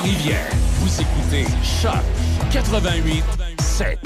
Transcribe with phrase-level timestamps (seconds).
[0.00, 0.50] Trois-Rivières.
[0.78, 1.92] Vous écoutez Choc
[2.50, 3.22] 88
[3.60, 3.98] 7.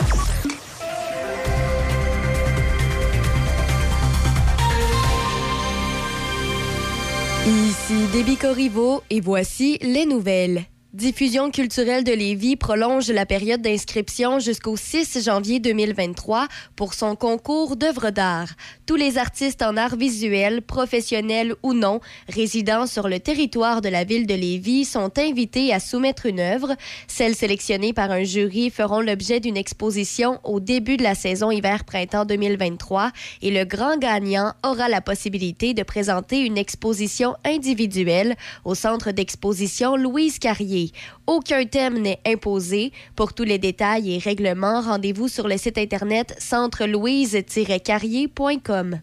[7.46, 10.64] Ici Déby Corriveau et voici les nouvelles.
[10.94, 16.46] Diffusion culturelle de Lévis prolonge la période d'inscription jusqu'au 6 janvier 2023
[16.76, 18.46] pour son concours d'œuvres d'art.
[18.86, 24.04] Tous les artistes en art visuel, professionnels ou non, résidant sur le territoire de la
[24.04, 26.76] ville de Lévis sont invités à soumettre une œuvre.
[27.08, 32.24] Celles sélectionnées par un jury feront l'objet d'une exposition au début de la saison hiver-printemps
[32.24, 33.10] 2023
[33.42, 39.96] et le grand gagnant aura la possibilité de présenter une exposition individuelle au centre d'exposition
[39.96, 40.83] Louise Carrier.
[41.26, 42.92] Aucun thème n'est imposé.
[43.16, 49.00] Pour tous les détails et règlements, rendez-vous sur le site internet centrelouise-carrier.com.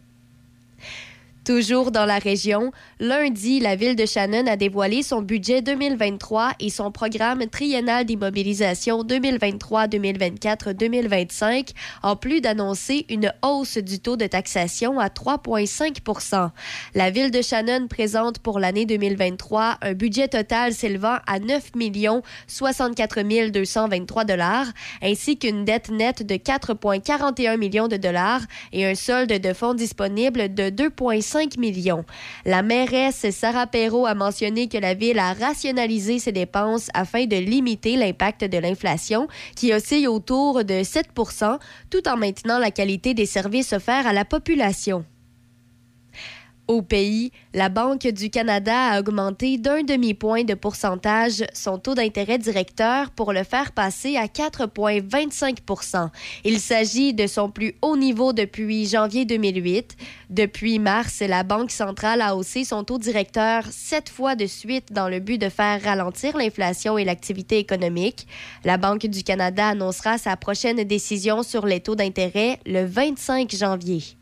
[1.44, 6.70] Toujours dans la région, lundi, la ville de Shannon a dévoilé son budget 2023 et
[6.70, 11.70] son programme triennal d'immobilisation 2023-2024-2025,
[12.04, 16.52] en plus d'annoncer une hausse du taux de taxation à 3,5
[16.94, 21.72] La ville de Shannon présente pour l'année 2023 un budget total s'élevant à 9
[22.46, 24.68] 64 223 dollars,
[25.02, 28.42] ainsi qu'une dette nette de 4,41 millions de dollars
[28.74, 32.06] et un solde de fonds disponible de 2,5 millions.
[32.46, 37.38] La mairesse Sarah Perrault a mentionné que la ville a rationalisé ses dépenses afin de
[37.38, 41.10] limiter l'impact de l'inflation qui oscille autour de 7
[41.90, 45.06] tout en maintenant la qualité des services offerts à la population.
[46.72, 52.38] Au pays, la Banque du Canada a augmenté d'un demi-point de pourcentage son taux d'intérêt
[52.38, 56.08] directeur pour le faire passer à 4,25%
[56.46, 59.98] Il s'agit de son plus haut niveau depuis janvier 2008.
[60.30, 65.10] Depuis mars, la Banque centrale a haussé son taux directeur sept fois de suite dans
[65.10, 68.28] le but de faire ralentir l'inflation et l'activité économique.
[68.64, 74.21] La Banque du Canada annoncera sa prochaine décision sur les taux d'intérêt le 25 janvier.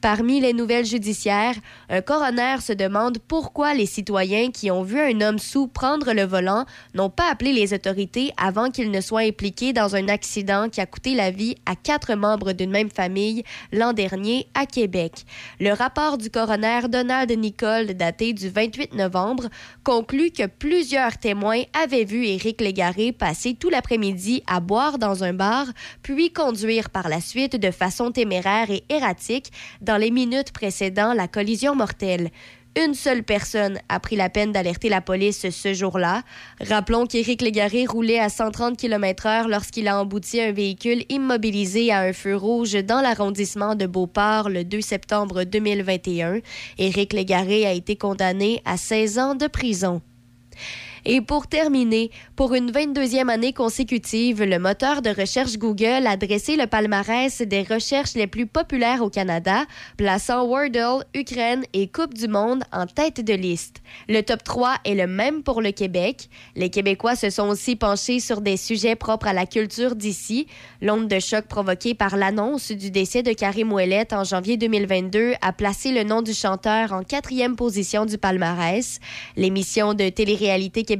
[0.00, 1.54] Parmi les nouvelles judiciaires,
[1.88, 6.24] un coroner se demande pourquoi les citoyens qui ont vu un homme sous prendre le
[6.24, 10.80] volant n'ont pas appelé les autorités avant qu'il ne soit impliqué dans un accident qui
[10.80, 15.24] a coûté la vie à quatre membres d'une même famille l'an dernier à Québec.
[15.60, 19.48] Le rapport du coroner Donald Nicole, daté du 28 novembre,
[19.82, 25.32] conclut que plusieurs témoins avaient vu Éric Légaré passer tout l'après-midi à boire dans un
[25.32, 25.66] bar,
[26.02, 31.28] puis conduire par la suite de façon téméraire et erratique dans les minutes précédant la
[31.28, 32.30] collision mortelle.
[32.78, 36.22] Une seule personne a pris la peine d'alerter la police ce jour-là.
[36.60, 42.12] Rappelons qu'Éric Légaré roulait à 130 km/h lorsqu'il a embouti un véhicule immobilisé à un
[42.12, 46.40] feu rouge dans l'arrondissement de Beauport le 2 septembre 2021.
[46.76, 50.02] Éric Légaré a été condamné à 16 ans de prison.
[51.08, 56.56] Et pour terminer, pour une 22e année consécutive, le moteur de recherche Google a dressé
[56.56, 59.66] le palmarès des recherches les plus populaires au Canada,
[59.96, 63.82] plaçant Wordle, Ukraine et Coupe du Monde en tête de liste.
[64.08, 66.28] Le top 3 est le même pour le Québec.
[66.56, 70.48] Les Québécois se sont aussi penchés sur des sujets propres à la culture d'ici.
[70.82, 75.52] L'onde de choc provoquée par l'annonce du décès de Karim Ouellette en janvier 2022 a
[75.52, 78.98] placé le nom du chanteur en quatrième position du palmarès.
[79.36, 80.95] L'émission de télé-réalité québécoise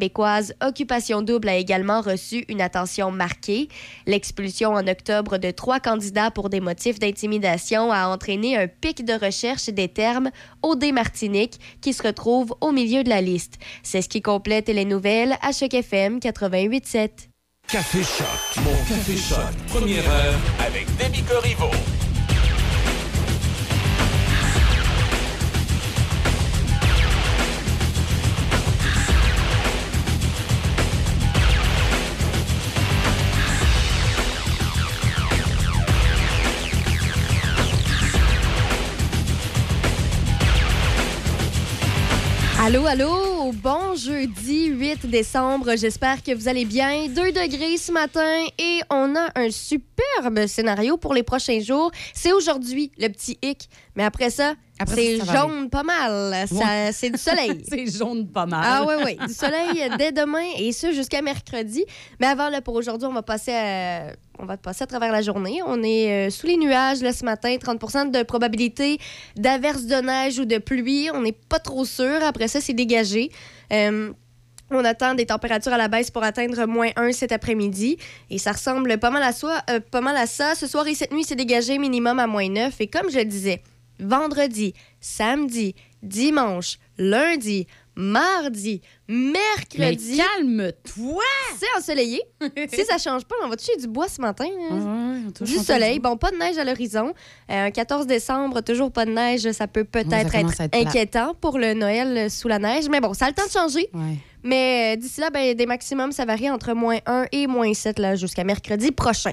[0.60, 3.68] Occupation Double a également reçu une attention marquée.
[4.06, 9.12] L'expulsion en octobre de trois candidats pour des motifs d'intimidation a entraîné un pic de
[9.12, 10.30] recherche des termes
[10.62, 13.58] OD Martinique qui se retrouve au milieu de la liste.
[13.82, 17.10] C'est ce qui complète les nouvelles à Choc FM 88.7.
[17.68, 19.38] Café Choc, mon Café Choc,
[19.68, 21.70] première heure avec Demi Corriveau.
[42.66, 45.76] Allô, allô, bon jeudi 8 décembre.
[45.76, 47.06] J'espère que vous allez bien.
[47.06, 51.92] 2 degrés ce matin et on a un superbe scénario pour les prochains jours.
[52.12, 54.56] C'est aujourd'hui le petit hic, mais après ça,
[54.86, 56.46] c'est jaune pas mal.
[56.92, 57.62] C'est du soleil.
[57.68, 58.62] c'est jaune pas mal.
[58.64, 59.26] Ah oui, oui.
[59.26, 61.84] Du soleil dès demain et ce jusqu'à mercredi.
[62.20, 65.22] Mais avant, là, pour aujourd'hui, on va passer à on va passer à travers la
[65.22, 65.60] journée.
[65.66, 68.98] On est euh, sous les nuages là, ce matin, 30 de probabilité
[69.36, 71.08] d'averse de neige ou de pluie.
[71.12, 72.22] On n'est pas trop sûr.
[72.22, 73.30] Après ça, c'est dégagé.
[73.72, 74.12] Euh,
[74.70, 77.98] On attend des températures à la baisse pour atteindre moins 1 cet après-midi.
[78.30, 80.54] Et ça ressemble pas mal, à soi, euh, pas mal à ça.
[80.54, 82.74] Ce soir et cette nuit, c'est dégagé minimum à moins 9.
[82.80, 83.62] Et comme je le disais,
[84.00, 87.66] vendredi, samedi, dimanche, lundi,
[87.98, 91.22] mardi, Mais mercredi, calme-toi!
[91.58, 92.20] c'est ensoleillé.
[92.70, 94.44] si ça change pas, on va toucher du bois ce matin.
[94.70, 95.22] hein.
[95.40, 97.14] Ouais, Du soleil, bon, pas de neige à l'horizon.
[97.50, 101.72] Euh, 14 décembre, toujours pas de neige, ça peut peut-être Ouais, être, inquiétant pour le
[101.74, 102.88] Noël euh, sous la neige.
[102.90, 103.88] Mais bon, ça a le temps de changer.
[104.42, 107.98] Mais euh, d'ici là, ben, des maximums, ça varie entre moins 1 et moins 7
[107.98, 109.32] là, jusqu'à mercredi prochain.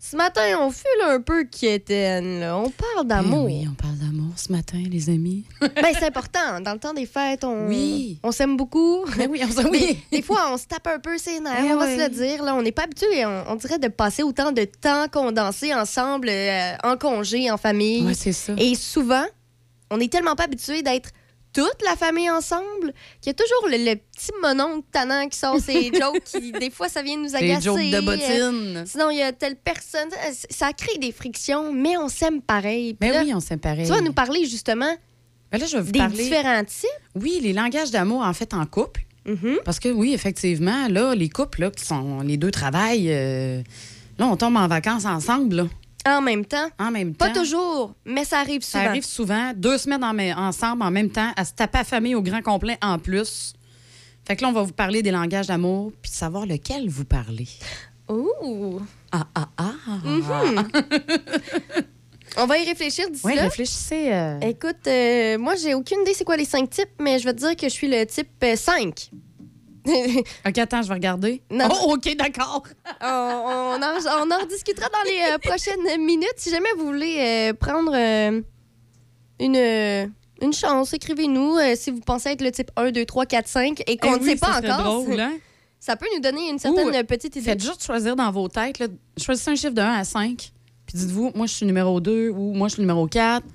[0.00, 2.40] Ce matin, on file un peu quétaine.
[2.40, 2.56] là.
[2.56, 3.46] On parle d'amour.
[3.50, 5.44] Eh oui, on parle d'amour ce matin, les amis.
[5.60, 6.60] Ben, c'est important.
[6.60, 8.18] Dans le temps des fêtes, on, Oui.
[8.22, 9.04] on s'aime beaucoup.
[9.16, 9.98] Mais oui, on Des, oui.
[10.12, 12.44] des fois, on se tape un peu ses nerfs, Eh on va se le dire.
[12.44, 12.54] Là.
[12.54, 16.72] On n'est pas habitué, on, on dirait, de passer autant de temps condensé ensemble, euh,
[16.84, 18.04] en congé, en famille.
[18.06, 18.52] Ouais, c'est ça.
[18.56, 19.24] Et souvent,
[19.90, 21.10] on n'est tellement pas habitué d'être
[21.62, 25.58] toute la famille ensemble qu'il y a toujours le, le petit mononcle tannant qui sort
[25.60, 27.54] ses jokes qui, des fois, ça vient nous agacer.
[27.54, 28.84] Les jokes de Euh, bottine.
[28.86, 30.08] Sinon, il y a telle personne.
[30.50, 32.94] Ça crée des frictions, mais on s'aime pareil.
[32.94, 33.86] Puis Mais là, oui, on s'aime pareil.
[33.86, 34.94] Tu vas nous parler justement
[35.50, 36.22] Ben là, je vais vous des parler.
[36.24, 36.88] différents types.
[37.14, 39.02] Oui, les langages d'amour, en fait, en couple.
[39.26, 39.58] Mhm.
[39.64, 42.20] Parce que oui, effectivement, là, les couples, là, qui sont.
[42.20, 43.10] Les deux travaillent.
[43.10, 43.62] euh,
[44.18, 45.66] là, on tombe en vacances ensemble, là,
[46.06, 46.68] En même temps.
[46.78, 47.40] en même Pas temps.
[47.40, 48.90] toujours, mais ça arrive Ça souvent.
[48.90, 50.16] arrive souvent, deux semaines en
[50.48, 53.52] ensemble en même temps, à se taper à famille au grand complet en plus.
[54.26, 57.48] Fait que là, on va vous parler des langages d'amour, puis savoir lequel vous parlez.
[58.08, 58.80] Ouh.
[59.12, 59.72] Ah, ah, ah.
[60.04, 60.68] Mhm.
[62.36, 63.42] On va y réfléchir d'ici Oui, là.
[63.42, 64.12] réfléchissez.
[64.12, 67.32] euh, Écoute, euh, moi, j'ai aucune idée c'est quoi les cinq types, mais je vais
[67.32, 69.10] te dire que je suis le type euh, 5.
[70.46, 71.42] OK, attends, je vais regarder.
[71.50, 71.68] Non.
[71.70, 72.62] Oh, OK, d'accord.
[73.00, 76.34] on, on en, on en rediscutera dans les euh, prochaines minutes.
[76.36, 78.40] Si jamais vous voulez euh, prendre euh,
[79.40, 83.82] une, une chance, écrivez-nous si vous pensez être le type 1, 2, 3, 4, 5
[83.86, 85.02] et qu'on Eh ne oui, sait pas encore.
[85.02, 85.32] drôle, hein?
[85.80, 87.44] Ça peut nous donner une certaine petite idée.
[87.44, 88.80] Faites juste choisir dans vos têtes.
[88.80, 90.50] Là, choisissez un chiffre de 1 à 5.
[90.86, 93.46] Puis dites-vous, moi, je suis numéro 2 ou moi, je suis numéro 4.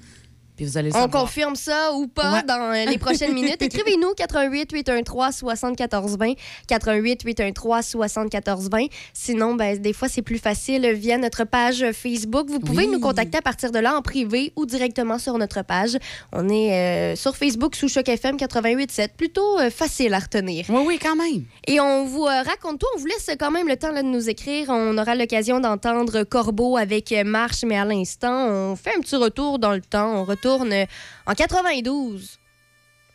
[0.56, 1.24] Puis vous allez le On savoir.
[1.24, 2.44] confirme ça ou pas Ouais.
[2.44, 3.58] dans les prochaines minutes.
[3.62, 6.34] Écrivez-nous 88 813 74 20
[6.68, 8.86] 88 813 74 20.
[9.14, 12.50] Sinon, ben, des fois, c'est plus facile via notre page Facebook.
[12.50, 12.92] Vous pouvez Oui.
[12.92, 15.98] nous contacter à partir de là en privé ou directement sur notre page.
[16.32, 19.10] On est euh, sur Facebook sous Choc FM 88.7.
[19.18, 20.66] Plutôt euh, facile à retenir.
[20.70, 21.46] Oui, oui, quand même.
[21.68, 22.88] Et on vous euh, raconte tout.
[22.96, 24.68] On vous laisse quand même le temps là, de nous écrire.
[24.70, 29.58] On aura l'occasion d'entendre Corbeau avec Marche, mais à l'instant, on fait un petit retour
[29.58, 30.14] dans le temps.
[30.22, 30.86] On retourne euh,
[31.26, 32.40] en 92.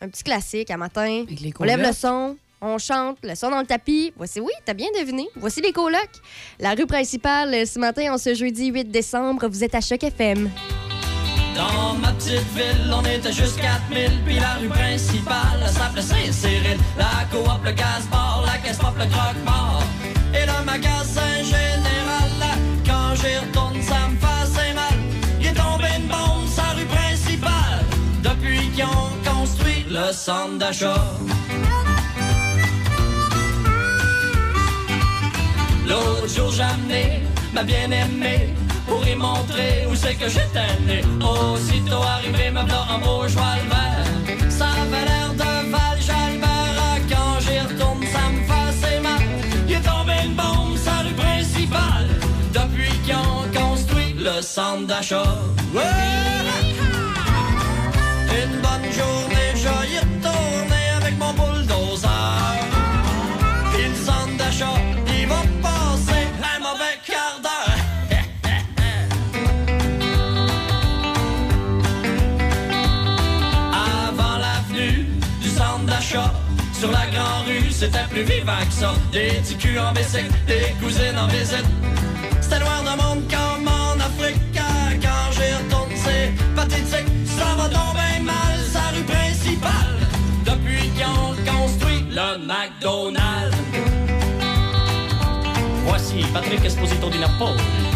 [0.01, 1.25] Un petit classique à matin.
[1.59, 2.37] On lève le son.
[2.61, 4.11] On chante, le son dans le tapis.
[4.17, 5.29] Voici, oui, t'as bien deviné.
[5.35, 6.19] Voici les colocs.
[6.59, 10.49] La rue principale, ce matin, en ce jeudi 8 décembre, vous êtes à Choc FM.
[11.55, 16.77] Dans ma petite ville, on était juste 4000, puis la rue principale s'appelait Saint-Cyril.
[16.97, 19.83] La coop, le gaz-bar, la caisse pop, le croque-mort.
[20.33, 23.58] Et le magasin général, quand j'y
[30.07, 31.03] le centre d'achat.
[35.87, 38.53] L'autre jour j'ai amené ma bien-aimée
[38.87, 41.01] pour y montrer où c'est que j'étais né.
[41.21, 44.49] Aussitôt arrivé, me voilà en beau cheval vert.
[44.49, 47.01] Ça avait l'air de Val Jalbert.
[47.11, 49.23] Quand j'y retourne, ça me fait mal.
[49.67, 52.07] Il est tombé une bombe sur la rue principale
[52.53, 55.35] depuis qu'ils ont construit le centre d'achat.
[55.73, 55.81] Ouais!
[58.41, 59.28] Une bonne journée,
[77.79, 79.11] c'était plus vivant que.
[79.13, 81.65] Des petits en bicycle, des cousines en visite.
[82.41, 84.41] C'était noir de monde comme en Afrique.
[84.57, 87.09] Ah, Quand j'y retourne, c'est pathétique.
[87.25, 89.95] Ça va tomber mal, sa rue principale.
[90.45, 93.55] Depuis qu'ils ont construit le McDonald's.
[95.85, 97.88] Voici Patrick Esposito di Napoli.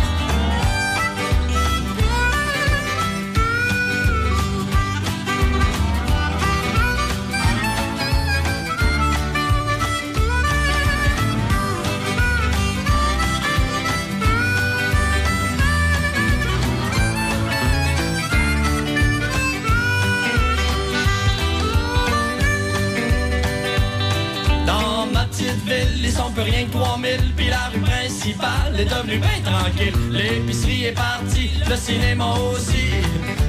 [26.42, 28.80] Rien que 3000 Puis la rue principale.
[28.80, 32.88] Est devenue bien tranquille L'épicerie est partie, le cinéma aussi.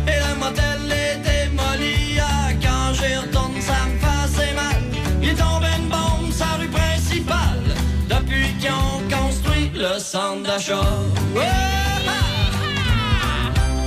[0.07, 2.19] Et le motel est démoli.
[2.21, 4.83] Ah, Quand j'y retourne, ça me fait mal.
[5.23, 7.61] Il est tombé une bombe, ça principal
[8.09, 10.89] depuis qu'ils ont construit le centre d'achat.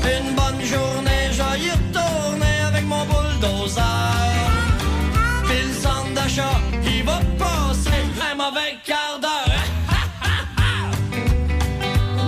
[0.03, 3.83] Une bonne journée, je y retourner avec mon bulldozer.
[5.45, 7.19] Puis le centre d'achat, il va
[8.83, 9.63] quart d'heure.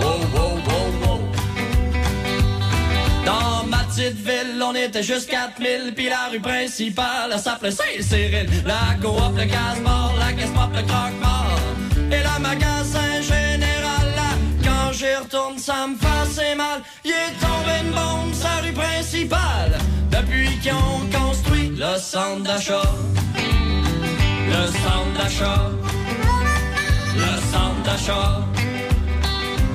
[0.00, 1.20] wow.
[3.24, 8.48] Dans ma petite ville, on était juste 4000, puis la rue principale, elle s'appelait Saint-Cyril.
[8.66, 11.58] La coop, le casse-mort, la caisse-pop, le croque-mort,
[12.10, 14.30] et la magasin général, là,
[14.64, 16.80] quand j'y retourne, ça me fait mal.
[17.04, 19.78] Il est tombé une bombe, sa rue principale,
[20.10, 22.82] depuis qu'ils ont construit le centre d'achat.
[24.48, 25.70] Le centre d'achat.
[27.50, 28.46] Le centre d'achat.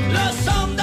[0.10, 0.76] Le centre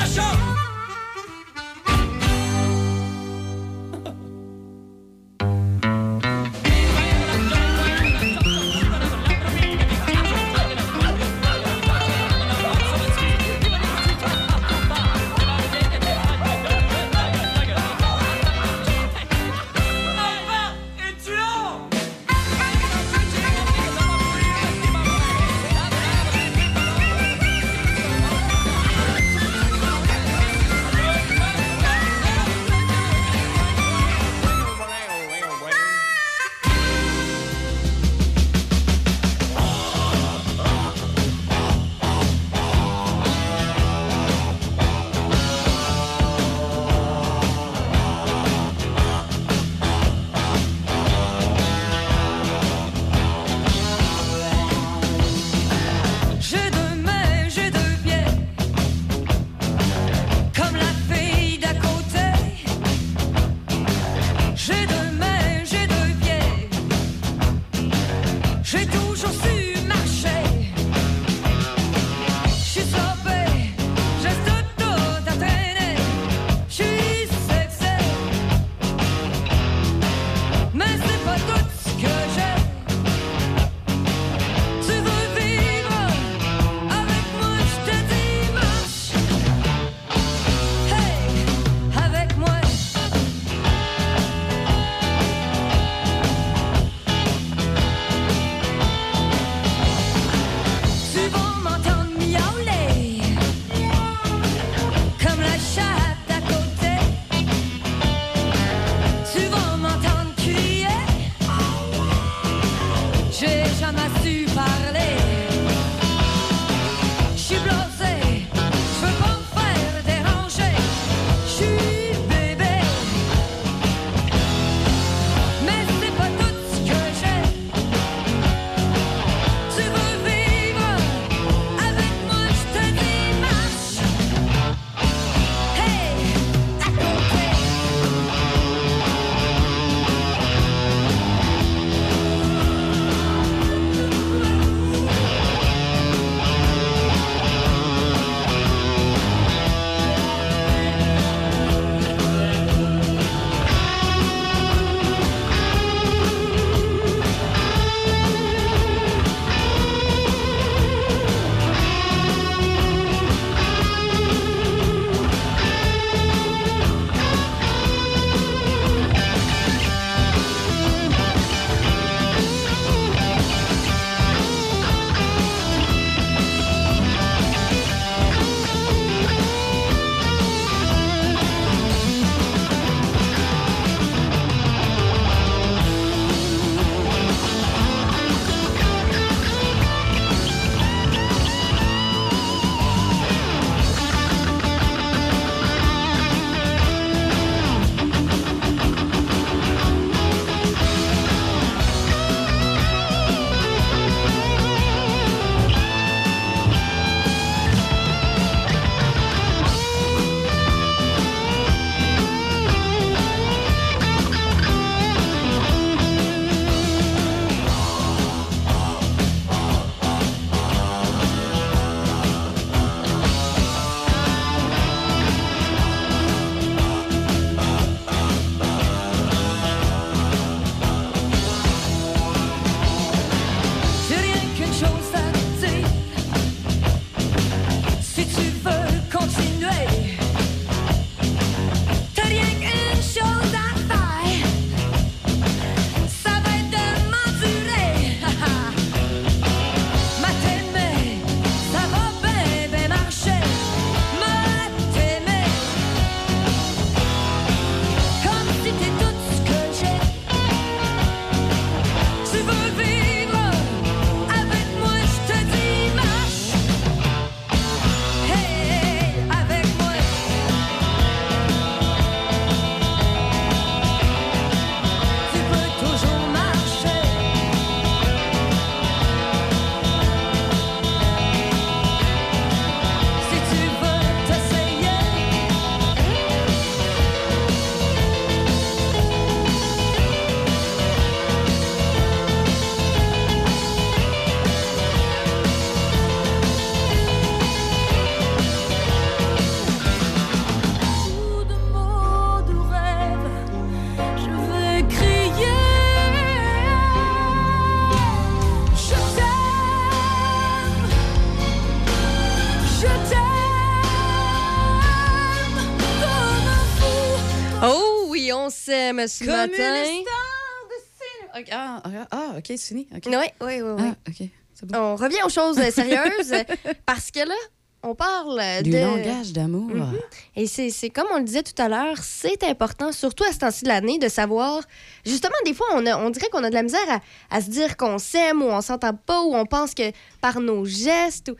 [319.08, 319.84] ce Comme matin.
[319.84, 321.82] une star de cinéma.
[321.84, 322.88] Ok, Ah, OK, c'est fini.
[322.94, 323.02] OK.
[323.06, 323.82] Oui, oui, oui.
[324.20, 324.30] oui.
[324.30, 324.78] Ah, bon.
[324.78, 326.32] On revient aux choses euh, sérieuses
[326.86, 327.34] parce que là,
[327.82, 328.78] on parle Du de.
[328.78, 329.68] langage d'amour.
[329.74, 329.98] Mhm.
[330.36, 333.38] Et c'est c'est comme on le disait tout à l'heure, c'est important, surtout à ce
[333.38, 334.62] temps-ci de l'année, de savoir.
[335.04, 337.00] Justement, des fois, on, a- on dirait qu'on a de la misère à,
[337.36, 340.64] à se dire qu'on s'aime ou on s'entend pas ou on pense que par nos
[340.64, 341.32] gestes,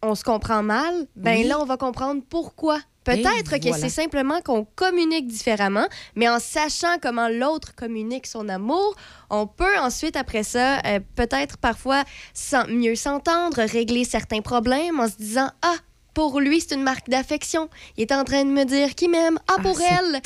[0.00, 1.06] on se comprend mal.
[1.16, 1.44] Ben Oui.
[1.48, 2.78] là, on va comprendre pourquoi.
[3.16, 3.78] Peut-être que voilà.
[3.78, 8.94] c'est simplement qu'on communique différemment, mais en sachant comment l'autre communique son amour,
[9.30, 15.08] on peut ensuite, après ça, euh, peut-être parfois s'en- mieux s'entendre, régler certains problèmes en
[15.08, 15.76] se disant Ah,
[16.14, 17.68] pour lui, c'est une marque d'affection.
[17.96, 19.38] Il est en train de me dire qu'il m'aime.
[19.48, 20.20] Ah, pour c'est elle,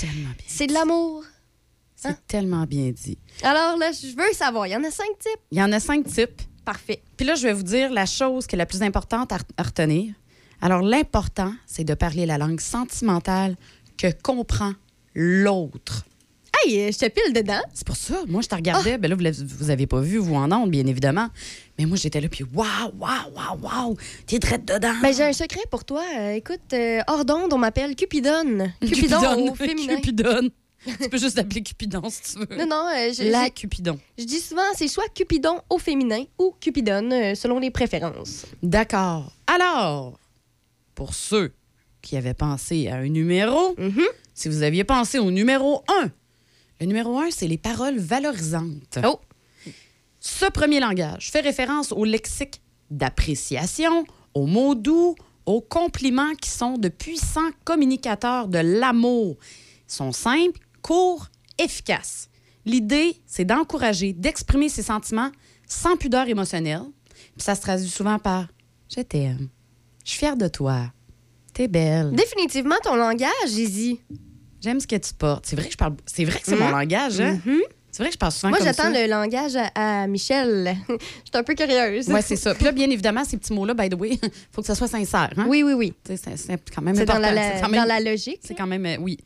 [0.47, 1.25] c'est de l'amour.
[1.95, 2.17] C'est Hein?
[2.27, 3.19] tellement bien dit.
[3.45, 4.67] Alors là, je veux savoir.
[4.67, 5.41] Il y en a cinq types.
[5.53, 6.43] Il y en a cinq types.
[6.65, 7.03] Parfait.
[7.17, 9.63] Puis là, je vais vous dire la chose qui est la plus importante à, à
[9.65, 10.15] retenir.
[10.63, 13.57] Alors, l'important, c'est de parler la langue sentimentale
[13.99, 14.73] que comprend
[15.15, 16.05] l'autre.
[16.57, 17.61] Hey, euh, je te pile dedans.
[17.75, 18.97] C'est pour ça, moi, je te regardais.
[18.97, 21.29] Ben là, vous, vous avez pas vu, vous en ondes, bien évidemment.
[21.79, 23.97] Mais moi, j'étais là, puis waouh, waouh, waouh, waouh,
[24.27, 24.95] t'es traite dedans.
[25.03, 26.05] Ben, j'ai un secret pour toi.
[26.17, 28.71] Euh, écoute, euh, hors d'onde, on m'appelle Cupidon.
[28.81, 29.97] Cupidon au féminin.
[29.97, 30.49] Cupidon.
[30.85, 32.57] tu peux juste l'appeler Cupidon si tu veux.
[32.57, 33.99] Non, non, euh, je, La Cupidon.
[34.19, 38.47] je dis souvent, c'est soit Cupidon au féminin ou Cupidon, euh, selon les préférences.
[38.63, 39.33] D'accord.
[39.47, 40.19] Alors,
[41.03, 41.53] pour ceux
[42.01, 44.05] qui avaient pensé à un numéro, Mhm.
[44.35, 46.13] si vous aviez pensé au numéro 1,
[46.81, 49.01] le numéro 1, c'est les paroles valorisantes.
[49.05, 49.19] Oh.
[50.21, 56.79] Ce premier langage fait référence au lexique d'appréciation, aux mots doux, aux compliments qui sont
[56.79, 59.37] de puissants communicateurs de l'amour.
[59.89, 62.29] Ils sont simples, courts, efficaces.
[62.65, 65.33] L'idée, c'est d'encourager, d'exprimer ses sentiments
[65.67, 66.85] sans pudeur émotionnelle.
[67.35, 68.47] Puis ça se traduit souvent par
[68.95, 69.49] Je t'aime.
[70.05, 70.93] Je suis fière de toi.
[71.55, 72.13] T'es belle.
[72.13, 74.01] Définitivement ton langage, Izzy.
[74.61, 75.45] J'aime ce que tu portes.
[75.47, 75.95] C'est vrai que je parle.
[76.07, 77.41] C'est vrai que c'est mon langage, hein?
[77.45, 77.61] Mhm.
[77.91, 80.77] C'est vrai que je parle souvent Moi, j'attends le langage à, à Michel.
[80.89, 82.09] Je suis un peu curieuse.
[82.09, 82.55] Ouais, c'est ça.
[82.55, 84.19] Puis là, bien évidemment, ces petits mots-là, by the way,
[84.51, 85.31] faut que ça soit sincère.
[85.37, 85.45] Hein?
[85.47, 85.93] Oui, oui, oui.
[86.07, 86.19] C'est
[86.75, 87.21] quand même C'est dans important.
[87.21, 88.41] la, la- C'est quand même- dans la logique.
[88.43, 89.19] C'est quand même, euh, oui.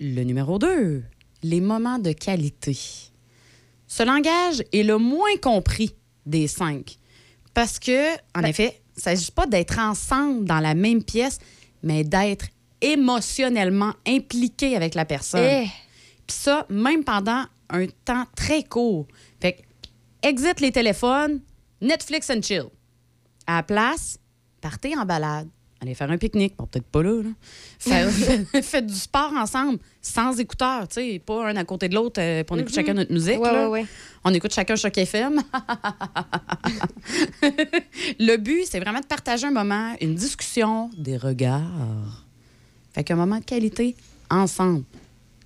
[0.00, 1.02] Le numéro 2,
[1.44, 2.76] les moments de qualité.
[3.86, 5.94] Ce langage est le moins compris
[6.26, 6.98] des cinq.
[7.54, 11.38] Parce que, en Ben- effet, il ne s'agit pas d'être ensemble dans la même pièce,
[11.82, 12.46] mais d'être
[12.80, 15.42] émotionnellement impliqué avec la personne.
[15.42, 15.66] Eh,
[16.26, 19.06] Puis ça, même pendant un temps très court.
[19.40, 21.40] Fait que, exit les téléphones,
[21.80, 22.66] Netflix and chill.
[23.46, 24.18] À la place,
[24.60, 25.48] partez en balade.
[25.84, 26.54] Allez faire un pique-nique.
[26.56, 27.22] Bon, peut-être pas là.
[27.22, 27.28] là.
[27.78, 28.10] Faire-
[28.62, 32.42] faites du sport ensemble, sans écouteurs, tu sais, pas un à côté de l'autre, euh,
[32.42, 33.38] puis on écoute chacun notre musique.
[33.38, 33.68] Ouais, là.
[33.68, 33.86] ouais, ouais.
[34.24, 35.42] On écoute chacun Choc FM.
[38.18, 41.62] le but, c'est vraiment de partager un moment, une discussion, des regards.
[42.94, 43.94] Fait qu'un moment de qualité
[44.30, 44.84] ensemble.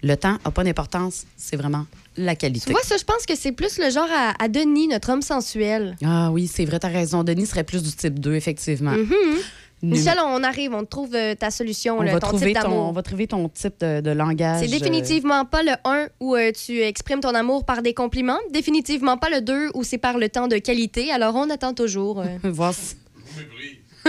[0.02, 1.84] Le temps n'a pas d'importance, c'est vraiment
[2.16, 2.70] la Tu qualité.
[2.70, 5.96] vois, ça, je pense que c'est plus le genre à, à Denis, notre homme sensuel.
[6.04, 7.24] Ah oui, c'est vrai, t'as raison.
[7.24, 8.92] Denis serait plus du type 2, effectivement.
[8.92, 9.08] Mhm.
[9.08, 9.40] Numé-
[9.82, 12.66] Michel, on arrive, on trouve euh, ta solution, on, là, va ton trouver type ton,
[12.66, 12.92] on d'amour.
[12.94, 14.60] va trouver ton type de, de langage.
[14.60, 18.38] C'est euh, définitivement pas le 1 où euh, tu exprimes ton amour par des compliments.
[18.50, 21.12] Définitivement pas le 2 où c'est par le temps de qualité.
[21.12, 22.20] Alors, on attend toujours.
[22.20, 22.96] euh, voir si-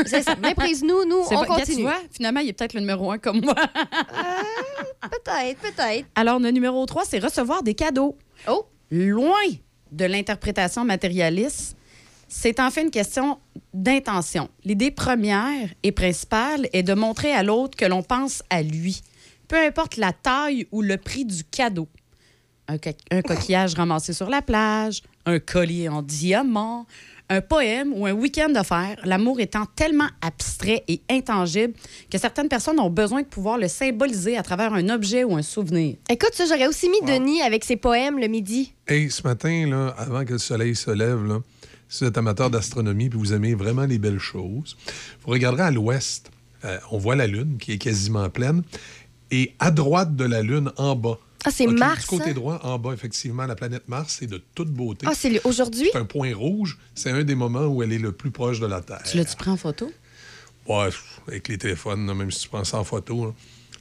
[0.05, 0.35] c'est ça.
[0.41, 1.81] Méprise-nous, nous, on Regarde, tu continue.
[1.83, 3.55] vois, finalement, il est peut-être le numéro 1 comme moi.
[5.01, 6.05] Peut-être, peut-être.
[6.15, 8.17] Alors, le numéro 3, c'est recevoir des cadeaux.
[8.47, 9.33] Oh, loin
[9.91, 11.75] de l'interprétation matérialiste,
[12.29, 13.37] c'est en fait une question
[13.73, 14.49] d'intention.
[14.63, 19.01] L'idée première et principale est de montrer à l'autre que l'on pense à lui,
[19.47, 21.87] peu importe la taille ou le prix du cadeau.
[22.67, 26.85] Un, co- un coquillage ramassé sur la plage, un collier en diamant,
[27.31, 31.73] un poème ou un week-end d'affaires, l'amour étant tellement abstrait et intangible
[32.11, 35.41] que certaines personnes ont besoin de pouvoir le symboliser à travers un objet ou un
[35.43, 35.95] souvenir.
[36.09, 38.73] écoute, ça, j'aurais aussi mis Denis avec ses poèmes le midi.
[38.87, 41.39] Hey, ce matin, là, avant que le soleil se lève, là,
[41.89, 44.77] si vous êtes amateur d'astronomie et vous aimez vraiment les belles choses,
[45.23, 46.31] vous regarderez à l'ouest,
[46.63, 48.63] euh, on voit la Lune qui est quasiment pleine,
[49.31, 51.19] et à droite de la Lune, en bas.
[51.45, 52.01] Ah, c'est Mars.
[52.01, 52.33] Du côté hein?
[52.33, 55.05] droit, en bas, effectivement, la planète Mars, c'est de toute beauté.
[55.09, 55.89] Ah, c'est aujourd'hui?
[55.91, 56.77] c'est un point rouge.
[56.95, 59.03] C'est un des moments où elle est le plus proche de la Terre.
[59.03, 59.91] Tu l'as-tu pris en photo?
[60.67, 60.89] Ouais,
[61.27, 63.27] avec les téléphones, même si tu penses en photo.
[63.27, 63.33] là.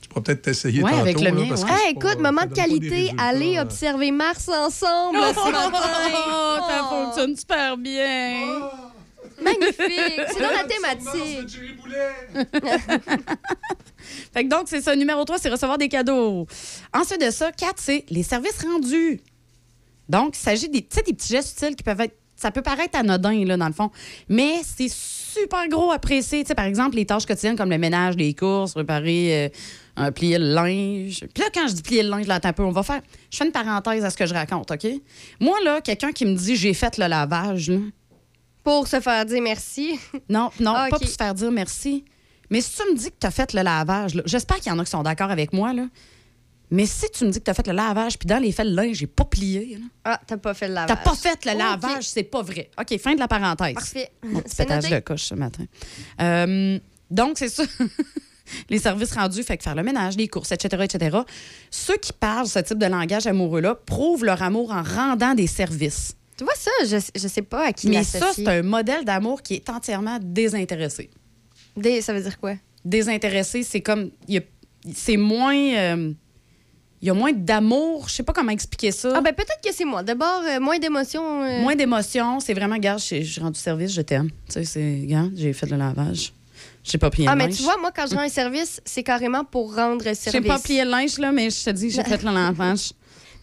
[0.08, 1.02] Tu pourras peut-être t'essayer Ouais, tantôt.
[1.02, 1.68] avec le là, mien, parce ouais.
[1.68, 5.72] que Ah, c'est écoute, pas- moment de qualité, allez observer Mars ensemble ce matin.
[6.68, 8.40] ça fonctionne super bien.
[9.42, 10.20] Magnifique.
[10.32, 11.58] C'est dans la thématique.
[14.32, 14.96] Fait que donc, c'est ça.
[14.96, 16.46] Numéro 3, c'est recevoir des cadeaux.
[16.94, 19.20] Ensuite de ça, 4, c'est les services rendus.
[20.08, 23.44] Donc, il s'agit des, des petits gestes utiles qui peuvent être ça peut paraître anodin,
[23.44, 23.90] là, dans le fond.
[24.28, 24.88] Mais c'est
[25.32, 26.42] super gros apprécié.
[26.42, 29.48] Tu sais, par exemple, les tâches quotidiennes comme le ménage, les courses, préparer, euh,
[29.96, 31.20] un plier le linge.
[31.34, 33.00] Puis là, quand je dis plier le linge, là, un peu, on va faire.
[33.30, 34.86] Je fais une parenthèse à ce que je raconte, OK?
[35.40, 37.78] Moi, là, quelqu'un qui me dit j'ai fait le lavage, là.
[38.64, 39.98] Pour se faire dire merci.
[40.28, 41.02] Non, non, Ah, pas OK.
[41.02, 42.04] pour se faire dire merci.
[42.50, 44.74] Mais si tu me dis que tu as fait le lavage, là, j'espère qu'il y
[44.74, 45.86] en a qui sont d'accord avec moi, là.
[46.70, 48.66] Mais si tu me dis que tu as fait le lavage, puis dans les faits,
[48.66, 49.86] le linge, j'ai pas plié, là.
[50.04, 50.88] Ah, t'as pas fait le lavage.
[50.96, 52.70] T'as pas fait le lavage, c'est pas vrai.
[52.78, 53.74] OK, fin de la parenthèse.
[53.74, 54.10] Parfait.
[54.22, 54.94] Mon petit pétage noté.
[54.96, 55.64] de coche ce matin.
[56.20, 56.78] Euh,
[57.10, 57.62] donc, c'est ça.
[58.70, 61.18] les services rendus, fait que faire le ménage, les courses, etc., etc.
[61.70, 66.14] Ceux qui parlent ce type de langage amoureux-là prouvent leur amour en rendant des services.
[66.36, 69.42] Tu vois ça, je, je sais pas à qui Mais ça, c'est un modèle d'amour
[69.42, 71.10] qui est entièrement désintéressé.
[71.76, 72.54] Des- Ça veut dire quoi?
[72.84, 74.10] Désintéressé, c'est comme...
[74.94, 75.56] C'est moins...
[75.56, 76.12] euh,
[77.00, 78.08] il y a moins d'amour.
[78.08, 79.12] Je sais pas comment expliquer ça.
[79.14, 80.02] Ah ben peut-être que c'est moi.
[80.02, 81.42] D'abord, euh, moins d'émotions.
[81.44, 82.40] euh, Moins d'émotion.
[82.40, 84.30] C'est vraiment, regarde, j'ai j'ai rendu service, je t'aime.
[84.46, 84.98] Tu sais, c'est...
[85.02, 86.32] Regarde, j'ai fait le lavage.
[86.84, 87.56] J'ai pas plié Ah, le mais linge.
[87.56, 90.48] tu vois, moi, quand je rends un service, c'est carrément pour rendre J'ai service.
[90.48, 92.92] pas plié le linge, là, mais je te dis, j'ai fait le lavage.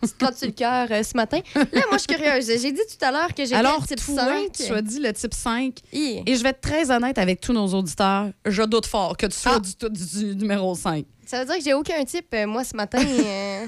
[0.03, 1.39] Tu te trottes sur le cœur euh, ce matin.
[1.55, 2.45] Là, moi, je suis curieuse.
[2.62, 4.51] J'ai dit tout à l'heure que j'étais le type toi, 5.
[4.51, 5.79] tu as dit le type 5.
[5.93, 6.23] Hi.
[6.25, 8.29] Et je vais être très honnête avec tous nos auditeurs.
[8.45, 9.60] Je doute fort que tu sois Ah.
[9.60, 11.05] du, tout du, du numéro 5.
[11.25, 12.99] Ça veut dire que j'ai aucun type, euh, moi, ce matin.
[13.03, 13.65] euh,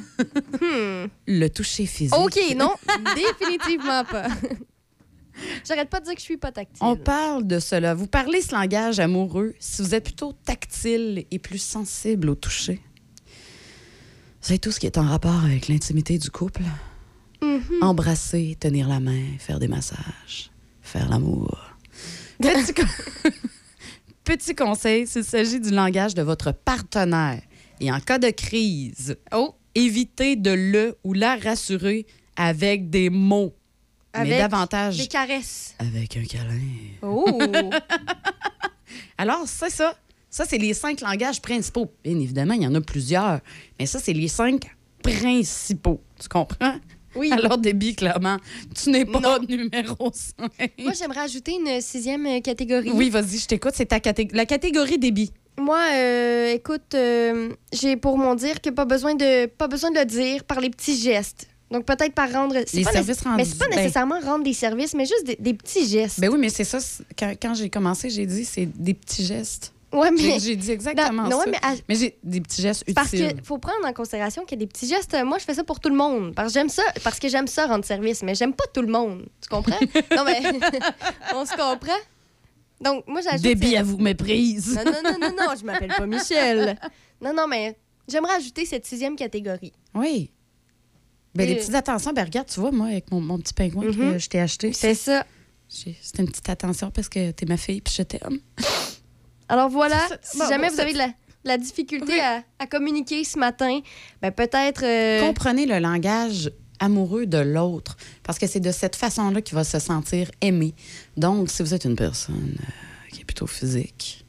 [1.06, 1.10] hmm.
[1.28, 2.16] Le toucher physique.
[2.16, 2.72] OK, non,
[3.16, 4.28] définitivement pas.
[5.68, 6.78] J'arrête pas de dire que je suis pas tactile.
[6.82, 7.94] On parle de cela.
[7.94, 12.82] Vous parlez ce langage amoureux si vous êtes plutôt tactile et plus sensible au toucher.
[14.48, 16.62] C'est tout ce qui est en rapport avec l'intimité du couple.
[17.42, 17.62] Mhm.
[17.82, 21.60] Embrasser, tenir la main, faire des massages, faire l'amour.
[22.42, 22.84] Petit, co-
[24.24, 27.42] Petit conseil, s'il s'agit du langage de votre partenaire
[27.82, 32.06] et en cas de crise, Oh, évitez de le ou la rassurer
[32.38, 33.54] avec des mots,
[34.14, 35.76] mais Avec davantage des caresses.
[35.80, 36.62] avec un câlin.
[37.02, 37.38] Oh!
[39.18, 39.94] Alors, c'est ça.
[40.38, 41.91] Ça, c'est les cinq langages principaux.
[42.04, 43.39] Bien évidemment, il y en a plusieurs,
[43.80, 44.69] mais ça, c'est les cinq
[45.02, 46.00] principaux.
[46.21, 46.76] Tu comprends?
[47.15, 47.32] Oui.
[47.32, 48.38] Alors, débit, clairement,
[48.76, 49.39] tu n'es pas Non.
[49.50, 50.52] numéro 5.
[50.78, 52.91] Moi, j'aimerais ajouter une sixième euh, catégorie.
[52.93, 53.71] Oui, vas-y, je t'écoute.
[53.73, 54.00] C'est ta
[54.32, 55.32] la catégorie débit.
[55.58, 59.97] Moi, euh, écoute, euh, j'ai pour mon dire que pas besoin de pas besoin de
[59.97, 61.47] le dire par les petits gestes.
[61.71, 63.38] Donc peut-être par rendre Les pas services rendus.
[63.38, 66.19] Mais c'est pas Ben- nécessairement rendre des services, mais juste des, des petits gestes.
[66.19, 66.78] Ben oui, mais c'est ça.
[67.17, 69.73] Quand, quand j'ai commencé, j'ai dit c'est des petits gestes.
[69.93, 71.38] Ouais, mais j'ai dit exactement non, ça.
[71.38, 72.93] ouais, mais à- Mais j'ai des petits gestes utiles.
[72.95, 75.13] parce que faut prendre en considération qu'il y a des petits gestes.
[75.13, 77.28] euh, Moi, je fais ça pour tout le monde parce que j'aime ça parce que
[77.30, 79.28] j'aime ça rendre service, mais j'aime pas tout le monde.
[79.41, 79.80] Tu comprends?
[80.15, 80.39] Non mais
[81.36, 81.97] on se comprend?
[82.80, 84.76] Donc moi j'ajoute Débit euh, à vous méprise.
[84.76, 86.78] Non non non non non, je m'appelle pas Michel.
[87.21, 87.76] Non non mais
[88.08, 89.73] j'aimerais ajouter cette sixième catégorie.
[89.95, 90.30] Oui.
[91.34, 93.86] Ben, Et- les petites attentions, ben regarde, tu vois, moi, avec mon, mon petit pingouin
[93.91, 95.26] que je t'ai acheté, C'est ça.
[95.67, 98.39] c'était une petite attention parce que t'es ma fille puis je t'aime.
[99.50, 101.00] Alors voilà, si Bon, jamais bon, vous avez de
[101.46, 103.80] la, difficulté à, à communiquer ce matin,
[104.22, 104.84] ben peut-être.
[104.84, 109.64] euh, Comprenez le langage amoureux de l'autre parce que c'est de cette façon-là qu'il va
[109.64, 110.74] se sentir aimé.
[111.16, 114.26] Donc, si vous êtes une personne euh, qui est plutôt physique,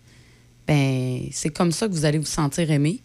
[0.67, 3.03] ben c'est comme ça que vous allez vous sentir aimé.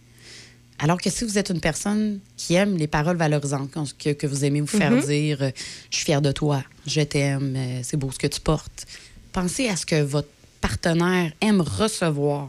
[0.78, 4.44] Alors que si vous êtes une personne qui aime les paroles valorisantes, que, que vous
[4.44, 5.00] aimez vous faire Mhm.
[5.00, 5.50] dire euh,
[5.90, 8.86] Je suis fière de toi, je t'aime, c'est beau ce que tu portes.
[9.32, 10.28] Pensez à ce que votre
[10.64, 12.48] partenaire aime recevoir.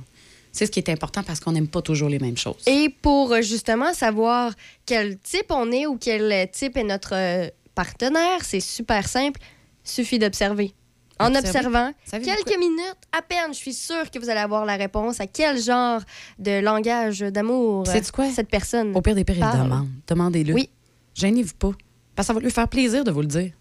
[0.54, 2.64] C'est ce qui est important parce qu'on n'aime pas toujours les mêmes choses.
[2.66, 4.54] Et pour euh, justement savoir
[4.86, 9.42] quel type on est ou quel euh, type est notre euh, partenaire, c'est super simple.
[9.84, 10.74] Suffit d'observer.
[11.20, 15.20] En observant quelques minutes à peine, je suis sûre que vous allez avoir la réponse
[15.20, 16.02] à quel genre
[16.40, 18.96] de langage d'amour cette personne.
[18.96, 19.64] Au pire des pires, il Parle.
[19.64, 19.88] demande.
[20.08, 20.54] Demandez-le.
[20.54, 20.70] Oui.
[21.16, 21.72] Gênez-vous pas.
[22.16, 23.52] Parce que ça va lui faire plaisir de vous le dire.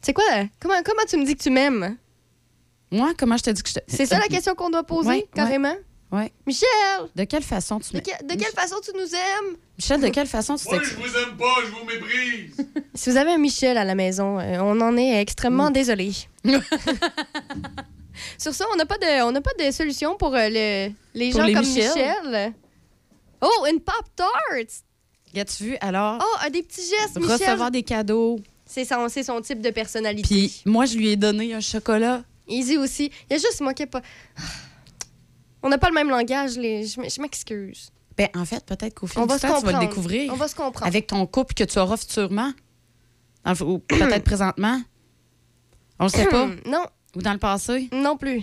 [0.00, 0.24] C'est quoi?
[0.60, 1.96] Comment, comment tu me dis que tu m'aimes?
[2.90, 3.80] Moi, comment je te dis que je te...
[3.88, 5.74] C'est ça la question qu'on doit poser, Ouais, carrément?
[6.12, 6.32] Ouais.
[6.46, 6.68] Michel,
[7.16, 9.56] De quelle façon tu de, que- de quelle façon tu nous aimes?
[9.76, 12.66] Michel, de quelle façon tu Moi, je vous aime pas, je vous méprise.
[12.94, 16.12] Si vous avez un Michel à la maison, euh, on en est extrêmement désolé.
[18.38, 21.30] Sur ça, on n'a pas de, on n'a pas de solution pour euh, le- les
[21.30, 21.88] Pour gens les comme Michel.
[22.24, 22.54] Michel.
[23.42, 24.30] Oh, une pop tart.
[25.36, 25.76] As-tu vu?
[25.82, 27.32] Alors, Oh, un des petits gestes, Michel.
[27.32, 28.38] recevoir des cadeaux.
[28.64, 30.26] C'est son, c'est son type de personnalité.
[30.28, 32.22] Puis moi, je lui ai donné un chocolat.
[32.48, 33.10] Easy aussi.
[33.28, 34.02] Il y a juste moi qui ai pas.
[35.62, 36.56] On n'a pas le même langage.
[36.56, 36.86] Les...
[36.86, 37.90] Je m'excuse.
[38.16, 40.32] Ben, en fait, peut-être qu'au fil On du temps, tu vas le découvrir.
[40.32, 40.86] On va se comprendre.
[40.86, 42.52] Avec ton couple que tu auras futurement.
[43.44, 44.80] Le- Ou peut-être présentement.
[45.98, 46.46] On le sait pas.
[46.66, 47.88] non, Ou dans le passé.
[47.92, 48.42] non plus.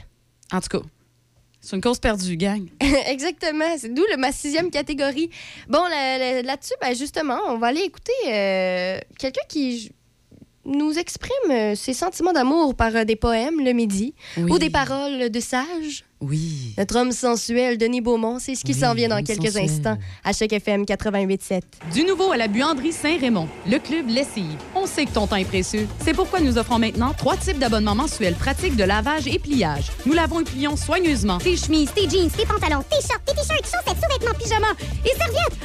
[0.51, 0.85] En tout cas,
[1.61, 2.67] c'est une cause perdue, gang.
[3.07, 3.75] Exactement.
[3.77, 5.29] C'est d'où le- ma sixième catégorie.
[5.67, 9.91] Bon, là- là- là-dessus, ben justement, on va aller écouter euh, quelqu'un qui.
[10.65, 14.51] Nous exprime euh, ses sentiments d'amour par euh, des poèmes le midi Oui.
[14.51, 16.05] ou des paroles de sages.
[16.23, 16.73] Oui.
[16.77, 19.65] Notre homme sensuel, Denis Beaumont, c'est ce qui Oui, s'en vient dans quelques sensuel.
[19.69, 21.61] instants à chaque FM 88.7.
[21.93, 24.55] Du nouveau à la buanderie Saint-Raymond, le club Lessive.
[24.73, 25.85] On sait que ton temps est précieux.
[26.03, 29.91] C'est pourquoi nous offrons maintenant trois types d'abonnements mensuels pratiques de lavage et pliage.
[30.05, 33.65] Nous lavons et plions soigneusement tes chemises, tes jeans, tes pantalons, tes shorts, tes t-shirts,
[33.65, 34.73] chaussettes, sous-vêtements, pyjamas
[35.05, 35.59] et serviettes.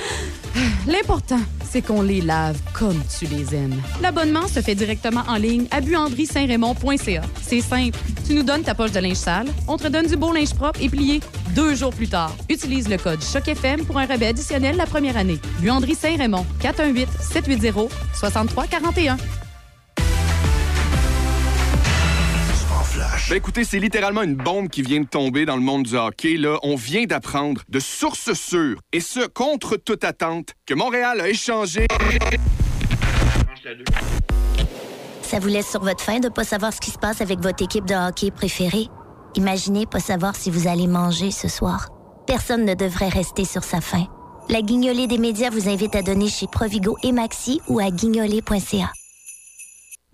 [0.88, 1.40] L'important,
[1.70, 3.80] c'est qu'on les lave comme tu les aimes.
[4.00, 7.22] L'abonnement se fait directement en ligne à buanderie-saint-raymond.ca.
[7.42, 7.98] C'est simple.
[8.26, 10.80] Tu nous donnes ta poche de linge sale, on te donne du beau linge propre
[10.82, 11.20] et plié
[11.54, 12.34] deux jours plus tard.
[12.48, 15.38] Utilise le code CHOC-FM pour un rabais additionnel la première année.
[15.60, 19.16] Buanderie Saint-Raymond, 418-780-6341.
[23.28, 26.38] Ben écoutez, c'est littéralement une bombe qui vient de tomber dans le monde du hockey.
[26.38, 26.58] Là.
[26.62, 31.86] On vient d'apprendre de sources sûres, et ce, contre toute attente, que Montréal a échangé...
[35.20, 37.62] Ça vous laisse sur votre faim de pas savoir ce qui se passe avec votre
[37.62, 38.88] équipe de hockey préférée?
[39.34, 41.88] Imaginez pas savoir si vous allez manger ce soir.
[42.26, 44.06] Personne ne devrait rester sur sa faim.
[44.48, 48.90] La guignolée des médias vous invite à donner chez Provigo et Maxi ou à guignolée.ca.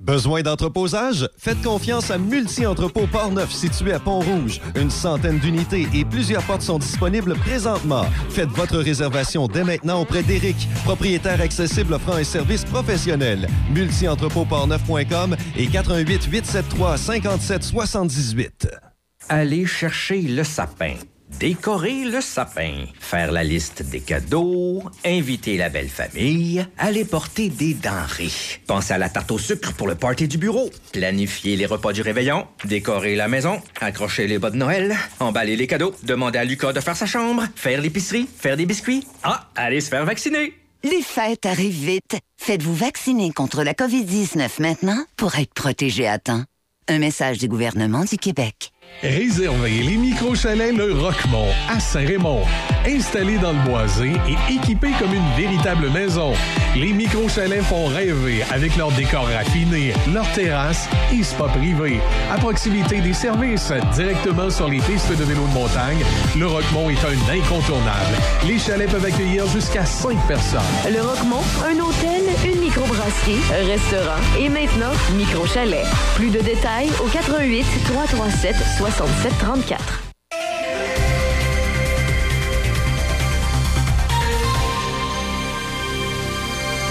[0.01, 1.29] Besoin d'entreposage?
[1.39, 4.61] Faites confiance à Multi-Entrepôt Portneuf situé à Pont-Rouge.
[4.75, 8.05] Une centaine d'unités et plusieurs portes sont disponibles présentement.
[8.29, 13.49] Faites votre réservation dès maintenant auprès d'Éric, propriétaire accessible offrant un service professionnel.
[13.71, 18.94] Multi-entrepôtportneuf.com et 88 873 57 78.
[19.29, 20.95] Aller chercher le sapin.
[21.41, 27.75] Décorer le sapin, faire la liste des cadeaux, inviter la belle famille, aller porter des
[27.75, 28.31] denrées,
[28.67, 32.03] penser à la tarte au sucre pour le party du bureau, planifier les repas du
[32.03, 36.73] réveillon, décorer la maison, accrocher les bas de Noël, emballer les cadeaux, demander à Lucas
[36.73, 40.55] de faire sa chambre, faire l'épicerie, faire des biscuits, ah, aller se faire vacciner.
[40.85, 42.19] Les fêtes arrivent vite.
[42.37, 46.45] Faites-vous vacciner contre la COVID-19 maintenant pour être protégé à temps.
[46.87, 48.74] Un message du gouvernement du Québec.
[49.03, 52.43] Réservez les micro-chalets Le Roquemont à Saint-Raymond.
[52.87, 56.33] Installés dans le boisé et équipés comme une véritable maison,
[56.75, 62.01] les micro-chalets font rêver avec leur décor raffiné, leur terrasse et spa privé.
[62.33, 66.03] À proximité des services, directement sur les pistes de vélo de montagne,
[66.39, 68.17] Le Roquemont est un incontournable.
[68.47, 70.61] Les chalets peuvent accueillir jusqu'à 5 personnes.
[70.91, 75.85] Le Roquemont, un hôtel, une microbrasserie, restaurant et maintenant micro-chalet.
[76.17, 80.03] Plus de détails au 88 337 67 34.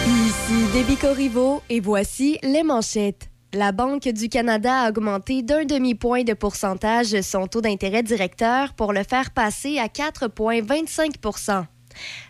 [0.08, 3.30] Ici Déby Corriveau et voici les manchettes.
[3.54, 8.94] La Banque du Canada a augmenté d'un demi-point de pourcentage son taux d'intérêt directeur pour
[8.94, 11.20] le faire passer à 4,25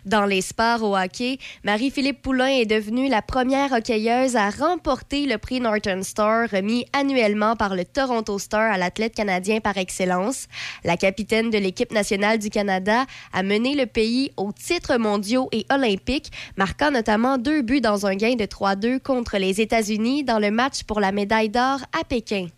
[0.04, 5.38] dans les sports au hockey, Marie-Philippe Poulain est devenue la première hockeyeuse à remporter le
[5.38, 10.46] prix Northern Star remis annuellement par le Toronto Star à l'athlète canadien par excellence.
[10.84, 15.66] La capitaine de l'équipe nationale du Canada a mené le pays aux titres mondiaux et
[15.70, 20.50] olympiques, marquant notamment deux buts dans un gain de 3-2 contre les États-Unis dans le
[20.50, 22.48] match pour la médaille d'or à Pékin.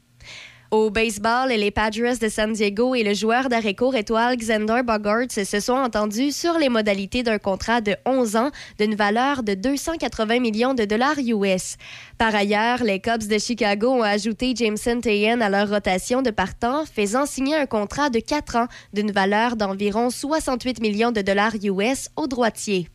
[0.76, 5.58] Au baseball, les Padres de San Diego et le joueur d'arrêt-court étoile Xander Bogaerts se
[5.58, 10.74] sont entendus sur les modalités d'un contrat de 11 ans d'une valeur de 280 millions
[10.74, 11.78] de dollars US.
[12.18, 16.84] Par ailleurs, les Cubs de Chicago ont ajouté Jameson Tayen à leur rotation de partant,
[16.84, 22.10] faisant signer un contrat de 4 ans d'une valeur d'environ 68 millions de dollars US
[22.16, 22.90] au droitier.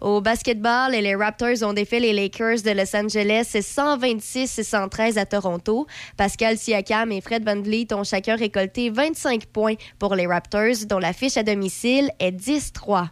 [0.00, 5.86] Au basketball, les Raptors ont défait les Lakers de Los Angeles 126-113 à Toronto.
[6.16, 10.98] Pascal Siakam et Fred Van Vliet ont chacun récolté 25 points pour les Raptors, dont
[10.98, 13.08] la fiche à domicile est 10-3.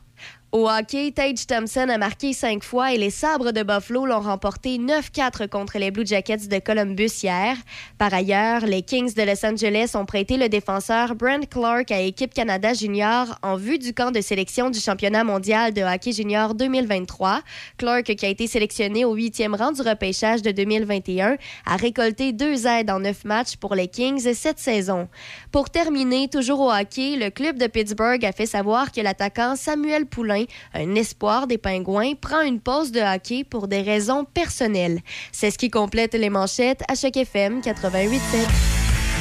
[0.52, 4.78] Au hockey, Tage Thompson a marqué cinq fois et les Sabres de Buffalo l'ont remporté
[4.78, 7.56] 9-4 contre les Blue Jackets de Columbus hier.
[7.98, 12.34] Par ailleurs, les Kings de Los Angeles ont prêté le défenseur Brent Clark à Équipe
[12.34, 17.42] Canada Junior en vue du camp de sélection du championnat mondial de hockey junior 2023.
[17.78, 22.66] Clark, qui a été sélectionné au huitième rang du repêchage de 2021, a récolté deux
[22.66, 25.06] aides en neuf matchs pour les Kings cette saison.
[25.52, 30.06] Pour terminer, toujours au hockey, le club de Pittsburgh a fait savoir que l'attaquant Samuel
[30.06, 30.39] Poulain
[30.74, 35.00] un espoir des Pingouins, prend une pause de hockey pour des raisons personnelles.
[35.32, 38.18] C'est ce qui complète les manchettes à chaque FM 88.7.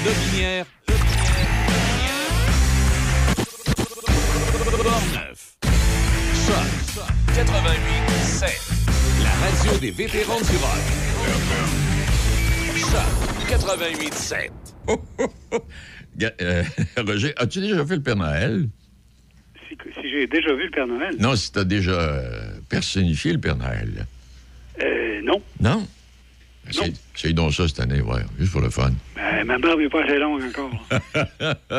[0.05, 0.65] Lobinière.
[4.81, 5.57] Portneuf.
[6.45, 8.45] Choc 88
[9.23, 10.83] La radio des vétérans du rock.
[12.75, 14.35] Choc 88
[16.17, 16.63] Ga- euh,
[16.97, 18.69] Roger, as-tu déjà fait le Père Noël?
[19.83, 21.15] Si, j'ai déjà vu le Père Noël.
[21.19, 24.05] Non, si tu as déjà euh, personnifié le Père Noël.
[24.81, 25.41] Euh, non.
[25.59, 25.87] Non?
[26.69, 28.91] Essaye, essaye donc ça cette année, ouais, juste pour le fun.
[29.15, 30.71] Ben, ma barbe n'est pas assez longue encore.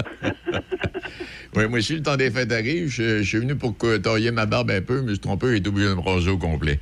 [1.55, 4.47] oui, moi, si le temps des fêtes arrive, je, je suis venu pour tailler ma
[4.47, 6.81] barbe un peu, mais je trompé, il est obligé de me raser au complet.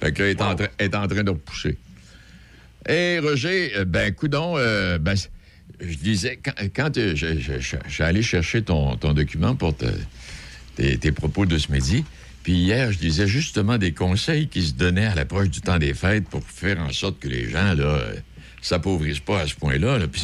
[0.00, 1.76] Fait que là, elle est, en, train- elle est en train de repousser.
[2.88, 5.14] Et Roger, euh, ben, coudon, euh, ben,
[5.80, 9.84] je disais, quand, quand, euh, suis allé chercher ton, ton document pour te-
[10.76, 12.04] tes, tes propos de ce midi,
[12.42, 15.94] puis hier, je disais justement des conseils qui se donnaient à l'approche du temps des
[15.94, 18.14] fêtes pour faire en sorte que les gens, là, euh,
[18.62, 19.98] s'appauvrissent pas à ce point-là.
[19.98, 20.06] Là.
[20.08, 20.22] Puis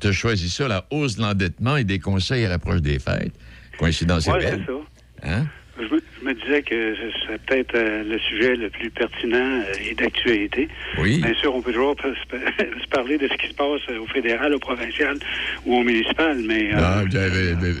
[0.00, 3.32] tu as choisi ça, la hausse de l'endettement et des conseils à l'approche des fêtes.
[3.78, 4.66] Coïncidence est belle.
[4.66, 5.28] ça.
[5.30, 5.46] Hein?
[5.78, 5.84] Je
[6.26, 10.68] me disais que ce serait peut-être euh, le sujet le plus pertinent euh, et d'actualité.
[10.98, 11.20] Oui.
[11.22, 14.52] Bien sûr, on peut toujours se, parler de ce qui se passe euh, au fédéral,
[14.54, 15.16] au provincial
[15.64, 17.02] ou au municipal, mais euh, Ah,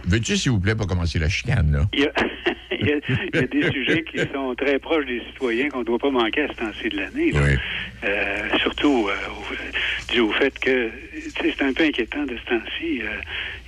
[0.06, 1.86] Veux-tu, s'il vous plaît, pas commencer la chicane, là?
[1.92, 2.12] il y, a,
[2.80, 3.00] il y a-
[3.32, 6.10] il y a des sujets qui sont très proches des citoyens qu'on ne doit pas
[6.10, 7.32] manquer à ce temps-ci de l'année.
[8.04, 9.08] Euh, surtout
[10.12, 10.90] dû au fait que
[11.42, 13.00] c'est un peu inquiétant de ce temps-ci.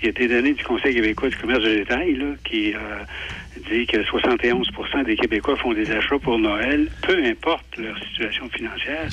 [0.03, 2.75] il y a des données du Conseil québécois du commerce de détail là, qui
[3.71, 9.07] dit que 71% des Québécois font des achats pour Noël, peu importe leur situation financière,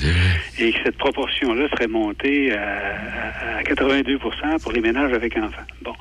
[0.58, 4.18] et que cette proportion-là serait montée à, à- à 82
[4.62, 5.62] pour les ménages avec enfants.
[5.82, 5.92] Bon.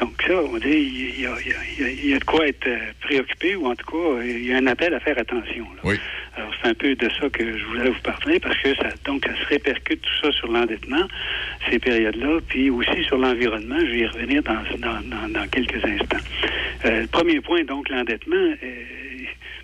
[0.00, 2.68] Donc ça, on dit, il y a, y y y de quoi être
[3.02, 5.64] préoccupé, ou en tout cas, il y a un appel à faire attention.
[5.76, 5.80] là.
[5.84, 5.96] Oui.
[6.40, 9.26] Alors, c'est un peu de ça que je voulais vous parler parce que ça, donc,
[9.26, 11.06] ça se répercute tout ça sur l'endettement,
[11.68, 13.76] ces périodes-là, puis aussi sur l'environnement.
[13.78, 16.24] Je vais y revenir dans, dans, dans, quelques instants.
[16.86, 18.36] Euh, le premier point, donc, l'endettement.
[18.36, 18.66] euh,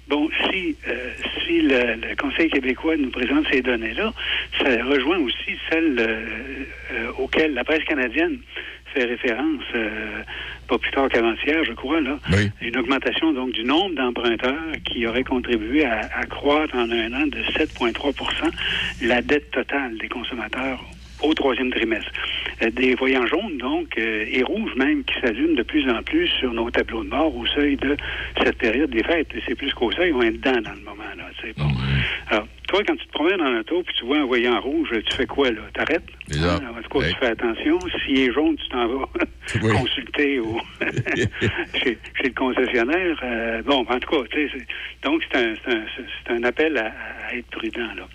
[0.06, 1.12] bon, si, euh,
[1.46, 4.12] si le, le Conseil québécois nous présente ces données-là,
[4.58, 8.38] ça rejoint aussi celles euh, auxquelles la presse canadienne
[8.96, 10.22] fait référence, euh,
[10.68, 12.18] pas plus tard qu'avant-hier, je crois, là.
[12.60, 17.38] Une augmentation, donc, du nombre d'emprunteurs qui aurait contribué à accroître en un an de
[17.56, 18.50] 7,3%
[19.02, 20.82] la dette totale des consommateurs
[21.22, 22.10] au troisième trimestre.
[22.62, 26.28] Euh, des voyants jaunes, donc, euh, et rouges même, qui s'allument de plus en plus
[26.40, 27.96] sur nos tableaux de bord au seuil de
[28.42, 29.28] cette période des fêtes.
[29.46, 31.24] C'est plus qu'au seuil, on est dedans dans le moment, là.
[31.58, 31.68] Bon.
[32.28, 35.16] Alors, toi, quand tu te promènes dans l'auto puis tu vois un voyant rouge, tu
[35.16, 35.60] fais quoi, là?
[35.74, 36.02] T'arrêtes?
[36.32, 36.58] Hein?
[36.76, 37.78] En tout cas, tu fais attention.
[38.04, 39.08] S'il est jaune, tu t'en vas
[39.78, 40.58] consulter au...
[41.14, 43.16] chez, chez le concessionnaire.
[43.22, 46.92] Euh, bon, en tout cas, tu sais, c'est- donc c'est un, un, un appel à,
[47.30, 48.08] à être prudent, là.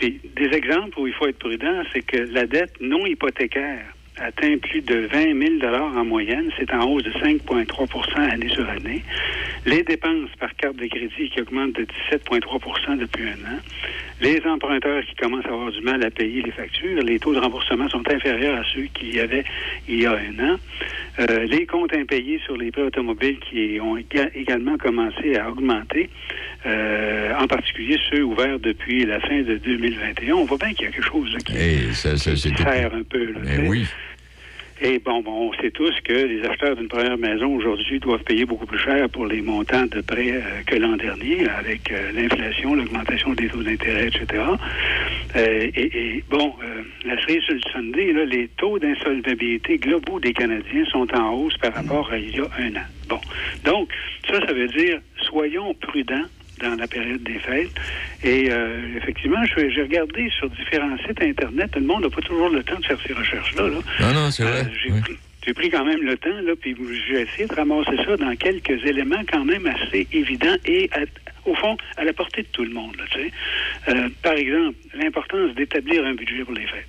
[0.00, 4.80] Des exemples où il faut être prudent, c'est que la dette non hypothécaire atteint plus
[4.82, 6.50] de 20 000 en moyenne.
[6.58, 9.02] C'est en hausse de 5,3% année sur année.
[9.66, 13.58] Les dépenses par carte de crédit qui augmentent de 17,3% depuis un an.
[14.20, 17.02] Les emprunteurs qui commencent à avoir du mal à payer les factures.
[17.02, 19.44] Les taux de remboursement sont inférieurs à ceux qu'il y avait
[19.88, 20.56] il y a un an.
[21.18, 26.08] Euh, les comptes impayés sur les prêts automobiles qui ont éga- également commencé à augmenter,
[26.66, 30.34] euh, en particulier ceux ouverts depuis la fin de 2021.
[30.34, 32.62] On voit bien qu'il y a quelque chose là, qui, Hey, ça, ça, c'est qui
[32.62, 33.24] sert un peu.
[33.32, 33.56] Là, sais.
[33.58, 33.86] Ben oui.
[34.80, 38.44] Et bon, bon, on sait tous que les acheteurs d'une première maison aujourd'hui doivent payer
[38.44, 42.74] beaucoup plus cher pour les montants de prêts euh, que l'an dernier, avec euh, l'inflation,
[42.74, 44.42] l'augmentation des taux d'intérêt, etc.
[45.36, 50.84] Euh, et, et, bon, euh, la le Sunday, là, les taux d'insolvabilité globaux des Canadiens
[50.86, 52.86] sont en hausse par rapport à il y a un an.
[53.08, 53.20] Bon,
[53.64, 53.88] donc
[54.28, 56.26] ça, ça veut dire soyons prudents
[56.60, 57.70] dans la période des fêtes.
[58.22, 61.70] Et euh, effectivement, j'ai regardé sur différents sites Internet.
[61.74, 63.68] Le monde n'a pas toujours le temps de faire ces recherches-là.
[63.68, 63.78] là.
[64.00, 64.60] Non, non, c'est vrai.
[64.62, 64.64] Euh,
[65.46, 66.74] j'ai pris- quand même le temps, là, puis
[67.08, 71.00] j'ai essayé de ramasser ça dans quelques éléments quand même assez évidents et, à-
[71.48, 72.96] au fond, à la portée de tout le monde.
[72.96, 73.30] là, tu sais.
[73.88, 76.86] Euh, par exemple, l'importance d'établir un budget pour les fêtes.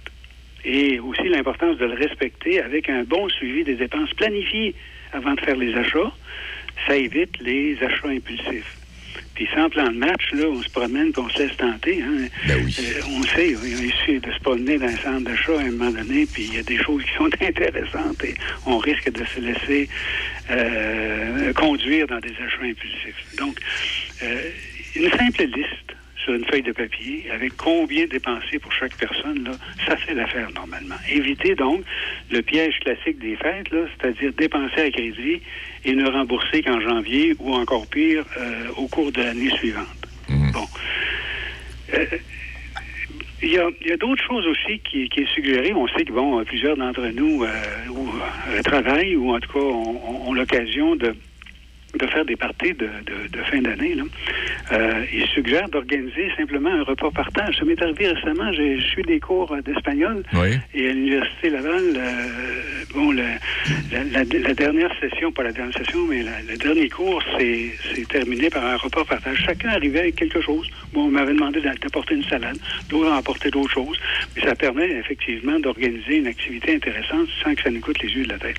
[0.63, 4.73] Et aussi l'importance de le respecter avec un bon suivi des dépenses planifiées
[5.11, 6.11] avant de faire les achats.
[6.87, 8.77] Ça évite les achats impulsifs.
[9.35, 12.01] Puis sans plan de match, là, on se promène puis on se laisse tenter.
[12.01, 12.27] Hein.
[12.49, 15.91] Euh, on sait, il suffit de se promener dans un centre d'achat à un moment
[15.91, 18.33] donné, puis il y a des choses qui sont intéressantes et
[18.65, 19.89] on risque de se laisser
[20.49, 23.25] euh, conduire dans des achats impulsifs.
[23.37, 23.59] Donc,
[24.23, 24.49] euh,
[24.95, 25.84] une simple liste
[26.25, 29.51] sur une feuille de papier avec combien dépenser pour chaque personne, là,
[29.87, 30.95] ça fait l'affaire normalement.
[31.09, 31.81] Évitez donc
[32.31, 35.41] le piège classique des fêtes, là, c'est-à-dire dépenser à crédit
[35.85, 39.85] et ne rembourser qu'en janvier ou encore pire euh, au cours de l'année suivante.
[40.27, 40.65] Bon.
[41.93, 42.05] Euh,
[43.43, 45.71] il y a, d'autres choses aussi qui, qui est suggéré.
[45.73, 47.47] On sait que bon, plusieurs d'entre nous euh,
[47.91, 48.09] ou,
[48.49, 51.13] euh, travaillent ou en tout cas ont l'occasion de
[51.97, 53.95] de faire des parties de, de- de fin d'année.
[53.95, 54.03] là.
[54.71, 57.57] Euh, il suggère d'organiser simplement un repas partage.
[57.57, 60.49] Ça m'est arrivé récemment, j'ai eu des cours euh, d'espagnol Oui.
[60.73, 62.11] et à l'Université Laval, euh,
[62.93, 63.23] bon, la,
[63.91, 67.71] la- la dernière session, pas la dernière session, mais le dernier cours, c'est
[68.09, 69.43] terminé par un repas partage.
[69.45, 70.67] Chacun arrivait avec quelque chose.
[70.93, 72.57] Bon, on m'avait demandé d'a- d'apporter une salade,
[72.89, 73.99] d'autres ont apporté d'autres choses,
[74.35, 78.23] mais ça permet effectivement d'organiser une activité intéressante sans que ça nous coûte les yeux
[78.25, 78.57] de la tête.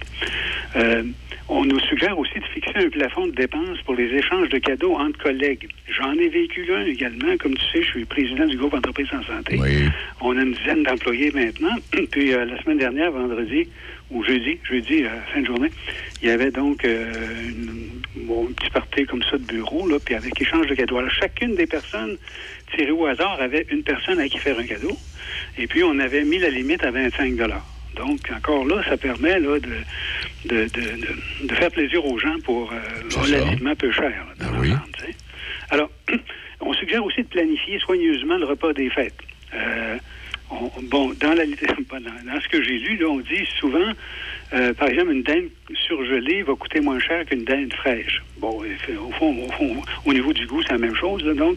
[0.76, 1.03] Euh,
[1.49, 4.95] on nous suggère aussi de fixer un plafond de dépenses pour les échanges de cadeaux
[4.95, 5.68] entre collègues.
[5.89, 7.37] J'en ai vécu un également.
[7.39, 9.59] Comme tu sais, je suis président du groupe Entreprise en santé.
[10.20, 11.74] On a une dizaine d'employés maintenant.
[12.11, 13.68] Puis euh, la semaine dernière, vendredi
[14.11, 15.70] ou jeudi, jeudi, euh, fin de journée,
[16.22, 17.12] il y avait donc euh,
[17.49, 20.99] une, bon, un petit party comme ça de bureau, là, puis avec échange de cadeaux.
[20.99, 22.16] Alors, chacune des personnes
[22.74, 24.97] tirées au hasard avait une personne à qui faire un cadeau.
[25.59, 27.37] Et puis, on avait mis la limite à 25
[27.97, 29.68] donc, encore là, ça permet là, de,
[30.44, 32.76] de, de, de- faire plaisir aux gens pour euh,
[33.20, 34.12] relativement peu cher.
[34.38, 34.47] là,
[34.99, 35.14] tu sais.
[35.70, 35.90] Alors,
[36.61, 39.18] on suggère aussi de planifier soigneusement le repas des fêtes.
[39.55, 39.97] Euh,
[40.51, 43.92] on- bon, dans, la, dans, ce que j'ai lu, là, on dit souvent,
[44.53, 48.22] euh, par exemple, une dinde surgelée va coûter moins cher qu'une dinde fraîche.
[48.38, 51.24] Bon, au fond, au fond, au niveau du goût, c'est la même chose.
[51.24, 51.34] là.
[51.34, 51.57] donc,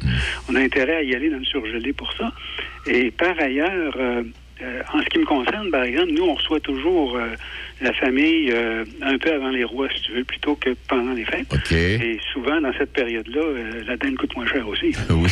[0.50, 2.32] on a intérêt à y aller dans le surgelé pour ça.
[2.88, 3.96] Et par ailleurs,
[4.62, 7.30] euh, en ce qui me concerne, par exemple, nous, on reçoit toujours euh,
[7.82, 11.26] la famille euh, un peu avant les rois, si tu veux, plutôt que pendant les
[11.26, 11.72] fêtes.
[11.72, 13.42] Et souvent, dans cette période-là,
[13.86, 14.94] la dinde coûte moins cher aussi.
[15.10, 15.30] Oui.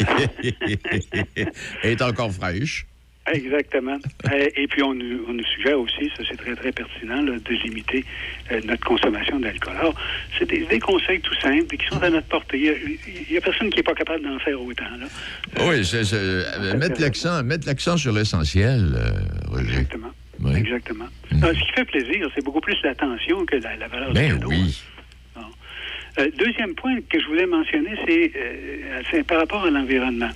[1.82, 2.86] Elle est encore fraîche.
[3.26, 3.98] Exactement.
[4.32, 7.32] Euh, Et puis, on nous, on nous suggère aussi, ça c'est très, très pertinent, là,
[7.38, 8.04] de limiter
[8.50, 9.74] euh, notre consommation d'alcool.
[9.78, 9.94] Alors,
[10.38, 12.58] c'est des, des conseils tout simples et qui sont à notre portée.
[13.06, 14.84] Il n'y a, personne qui n'est pas capable d'en faire autant.
[14.98, 15.06] Là.
[15.68, 19.10] Oui, c'est, c'est- euh, mettre l'accent, mettre l'accent sur l'essentiel, euh,
[19.48, 19.68] Roger.
[19.68, 20.10] Exactement.
[20.40, 20.56] Oui.
[20.56, 21.06] Exactement.
[21.42, 24.46] Alors, ce qui fait plaisir, c'est beaucoup plus l'attention que la, la valeur Ben du
[24.46, 24.82] oui.
[25.36, 25.42] Bon.
[26.18, 30.30] Euh, deuxième point que je voulais mentionner, c'est, euh, c'est par rapport à l'environnement.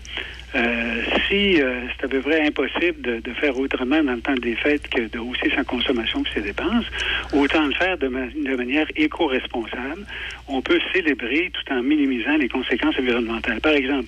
[0.56, 4.34] Euh, si euh, c'est à peu près impossible de, de faire autrement dans le temps
[4.34, 6.84] des fêtes que de hausser sa consommation et ses dépenses,
[7.32, 10.06] autant le faire de, ma- de manière éco-responsable.
[10.46, 13.60] On peut célébrer tout en minimisant les conséquences environnementales.
[13.60, 14.06] Par exemple,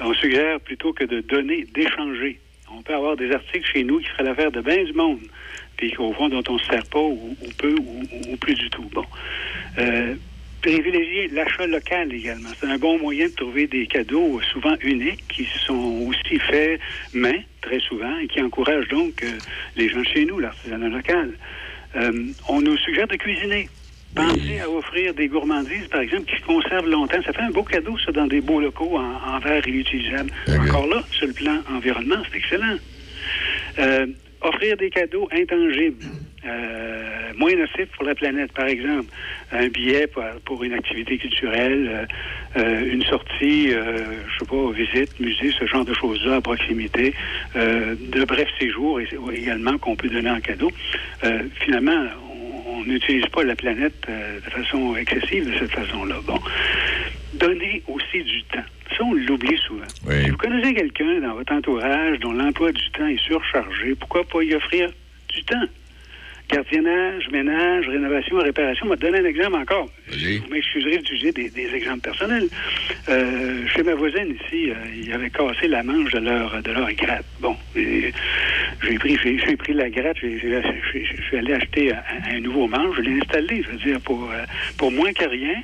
[0.00, 2.38] on suggère plutôt que de donner, d'échanger.
[2.70, 5.20] On peut avoir des articles chez nous qui feraient l'affaire de bien du monde,
[5.78, 8.54] puis qu'au fond, dont on ne se sert pas ou, ou peu ou, ou plus
[8.54, 8.90] du tout.
[8.92, 9.06] Bon.
[9.78, 10.14] Euh,
[10.60, 12.50] privilégier l'achat local également.
[12.60, 16.80] C'est un bon moyen de trouver des cadeaux souvent uniques qui sont aussi faits
[17.14, 19.38] main, très souvent, et qui encouragent donc euh,
[19.76, 21.32] les gens de chez nous, l'artisanat local.
[21.96, 23.68] Euh, on nous suggère de cuisiner.
[24.14, 27.22] Pensez à offrir des gourmandises, par exemple, qui se conservent longtemps.
[27.24, 30.30] Ça fait un beau cadeau, ça, dans des beaux locaux en, en verre réutilisable.
[30.48, 32.76] Encore là, sur le plan environnement, c'est excellent.
[33.78, 34.06] Euh,
[34.40, 36.06] offrir des cadeaux intangibles,
[36.46, 39.12] euh, moins nocifs pour la planète, par exemple,
[39.52, 40.08] un billet
[40.44, 42.06] pour, une activité culturelle,
[42.56, 46.40] euh, euh, une sortie, euh, je sais pas, visite, musée, ce genre de choses-là à
[46.40, 47.14] proximité,
[47.56, 50.70] euh, de brefs séjours également qu'on peut donner en cadeau.
[51.24, 52.06] Euh, finalement,
[52.78, 56.16] on- n'utilise pas la planète euh, de façon excessive de cette façon-là.
[56.26, 56.38] Bon.
[57.34, 58.64] Donner aussi du temps.
[58.96, 59.84] Ça, on l'oublie souvent.
[60.24, 64.42] Si vous connaissez quelqu'un dans votre entourage dont l'emploi du temps est surchargé, pourquoi pas
[64.42, 64.90] y offrir
[65.34, 65.64] du temps?
[66.72, 68.86] Gardiennage, ménage, rénovation, réparation.
[68.86, 69.90] Je vais te donner un exemple encore.
[70.38, 72.48] Vous m'excuserez d'utiliser des, des exemples personnels.
[73.10, 76.90] Euh, chez ma voisine ici, euh, ils avaient cassé la manche de leur, de leur
[76.94, 77.26] gratte.
[77.40, 81.92] Bon, j'ai pris, j'ai, j'ai pris la gratte, j'ai, j'ai- j'ai- je suis allé acheter
[81.92, 82.02] un,
[82.36, 84.44] un nouveau manche, je l'ai installé, je veux dire, pour, euh,
[84.78, 85.54] pour moins que rien.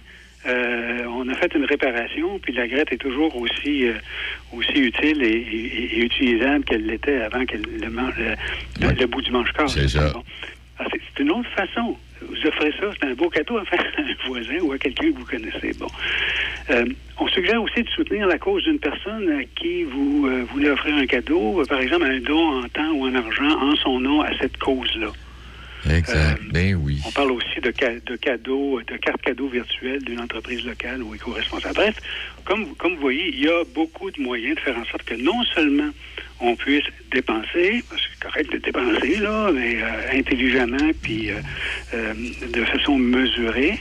[0.47, 3.95] Euh, on a fait une réparation, puis la gratte est toujours aussi euh,
[4.53, 9.31] aussi utile et, et- et utilisable qu'elle l'était avant que le, le- le- bout du
[9.31, 9.73] manche casse.
[9.73, 10.11] C'est ça.
[10.11, 10.23] Bon.
[10.79, 11.97] Ah, c'est une autre façon.
[12.21, 15.11] Vous offrez ça, c'est un beau cadeau à faire à un voisin ou à quelqu'un
[15.11, 15.73] que vous connaissez.
[15.79, 15.87] Bon.
[16.71, 16.85] Euh,
[17.21, 20.97] on suggère aussi de soutenir la cause d'une personne à qui vous euh, voulez offrir
[20.97, 24.23] un cadeau, euh, par exemple un don en temps ou en argent en son nom
[24.23, 25.09] à cette cause-là.
[25.91, 26.41] Exact.
[26.53, 27.01] ben oui.
[27.07, 27.73] On parle aussi de,
[28.07, 31.75] de cadeaux, de cartes cadeaux virtuelles d'une entreprise locale ou éco-responsable.
[31.75, 31.97] Bref,
[32.45, 35.03] comme, vous- comme vous voyez, il y a beaucoup de moyens de faire en sorte
[35.05, 35.91] que non seulement
[36.41, 41.37] on puisse dépenser, parce que c'est correct de dépenser, là, mais euh, intelligemment, puis euh,
[41.95, 42.13] euh,
[42.53, 43.79] de façon mesurée,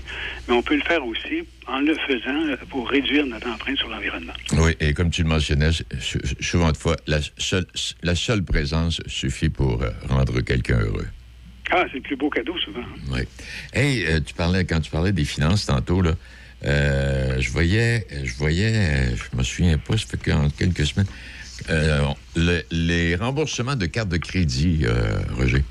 [0.47, 3.89] mais on peut le faire aussi en le faisant euh, pour réduire notre empreinte sur
[3.89, 4.33] l'environnement.
[4.59, 7.65] Oui, et comme tu le mentionnais, sou- souvent de fois, la seule,
[8.03, 11.07] la seule présence suffit pour euh, rendre quelqu'un heureux.
[11.71, 12.83] Ah, c'est le plus beau cadeau souvent.
[13.11, 13.21] Oui.
[13.73, 16.13] Hey, euh, tu parlais, quand tu parlais des finances tantôt, là,
[16.65, 21.07] euh, je voyais, je voyais, euh, je me souviens pas, ça fait qu'en quelques semaines,
[21.69, 22.05] euh,
[22.35, 25.63] le- les remboursements de cartes de crédit, euh, Roger.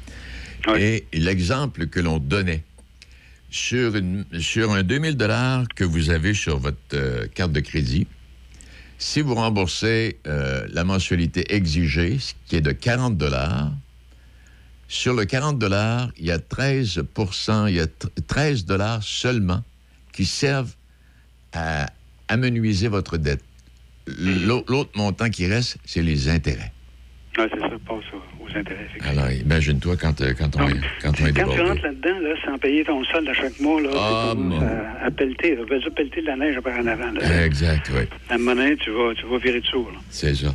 [0.79, 2.63] Et l'exemple que l'on donnait,
[3.51, 5.17] sur, une, sur un 2000
[5.77, 8.07] que vous avez sur votre euh, carte de crédit,
[8.99, 13.19] si vous remboursez euh, la mensualité exigée, ce qui est de 40
[14.93, 15.63] sur le 40
[16.19, 17.87] il y a 13% il y a
[18.29, 18.67] 13
[19.01, 19.63] seulement
[20.13, 20.75] qui servent
[21.55, 21.87] à
[22.29, 23.43] amenuiser votre dette.
[24.07, 26.73] L'autre montant qui reste, c'est les intérêts.
[27.39, 28.05] Oui, c'est ça, passe
[28.39, 28.87] aux intérêts.
[29.01, 32.35] Alors, imagine-toi quand, euh, quand, on, est, quand on est Quand tu rentres là-dedans, là,
[32.45, 34.55] sans payer ton solde à chaque mois, là, Ah, tu
[35.03, 35.57] à, à pelleter.
[35.57, 35.63] là.
[35.71, 37.13] Vas-y pelleter de la neige par en avant.
[37.13, 37.45] Là.
[37.47, 38.03] Exact, oui.
[38.29, 39.91] À un moment donné, tu vas, tu vas virer de sourd.
[39.91, 39.99] là.
[40.11, 40.55] C'est ça.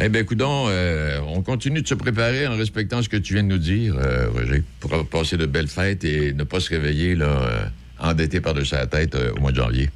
[0.00, 3.42] Eh bien, coudon, euh, on continue de se préparer en respectant ce que tu viens
[3.42, 7.16] de nous dire, euh, Roger, pour passer de belles fêtes et ne pas se réveiller
[7.16, 7.64] là, euh,
[7.98, 9.90] endetté par-dessus la tête au mois de janvier.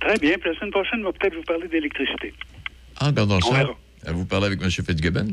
[0.00, 0.36] Très bien.
[0.38, 2.32] Puis la semaine prochaine, on va peut-être vous parler d'électricité.
[3.00, 3.56] Ah, regardons On ça.
[3.56, 3.74] verra.
[4.12, 4.70] Vous parlez avec M.
[4.70, 5.28] Fitzgibbon?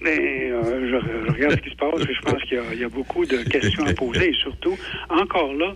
[0.00, 2.88] Mais euh, je, je regarde ce qui se passe et je pense qu'il y, a
[2.88, 4.78] beaucoup de questions à poser et surtout,
[5.10, 5.74] encore là,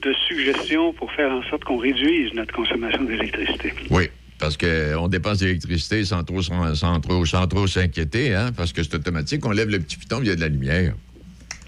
[0.00, 3.72] de suggestions pour faire en sorte qu'on réduise notre consommation d'électricité.
[3.90, 4.08] Oui,
[4.42, 8.82] parce qu'on dépense d'électricité sans trop, sans, sans trop, sans trop s'inquiéter, hein, parce que
[8.82, 9.46] c'est automatique.
[9.46, 10.94] On lève le petit piton, il y a de la lumière.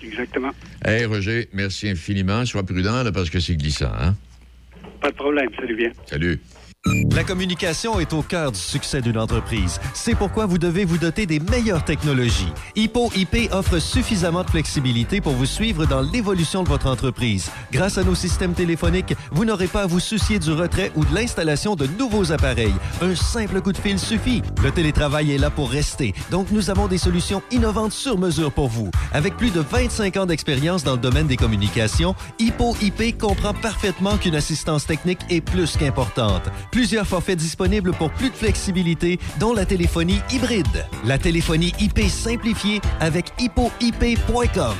[0.02, 0.50] Exactement.
[0.84, 2.44] Hey, Roger, merci infiniment.
[2.44, 4.16] Sois prudent, là, parce que c'est glissant, hein?
[5.00, 5.48] Pas de problème.
[5.56, 5.92] Salut bien.
[6.06, 6.40] Salut.
[7.14, 9.80] La communication est au cœur du succès d'une entreprise.
[9.94, 12.52] C'est pourquoi vous devez vous doter des meilleures technologies.
[12.76, 17.50] Hippo IP offre suffisamment de flexibilité pour vous suivre dans l'évolution de votre entreprise.
[17.72, 21.14] Grâce à nos systèmes téléphoniques, vous n'aurez pas à vous soucier du retrait ou de
[21.14, 22.74] l'installation de nouveaux appareils.
[23.00, 24.42] Un simple coup de fil suffit.
[24.62, 28.68] Le télétravail est là pour rester, donc nous avons des solutions innovantes sur mesure pour
[28.68, 28.90] vous.
[29.12, 34.18] Avec plus de 25 ans d'expérience dans le domaine des communications, Hippo IP comprend parfaitement
[34.18, 36.50] qu'une assistance technique est plus qu'importante.
[36.74, 40.84] Plusieurs forfaits disponibles pour plus de flexibilité, dont la téléphonie hybride.
[41.04, 44.74] La téléphonie IP simplifiée avec hippoip.com.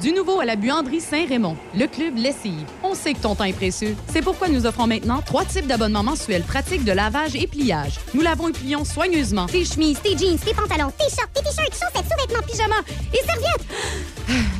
[0.00, 2.66] Du nouveau à la buanderie Saint-Raymond, le club lessive.
[2.84, 3.96] On sait que ton temps est précieux.
[4.12, 7.98] C'est pourquoi nous offrons maintenant trois types d'abonnements mensuels pratiques de lavage et pliage.
[8.14, 9.46] Nous lavons et plions soigneusement.
[9.46, 12.82] Tes chemises, tes jeans, tes pantalons, tes shorts, tes t-shirts, chaussettes, sous-vêtements, pyjamas
[13.12, 13.66] et serviettes.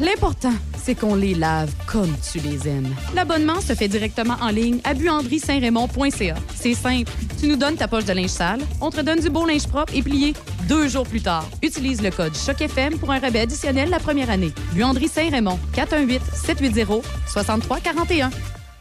[0.01, 2.95] L'important, c'est qu'on les lave comme tu les aimes.
[3.15, 6.35] L'abonnement se fait directement en ligne à buanderie-saint-raymond.ca.
[6.55, 7.11] C'est simple.
[7.41, 9.95] Tu nous donnes ta poche de linge sale, on te donne du beau linge propre
[9.95, 10.35] et plié
[10.69, 11.49] deux jours plus tard.
[11.63, 14.53] Utilise le code CHOC-FM pour un rabais additionnel la première année.
[14.73, 18.31] Buanderie Saint-Raymond, 418-780-6341.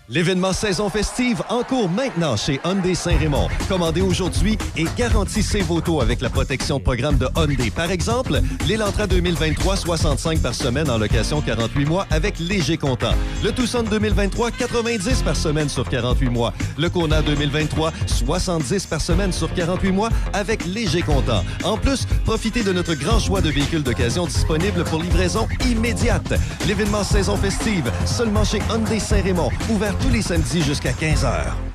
[0.09, 3.47] L'événement saison festive en cours maintenant chez Hyundai Saint-Raymond.
[3.69, 7.69] Commandez aujourd'hui et garantissez vos taux avec la protection programme de Hyundai.
[7.69, 13.13] Par exemple, l'Elantra 2023, 65 par semaine en location 48 mois avec léger comptant.
[13.43, 16.53] Le Tucson 2023, 90 par semaine sur 48 mois.
[16.77, 21.43] Le Kona 2023, 70 par semaine sur 48 mois avec léger comptant.
[21.63, 26.33] En plus, profitez de notre grand choix de véhicules d'occasion disponibles pour livraison immédiate.
[26.67, 31.70] L'événement saison festive seulement chez Hyundai Saint-Raymond, ouvert tous les samedis jusqu'à 15 h.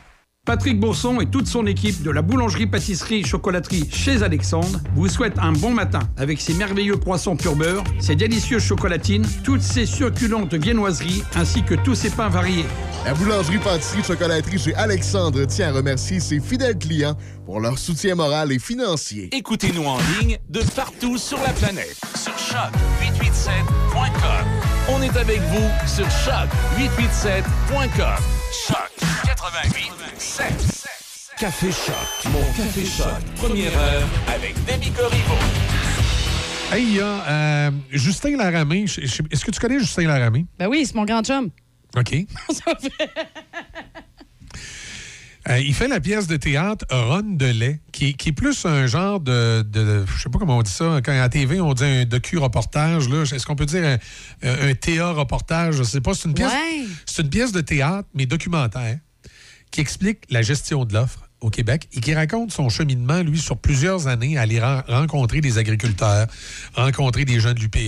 [0.46, 5.72] Patrick Bourson et toute son équipe de la boulangerie-pâtisserie-chocolaterie chez Alexandre vous souhaitent un bon
[5.72, 11.64] matin avec ses merveilleux poissons pur beurre, ses délicieuses chocolatines, toutes ses succulentes viennoiseries ainsi
[11.64, 12.64] que tous ses pains variés.
[13.04, 18.60] La boulangerie-pâtisserie-chocolaterie chez Alexandre tient à remercier ses fidèles clients pour leur soutien moral et
[18.60, 19.30] financier.
[19.32, 21.96] Écoutez-nous en ligne de partout sur la planète.
[22.14, 24.46] Sur choc887.com.
[24.90, 28.22] On est avec vous sur choc887.com.
[28.68, 29.15] Choc
[29.46, 31.38] 88.7.
[31.38, 32.32] Café Choc.
[32.32, 33.06] Mon Café Choc.
[33.36, 35.34] Première heure avec Demi Corriveau.
[36.72, 38.86] Hey, il y a euh, Justin Laramé.
[38.86, 40.46] Est-ce que tu connais Justin Laramé?
[40.58, 41.50] Ben oui, c'est mon grand chum.
[41.96, 42.16] OK.
[45.48, 48.64] Euh, il fait la pièce de théâtre Ron de lait, qui, est- qui est plus
[48.66, 50.98] un genre de, de- Je sais pas comment on dit ça.
[51.04, 53.08] Quand à la TV, on dit un docu-reportage.
[53.08, 53.22] là.
[53.22, 53.84] Est-ce qu'on peut dire
[54.42, 55.76] un, un TA-reportage?
[55.76, 56.14] Je sais pas.
[56.14, 56.86] C'est une, pièce, Ouais.
[57.06, 58.98] c'est une pièce de théâtre, mais documentaire,
[59.70, 63.58] qui explique la gestion de l'offre au Québec et qui raconte son cheminement, lui, sur
[63.58, 66.26] plusieurs années, à aller ren- rencontrer des agriculteurs,
[66.74, 67.78] rencontrer des gens de l'UPA,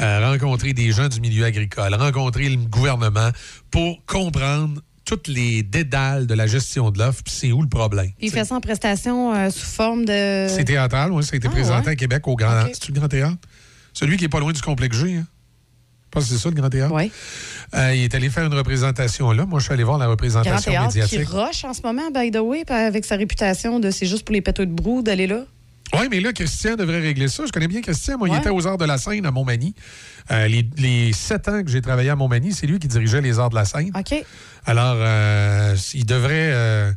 [0.00, 3.30] euh, rencontrer des gens du milieu agricole, rencontrer le gouvernement
[3.70, 8.10] pour comprendre toutes les dédales de la gestion de l'offre, puis c'est où le problème.
[8.20, 10.46] Il fait ça en prestation euh, sous forme de.
[10.48, 11.92] C'est théâtral, oui, ça a été Ah, présenté ouais?
[11.92, 12.62] à Québec au Grand...
[12.62, 12.70] Ok.
[12.74, 13.36] C'est-tu le Grand Théâtre?
[13.94, 15.26] Celui qui est pas loin du complexe G, hein?
[16.12, 16.92] Je pense que c'est ça, le Grand Théâtre?
[16.94, 17.10] Oui.
[17.74, 19.46] Euh, il est allé faire une représentation là.
[19.46, 21.28] Moi, je suis allé voir la Grand représentation théâtre qui médiatique.
[21.30, 24.42] roche en ce moment, by the way, avec sa réputation de c'est juste pour les
[24.42, 25.44] péteux de brou d'aller là.
[25.94, 27.44] Oui, mais là, Christian devrait régler ça.
[27.46, 28.18] Je connais bien Christian.
[28.18, 29.74] Moi, il était aux Arts de la Seine à Montmagny.
[30.30, 33.38] Euh, les, les sept ans que j'ai travaillé à Montmagny, c'est lui qui dirigeait les
[33.38, 33.90] Arts de la Seine.
[33.98, 34.22] OK.
[34.66, 36.94] Alors, euh, il devrait...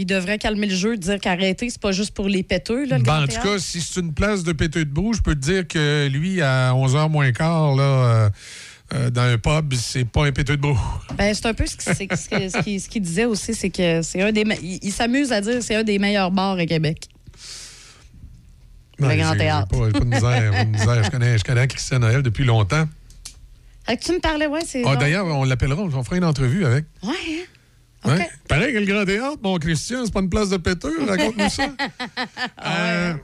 [0.00, 3.04] Il devrait calmer le jeu, dire qu'arrêter, c'est pas juste pour les péteux, là, le
[3.04, 5.40] Ben, en tout cas, si c'est une place de péteux de boue, je peux te
[5.40, 8.30] dire que lui, à 11h moins quart, là, euh,
[8.94, 10.74] euh, dans un pub, c'est pas un péteux de beau.
[11.18, 11.98] Ben, c'est un peu ce qu'il ce
[12.28, 14.44] qui- ce qui- ce qu'il disait aussi, c'est que c'est un des.
[14.62, 17.06] Il, il s'amuse à dire que c'est un des meilleurs bars à Québec.
[18.98, 19.68] Le Ouais, Grand Théâtre.
[19.72, 21.04] j'ai Pas, pas de misère, pas de misère.
[21.04, 22.88] Je connais, je connais Christian Noël depuis longtemps.
[23.86, 24.82] Que tu me parlais, ouais, c'est.
[24.86, 24.96] Ah.
[24.96, 26.84] D'ailleurs, on l'appellera, on fera une entrevue avec.
[27.02, 27.44] Ouais, hein?
[28.04, 28.28] Ouais.
[28.48, 31.68] Pareil que le Grand Théâtre, mon Christian, c'est pas une place de péteux, raconte-nous ça.
[32.66, 33.14] Euh,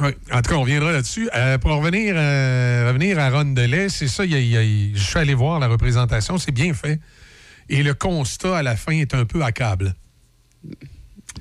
[0.00, 0.16] ouais.
[0.32, 1.28] En tout cas, on reviendra là-dessus.
[1.34, 4.96] Euh, pour revenir, euh, revenir à Rondelet, c'est ça, il y a- il y a-
[4.96, 6.98] je suis allé voir la représentation, c'est bien fait.
[7.68, 9.94] Et le constat à la fin est un peu accable.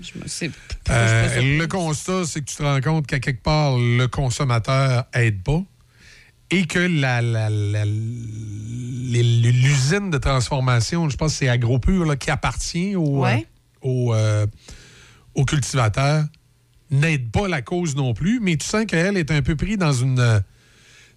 [0.02, 0.50] Je me sais.
[0.90, 5.42] Euh, le constat, c'est que tu te rends compte qu'à quelque part, le consommateur aide
[5.44, 5.62] pas
[6.52, 12.16] et que la, la- la- les- l'usine de transformation, je pense que c'est AgroPure là,
[12.16, 13.48] qui appartient au, Ouais.
[13.84, 14.46] euh, au, euh,
[15.36, 16.26] au cultivateur,
[16.90, 19.94] n'aide pas la cause non plus, mais tu sens qu'elle est un peu pris dans
[19.94, 20.20] une...
[20.20, 20.40] euh,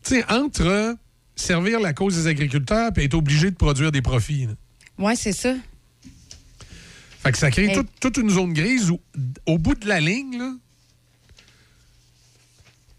[0.04, 0.96] tu sais, entre
[1.36, 4.46] servir la cause des agriculteurs et être obligé de produire des profits.
[4.98, 5.54] Ouais, c'est ça.
[7.22, 7.74] Fait que ça crée Hey.
[7.74, 9.00] toute, toute une zone grise où,
[9.46, 10.52] au bout de la ligne, là,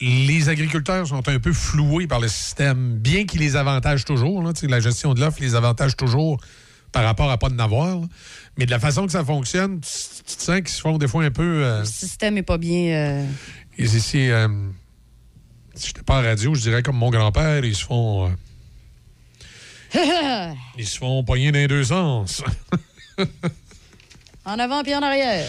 [0.02, 4.44] les agriculteurs sont un peu floués par le système, bien qu'ils les avantagent toujours.
[4.44, 6.38] là, la gestion de l'offre les avantage toujours
[6.92, 8.00] par rapport à pas de n'avoir.
[8.58, 9.90] Mais de la façon que ça fonctionne, tu,
[10.26, 11.64] tu te sens qu'ils se font des fois un peu.
[11.64, 12.94] euh, Le système est pas bien.
[12.94, 13.26] euh,
[13.78, 14.48] ils- c'est, euh,
[15.76, 18.32] si j'étais pas en radio, je dirais comme mon grand-père, ils se font.
[19.96, 22.44] euh, ils se font poigner dans les deux sens.
[24.46, 25.48] en avant puis en arrière.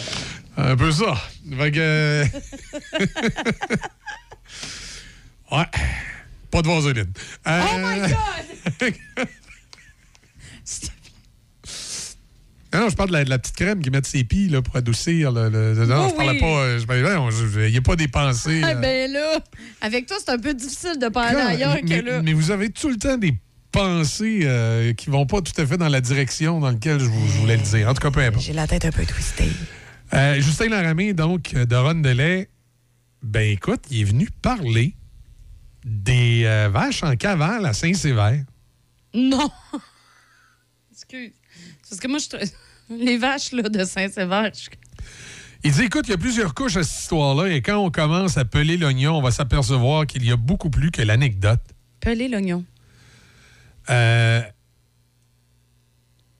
[0.57, 1.15] Un peu ça.
[1.57, 2.25] Fait que.
[5.51, 5.65] ouais.
[6.51, 7.11] Pas de vaseline.
[7.47, 7.99] Euh, Oh my
[8.79, 8.93] God!
[12.73, 14.61] Non, non, je parle de la, de la petite crème qui met ses pieds là,
[14.61, 15.31] pour adoucir.
[15.31, 16.39] Le, le- non, Oui, je parlais oui.
[16.41, 16.45] pas.
[16.47, 18.61] euh, je parlais, Il n'y a pas des pensées.
[18.63, 19.39] Ah, euh, ben là,
[19.79, 22.21] avec toi, c'est un peu difficile de parler quand- ailleurs mais, que là.
[22.21, 23.33] mais vous avez tout le temps des
[23.71, 27.27] pensées euh, qui vont pas tout à fait dans la direction dans laquelle je, vous-
[27.27, 27.87] je voulais le dire.
[27.87, 28.43] En tout cas, peu importe.
[28.45, 29.49] J'ai la tête un peu twistée.
[30.13, 32.49] Euh, Justin Laramé, donc, de Rondelet,
[33.23, 34.93] ben écoute, il est venu parler
[35.85, 38.43] des euh, vaches en cavale à Saint-Sévère.
[39.13, 39.49] Non!
[40.91, 41.31] Excuse.
[41.89, 42.45] Parce que moi, je.
[42.89, 44.69] Les vaches là, de Saint-Sévère, je-
[45.63, 48.37] Il dit, écoute, il y a plusieurs couches à cette histoire-là, et quand on commence
[48.37, 51.59] à peler l'oignon, on va s'apercevoir qu'il y a beaucoup plus que l'anecdote.
[51.99, 52.63] peler l'oignon.
[53.89, 54.41] Euh,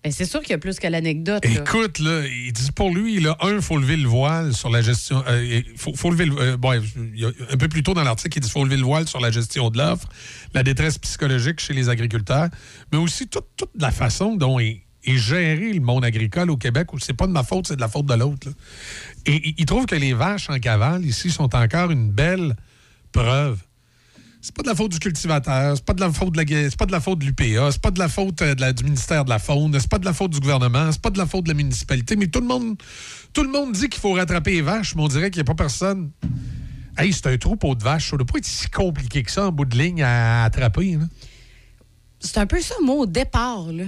[0.08, 1.44] Ben, c'est sûr qu'il y a plus que l'anecdote.
[1.44, 4.82] Écoute, là, il dit pour lui, là, un, il faut lever le voile sur la
[4.82, 5.22] gestion.
[5.28, 8.64] euh, faut, lever le, euh, bon, un peu plus tôt dans l'article, il dit faut
[8.64, 10.08] lever le voile sur la gestion de l'offre,
[10.54, 12.48] la détresse psychologique chez les agriculteurs,
[12.90, 17.00] mais aussi toute, toute la façon dont est, géré le monde agricole au Québec, où
[17.00, 18.48] c'est pas de ma faute, c'est de la faute de l'autre.
[19.26, 22.56] Et il trouve que les vaches en cavale, ici, sont encore une belle
[23.12, 23.60] preuve
[24.42, 26.78] c'est pas de la faute du cultivateur, c'est pas de la faute de la c'est
[26.78, 28.84] pas de la faute de l'UPA, c'est pas de la faute euh, de la- du
[28.84, 31.26] ministère de la Faune, c'est pas de la faute du gouvernement, c'est pas de la
[31.26, 32.78] faute de la municipalité, mais tout le monde
[33.34, 35.54] tout le monde dit qu'il faut rattraper les vaches, mais on dirait qu'il n'y a
[35.54, 36.12] pas personne.
[36.98, 39.52] Hey, c'est un troupeau de vaches, ça doit pas être si compliqué que ça en
[39.52, 40.98] bout de ligne à attraper.
[42.20, 43.72] C'est un peu ça, moi, au départ.
[43.72, 43.84] Là.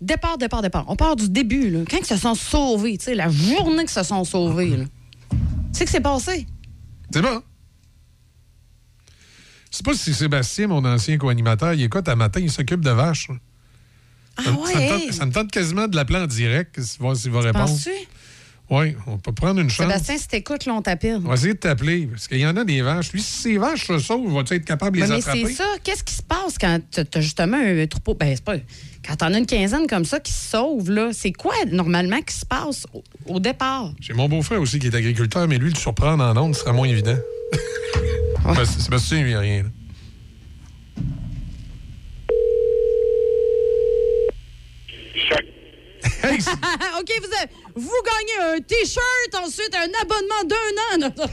[0.00, 0.84] Départ, départ, départ.
[0.86, 1.70] On part du début.
[1.70, 1.80] Là.
[1.90, 4.76] Quand ils se sont sauvés, tu sais, la journée qu'ils se sont sauvés.
[4.76, 4.84] là.
[5.32, 5.38] Tu
[5.72, 6.46] sais que c'est passé?
[7.12, 7.42] C'est bon.
[9.72, 12.90] Je sais pas si Sébastien, mon ancien co-animateur, il écoute à matin, il s'occupe de
[12.90, 13.28] vaches.
[14.36, 15.12] Ah ça, me- ça me ouais, tente, hey.
[15.12, 17.70] ça me tente quasiment de l'appeler en direct, voir s'il va répondre.
[18.70, 19.86] Oui, on peut prendre une chance.
[19.86, 21.16] Sébastien, si t'écoutes, là, on t'appelle.
[21.24, 23.12] On va essayer de t'appeler, parce qu'il y en a des vaches.
[23.12, 25.46] Lui, si ces vaches se sauvent, vas-tu être capable de les Mais, mais attraper?
[25.48, 25.64] c'est ça.
[25.82, 28.14] Qu'est-ce qui se passe quand t'as justement un troupeau?
[28.14, 28.56] Ben, c'est pas.
[29.06, 32.34] Quand t'en as une quinzaine comme ça qui se sauvent, là, c'est quoi normalement qui
[32.34, 33.92] se passe au, au départ?
[34.00, 36.88] J'ai mon beau-frère aussi qui est agriculteur, mais lui, le surprendre en ondes serait moins
[36.88, 37.16] évident.
[38.56, 39.62] C'est Sébastien, il n'y a rien.
[39.64, 39.68] là.
[46.24, 46.50] Hey, c'est-
[47.00, 51.10] OK, vous, avez- vous gagnez un T-shirt, ensuite un abonnement d'un an.
[51.16, 51.26] Non,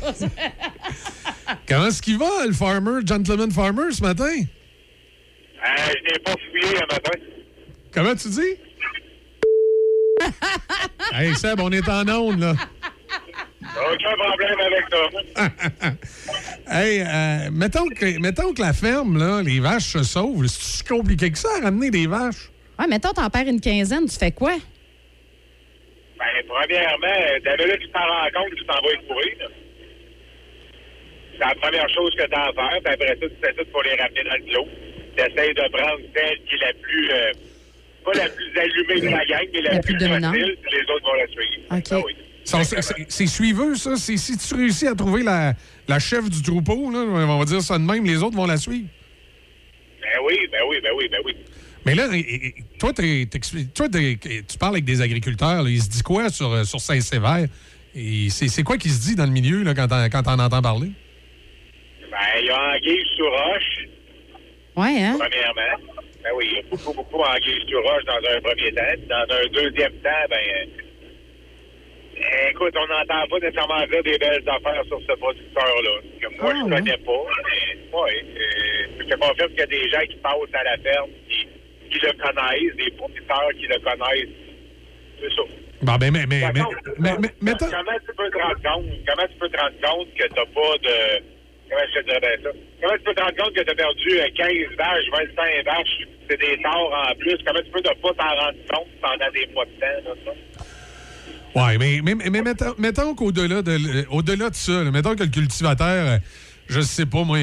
[1.67, 4.25] Comment est-ce qu'il va, le farmer, gentleman farmer, ce matin?
[4.25, 7.11] Euh, je n'ai pas fouillé un matin.
[7.91, 8.55] Comment tu dis?
[11.13, 12.53] hey, Seb, on est en onde, là.
[13.77, 15.91] Aucun problème avec ça.
[16.71, 20.45] Hey, euh, mettons, que, mettons que la ferme, là, les vaches se sauvent.
[20.45, 22.51] C'est si compliqué que ça, à ramener des vaches?
[22.77, 24.53] Ouais, mettons, t'en perds une quinzaine, tu fais quoi?
[26.19, 29.33] Ben, premièrement, dès là que tu t'en rends compte, tu t'en vas écourir.
[29.39, 29.45] là.
[31.33, 32.53] C'est la première chose que à faire.
[32.83, 34.67] Puis après ça, tu fais tout pour les ramener dans le lot.
[35.17, 37.11] Tu essaies de prendre celle qui est la plus.
[37.11, 37.31] euh,
[38.05, 40.35] pas la plus allumée de la gang, mais la, La plus dominante.
[40.35, 41.61] facile, puis les autres vont la suivre.
[41.71, 41.83] OK.
[41.91, 42.15] Ah oui.
[43.09, 43.95] C'est suiveux, ça.
[43.95, 45.53] C'est- Si tu réussis à trouver la,
[45.87, 48.57] la chef du troupeau, là, on va dire ça de même, les autres vont la
[48.57, 48.87] suivre.
[50.01, 51.35] Ben oui, ben oui, ben oui, ben oui.
[51.85, 52.07] Mais là,
[52.79, 55.63] toi, toi, tu parles avec des agriculteurs.
[55.63, 57.47] là, ils se disent quoi sur, euh, sur Saint-Sévère?
[57.95, 60.91] Et C'est quoi qui se dit dans le milieu là, quand t'en t'en entends parler?
[62.11, 63.87] Ben, il y a Anguille sur roche,
[64.75, 65.17] Ouais, hein?
[65.19, 65.85] premièrement.
[66.23, 69.01] Ben oui, il y a beaucoup, beaucoup Anguille sur roche dans un premier temps.
[69.07, 70.69] Dans un deuxième temps, ben,
[72.51, 75.91] écoute, on n'entend pas nécessairement dire des belles affaires sur ce producteur-là.
[76.21, 77.11] Que moi, je connais pas.
[77.11, 81.47] Euh, je te confirme qu'il y a des gens qui passent à la ferme qui,
[81.91, 84.35] qui le connaissent, des fournisseurs qui le connaissent.
[85.21, 85.41] C'est ça.
[85.81, 86.61] Bon, ben, mais, mais, mais,
[87.19, 90.27] mais, mais- Comment tu peux te rendre compte, comment tu peux te rendre compte que
[90.27, 91.23] t'as pas de.
[91.69, 92.49] Comment je te dirais ça?
[92.81, 95.99] Comment tu peux te rendre compte que t'as perdu euh, 15 vaches, 25 vaches,
[96.29, 97.37] c'est des torts en plus?
[97.45, 100.31] Comment tu peux ne pas t'en rendre compte pendant des mois de temps, là, ça?
[101.55, 105.87] Ouais, mais, mais, mais mettons, mettons qu'au-delà de, au-delà de ça, mettons que le cultivateur,
[106.07, 106.17] euh,
[106.67, 107.39] je sais pas, moi,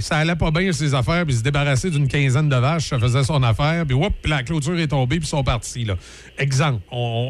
[0.00, 3.22] ça allait pas bien ses affaires, puis se débarrassait d'une quinzaine de vaches, ça faisait
[3.22, 5.84] son affaire, puis whoop, la clôture est tombée, puis ils sont partis.
[5.84, 5.94] Là.
[6.36, 6.82] Exemple.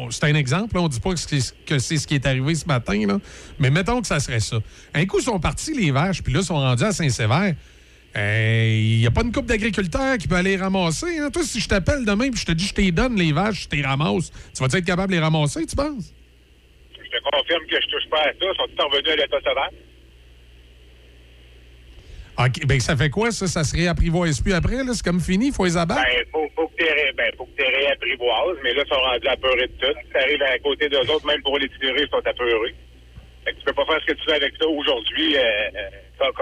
[0.09, 2.55] C'est un exemple, là, on dit pas que c'est, que c'est ce qui est arrivé
[2.55, 3.19] ce matin, là,
[3.59, 4.57] mais mettons que ça serait ça.
[4.95, 7.53] Un coup, ils sont partis, les vaches, puis là, ils sont rendus à Saint-Sévère.
[8.21, 11.19] Il n'y a pas une coupe d'agriculteurs qui peut aller les ramasser.
[11.19, 11.29] hein?
[11.31, 13.63] Toi, si je t'appelle demain puis je te dis je te les donne les vaches,
[13.63, 16.13] je te les ramasse, tu vas être capable de les ramasser, tu penses?
[16.93, 18.33] Je te confirme que je touche pas à ça.
[18.41, 19.71] Ils sont tous revenus à l'état sauvage.
[22.39, 23.47] OK, ben ça fait quoi, ça?
[23.47, 24.93] Ça se réapprivoise plus après, là?
[24.93, 26.01] C'est comme fini, il faut les abattre?
[26.05, 29.73] Ben, faut, faut que t'es ré- ben, réapprivoises, mais là, ils sont rendus apeurés de
[29.79, 29.99] tout.
[30.11, 32.75] Tu arrives à côté d'eux autres, même pour les tirer, ils sont apeurés.
[33.43, 35.89] Fait que tu peux pas faire ce que tu fais avec ça aujourd'hui euh, euh,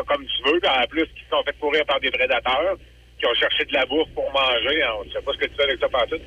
[0.07, 0.59] comme tu veux.
[0.67, 2.75] En plus, qui se sont fait courir par des prédateurs,
[3.19, 4.83] qui ont cherché de la bouffe pour manger.
[4.99, 6.21] On ne sait pas ce que tu fais avec ça partout.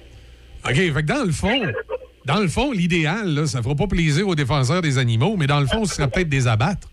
[0.64, 1.72] OK, fait que dans le fond,
[2.26, 5.60] dans le fond, l'idéal, là, ça fera pas plaisir aux défenseurs des animaux, mais dans
[5.60, 6.88] le fond, ce serait peut-être des abattre.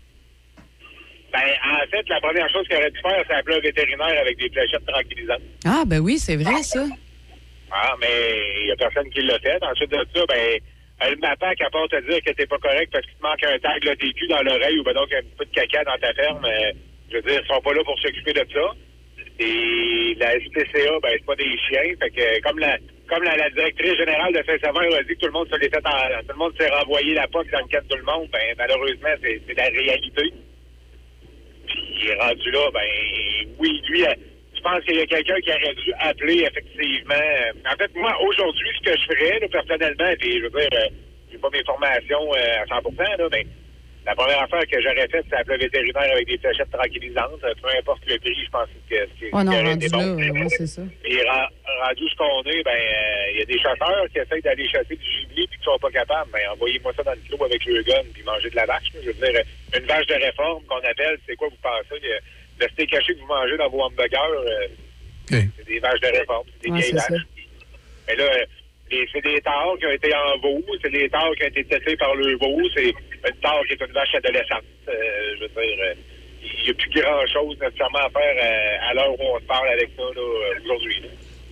[1.32, 4.38] Ben, en fait, la première chose qu'il aurait dû faire, c'est appeler un vétérinaire avec
[4.38, 5.42] des fléchettes tranquillisantes.
[5.66, 6.84] Ah, ben oui, c'est vrai, ça.
[7.70, 9.62] Ah, mais il n'y a personne qui l'a fait.
[9.62, 10.58] Ensuite de ça, ben,
[11.02, 13.44] euh, le MAPAC, à part te dire que t'es pas correct parce qu'il te manque
[13.44, 16.12] un tag là, TQ dans l'oreille ou ben donc un peu de caca dans ta
[16.14, 16.72] ferme, euh,
[17.10, 18.74] je veux dire, ils sont pas là pour s'occuper de ça.
[19.40, 21.94] Et la SPCA, ben, c'est pas des chiens.
[22.00, 22.76] Fait que, comme la,
[23.08, 25.70] comme la, la directrice générale de Saint-Saveur a dit que tout le monde se l'est
[25.70, 28.12] fait en, tout le monde s'est renvoyé la POC dans le cadre de tout le
[28.12, 30.32] monde, ben, malheureusement, c'est, c'est la réalité.
[31.68, 32.88] Puis, il est rendu là, ben,
[33.60, 34.14] oui, lui, euh,
[34.68, 37.14] pense qu'il y a quelqu'un qui aurait dû appeler, effectivement.
[37.14, 40.68] Euh, En fait, moi, aujourd'hui, ce que je ferais, là, personnellement, puis je veux dire,
[40.72, 40.88] euh,
[41.30, 42.82] j'ai pas mes formations euh, à 100
[43.18, 43.46] là, mais
[44.06, 47.44] la première affaire que j'aurais faite, c'est appeler un vétérinaire avec des fléchettes tranquillisantes.
[47.44, 50.02] Euh, Peu importe le prix, je pense que c'est Oh non, aurait rendu été là,
[50.02, 50.16] bon.
[50.16, 50.82] ouais, c'est ça.
[51.04, 54.68] Et rendu ce qu'on est, ben, euh, il y a des chasseurs qui essayent d'aller
[54.68, 56.30] chasser du gibier puis qui sont pas capables.
[56.32, 58.88] Ben, envoyez-moi ça dans le clos avec le gun puis manger de la vache.
[59.02, 59.42] Je veux dire,
[59.76, 62.00] une vache de réforme qu'on appelle, c'est quoi vous pensez?
[62.60, 64.66] Le, steak haché que vous mangez dans vos hamburgers, euh,
[65.30, 67.26] c'est des vaches de réforme, c'est des Ouais, vieilles c'est vaches.
[68.08, 71.44] Mais là, euh, c'est des tares qui ont été en veau, c'est des tares qui
[71.44, 74.64] ont été testés par le veau, c'est une tare qui est une vache adolescente.
[74.88, 74.92] Euh,
[75.36, 75.94] je veux dire, euh,
[76.42, 79.68] il n'y a plus grand-chose nécessairement à faire euh, à l'heure où on se parle
[79.68, 81.02] avec ça là, euh, aujourd'hui.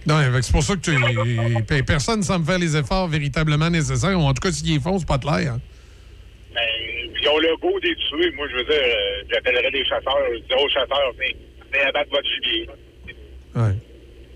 [0.07, 4.19] Non, c'est pour ça que tu- pe- personne ne semble faire les efforts véritablement nécessaires,
[4.19, 5.55] en tout cas, s'ils les font, c'est pas clair.
[5.55, 5.61] hein.
[6.55, 6.63] Ben,
[7.21, 8.31] ils ont le goût des tuer.
[8.37, 11.37] Moi, je veux dire, euh, j'appellerais des chasseurs, je dirais aux chasseurs, venez,
[11.73, 12.67] venez abattre votre gibier.
[13.55, 13.75] Ouais.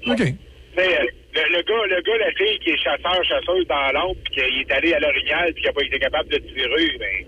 [0.06, 0.16] OK.
[0.16, 1.04] Tu sais, euh,
[1.34, 4.40] le, le gars, le gars, la fille qui est chasseur, chasseuse dans l'ombre, puis qui
[4.40, 7.26] est allé à l'orignal, puis qui n'a pas été capable de tirer, ben,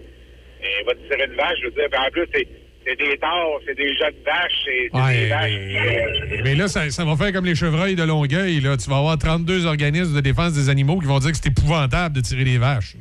[0.63, 1.89] elle va tirer une vache, je veux dire.
[1.91, 2.49] Ben, en plus, c'est,
[2.87, 6.29] c'est des tares, c'est des jeunes vaches, c'est, c'est Ouais, des vaches.
[6.31, 8.61] mais, mais là, ça, ça va faire comme les chevreuils de Longueuil.
[8.61, 8.77] Là.
[8.77, 12.17] Tu vas avoir 32 organismes de défense des animaux qui vont dire que c'est épouvantable
[12.17, 12.95] de tirer des vaches.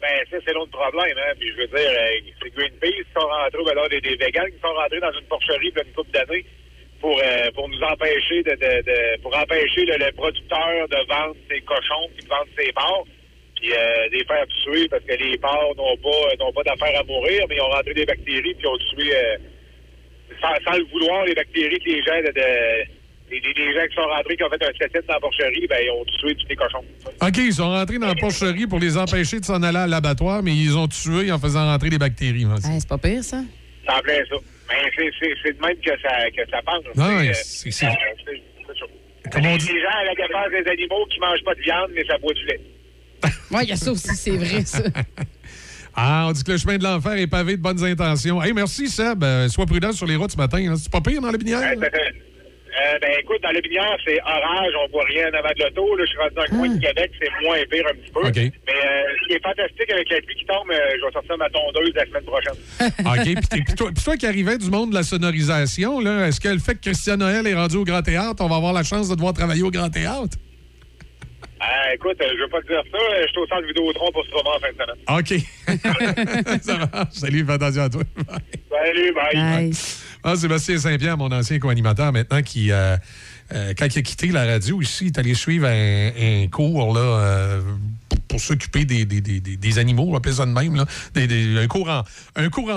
[0.00, 1.32] Ben, ça, c'est l'autre problème, hein.
[1.38, 4.46] Puis, je veux dire, euh, c'est Greenpeace qui sont rentrés, ou alors des, des végans
[4.46, 6.44] qui sont rentrés dans une porcherie a une couple d'années
[7.00, 11.36] pour, euh, pour nous empêcher de, de, de- pour empêcher le, le producteur de vendre
[11.50, 13.06] ses cochons puis de vendre ses porcs
[13.56, 17.00] puis euh, de les faire tuer parce que les porcs n'ont pas n'ont pas d'affaires
[17.00, 19.36] à mourir, mais ils ont rentré des bactéries puis ils ont tué euh,
[20.40, 22.99] sans, sans le vouloir les bactéries que les gens de, de-
[23.30, 25.90] les, gens qui sont rentrés qui ont fait un cétine dans la porcherie, ben ils
[25.90, 26.84] ont tué tous les cochons.
[27.22, 30.42] OK, ils sont rentrés dans la porcherie pour les empêcher de s'en aller à l'abattoir,
[30.42, 32.42] mais ils ont tué en faisant rentrer des bactéries.
[32.64, 33.42] Hey, c'est pas pire, ça.
[33.86, 34.36] Ça en plein ça.
[34.68, 36.84] Mais c'est, c'est, c'est de même que ça, que ça pense.
[36.96, 37.90] Non, C'est, euh, c'est- c'est- euh,
[38.24, 39.30] c'est- c'est ça.
[39.32, 41.90] Comme on dit- Les gens à la défense des animaux qui mangent pas de viande,
[41.94, 42.60] mais ça boit du lait.
[43.52, 44.82] Oui, il y a ça aussi, c'est vrai, ça.
[45.94, 48.40] Ah, on dit que le chemin de l'enfer est pavé de bonnes intentions.
[48.40, 49.24] Hey, merci, Seb.
[49.24, 50.58] Euh, sois prudent sur les routes ce matin.
[50.70, 50.76] hein.
[50.76, 51.58] C'est pas pire dans la binière?
[51.58, 52.14] Ouais, ça fait-
[52.70, 53.60] Euh, ben écoute, dans le
[54.04, 55.96] c'est orage, on voit rien en avant de l'auto.
[55.96, 58.22] Là, je suis rendu dans le coin de Québec, c'est moins pire un petit peu.
[58.22, 61.50] Mais euh, qui est fantastique avec la pluie qui tombe, euh, je vais sortir ma
[61.50, 62.54] tondeuse la semaine prochaine.
[63.00, 63.64] OK.
[63.64, 66.60] Puis toi, puis toi qui arrivais du monde de la sonorisation, là, est-ce que le
[66.60, 69.14] fait que Christian Noël est rendu au Grand Théâtre, on va avoir la chance de
[69.14, 70.36] devoir travailler au Grand Théâtre?
[71.60, 72.98] Euh, écoute, euh, je veux pas te dire ça.
[73.22, 74.96] Je suis au centre Vidéotron pour ce roman en fin de semaine.
[75.18, 76.62] OK.
[76.62, 77.12] Ça marche.
[77.12, 78.02] Salut, fais attention à toi.
[78.70, 79.70] Salut, bye.
[80.24, 82.96] Ah, Sébastien Saint-Pierre, mon ancien co-animateur maintenant, qui, euh,
[83.54, 86.10] euh, quand il a quitté la radio ici, il est allé suivre un,
[86.44, 87.60] un cours là, euh,
[88.08, 90.76] pour, pour s'occuper des, des, des, des- animaux, ça de même.
[90.76, 90.84] Là,
[91.58, 92.04] un, cours en,
[92.36, 92.70] un cours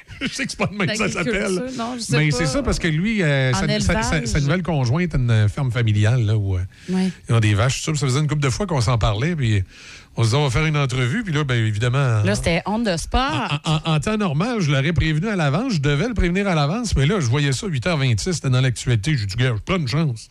[0.20, 1.62] je sais que c'est pas de même que ça s'appelle.
[2.10, 4.26] Mais c'est ça, parce que lui, sa, sa- sa- élevage.
[4.28, 7.10] sa nouvelle conjointe a une ferme familiale là, où Ouais.
[7.28, 7.82] ils ont des vaches.
[7.84, 9.62] tout Ça, ça faisait une couple de fois qu'on s'en parlait, puis
[10.16, 12.22] on se disait, on va faire une entrevue, puis là, bien évidemment.
[12.22, 13.20] Là, c'était on the spot.
[13.64, 15.74] En, en temps normal, je l'aurais prévenu à l'avance.
[15.74, 16.94] Je devais le prévenir à l'avance.
[16.96, 19.16] Mais là, je voyais ça 8h26, c'était dans l'actualité.
[19.16, 20.28] J'ai dit, gars, je prends une chance.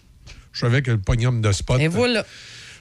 [0.54, 1.80] Je savais que le pognon de spot.
[1.82, 2.24] Et voilà.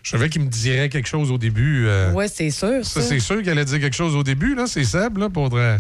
[0.02, 1.86] Je savais qu'il me dirait quelque chose au début.
[1.86, 2.84] euh, Ouais, c'est sûr.
[2.84, 4.54] ça, Ça, c'est sûr qu'il allait dire quelque chose au début.
[4.54, 4.66] là.
[4.66, 5.76] C'est Seb, là, pour euh,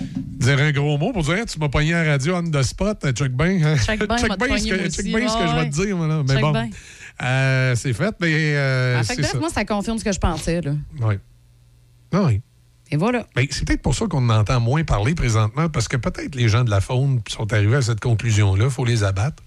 [0.00, 2.62] dire un gros mot, pour dire, Hey, tu m'as pogné à la radio on the
[2.62, 3.04] spot.
[3.04, 3.60] euh, Check bien.
[3.64, 3.76] hein.
[3.76, 4.28] Check bien, ce que,
[5.48, 5.96] je vais te dire.
[5.96, 6.70] Mais Check bon.
[7.22, 8.14] Euh, c'est fait.
[8.20, 9.38] Mais euh, En fait, bref, ça.
[9.38, 10.60] moi, ça confirme ce que je pensais.
[10.60, 10.72] Là.
[11.00, 11.14] Oui.
[12.12, 12.40] Ah oui.
[12.90, 13.26] Et voilà.
[13.36, 16.48] Ben, c'est peut-être pour ça qu'on en entend moins parler présentement, parce que peut-être les
[16.48, 19.42] gens de la faune sont arrivés à cette conclusion-là, il faut les abattre.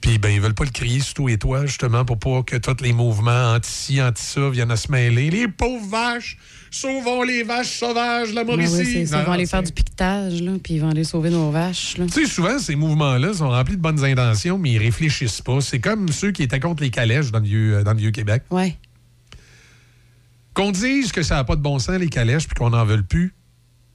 [0.00, 2.56] Puis, ben, ils veulent pas le crier sur tout et toi, justement, pour pas que
[2.56, 5.30] tous les mouvements anti-ci, anti-ça viennent à se mêler.
[5.30, 6.36] Les pauvres vaches!
[6.70, 9.00] Sauvons les vaches sauvages la Ouais, Mauricie!
[9.00, 11.94] Ils vont aller faire du piquetage, là, puis ils vont aller sauver nos vaches.
[11.96, 15.60] Tu sais, souvent, ces mouvements-là sont remplis de bonnes intentions, mais ils réfléchissent pas.
[15.60, 18.12] C'est comme ceux qui étaient contre les calèches dans le vieux, euh, dans le vieux
[18.12, 18.44] Québec.
[18.50, 18.76] Ouais.
[20.54, 23.02] Qu'on dise que ça n'a pas de bon sens, les calèches, puis qu'on n'en veut
[23.02, 23.34] plus.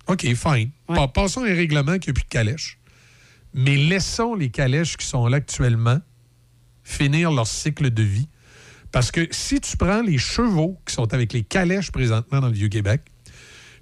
[0.08, 0.70] OK, fine.
[0.88, 2.78] Pa- Passons à un règlement qu'il n'y a plus de calèches.
[3.54, 6.00] Mais laissons les calèches qui sont là actuellement
[6.84, 8.28] finir leur cycle de vie.
[8.96, 12.54] Parce que si tu prends les chevaux qui sont avec les calèches présentement dans le
[12.54, 13.02] Vieux-Québec,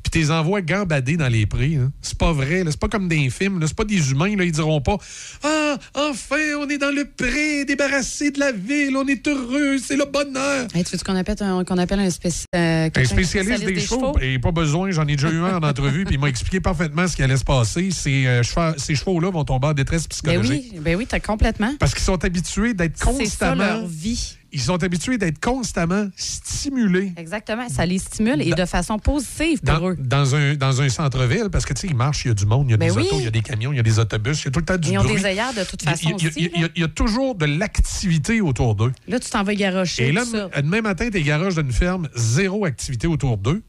[0.01, 2.64] puis tu les envoies gambader dans les prés, hein, c'est pas vrai.
[2.68, 3.59] C'est pas comme des films.
[3.68, 4.36] C'est pas des humains.
[4.36, 4.43] Là.
[4.43, 4.97] Ils diront pas
[5.43, 9.95] Ah, enfin, on est dans le pré, débarrassé de la ville, on est heureux, c'est
[9.97, 10.68] le bonheur.
[10.74, 14.18] Hey, tu veux qu'on appelle un, qu'on appelle un, spéci- euh, Un spécialiste des, chevaux,
[14.20, 17.07] et pas besoin, j'en ai déjà eu un en entrevue, puis il m'a expliqué parfaitement
[17.07, 17.91] ce qui allait se passer.
[17.91, 18.41] Ces, euh,
[18.78, 20.70] ces chevaux-là vont tomber en détresse Ben psychologique.
[20.74, 21.76] oui, ben oui, t'as complètement.
[21.80, 23.11] Parce qu'ils sont habitués d'être C'est ça
[23.51, 23.64] constamment.
[23.64, 24.38] leur vie.
[24.56, 27.12] Ils sont habitués d'être constamment stimulés.
[27.18, 27.68] Exactement.
[27.70, 29.95] Ça les stimule et de façon positive pour Dans, eux.
[29.99, 32.45] dans un, dans un centre-ville, parce que tu sais, ils marchent, il y a du
[32.45, 33.04] monde, il y a Ben des oui.
[33.08, 34.60] autos, il y a des camions, il y a des autobus, il y a tout
[34.60, 35.16] le temps du Ils ont bruit.
[35.16, 36.51] des œillères de toute façon il y a- aussi.
[36.56, 38.91] il y a- il y a toujours de l'activité autour d'eux.
[39.08, 40.10] Là, tu t'en vas garocher.
[40.10, 40.24] Et là,
[40.62, 43.64] demain matin, tes garages d'une ferme, zéro activité autour d'eux.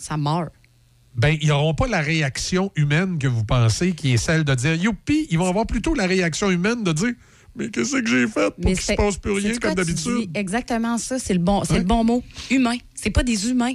[0.00, 0.50] ça meurt.
[1.16, 4.74] ben, ils n'auront pas la réaction humaine que vous pensez, qui est celle de dire
[4.74, 5.28] youpi.
[5.30, 7.12] Ils vont avoir plutôt la réaction humaine de dire
[7.56, 10.16] mais qu'est-ce que j'ai fait pour qu'il ne se passe plus rien comme tu d'habitude?
[10.16, 11.18] dis Exactement ça.
[11.18, 12.24] C'est le, bon, le bon mot.
[12.50, 12.76] Humain.
[12.94, 13.74] C'est pas des humains.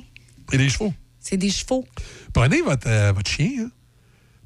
[0.51, 0.93] Et des chevaux.
[1.19, 1.85] C'est des chevaux.
[2.33, 3.71] Prenez votre, euh, votre chien, hein.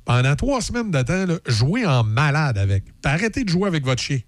[0.06, 2.86] pendant trois semaines de temps, jouez en malade avec.
[2.86, 4.20] Puis arrêtez de jouer avec votre chien.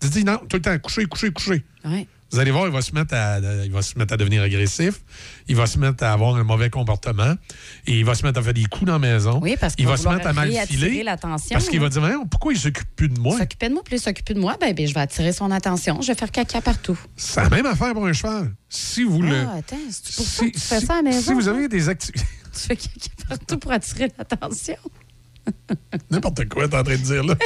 [0.00, 1.64] Dites non, tout le temps, couchez, couchez, couchez.
[1.84, 2.06] Ouais.
[2.34, 4.94] Vous allez voir, il va, se mettre à, il va se mettre à devenir agressif.
[5.46, 7.36] Il va se mettre à avoir un mauvais comportement.
[7.86, 9.38] Et il va se mettre à faire des coups dans la maison.
[9.40, 11.04] Oui, parce qu'il il va va se mettre à mal filer.
[11.04, 13.38] l'attention, Parce qu'il va dire pourquoi il s'occupe plus de moi?
[13.38, 16.02] S'occuper de moi, plus s'occuper de moi, ben, ben, je vais attirer son attention.
[16.02, 16.98] Je vais faire caca partout.
[17.14, 18.52] C'est la même affaire pour un cheval.
[18.68, 19.36] Si vous le.
[19.36, 21.20] Ah, attends, c'est pour ça que tu fais ça à la maison.
[21.20, 21.54] Si vous hein?
[21.54, 22.26] avez des activités.
[22.52, 24.76] Tu fais caca partout pour attirer l'attention.
[26.10, 27.36] N'importe quoi, t'es en train de dire là.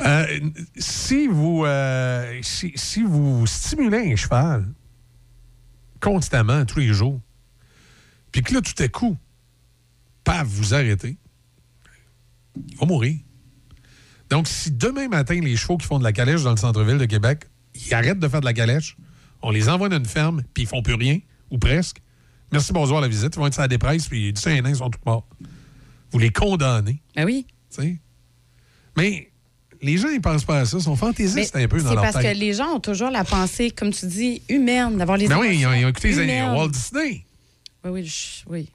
[0.00, 4.66] Euh, si vous euh, si, si vous stimulez un cheval
[6.00, 7.20] constamment, tous les jours,
[8.32, 9.16] puis que là, tout à coup,
[10.24, 11.16] paf, vous arrêtez,
[12.68, 13.18] il va mourir.
[14.30, 17.04] Donc, si demain matin, les chevaux qui font de la calèche dans le centre-ville de
[17.04, 18.96] Québec, ils arrêtent de faire de la calèche,
[19.42, 21.18] on les envoie dans une ferme, puis ils font plus rien,
[21.50, 22.00] ou presque.
[22.52, 23.34] Merci, bonjour à la visite.
[23.34, 25.28] Ils vont être sur la dépresse, puis du un an, ils sont tous morts.
[26.10, 27.00] Vous les condamnez.
[27.14, 27.46] Ben oui.
[28.96, 29.29] Mais
[29.82, 30.76] les gens, ils pensent pas à ça.
[30.78, 32.34] Ils sont fantaisistes Mais un peu dans C'est leur parce tête.
[32.34, 35.58] que les gens ont toujours la pensée, comme tu dis, humaine, d'avoir les Ben oui,
[35.58, 36.42] ils ont, ils ont écouté les-.
[36.42, 37.24] Walt Disney.
[37.84, 38.68] Oui, oui, je- oui.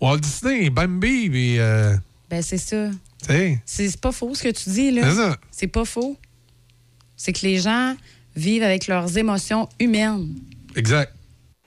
[0.00, 1.58] Walt Disney, Bambi, puis...
[1.58, 1.94] euh,
[2.28, 2.90] Ben, c'est ça.
[3.26, 5.02] C'est c'est pas faux ce que tu dis, là.
[5.10, 5.36] C'est ça.
[5.50, 6.16] C'est pas faux.
[7.16, 7.96] C'est que les gens
[8.36, 10.34] vivent avec leurs émotions humaines.
[10.76, 11.12] exact.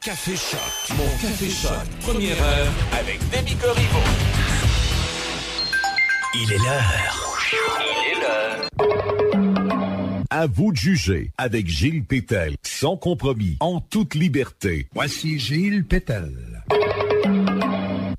[0.01, 0.97] Café Choc.
[0.97, 1.71] Mon Café Choc.
[2.01, 3.99] Première heure avec Demi Corriveau.
[6.35, 7.28] Il est l'heure.
[10.29, 14.87] À vous de juger avec Gilles Pétel, sans compromis, en toute liberté.
[14.93, 16.31] Voici Gilles Pétel.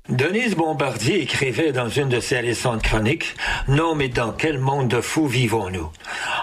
[0.09, 3.33] Denise Bombardier écrivait dans une de ses récentes chroniques
[3.69, 5.89] Non, mais dans quel monde de fous vivons-nous?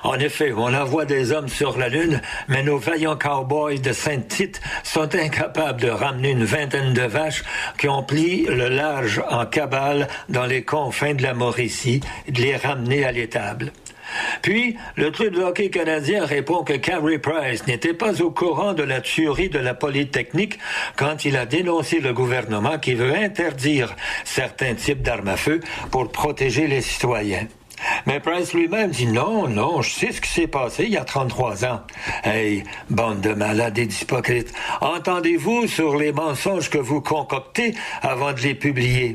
[0.04, 4.62] En effet, on envoie des hommes sur la Lune, mais nos vaillants cowboys de Sainte-Tite
[4.84, 7.44] sont incapables de ramener une vingtaine de vaches
[7.78, 12.40] qui ont pris le large en cabale dans les confins de la Mauricie et de
[12.40, 13.70] les ramener à l'étable.
[14.42, 18.82] Puis, le club de hockey canadien répond que Carey Price n'était pas au courant de
[18.82, 20.58] la tuerie de la Polytechnique
[20.96, 23.94] quand il a dénoncé le gouvernement qui veut interdire
[24.24, 27.46] certains types d'armes à feu pour protéger les citoyens.
[28.06, 31.04] Mais Price lui-même dit non, non, je sais ce qui s'est passé il y a
[31.04, 31.82] 33 ans.
[32.24, 38.40] Hey, bande de malades et d'hypocrites, entendez-vous sur les mensonges que vous concoctez avant de
[38.40, 39.14] les publier?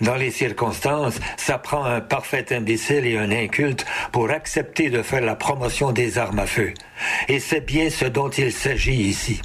[0.00, 5.22] Dans les circonstances, ça prend un parfait imbécile et un inculte pour accepter de faire
[5.22, 6.74] la promotion des armes à feu.
[7.28, 9.40] Et c'est bien ce dont il s'agit ici.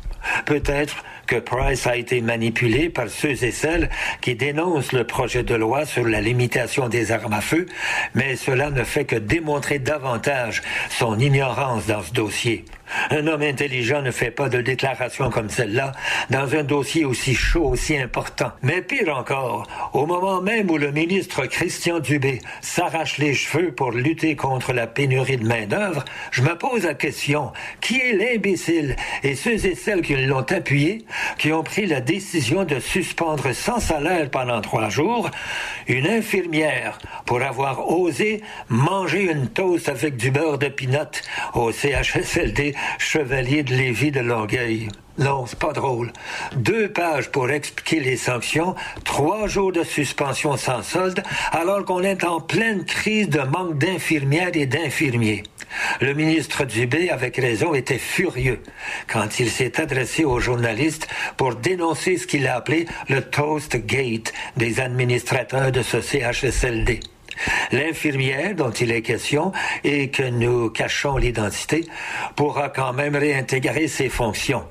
[0.45, 3.89] Peut-être que Price a été manipulé par ceux et celles
[4.21, 7.65] qui dénoncent le projet de loi sur la limitation des armes à feu,
[8.13, 12.65] mais cela ne fait que démontrer davantage son ignorance dans ce dossier.
[13.09, 15.91] Un homme intelligent ne fait pas de déclaration comme celle-là
[16.29, 18.51] dans un dossier aussi chaud, aussi important.
[18.61, 23.91] Mais pire encore, au moment même où le ministre Christian Dubé s'arrache les cheveux pour
[23.91, 29.35] lutter contre la pénurie de main-d'œuvre, je me pose la question, qui est l'imbécile et
[29.35, 31.05] ceux et celles qui l'ont appuyé,
[31.37, 35.29] qui ont pris la décision de suspendre sans salaire pendant trois jours
[35.87, 40.95] une infirmière pour avoir osé manger une toast avec du beurre de pinot
[41.53, 44.89] au CHSLD Chevalier de Lévis de Longueuil.
[45.17, 46.11] Non, c'est pas drôle.
[46.55, 52.25] Deux pages pour expliquer les sanctions, trois jours de suspension sans solde, alors qu'on est
[52.25, 55.43] en pleine crise de manque d'infirmières et d'infirmiers.
[56.01, 58.61] Le ministre Dubé, avec raison, était furieux
[59.07, 61.07] quand il s'est adressé aux journalistes
[61.37, 66.99] pour dénoncer ce qu'il a appelé le Toast Gate des administrateurs de ce CHSLD.
[67.71, 69.51] L'infirmière dont il est question
[69.83, 71.85] et que nous cachons l'identité
[72.35, 74.63] pourra quand même réintégrer ses fonctions.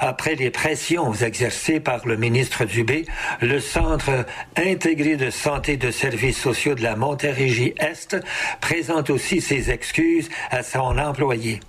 [0.00, 3.06] Après les pressions exercées par le ministre Dubé,
[3.40, 8.16] le Centre intégré de santé de services sociaux de la Montérégie-Est
[8.60, 11.60] présente aussi ses excuses à son employé.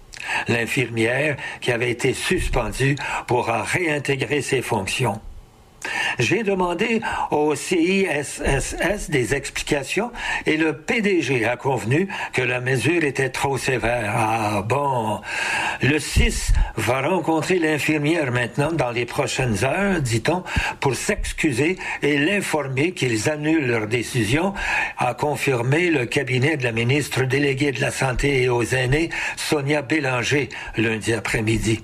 [0.48, 2.96] L'infirmière, qui avait été suspendue,
[3.28, 5.20] pourra réintégrer ses fonctions.
[6.20, 7.02] J'ai demandé
[7.32, 10.12] au CISSS des explications
[10.46, 14.14] et le PDG a convenu que la mesure était trop sévère.
[14.16, 15.22] Ah bon.
[15.82, 20.44] Le 6 va rencontrer l'infirmière maintenant dans les prochaines heures, dit-on,
[20.80, 24.54] pour s'excuser et l'informer qu'ils annulent leur décision,
[24.98, 29.82] a confirmé le cabinet de la ministre déléguée de la Santé et aux aînés, Sonia
[29.82, 31.82] Bélanger, lundi après-midi.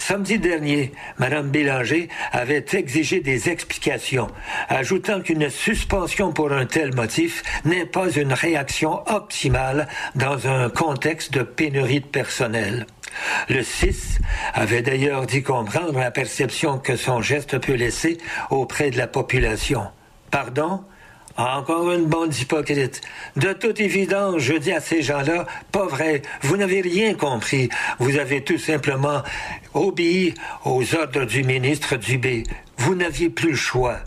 [0.00, 4.28] Samedi dernier, Mme Bélanger avait exigé des explications,
[4.68, 11.32] ajoutant qu'une suspension pour un tel motif n'est pas une réaction optimale dans un contexte
[11.32, 12.86] de pénurie de personnel.
[13.48, 14.18] Le 6
[14.54, 18.18] avait d'ailleurs dit comprendre la perception que son geste peut laisser
[18.50, 19.82] auprès de la population.
[20.30, 20.84] Pardon?
[21.38, 23.00] Encore une bande d'hypocrites.
[23.36, 27.68] De toute évidence, je dis à ces gens-là, pas vrai, vous n'avez rien compris.
[28.00, 29.22] Vous avez tout simplement
[29.72, 30.34] obéi
[30.64, 32.42] aux ordres du ministre Dubé.
[32.78, 34.00] Vous n'aviez plus le choix.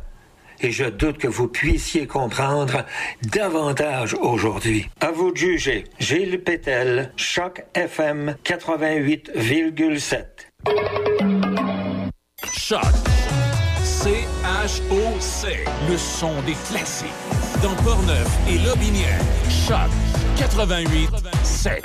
[0.60, 2.86] Et je doute que vous puissiez comprendre
[3.24, 4.90] davantage aujourd'hui.
[5.00, 5.86] À vous de juger.
[6.00, 10.26] Gilles Pétel, Choc FM 88,7.
[12.54, 12.82] Choc.
[14.04, 15.64] C-H-O-C.
[15.88, 17.08] Le son des classiques.
[17.62, 19.22] Dans Portneuf et Lobinière.
[19.48, 19.92] Choc
[20.38, 21.12] 88
[21.44, 21.84] 7.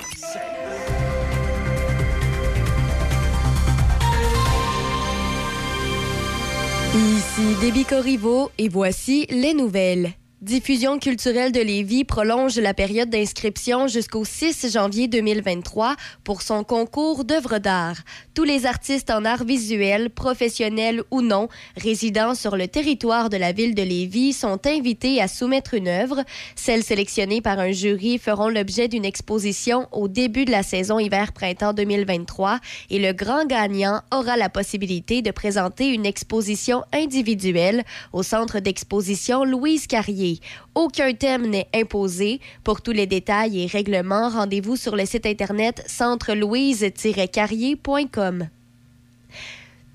[6.95, 10.15] Ici Déby Corriveau et voici les nouvelles.
[10.43, 17.25] Diffusion culturelle de Lévis prolonge la période d'inscription jusqu'au 6 janvier 2023 pour son concours
[17.25, 17.97] d'œuvres d'art.
[18.35, 23.53] Tous les artistes en art visuel, professionnels ou non, résidant sur le territoire de la
[23.53, 26.23] ville de Lévis sont invités à soumettre une œuvre.
[26.55, 31.73] Celles sélectionnées par un jury feront l'objet d'une exposition au début de la saison hiver-printemps
[31.73, 32.59] 2023
[32.91, 39.43] et le grand gagnant aura la possibilité de présenter une exposition individuelle au centre d'exposition
[39.43, 40.26] Louise Carrier.
[40.75, 42.41] Aucun thème n'est imposé.
[42.65, 48.49] Pour tous les détails et règlements, rendez-vous sur le site internet centrelouise-carrier.com.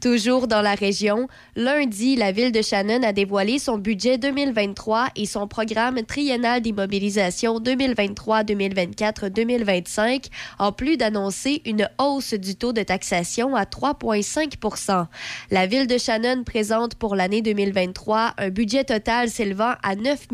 [0.02, 5.28] Toujours dans la région, lundi, la ville de Shannon a dévoilé son budget 2023 et
[5.28, 10.26] son programme triennal d'immobilisation 2023-2024-2025,
[10.58, 15.06] en plus d'annoncer une hausse du taux de taxation à 3,5
[15.52, 20.30] La ville de Shannon présente pour l'année 2023 un budget total s'élevant à 9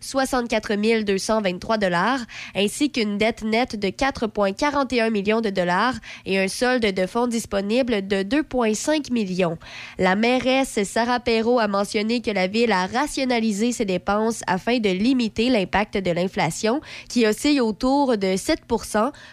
[0.00, 2.18] 64 223 dollars,
[2.56, 5.94] ainsi qu'une dette nette de 4,41 millions de dollars
[6.26, 9.58] et un solde de fonds disponibles de 2,5 millions.
[9.98, 14.90] La mairesse Sarah Perrault a mentionné que la ville a rationalisé ses dépenses afin de
[14.90, 18.60] limiter l'impact de l'inflation qui oscille autour de 7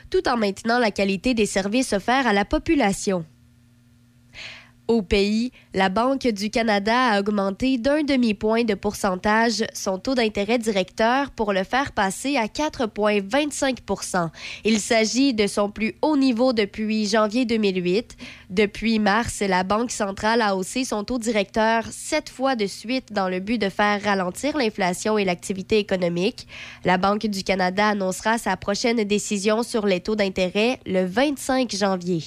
[0.10, 3.26] tout en maintenant la qualité des services offerts à la population.
[4.88, 10.60] Au pays, la Banque du Canada a augmenté d'un demi-point de pourcentage son taux d'intérêt
[10.60, 14.30] directeur pour le faire passer à 4,25%
[14.64, 18.16] Il s'agit de son plus haut niveau depuis janvier 2008.
[18.52, 23.28] Depuis mars, la Banque centrale a haussé son taux directeur sept fois de suite dans
[23.28, 26.48] le but de faire ralentir l'inflation et l'activité économique.
[26.84, 32.22] La Banque du Canada annoncera sa prochaine décision sur les taux d'intérêt le 25 janvier.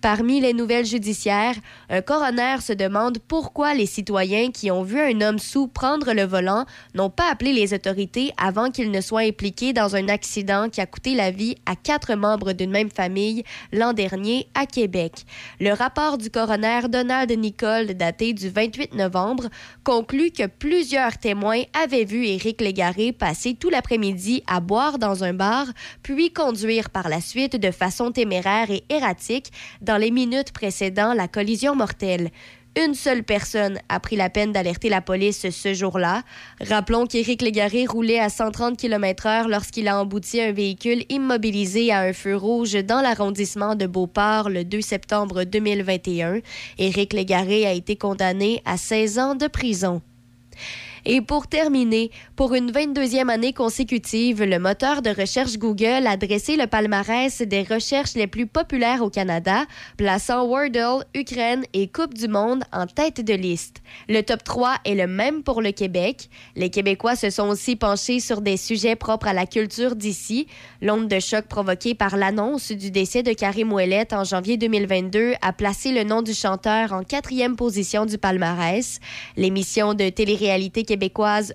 [0.00, 1.56] Parmi les nouvelles judiciaires,
[1.90, 6.22] un coroner se demande pourquoi les citoyens qui ont vu un homme sous prendre le
[6.22, 6.64] volant
[6.94, 10.86] n'ont pas appelé les autorités avant qu'il ne soit impliqué dans un accident qui a
[10.86, 15.26] coûté la vie à quatre membres d'une même famille l'an dernier à Québec.
[15.60, 19.48] Le rapport du coroner Donald Nicole, daté du 28 novembre,
[19.84, 25.34] conclut que plusieurs témoins avaient vu Éric Légaré passer tout l'après-midi à boire dans un
[25.34, 25.66] bar,
[26.02, 29.52] puis conduire par la suite de façon téméraire et erratique
[29.98, 32.30] les minutes précédant la collision mortelle.
[32.76, 36.22] Une seule personne a pris la peine d'alerter la police ce jour-là.
[36.60, 42.12] Rappelons qu'Éric Légaré roulait à 130 km/h lorsqu'il a embouti un véhicule immobilisé à un
[42.12, 46.40] feu rouge dans l'arrondissement de Beauport le 2 septembre 2021.
[46.78, 50.00] Éric Légaré a été condamné à 16 ans de prison.
[51.04, 56.56] Et pour terminer, pour une 22e année consécutive, le moteur de recherche Google a dressé
[56.56, 59.64] le palmarès des recherches les plus populaires au Canada,
[59.96, 63.82] plaçant Wordle, Ukraine et Coupe du Monde en tête de liste.
[64.08, 66.28] Le top 3 est le même pour le Québec.
[66.56, 70.46] Les Québécois se sont aussi penchés sur des sujets propres à la culture d'ici.
[70.82, 75.52] L'onde de choc provoquée par l'annonce du décès de Karim Ouellette en janvier 2022 a
[75.52, 79.00] placé le nom du chanteur en quatrième position du palmarès.
[79.36, 80.84] L'émission de télé-réalité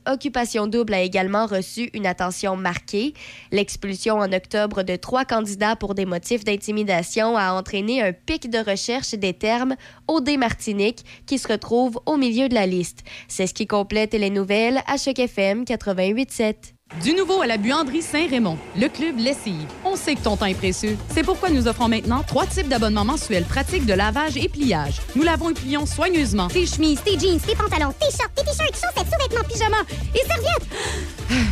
[0.08, 3.14] Occupation Double a également reçu une attention marquée.
[3.52, 8.60] L'expulsion en octobre de trois candidats pour des motifs d'intimidation a entraîné un pic de
[8.60, 9.76] recherche des termes
[10.08, 13.04] OD Martinique qui se retrouve au milieu de la liste.
[13.28, 16.75] C'est ce qui complète les nouvelles à Choc FM 88.7.
[17.02, 19.68] Du nouveau à la buanderie Saint-Raymond, le club Lessive.
[19.84, 20.96] On sait que ton temps est précieux.
[21.10, 25.02] C'est pourquoi nous offrons maintenant trois types d'abonnements mensuels pratiques de lavage et pliage.
[25.16, 28.76] Nous lavons et plions soigneusement tes chemises, tes jeans, tes pantalons, tes shorts, tes t-shirts,
[28.76, 29.84] chaussettes, sous-vêtements, pyjamas
[30.14, 30.68] et serviettes.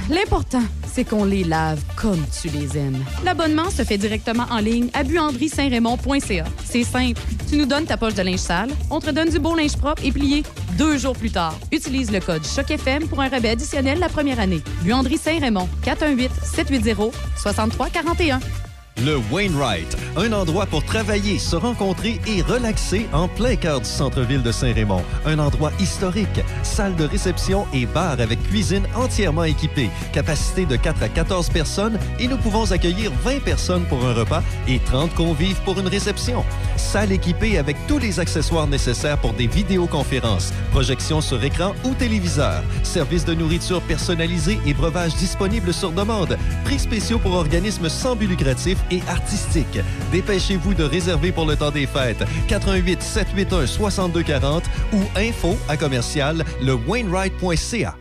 [0.10, 3.04] L'important, c'est qu'on les lave comme tu les aimes.
[3.26, 6.46] L'abonnement se fait directement en ligne à buanderie-saint-raymond.ca.
[6.64, 7.20] C'est simple.
[7.50, 10.04] Tu nous donnes ta poche de linge sale, on te donne du beau linge propre
[10.06, 10.44] et plié
[10.78, 11.56] deux jours plus tard.
[11.72, 14.62] Utilise le code CHOCFM pour un rabais additionnel la première année.
[14.82, 18.62] Buanderie Saint-Raymond, 418-780-6341.
[19.02, 24.44] Le Wainwright, un endroit pour travailler, se rencontrer et relaxer en plein cœur du centre-ville
[24.44, 25.03] de Saint-Raymond.
[25.26, 31.02] Un endroit historique, salle de réception et bar avec cuisine entièrement équipée, capacité de 4
[31.03, 35.60] à 14 personnes et nous pouvons accueillir 20 personnes pour un repas et 30 convives
[35.65, 36.45] pour une réception.
[36.78, 42.64] Salle équipée avec tous les accessoires nécessaires pour des vidéoconférences, projections sur écran ou téléviseur,
[42.84, 48.28] service de nourriture personnalisé et breuvage disponible sur demande, prix spéciaux pour organismes sans but
[48.28, 49.80] lucratif et artistique.
[50.12, 52.24] Dépêchez-vous de réserver pour le temps des fêtes.
[52.48, 57.96] 88 781 6240 ou info à commercial le Wainwright.ca.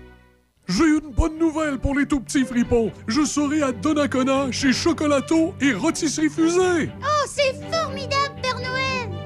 [0.69, 2.93] J'ai une bonne nouvelle pour les tout petits fripons.
[3.09, 6.89] Je serai à Donnacona chez Chocolato et Rôtisserie Fusée.
[7.03, 8.82] Oh, c'est formidable, Père Noël!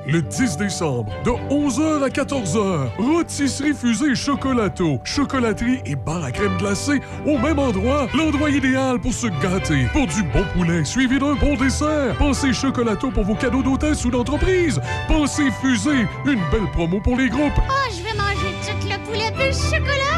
[0.08, 6.56] Le 10 décembre, de 11h à 14h, Rôtisserie Fusée Chocolato, chocolaterie et bar à crème
[6.58, 9.88] glacée au même endroit, l'endroit idéal pour se gâter.
[9.92, 12.16] Pour du bon poulet suivi d'un bon dessert.
[12.18, 14.80] Pensez Chocolato pour vos cadeaux d'hôtesse ou d'entreprise.
[15.08, 17.58] Pensez Fusée, une belle promo pour les groupes.
[17.58, 20.15] Oh, je vais manger tout le poulet de chocolat!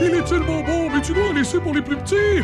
[0.00, 2.42] Il est tellement bon, mais tu dois en laisser pour les plus petits.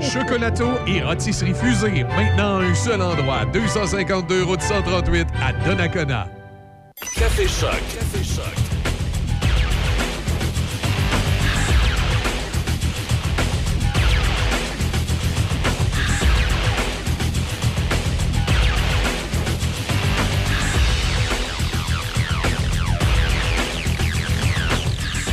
[0.00, 6.28] Chocolato et Rôtisserie Fusée, maintenant un seul endroit, 252 route 138 à Donnacona.
[7.16, 7.70] Café Choc.
[7.94, 8.69] Café Choc.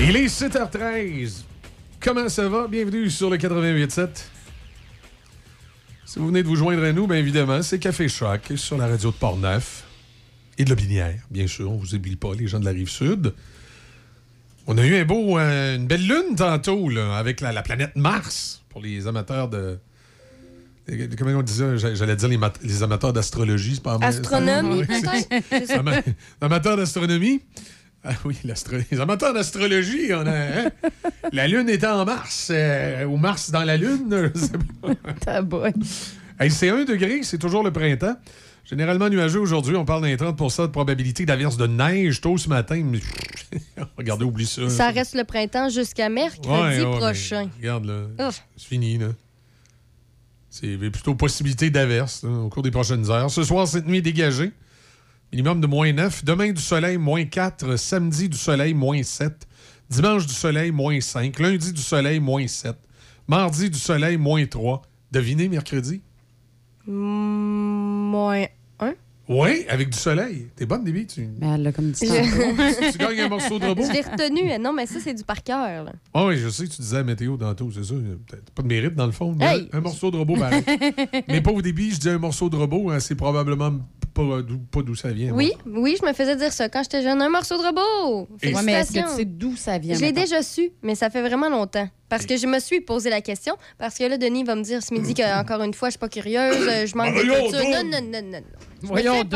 [0.01, 1.41] Il est 7h13.
[1.99, 2.67] Comment ça va?
[2.67, 4.07] Bienvenue sur le 88.7.
[6.05, 8.87] Si vous venez de vous joindre à nous, bien évidemment, c'est Café Choc sur la
[8.87, 9.83] radio de Portneuf
[10.57, 11.71] et de Lobinière, bien sûr.
[11.71, 13.33] On vous oublie pas, les gens de la Rive-Sud.
[14.67, 17.95] On a eu un beau, euh, une belle lune tantôt, là, avec la, la planète
[17.95, 19.79] Mars, pour les amateurs de...
[21.17, 21.77] Comment on disait?
[21.77, 25.71] J'a- J'allais dire les, mat- les amateurs d'astrologie, c'est pas Astronomie, peut-être?
[25.79, 26.01] Ama-
[26.39, 27.41] amateurs d'astronomie.
[28.03, 28.37] Ah oui,
[28.91, 30.31] les amateurs d'astrologie, on a.
[30.31, 30.71] hein?
[31.33, 32.49] La Lune est en Mars.
[32.51, 34.51] euh, ou Mars dans la Lune, je sais
[35.25, 35.69] pas.
[36.39, 38.15] Hey, c'est 1 degré, c'est toujours le printemps.
[38.63, 42.81] Généralement nuageux aujourd'hui, on parle d'un 30% de probabilité d'averse de neige tôt ce matin.
[42.85, 42.99] mais-
[43.97, 44.69] Regardez, oublie ça.
[44.69, 47.49] Ça reste le printemps jusqu'à mercredi Ouais, ouais, prochain.
[47.57, 48.27] regarde, là.
[48.27, 48.43] Ouf.
[48.55, 49.07] C'est fini, là.
[50.49, 53.31] C'est plutôt possibilité d'averse au cours des prochaines heures.
[53.31, 54.51] Ce soir, cette nuit dégagée.
[55.31, 56.23] Minimum de moins 9.
[56.23, 57.75] Demain, du soleil, moins 4.
[57.77, 59.47] Samedi, du soleil, moins 7.
[59.89, 61.37] Dimanche, du soleil, moins 5.
[61.39, 62.75] Lundi, du soleil, moins 7.
[63.27, 64.81] Mardi, du soleil, moins 3.
[65.11, 66.01] Devinez, mercredi?
[66.85, 68.45] Moins.
[69.29, 70.47] Oui, avec du soleil.
[70.55, 71.05] T'es bonne, Déby?
[71.05, 71.27] Tu...
[71.39, 73.83] Mais elle l'a comme dit Je- tu gagnes un morceau de robot?
[73.85, 74.57] Je l'ai retenu.
[74.59, 75.91] Non, mais ça, c'est du par cœur.
[76.13, 77.95] Ah oui, je sais que tu disais météo tantôt, c'est ça.
[78.29, 79.35] T'as pas de mérite dans le fond.
[79.41, 79.67] Hey!
[79.73, 80.63] Un, un morceau de robot, pareil.
[81.27, 83.71] mais pas au début, je dis un morceau de robot, hein, c'est probablement
[84.13, 85.27] pas d'où pas d'où ça vient.
[85.33, 85.37] moi.
[85.37, 87.21] Oui, oui, je me faisais dire ça quand j'étais jeune.
[87.21, 88.27] Un morceau de robot.
[88.41, 89.93] Et- Ouais, mais est-ce que tu sais d'où ça vient?
[89.95, 91.87] Je l'ai déjà su, mais ça fait vraiment longtemps.
[92.09, 93.55] Parce que je me suis posé la question.
[93.77, 96.07] Parce que là, Denis va me dire ce midi qu'encore une fois, je suis pas
[96.07, 96.55] curieuse,
[96.85, 97.59] je manque de culture.
[97.69, 98.39] Non, non, non, non, non.
[98.81, 99.29] Je me Voyons suis.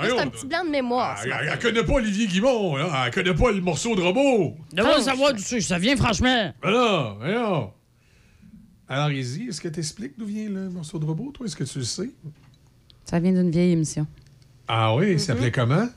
[0.00, 0.32] C'est un donc!
[0.34, 1.14] petit blanc de mémoire.
[1.16, 1.46] Ah, ce Elle, matin.
[1.52, 3.04] elle connaît pas Olivier Guimond, là.
[3.06, 4.54] elle connaît pas le morceau de robot.
[4.72, 6.52] Devrais savoir d'où ça vient, franchement.
[6.62, 7.72] Ben non, ben non.
[8.88, 11.46] Alors, Izzy, est-ce que tu expliques d'où vient le morceau de robot, toi?
[11.46, 12.10] Est-ce que tu le sais?
[13.04, 14.06] Ça vient d'une vieille émission.
[14.68, 15.18] Ah oui, il Mhm.
[15.18, 15.88] s'appelait comment?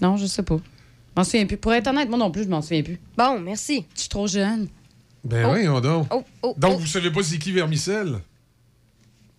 [0.00, 0.56] Non, je sais pas.
[0.56, 1.56] Je m'en souviens plus.
[1.56, 2.98] Pour être honnête, moi non plus, je m'en souviens plus.
[3.16, 3.86] Bon, merci.
[3.94, 4.68] Je suis trop jeune.
[5.24, 5.54] Ben Oh.
[5.54, 6.06] oui, on donc.
[6.12, 6.78] Oh, oh, Donc, oh.
[6.78, 8.18] vous savez pas c'est qui Vermicelle?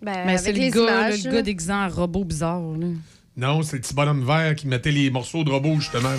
[0.01, 2.61] Ben, Mais c'est le les gars, images, le gars déguisé en robot bizarre.
[2.61, 2.87] Là.
[3.35, 6.13] Non, c'est le petit bonhomme vert qui mettait les morceaux de robot, justement.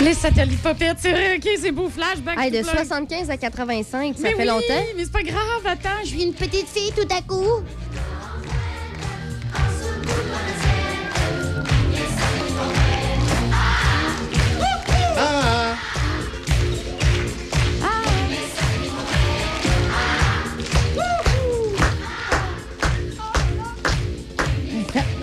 [0.00, 2.38] Les satellites popettes, c'est vrai, ok, c'est beau flashback.
[2.38, 2.84] Hey, de tout plein.
[2.84, 4.62] 75 à 85, ça Mais fait oui, longtemps.
[4.96, 7.64] mais c'est pas grave, attends, je Je suis une petite fille tout à coup.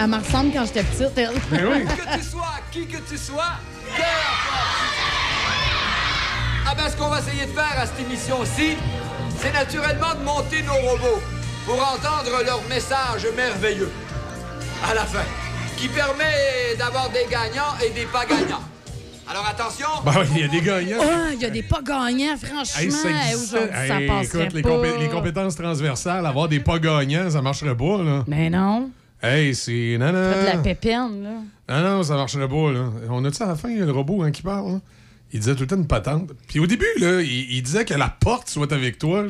[0.06, 1.32] Elle me ressemble quand j'étais petite, elle.
[1.50, 1.84] Ben oui.
[1.84, 3.54] Que tu sois, qui que tu sois.
[6.68, 8.78] Ah ben, ce qu'on va essayer de faire à cette émission-ci,
[9.40, 11.20] c'est naturellement de monter nos robots
[11.66, 13.90] pour entendre leur message merveilleux
[14.88, 15.24] à la fin,
[15.76, 18.62] qui permet d'avoir des gagnants et des pas gagnants.
[19.28, 19.88] Alors attention.
[20.06, 21.02] Ben oui, il y a des gagnants.
[21.02, 22.80] Ah, il y a des pas gagnants, franchement.
[22.80, 23.34] Hey, ça Hey.
[23.34, 24.70] Aujourd'hui, ça passerait écoute, les, pas.
[24.70, 28.24] compé- les compétences transversales, avoir des pas gagnants, ça marcherait pas, là.
[28.28, 28.92] Mais non.
[29.26, 29.98] Hey, c'est.
[30.00, 30.30] Non, non.
[30.30, 31.42] De la pépine, là.
[31.68, 32.90] Non, non, ça marcherait pas, là.
[33.10, 34.82] On a-tu à la fin le robot hein, qui parle, là?
[35.34, 36.32] Il disait tout le temps une patente.
[36.48, 39.26] Puis au début, là, il, il disait que la porte soit avec toi.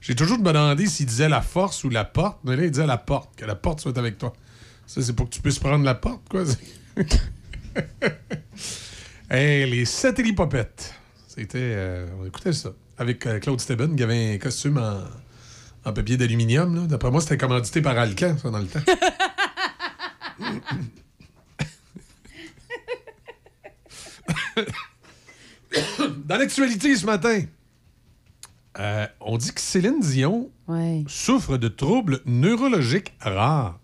[0.00, 2.38] J'ai- toujours demandé s'il disait la force ou la porte.
[2.44, 4.32] Mais là, il disait la porte, que la porte soit avec toi.
[4.86, 6.42] Ça, c'est pour que tu puisses prendre la porte, quoi.
[9.30, 10.94] hey, les satellipopettes.
[11.28, 11.58] C'était.
[11.60, 12.70] euh, on écoutait ça.
[12.98, 14.98] Avec euh, Claude Steben, qui avait un costume en,
[15.84, 16.74] en papier d'aluminium.
[16.76, 16.82] là.
[16.86, 18.80] D'après moi, c'était commandité par Alcan, ça, dans le temps.
[26.26, 27.42] Dans l'actualité ce matin,
[28.78, 31.04] euh, on dit que Céline Dion Ouais.
[31.08, 33.78] souffre de troubles neurologiques rares.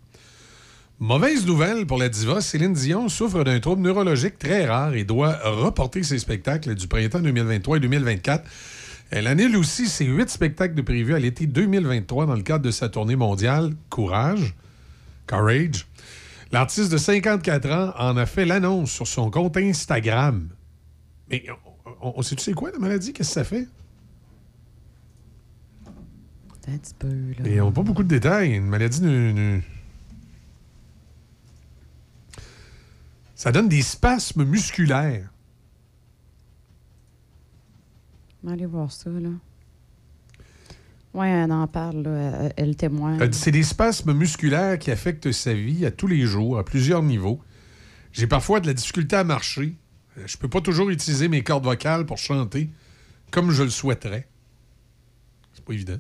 [0.99, 5.37] Mauvaise nouvelle pour la diva, Céline Dion souffre d'un trouble neurologique très rare et doit
[5.45, 8.45] reporter ses spectacles du printemps 2023 et 2024.
[9.11, 12.71] Elle annule aussi ses huit spectacles de prévus à l'été 2023 dans le cadre de
[12.71, 14.55] sa tournée mondiale Courage.
[15.27, 15.87] Courage.
[16.53, 20.49] L'artiste de 54 ans en a fait l'annonce sur son compte Instagram.
[21.31, 21.45] Mais
[21.85, 23.13] on, on, on sait-tu c'est quoi la maladie?
[23.13, 23.67] Qu'est-ce que ça fait?
[26.69, 27.49] Un petit peu, là.
[27.49, 28.55] Et on n'a pas beaucoup de détails.
[28.55, 29.61] Une maladie ne- ne-
[33.37, 35.29] Ça donne des spasmes musculaires.
[38.47, 39.31] Allez voir ça, là.
[41.15, 42.51] Oui, elle en parle, là.
[42.57, 43.33] elle témoigne.
[43.33, 47.41] C'est des spasmes musculaires qui affectent sa vie à tous les jours, à plusieurs niveaux.
[48.13, 49.77] J'ai parfois de la difficulté à marcher.
[50.19, 52.71] Euh, je peux pas toujours utiliser mes cordes vocales pour chanter
[53.31, 54.27] comme je le souhaiterais.
[55.53, 55.99] C'est pas évident.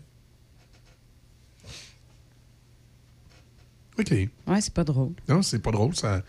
[3.98, 4.10] OK.
[4.10, 5.12] Ouais, c'est pas drôle.
[5.28, 5.96] Non, c'est pas drôle.
[5.96, 6.22] Ça,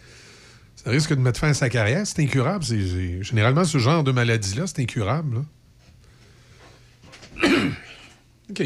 [0.76, 2.08] ça risque de mettre fin à sa carrière.
[2.08, 2.64] C'est incurable.
[2.64, 5.36] Généralement, ce genre de maladie-là, c'est incurable.
[5.36, 5.42] Là.
[8.50, 8.64] OK.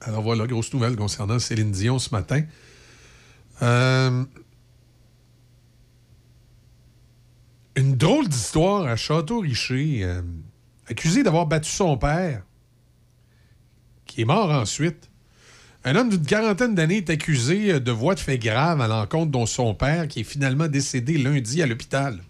[0.00, 2.42] Alors voilà, grosse nouvelle concernant Céline Dion ce matin.
[3.62, 4.24] Euh,
[7.76, 10.00] une drôle d'histoire à Château-Richer.
[10.04, 10.22] euh,
[10.88, 12.42] accusé d'avoir battu son père,
[14.06, 15.10] qui est mort ensuite.
[15.84, 19.46] Un homme d'une quarantaine d'années est accusé de voies de fait grave à l'encontre de
[19.46, 22.20] son père, qui est finalement décédé lundi à l'hôpital.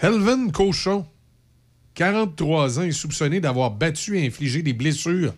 [0.00, 1.06] Helven Cochon,
[1.98, 5.34] 43 ans, est soupçonné d'avoir battu et infligé des blessures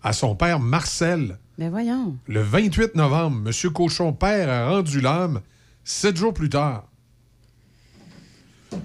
[0.00, 1.38] à son père Marcel.
[1.58, 2.16] Mais voyons.
[2.28, 3.72] Le 28 novembre, M.
[3.72, 5.40] Cochon père a rendu l'âme
[5.82, 6.88] sept jours plus tard.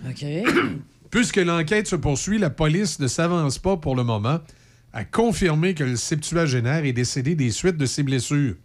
[0.10, 0.26] OK.
[1.12, 4.40] Puisque l'enquête se poursuit, la police ne s'avance pas pour le moment
[4.92, 8.56] à confirmer que le septuagénaire est décédé des suites de ses blessures.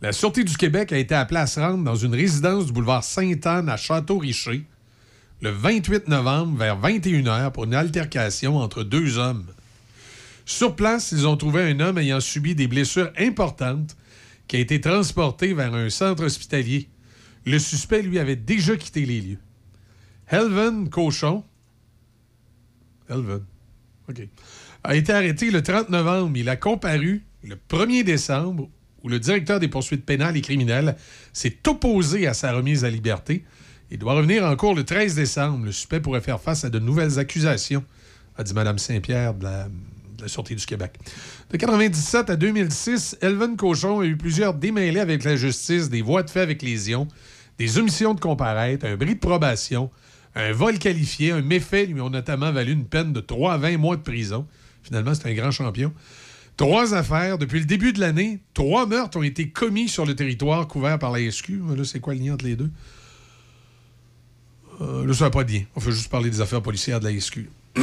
[0.00, 3.02] La Sûreté du Québec a été appelée à se rendre dans une résidence du boulevard
[3.02, 4.64] Sainte-Anne à Château-Richer
[5.40, 9.46] le 28 novembre vers 21h pour une altercation entre deux hommes.
[10.44, 13.96] Sur place, ils ont trouvé un homme ayant subi des blessures importantes
[14.48, 16.88] qui a été transporté vers un centre hospitalier.
[17.44, 19.38] Le suspect, lui, avait déjà quitté les lieux.
[20.30, 21.44] Helven Cochon,
[23.08, 23.44] Helven,
[24.84, 26.36] a été arrêté le 30 novembre.
[26.36, 28.68] Il a comparu le 1er décembre
[29.02, 30.96] où le directeur des poursuites pénales et criminelles
[31.32, 33.44] s'est opposé à sa remise à liberté.
[33.90, 35.64] Il doit revenir en cours le 13 décembre.
[35.64, 37.84] Le suspect pourrait faire face à de nouvelles accusations,
[38.36, 39.68] a dit Mme Saint-Pierre de la,
[40.18, 40.98] de Sûreté du Québec.
[41.50, 46.22] De 1997 à 2006, Elven Cochon a eu plusieurs démêlés avec la justice, des voies
[46.22, 47.08] de fait avec lésion,
[47.58, 49.90] des omissions de comparaître, un bris de probation,
[50.34, 53.78] un vol qualifié, un méfait lui ont notamment valu une peine de 3 à 20
[53.78, 54.46] mois de prison.
[54.82, 55.92] Finalement, c'est un grand champion.
[56.56, 57.38] Trois affaires.
[57.38, 61.12] Depuis le début de l'année, trois meurtres ont été commis sur le territoire couvert par
[61.12, 61.50] la SQ.
[61.76, 62.70] Là, c'est quoi le lien entre les deux?
[64.80, 65.62] Euh, là, ça va pas de lien.
[65.74, 67.48] On fait juste parler des affaires policières de la SQ.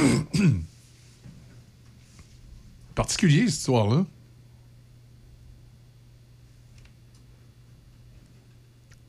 [2.96, 4.06] Particulier, cette histoire-là.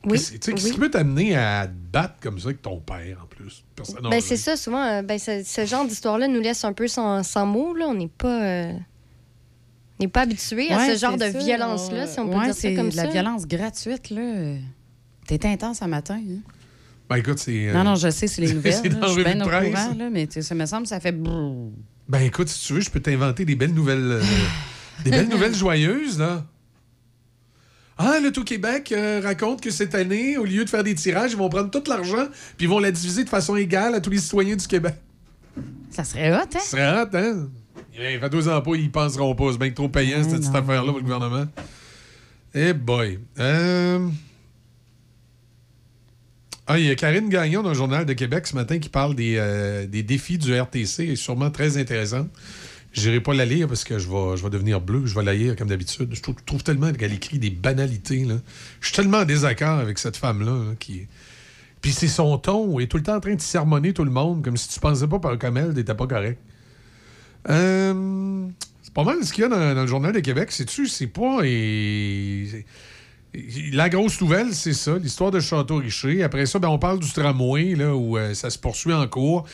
[0.05, 0.71] Oui, Qu'est-ce- tu sais, Qu'est-ce oui.
[0.73, 3.63] qui peut t'amener à te battre comme ça avec ton père, en plus?
[3.75, 6.87] Personne Ben, c'est ça, souvent, euh, ben, ce, ce genre d'histoire-là nous laisse un peu
[6.87, 7.73] sans, sans mots.
[7.73, 7.87] Là.
[7.87, 12.29] On n'est pas, euh, on n'est pas habitué à ce genre de violence-là, si on
[12.29, 13.09] peut Ouais, dire ça c'est comme de la ça.
[13.11, 14.55] violence gratuite, là.
[15.25, 16.21] T'es intense à matin.
[16.25, 16.39] hein?
[17.09, 17.69] Ben, écoute, c'est.
[17.69, 18.73] euh, Non, non, je sais, c'est les nouvelles.
[18.73, 21.15] c'est dans Je suis bien au courant, là, mais ça me semble que ça fait...
[22.09, 23.99] Ben écoute, si tu veux, je peux t'inventer des belles nouvelles.
[24.11, 24.23] euh,
[25.03, 26.45] des belles nouvelles joyeuses, là.
[27.97, 31.37] Ah, le Tout-Québec euh, raconte que cette année, au lieu de faire des tirages, ils
[31.37, 34.19] vont prendre tout l'argent puis ils vont la diviser de façon égale à tous les
[34.19, 34.93] citoyens du Québec.
[35.89, 36.47] Ça serait hot, hein?
[36.51, 37.47] Ça serait hot, hein?
[37.99, 39.51] Il fait deux ans pas, ils penseront pas.
[39.51, 41.45] C'est bien trop payant, cette petite affaire-là, pour le gouvernement.
[42.53, 43.19] Eh boy.
[43.39, 44.07] Euh...
[46.69, 49.15] Ah, il y a Karine Gagnon dans le Journal de Québec ce matin qui parle
[49.15, 51.11] des, euh, des défis du RTC.
[51.11, 52.27] Est sûrement très intéressante.
[52.91, 55.05] Je n'irai pas la lire parce que je vais, je devenir bleu.
[55.05, 56.09] Je vais la lire comme d'habitude.
[56.13, 58.25] Je trouve, tellement qu'elle écrit des banalités.
[58.25, 58.35] Là.
[58.81, 60.51] Je suis tellement en désaccord avec cette femme-là.
[60.51, 61.07] là, qui...
[61.79, 62.77] Puis c'est son ton.
[62.79, 64.79] Elle est tout le temps en train de sermonner tout le monde comme si tu
[64.81, 66.39] pensais pas par comme elle, t'étais pas correct.
[67.49, 68.45] Euh,
[68.81, 70.51] c'est pas mal ce qu'il y a dans, dans le Journal de Québec.
[70.51, 70.87] C'est-tu?
[70.87, 71.39] C'est pas.
[71.43, 72.65] et-
[73.73, 76.23] La grosse nouvelle, c'est ça, l'histoire de Château-Richer.
[76.23, 79.45] Après ça, ben, on parle du tramway, là, où euh, ça se poursuit en cours.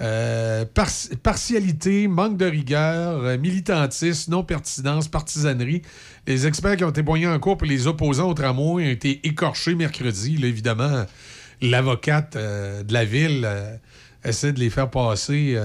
[0.00, 0.88] Euh, par-
[1.22, 5.82] partialité, manque de rigueur, euh, militantisme, non-pertinence, partisanerie.
[6.26, 9.74] Les experts qui ont témoigné en cours pour les opposants au tramway ont été écorchés
[9.74, 10.36] mercredi.
[10.36, 11.04] Là, évidemment,
[11.60, 13.48] l'avocate de la ville
[14.24, 15.58] essaie de les faire passer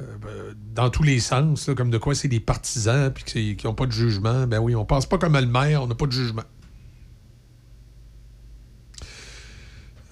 [0.00, 3.66] euh, ben, dans tous les sens, là, comme de quoi c'est des partisans puis qui
[3.66, 4.46] n'ont pas de jugement.
[4.46, 6.44] Ben oui, on pense pas comme le maire, on n'a pas de jugement.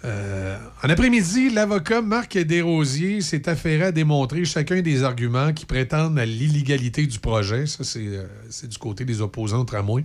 [0.05, 6.19] Euh, en après-midi, l'avocat Marc Desrosiers s'est affairé à démontrer chacun des arguments qui prétendent
[6.19, 7.67] à l'illégalité du projet.
[7.67, 8.27] Ça, c'est euh,
[8.65, 10.05] du côté des opposants au tramway.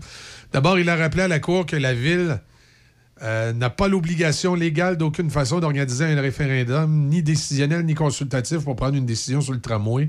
[0.54, 2.40] D'abord, il a rappelé à la Cour que la Ville
[3.22, 8.76] euh, n'a pas l'obligation légale d'aucune façon d'organiser un référendum, ni décisionnel, ni consultatif, pour
[8.76, 10.08] prendre une décision sur le tramway.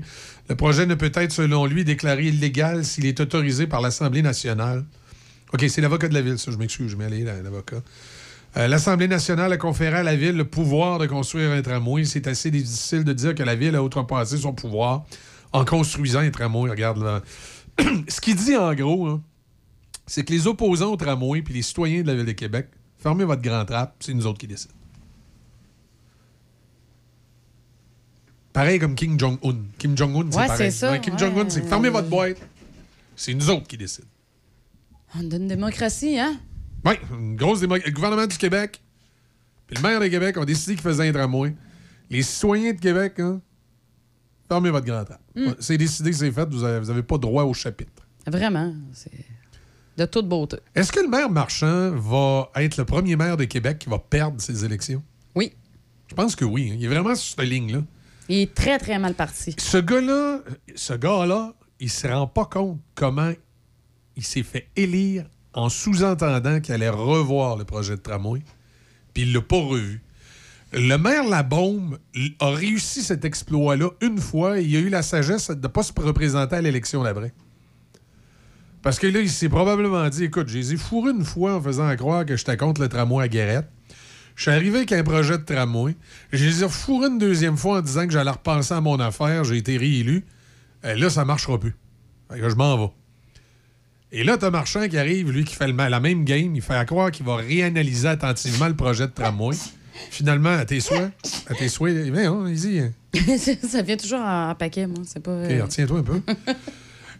[0.49, 4.85] Le projet ne peut être, selon lui, déclaré illégal s'il est autorisé par l'Assemblée nationale.
[5.53, 7.81] OK, c'est l'avocat de la Ville, ça, je m'excuse, je la- l'avocat.
[8.57, 12.03] Euh, L'Assemblée nationale a conféré à la Ville le pouvoir de construire un tramway.
[12.05, 15.05] C'est assez difficile de dire que la Ville a outrepassé son pouvoir
[15.53, 16.69] en construisant un tramway.
[16.69, 17.21] Regarde là.
[18.07, 19.21] Ce qu'il dit en gros, hein,
[20.05, 22.67] c'est que les opposants au tramway puis les citoyens de la Ville de Québec,
[23.01, 24.73] fermez votre grand trap, c'est nous autres qui décident.
[28.53, 29.55] Pareil comme Kim Jong-un.
[29.77, 30.71] Kim Jong-un, c'est Ouais, pareil.
[30.71, 31.19] ça, Ouais, Kim ouais.
[31.19, 32.37] Jong-un, c'est fermez votre boîte.
[33.15, 34.07] C'est nous autres qui décident.
[35.15, 36.39] On a une démocratie, hein?
[36.85, 37.89] Oui, une grosse démocratie.
[37.89, 38.81] Le gouvernement du Québec,
[39.67, 41.55] puis le maire de Québec ont décidé qu'ils faisaient un tramway.
[42.09, 43.41] Les citoyens de Québec, hein,
[44.49, 45.21] fermez votre grand trappe.
[45.35, 45.51] Mm.
[45.59, 48.05] C'est décidé, c'est fait, vous n'avez pas droit au chapitre.
[48.27, 48.73] Vraiment.
[48.93, 49.11] C'est
[50.01, 50.57] de toute beauté.
[50.73, 54.41] Est-ce que le maire Marchand va être le premier maire de Québec qui va perdre
[54.41, 55.03] ses élections?
[55.35, 55.53] Oui.
[56.07, 56.71] Je pense que oui.
[56.71, 56.75] hein.
[56.79, 57.83] Il est vraiment sur cette ligne-là.
[58.27, 59.55] Il est très, très mal parti.
[59.57, 60.39] Ce gars-là,
[60.75, 63.31] ce gars-là, il se rend pas compte comment
[64.15, 68.41] il s'est fait élire en sous-entendant qu'il allait revoir le projet de tramway,
[69.13, 70.01] puis il l'a pas revu.
[70.73, 71.97] Le maire Labaume
[72.39, 75.83] a réussi cet exploit-là une fois et il a eu la sagesse de ne pas
[75.83, 77.33] se représenter à l'élection d'après.
[78.81, 81.61] Parce que là, il s'est probablement dit écoute, je les ai fourrés une fois en
[81.61, 83.67] faisant croire que j'étais contre le tramway à Guérette.
[84.35, 85.95] Je suis arrivé avec un projet de tramway.
[86.31, 89.43] Je les ai fourrés une deuxième fois en disant que j'allais repenser à mon affaire.
[89.43, 90.25] J'ai été réélu.
[90.85, 91.75] Euh, là, ça marchera plus.
[92.31, 92.91] Fait que je m'en vais.
[94.13, 96.55] Et là, t'as Marchand qui arrive, lui, qui fait le la même game.
[96.55, 99.55] Il fait à croire qu'il va réanalyser attentivement le projet de tramway.
[100.09, 101.11] Finalement, à tes souhaits,
[101.47, 102.81] à tes souhaits, viens, hein, easy.
[103.67, 105.03] ça vient toujours en, en paquet, moi.
[105.05, 105.31] C'est pas.
[105.31, 106.21] Euh, retiens-toi un peu.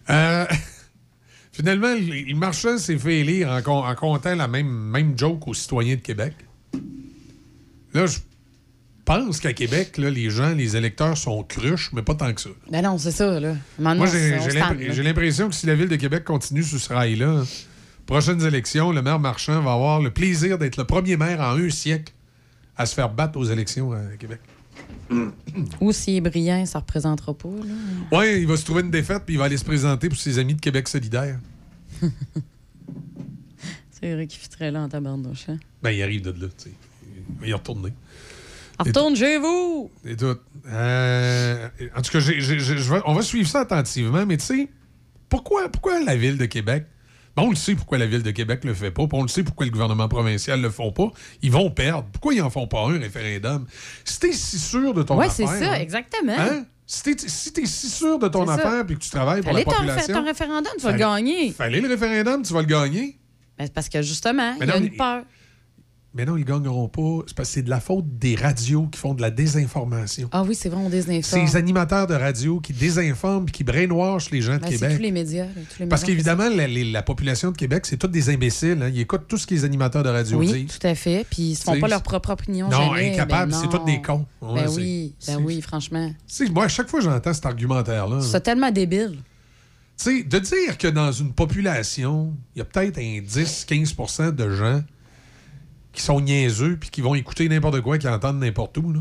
[0.10, 0.46] Euh,
[1.52, 5.54] finalement, le le Marchand s'est fait élire en, en comptant la même, même joke aux
[5.54, 6.34] citoyens de Québec.
[7.94, 8.20] Là, je
[9.04, 12.50] pense qu'à Québec, là, les gens, les électeurs sont cruches, mais pas tant que ça.
[12.70, 13.56] Ben non, c'est ça, là.
[13.78, 14.08] Maintenant, Moi,
[14.90, 17.44] j'ai l'impression que si la Ville de Québec continue sur ce rail-là,
[18.06, 21.70] prochaines élections, le maire Marchand va avoir le plaisir d'être le premier maire en un
[21.70, 22.14] siècle
[22.78, 24.40] à se faire battre aux élections à Québec.
[25.82, 27.50] Ou s'il est brillant, ça représentera pas.
[28.12, 30.40] Oui, il va se trouver une défaite puis il va aller se présenter pour ses
[30.40, 31.40] amis de Québec solidaire.
[33.92, 35.60] C'est vrai qu'il fitterait là en tabarnouche, hein?
[35.84, 36.72] Ben, il arrive de là, tu sais.
[37.36, 37.94] Il va y retourner.
[38.80, 39.92] Retourne chez vous!
[40.06, 40.38] Et tout.
[40.68, 44.68] Euh, en tout cas, on va suivre ça attentivement, mais tu sais,
[45.30, 46.86] pourquoi, pourquoi la Ville de Québec?
[47.36, 49.30] Ben, on le sait pourquoi la Ville de Québec le fait pas, puis on le
[49.30, 51.12] sait pourquoi le gouvernement provincial le font pas.
[51.42, 52.08] Ils vont perdre.
[52.12, 53.66] Pourquoi ils en font pas un référendum?
[54.04, 55.48] Si t'es si sûr de ton Ouais, affaire...
[55.50, 56.36] c'est ça, hein, exactement.
[56.38, 56.66] hein?
[56.86, 60.14] Si t'es si si sûr de ton affaire puis que tu travailles pour la population...
[60.14, 61.52] ton référendum, tu vas le gagner.
[61.52, 63.18] Fallait le référendum, tu vas le gagner.
[63.58, 65.24] Ben, parce que justement, il y a une peur.
[66.14, 67.24] Mais non, ils gagneront pas.
[67.26, 70.28] C'est parce que c'est de la faute des radios qui font de la désinformation.
[70.34, 71.46] Ah oui, c'est vrai, on C'est désinforme.
[71.46, 74.98] les animateurs de radio qui désinforment qui brainwashent les gens de Ben, c'est Québec.
[74.98, 75.46] tous les médias.
[75.46, 78.80] là, tous les Parce qu'évidemment, la, population de Québec, c'est tous des imbéciles.
[78.82, 78.90] hein.
[78.94, 80.78] Ils écoutent tout ce que les animateurs de radio Oui, disent.
[80.80, 81.26] tout à fait.
[81.30, 82.68] Puis ils se font pas leur propre opinion.
[82.70, 83.14] Non, jamais.
[83.14, 84.26] incapables, Ben c'est tous des cons.
[84.42, 86.12] Ouais, Ben c'est- oui, ben c'est- oui, franchement.
[86.28, 89.18] Tu moi, à chaque fois j'entends cet argumentaire-là, tu C'est tellement débile.
[89.96, 94.82] sais, de dire que dans une population, il y a peut-être un 10-15% de gens
[95.94, 98.94] qui sont niaiseux puis qui vont écouter n'importe quoi, qui entendent n'importe où.
[98.94, 99.00] là.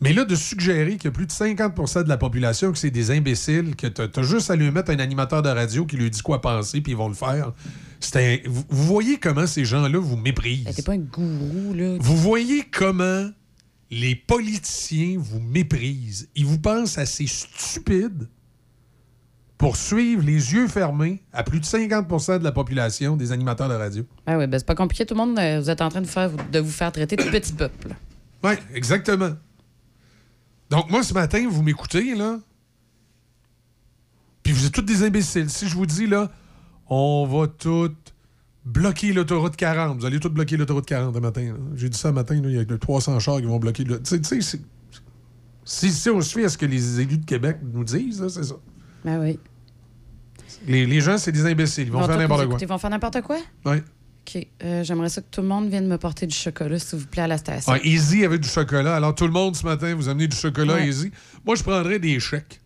[0.00, 2.90] Mais là, de suggérer qu'il y a plus de 50% de la population que c'est
[2.90, 6.10] des imbéciles, que t'as as juste à lui mettre un animateur de radio qui lui
[6.10, 7.52] dit quoi penser, puis ils vont le faire.
[8.14, 10.64] Un- Vous, vous voyez comment ces gens-là vous méprisent.
[10.64, 11.96] Ben, T'es pas un gourou, là.
[12.00, 13.30] Vous voyez comment
[13.90, 16.28] les politiciens vous méprisent.
[16.34, 18.28] Ils vous pensent assez stupides
[19.58, 23.74] pour suivre les yeux fermés à plus de 50% de la population des animateurs de
[23.74, 24.04] radio.
[24.26, 25.06] Ben oui, ben c'est pas compliqué.
[25.06, 27.22] Tout le monde, euh, vous êtes en train de, faire, de vous faire traiter de
[27.22, 27.94] petit peuple.
[28.42, 29.30] Oui, exactement.
[30.70, 32.38] Donc, moi, ce matin, vous m'écoutez, là.
[34.42, 35.48] Puis vous êtes tous des imbéciles.
[35.48, 36.30] Si je vous dis, là,
[36.88, 37.92] on va tous
[38.64, 41.54] bloquer l'autoroute 40, vous allez tous bloquer l'autoroute 40 le matin.
[41.74, 43.84] J'ai dit ça le matin, il y a 300 chars qui vont bloquer.
[43.84, 44.40] Tu sais,
[45.64, 48.44] si, si on suit à ce que les élus de Québec nous disent, là, c'est
[48.44, 48.56] ça.
[49.04, 49.38] Ben oui.
[50.66, 51.86] Les, les gens, c'est des imbéciles.
[51.86, 52.58] Ils vont, faire n'importe quoi.
[52.60, 53.38] Ils vont faire n'importe quoi?
[53.66, 53.76] Oui.
[54.26, 54.46] OK.
[54.62, 57.22] Euh, J'aimerais ça que tout le monde vienne me porter du chocolat, s'il vous plaît,
[57.22, 57.74] à la station.
[57.82, 58.96] Easy avait du chocolat.
[58.96, 60.88] Alors, tout le monde, ce matin, vous amenez du chocolat Ouais.
[60.88, 61.10] Easy.
[61.44, 62.60] Moi, je prendrais des chèques.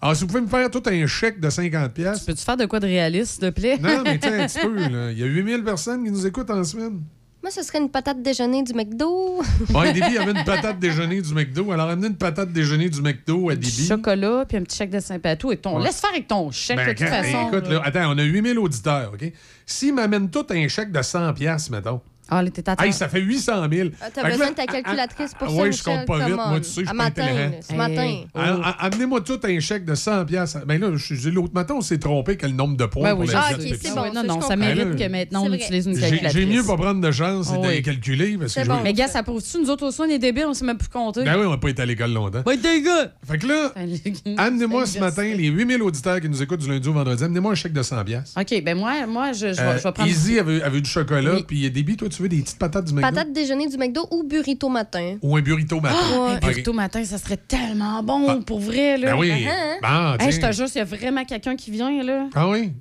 [0.00, 1.90] Alors, si vous pouvez me faire tout un chèque de 50$.
[1.90, 3.78] pièces Peux-tu faire de quoi de réaliste, s'il te plaît?
[3.78, 4.88] Non, mais tu sais, un petit peu.
[4.88, 5.12] là.
[5.12, 7.02] Il y a 8000 personnes qui nous écoutent en semaine.
[7.46, 9.40] Moi, ce serait une patate déjeuner du McDo.
[9.72, 11.70] Ouais, Déby avait une patate déjeuner du McDo.
[11.70, 13.86] Alors, amenez une patate déjeuner du McDo à Du Déby.
[13.86, 15.52] chocolat, puis un petit chèque de Saint-Patou.
[15.52, 15.76] Et ton...
[15.78, 15.84] Ouais.
[15.84, 17.46] Laisse faire avec ton chèque, Ben, de toute quand- façon.
[17.46, 19.32] écoute, là, attends, on a 8000 auditeurs, OK?
[19.64, 22.00] S'ils m'amènent tout un chèque de 100$, piastres, mettons.
[22.28, 23.88] Ah, là, t'es à Hey, ça fait 800 000.
[24.00, 26.34] Ah, T'as besoin là, de ta calculatrice pour ah, ça, ouais, je compte pas vite,
[26.36, 27.26] moi, tu sais, je suis À pas matin,
[27.68, 28.20] ce matin.
[28.34, 30.56] Ah, Amenez-moi tout un chèque de 100 pièces.
[30.66, 30.88] Ben là,
[31.32, 33.50] l'autre matin, on s'est trompé que le nombre de points Ben pour oui, les ah,
[33.52, 36.00] ok, c'est bon, non, non, ça Ben mérite là, que maintenant on utilise une J'ai
[36.00, 36.32] calculatrice.
[36.42, 37.82] j'ai mieux pas prendre de chance et de oui.
[37.82, 38.76] calculer parce que je bon.
[38.76, 40.88] veux- Mais gars, ça prouve-tu, nous autres aussi, on est débiles, on sait même plus
[40.88, 41.24] compter?
[41.24, 42.42] Ben oui, on n'a pas été à l'école longtemps.
[42.46, 43.12] Ouais, des gars!
[43.26, 43.72] Fait que là,
[44.36, 47.22] amenez-moi ce matin les 8000 auditeurs qui nous écoutent du lundi au vendredi.
[47.24, 48.34] Amenez-moi un chèque de 100 pièces.
[48.38, 50.06] OK, ben moi, moi je, vais, vais prendre...
[50.08, 51.44] Easy avait, du chocolat, Oui.
[51.46, 53.08] puis Déby, toi, tu veux des petites patates du McDo?
[53.08, 55.16] Patate déjeuner du McDo ou burrito matin.
[55.22, 55.96] Ou un burrito matin.
[55.98, 59.12] Ah, un burrito matin, ça serait tellement bon, pour vrai, là.
[59.12, 59.46] Ben oui.
[59.82, 62.28] Ah, Bon, Hey, je te jure, s'il y a vraiment quelqu'un qui vient, là...
[62.34, 62.72] Ah oui?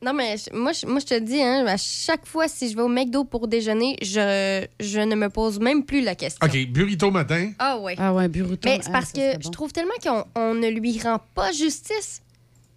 [0.00, 2.76] Non, mais je- moi, je, moi, je te dis, hein, à chaque fois, si je
[2.76, 6.38] vais au McDo pour déjeuner, je, je ne me pose même plus la question.
[6.46, 7.50] OK, burrito matin.
[7.58, 7.96] Ah ouais.
[7.98, 8.68] Ah ouais, burrito.
[8.68, 12.22] Mais ah, c'est parce que je trouve tellement qu'on on ne lui rend pas justice.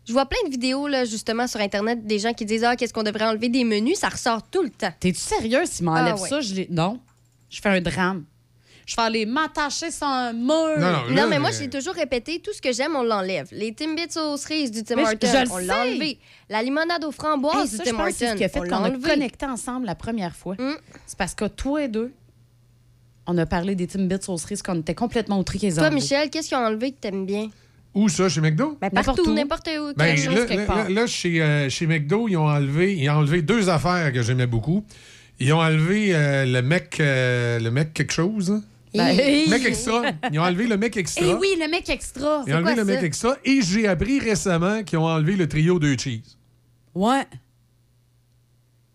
[0.08, 2.94] Je vois plein de vidéos, là, justement, sur Internet, des gens qui disent Ah, qu'est-ce
[2.94, 4.00] qu'on devrait enlever des menus?
[4.00, 4.92] Ça ressort tout le temps.
[5.00, 6.30] T'es-tu sérieux s'il m'enlève Ah ouais.
[6.30, 6.42] ça?
[6.42, 6.64] Je.
[6.70, 7.00] Non.
[7.50, 8.24] Je fais un drame.
[8.88, 10.78] Je vais aller m'attacher sur un mur.
[11.12, 13.48] Non, mais moi, je l'ai toujours répété tout ce que j'aime, on l'enlève.
[13.52, 15.66] Les Timbits aux cerises du Tim Mais je- Hortons, je le on sais.
[15.66, 16.20] l'a enlevé.
[16.50, 18.44] La limonade aux framboises Hey, ça, du je Tim pense que c'est ce Hortons, qui
[18.44, 19.08] a fait on qu'on l'a a enlevé.
[19.10, 20.56] connecté ensemble la première fois.
[20.56, 20.74] Mm.
[21.06, 22.12] C'est parce que toi et deux,
[23.28, 25.96] on a parlé des Timbits aux cerises qu'on était complètement outrés qu'ils Toi, enlevé.
[26.02, 27.50] Michel, qu'est-ce qu'ils ont enlevé que t'aimes bien?
[27.94, 28.78] Où ça, chez McDo?
[28.80, 29.94] Ben, partout, n'importe où.
[29.98, 30.78] Ben, quelque chose, là, quelque là, part.
[30.78, 34.22] là, là, chez, euh, chez McDo, ils ont enlevé, ils ont enlevé deux affaires que
[34.22, 34.86] j'aimais beaucoup.
[35.40, 38.52] Ils ont enlevé euh, le mec, euh, le mec quelque chose.
[38.52, 38.64] hein?
[38.94, 39.16] Ben,
[39.50, 40.04] mec extra.
[40.32, 41.26] Ils ont enlevé le mec extra.
[41.26, 42.44] Eh oui, le mec extra.
[42.46, 43.38] Ils ont enlevé le mec extra.
[43.46, 46.38] Et j'ai appris récemment qu'ils ont enlevé le trio de cheese.
[46.94, 47.24] Ouais.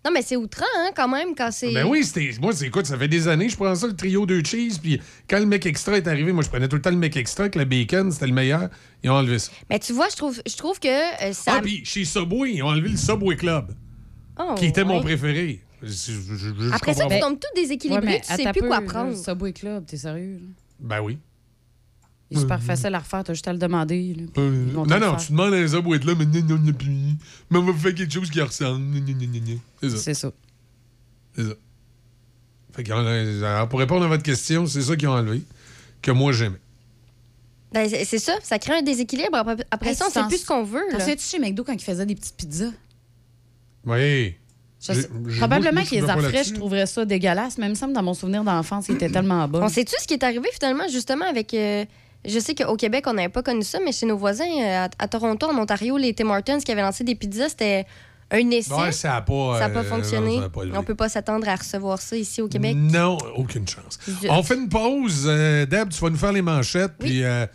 [0.06, 1.72] Non, mais c'est outrant, hein, quand même, quand c'est.
[1.72, 2.30] Ben oui, c'était.
[2.40, 4.78] Moi, c'est- écoute, ça fait des années, je prends ça, le trio de cheese.
[4.80, 7.16] Puis quand le mec extra est arrivé, moi, je prenais tout le temps le mec
[7.16, 8.68] extra avec le bacon, c'était le meilleur.
[9.02, 9.50] Ils ont enlevé ça.
[9.68, 10.86] Mais tu vois, je trouve, je trouve que
[11.28, 11.54] euh, ça.
[11.56, 13.74] Ah, puis chez Subway, ils ont enlevé le Subway Club,
[14.38, 15.60] Oh, qui était mon préféré.
[15.82, 18.68] Je- je- je- je Après ça, tu tombes tout déséquilibré, Ouais, tu sais plus peu,
[18.68, 19.10] quoi prendre.
[19.10, 20.34] le Subway Club, t'es sérieux?
[20.40, 20.48] là?
[20.78, 21.18] Ben oui.
[22.30, 24.14] Il est super facile à refaire, t'as juste à le demander.
[24.14, 25.26] là, puis Euh, ils vont te non, le non, faire.
[25.26, 26.88] tu demandes à un Subway là, mais non, non, non, plus.
[27.50, 28.84] Mais on va faire quelque chose qui ressemble.
[28.92, 29.54] Gna, gna, gna, gna, gna.
[29.80, 29.96] C'est ça.
[29.98, 30.32] C'est ça.
[31.36, 31.54] C'est ça.
[32.74, 35.42] Fait qu'on a- alors, pour répondre à votre question, c'est ça qu'ils ont enlevé,
[36.02, 36.58] que moi j'aimais.
[37.72, 39.34] Ben, c'est c'est ça, ça crée un déséquilibre.
[39.36, 40.82] Après, après Hey, ça, on tu sait t'en- plus ce qu'on veut.
[40.90, 41.00] T'en là.
[41.00, 42.72] souviens-tu chez McDo quand ils faisaient des petites pizzas?
[43.84, 44.34] Oui.
[44.80, 46.50] Je J'ai- sais- j'ai- Probablement moi, je qu'ils les là-dessus.
[46.50, 49.46] je trouverais ça dégueulasse, mais il me semble dans mon souvenir d'enfance, il était tellement
[49.48, 49.62] bon.
[49.62, 51.54] On sait-tu ce qui est arrivé finalement, justement, avec.
[51.54, 51.84] euh,
[52.26, 54.88] je sais qu'au Québec, on n'avait pas connu ça, mais chez nos voisins, euh, à,
[54.98, 57.86] à Toronto, en Ontario, les Tim Hortons qui avaient lancé des pizzas, c'était
[58.30, 58.74] un essai.
[58.74, 60.34] Ouais, ça n'a pas, pas euh, fonctionné.
[60.34, 60.78] non, ça a pas élevé.
[60.78, 62.74] on peut pas s'attendre à recevoir ça ici au Québec.
[62.76, 63.98] Non, aucune chance.
[64.28, 65.24] On fait une pause.
[65.26, 66.94] Euh, Deb, tu vas nous faire les manchettes.
[66.98, 67.46] Puis, euh,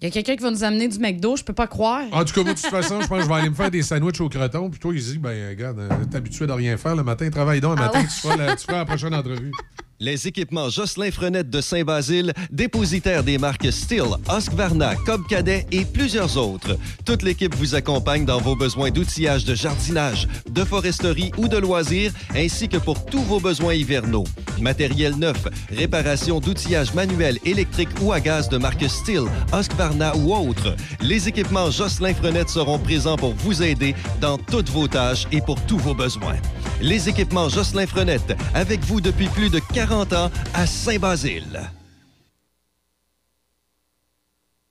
[0.00, 2.04] Il y a quelqu'un qui va nous amener du McDo, je peux pas croire.
[2.12, 3.70] en tout cas, moi, de toute façon, je pense que je vais aller me faire
[3.70, 4.70] des sandwichs au croton.
[4.70, 7.28] Puis toi, il dit, ben, regarde, t'es habitué de rien faire le matin.
[7.28, 8.06] Travaille donc le Ah matin, ouais?
[8.06, 9.52] tu, feras la, tu feras la prochaine entrevue.
[10.02, 16.38] Les équipements Jocelyn Frenette de Saint-Basile, dépositaire des marques Steel, Husqvarna, Cobb Cadet et plusieurs
[16.38, 16.78] autres.
[17.04, 22.14] Toute l'équipe vous accompagne dans vos besoins d'outillage de jardinage, de foresterie ou de loisirs,
[22.34, 24.24] ainsi que pour tous vos besoins hivernaux.
[24.58, 30.74] Matériel neuf, réparation d'outillage manuel, électrique ou à gaz de marque Steel, Husqvarna ou autres.
[31.02, 35.60] Les équipements Jocelyn Frenette seront présents pour vous aider dans toutes vos tâches et pour
[35.66, 36.36] tous vos besoins.
[36.80, 41.60] Les équipements Jocelyn Frenette, avec vous depuis plus de 40 ans à Saint-Basile.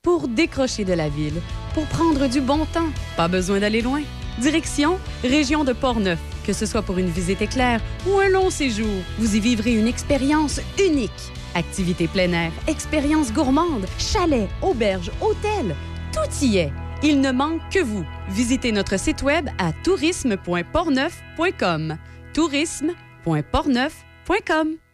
[0.02, 1.40] Pour décrocher de la ville,
[1.72, 4.02] pour prendre du bon temps, pas besoin d'aller loin.
[4.38, 6.18] Direction Région de Portneuf.
[6.44, 9.86] Que ce soit pour une visite éclair ou un long séjour, vous y vivrez une
[9.86, 11.10] expérience unique.
[11.54, 15.76] Activités plein air, expériences gourmandes, chalets, auberges, hôtels,
[16.12, 16.72] tout y est.
[17.02, 18.04] Il ne manque que vous.
[18.28, 21.96] Visitez notre site web à tourisme.portneuf.com.
[22.34, 24.89] tourisme.portneuf.com.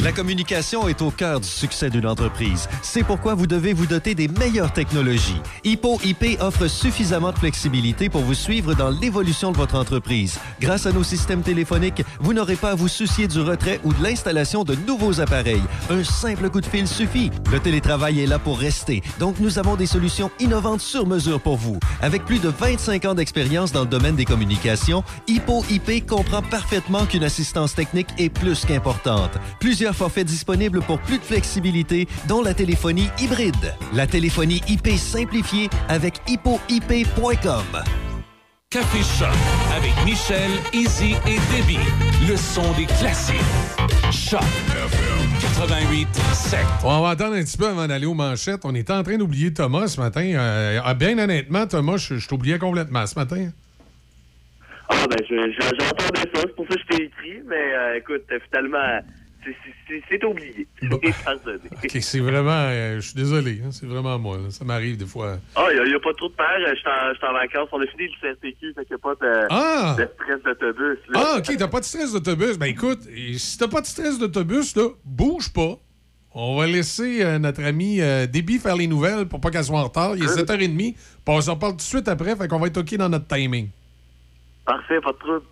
[0.00, 2.66] La communication est au cœur du succès d'une entreprise.
[2.80, 5.42] C'est pourquoi vous devez vous doter des meilleures technologies.
[5.64, 10.38] Hippo IP offre suffisamment de flexibilité pour vous suivre dans l'évolution de votre entreprise.
[10.58, 14.02] Grâce à nos systèmes téléphoniques, vous n'aurez pas à vous soucier du retrait ou de
[14.02, 15.62] l'installation de nouveaux appareils.
[15.90, 17.30] Un simple coup de fil suffit.
[17.52, 21.58] Le télétravail est là pour rester, donc nous avons des solutions innovantes sur mesure pour
[21.58, 21.78] vous.
[22.00, 27.04] Avec plus de 25 ans d'expérience dans le domaine des communications, Hippo IP comprend parfaitement
[27.04, 29.32] qu'une assistance technique est plus qu'importante.
[29.60, 33.74] Plusieurs forfaits disponibles pour plus de flexibilité, dont la téléphonie hybride.
[33.92, 37.64] La téléphonie IP simplifiée avec hippoip.com.
[38.70, 39.34] Café Choc
[39.76, 41.78] avec Michel, Izzy et Debbie.
[42.28, 43.34] Le son des classiques.
[44.12, 44.42] Choc
[45.58, 46.60] 88 7.
[46.84, 48.60] On va attendre un petit peu avant d'aller aux manchettes.
[48.64, 50.20] On était en train d'oublier Thomas ce matin.
[50.22, 53.48] Euh, ah, bien honnêtement, Thomas, je, je t'oubliais complètement ce matin.
[54.90, 56.40] Ah, ben, je- je- j'entendais ça.
[56.42, 57.40] C'est pour ça que je t'ai écrit.
[57.48, 59.00] Mais euh, écoute, finalement,
[60.08, 60.66] c'est- oublié.
[60.90, 62.50] OK, c'est vraiment...
[62.50, 64.36] euh, je suis désolé, hein, c'est vraiment moi.
[64.38, 64.50] là.
[64.50, 65.38] Ça m'arrive des fois.
[65.54, 66.46] Ah, il n'y a, pas trop de peur.
[66.68, 67.68] Je suis en, vacances.
[67.72, 69.96] On a fini le CRTQ, fait qu'il n'y a pas de, Ah!
[69.98, 70.98] de stress d'autobus.
[71.14, 72.58] Ah, OK, t'as pas de stress d'autobus.
[72.58, 73.00] Ben écoute,
[73.36, 75.76] si t'as pas de stress d'autobus, là, bouge pas.
[76.34, 79.80] On va laisser euh, notre ami euh, Déby faire les nouvelles pour pas qu'elle soit
[79.80, 80.14] en retard.
[80.16, 80.76] Il est 7h30.
[80.76, 80.94] Puis
[81.26, 83.68] on s'en parle tout de suite après, fait qu'on va être OK dans notre timing.
[84.64, 85.42] Parfait, pas de trouble.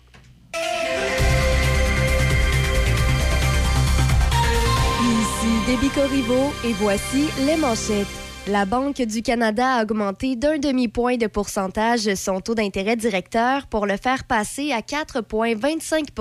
[5.67, 8.07] Déby Corriveau et voici les manchettes.
[8.47, 13.85] La Banque du Canada a augmenté d'un demi-point de pourcentage son taux d'intérêt directeur pour
[13.85, 16.13] le faire passer à 4,25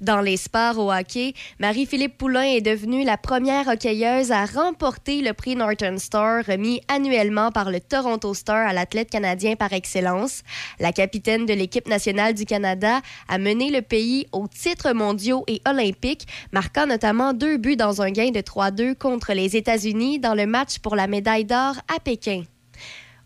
[0.00, 5.32] dans les sports au hockey, Marie-Philippe Poulain est devenue la première hockeyeuse à remporter le
[5.32, 10.42] prix Northern Star remis annuellement par le Toronto Star à l'athlète canadien par excellence.
[10.78, 15.60] La capitaine de l'équipe nationale du Canada a mené le pays aux titres mondiaux et
[15.66, 20.46] olympiques, marquant notamment deux buts dans un gain de 3-2 contre les États-Unis dans le
[20.46, 22.44] match pour la médaille d'or à Pékin.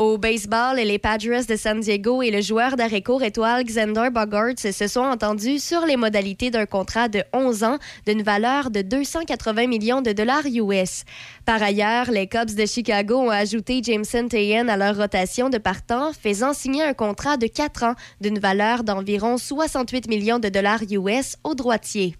[0.04, 4.86] Au baseball, les Padres de San Diego et le joueur d'arrêt-court étoile Xander Bogaerts se
[4.86, 10.02] sont entendus sur les modalités d'un contrat de 11 ans d'une valeur de 280 millions
[10.02, 11.04] de dollars US.
[11.46, 16.12] Par ailleurs, les Cubs de Chicago ont ajouté Jameson Tayen à leur rotation de partant,
[16.12, 21.36] faisant signer un contrat de 4 ans d'une valeur d'environ 68 millions de dollars US
[21.44, 22.14] au droitier.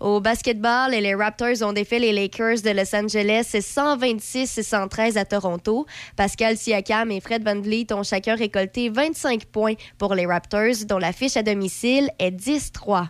[0.00, 5.86] Au basketball, les Raptors ont défait les Lakers de Los Angeles 126-113 à Toronto.
[6.16, 10.98] Pascal Siakam et Fred Van Vliet ont chacun récolté 25 points pour les Raptors, dont
[10.98, 13.08] la fiche à domicile est 10-3.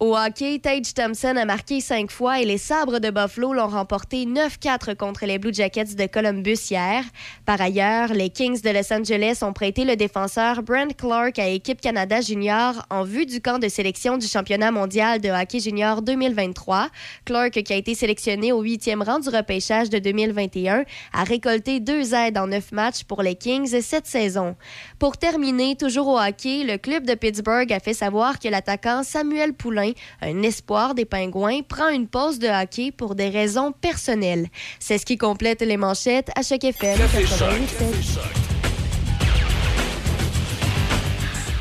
[0.00, 4.26] Au hockey, Tage Thompson a marqué cinq fois et les Sabres de Buffalo l'ont remporté
[4.26, 7.02] 9-4 contre les Blue Jackets de Columbus hier.
[7.44, 11.80] Par ailleurs, les Kings de Los Angeles ont prêté le défenseur Brent Clark à Équipe
[11.80, 16.90] Canada Junior en vue du camp de sélection du championnat mondial de hockey junior 2023.
[17.24, 22.14] Clark, qui a été sélectionné au huitième rang du repêchage de 2021, a récolté deux
[22.14, 24.54] aides en neuf matchs pour les Kings cette saison.
[25.00, 29.54] Pour terminer, toujours au hockey, le club de Pittsburgh a fait savoir que l'attaquant Samuel
[29.54, 29.87] Poulain
[30.22, 34.48] un espoir des Pingouins, prend une pause de hockey pour des raisons personnelles.
[34.78, 36.94] C'est ce qui complète les manchettes à chaque effet.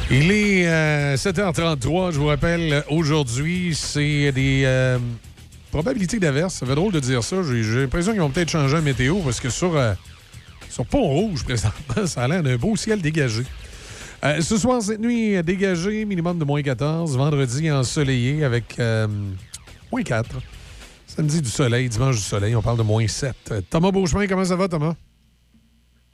[0.09, 4.97] Il est euh, 7h33, je vous rappelle, aujourd'hui, c'est des euh,
[5.69, 6.53] probabilités d'averse.
[6.53, 7.37] Ça fait drôle de dire ça.
[7.43, 9.93] J'ai l'impression qu'ils vont peut-être changer la météo parce que sur, euh,
[10.69, 13.43] sur Pont-Rouge, présentement, ça a l'air d'un beau ciel dégagé.
[14.23, 17.15] Euh, ce soir, cette nuit, dégagé, minimum de moins 14.
[17.15, 19.07] Vendredi, ensoleillé avec euh,
[19.91, 20.37] moins 4.
[21.05, 21.87] Samedi, du soleil.
[21.87, 22.55] Dimanche, du soleil.
[22.55, 23.35] On parle de moins 7.
[23.51, 24.95] Euh, Thomas Beauchemin, comment ça va, Thomas?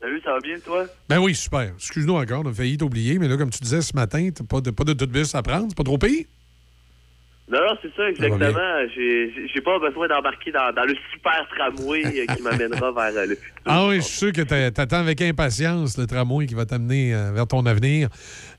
[0.01, 0.85] Salut, ça va bien, toi?
[1.07, 1.71] Ben oui, super.
[1.77, 4.59] Excuse-nous encore, on a failli t'oublier, mais là, comme tu disais ce matin, t'as pas
[4.59, 5.67] de, pas de bus à prendre.
[5.69, 6.25] C'est pas trop pire?
[7.51, 8.47] Non, non, c'est ça, exactement.
[8.95, 13.35] J'ai pas besoin d'embarquer dans, dans le super tramway euh, qui m'amènera vers euh, le
[13.35, 13.61] futur.
[13.65, 17.13] Ah oui, je suis sûr que t'a- t'attends avec impatience le tramway qui va t'amener
[17.13, 18.07] euh, vers ton avenir.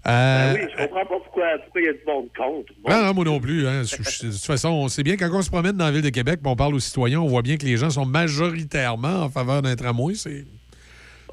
[0.07, 1.45] Euh, Ben oui, je comprends pas pourquoi
[1.77, 2.73] il y a du monde contre.
[2.87, 3.67] Ah non, moi non plus.
[3.67, 3.83] hein.
[3.83, 6.41] De toute façon, on sait bien, quand on se promène dans la ville de Québec
[6.45, 9.77] on parle aux citoyens, on voit bien que les gens sont majoritairement en faveur d'un
[9.77, 10.15] tramway.
[10.15, 10.45] C'est.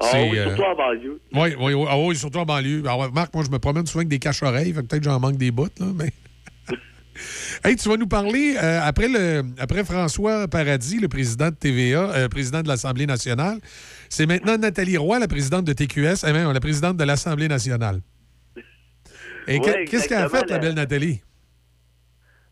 [0.00, 1.20] Ah oui, surtout en banlieue.
[1.34, 2.80] Oui, oui, oui, ah oui, surtout en banlieue.
[2.86, 5.68] Alors, Marc, moi, je me promène souvent avec des caches-oreilles, peut-être j'en manque des bouts,
[5.78, 6.10] là, mais.
[7.64, 12.10] Hey, tu vas nous parler, euh, après, le, après François Paradis, le président de TVA,
[12.10, 13.58] euh, président de l'Assemblée nationale,
[14.08, 18.00] c'est maintenant Nathalie Roy, la présidente de TQS, eh bien, la présidente de l'Assemblée nationale.
[19.48, 21.20] Et Ouais, qu'est-ce qu'elle a fait, la belle Nathalie?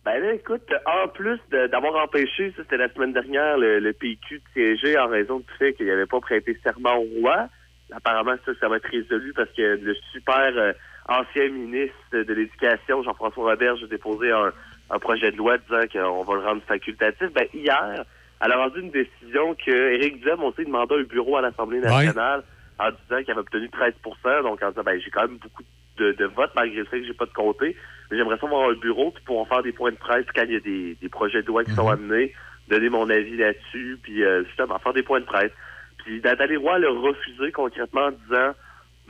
[0.05, 4.39] Ben là, écoute, en plus d'avoir empêché, ça c'était la semaine dernière, le, le PQ
[4.39, 7.49] de siéger en raison du fait qu'il n'avait pas prêté serment au roi.
[7.93, 10.73] Apparemment, ça, ça va être résolu parce que le super euh,
[11.11, 14.53] ancien ministre de l'Éducation, Jean-François Roberge, a déposé un,
[14.91, 17.33] un projet de loi disant qu'on va le rendre facultatif.
[17.33, 18.05] Ben, hier,
[18.41, 22.43] elle a rendu une décision que Éric Duhem aussi demandé un bureau à l'Assemblée nationale
[22.79, 25.63] en disant qu'il avait obtenu 13% donc en disant, ben, j'ai quand même beaucoup
[25.99, 27.77] de, de votes malgré le fait que j'ai pas de comté.
[28.11, 30.53] Mais j'aimerais ça avoir un bureau puis pouvoir faire des points de presse quand il
[30.53, 32.33] y a des, des projets de loi qui sont amenés,
[32.69, 35.53] donner mon avis là-dessus, puis euh, justement faire des points de presse.
[35.99, 38.55] Puis Nathalie Roy l'a refusé concrètement en disant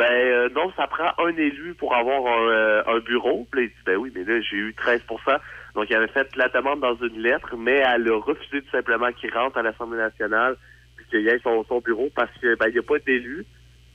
[0.00, 3.46] ben euh, non, ça prend un élu pour avoir un, euh, un bureau.
[3.52, 5.38] Puis ben oui, mais là j'ai eu 13%
[5.74, 9.12] Donc il avait fait la demande dans une lettre, mais elle a refusé tout simplement
[9.12, 10.56] qu'il rentre à l'Assemblée nationale
[10.96, 13.44] puis qu'il y ait son, son bureau parce que ben il n'y a pas d'élu.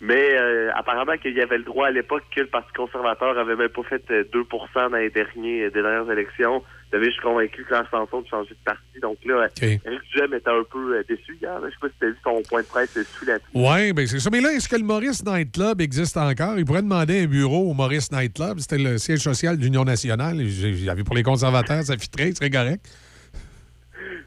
[0.02, 3.56] Mais euh, apparemment qu'il y avait le droit à l'époque que le Parti conservateur avait
[3.56, 6.62] même pas fait euh, 2% dans les derniers euh, des dernières élections.
[6.92, 9.00] J'avais juste convaincu Claire Sanson de changer de parti.
[9.02, 11.60] Donc là, euh, Éric Duhem était un peu euh, déçu hier.
[11.64, 14.06] Je sais pas si tu as vu son point de presse dessus là Oui, bien
[14.06, 14.30] c'est ça.
[14.32, 16.58] Mais là, est-ce que le Maurice Nightclub existe encore?
[16.58, 18.60] Il pourrait demander un bureau au Maurice Nightclub.
[18.60, 20.38] C'était le siège social de l'Union nationale.
[20.46, 22.86] J'avais pour les conservateurs, ça fitterait, ce serait correct.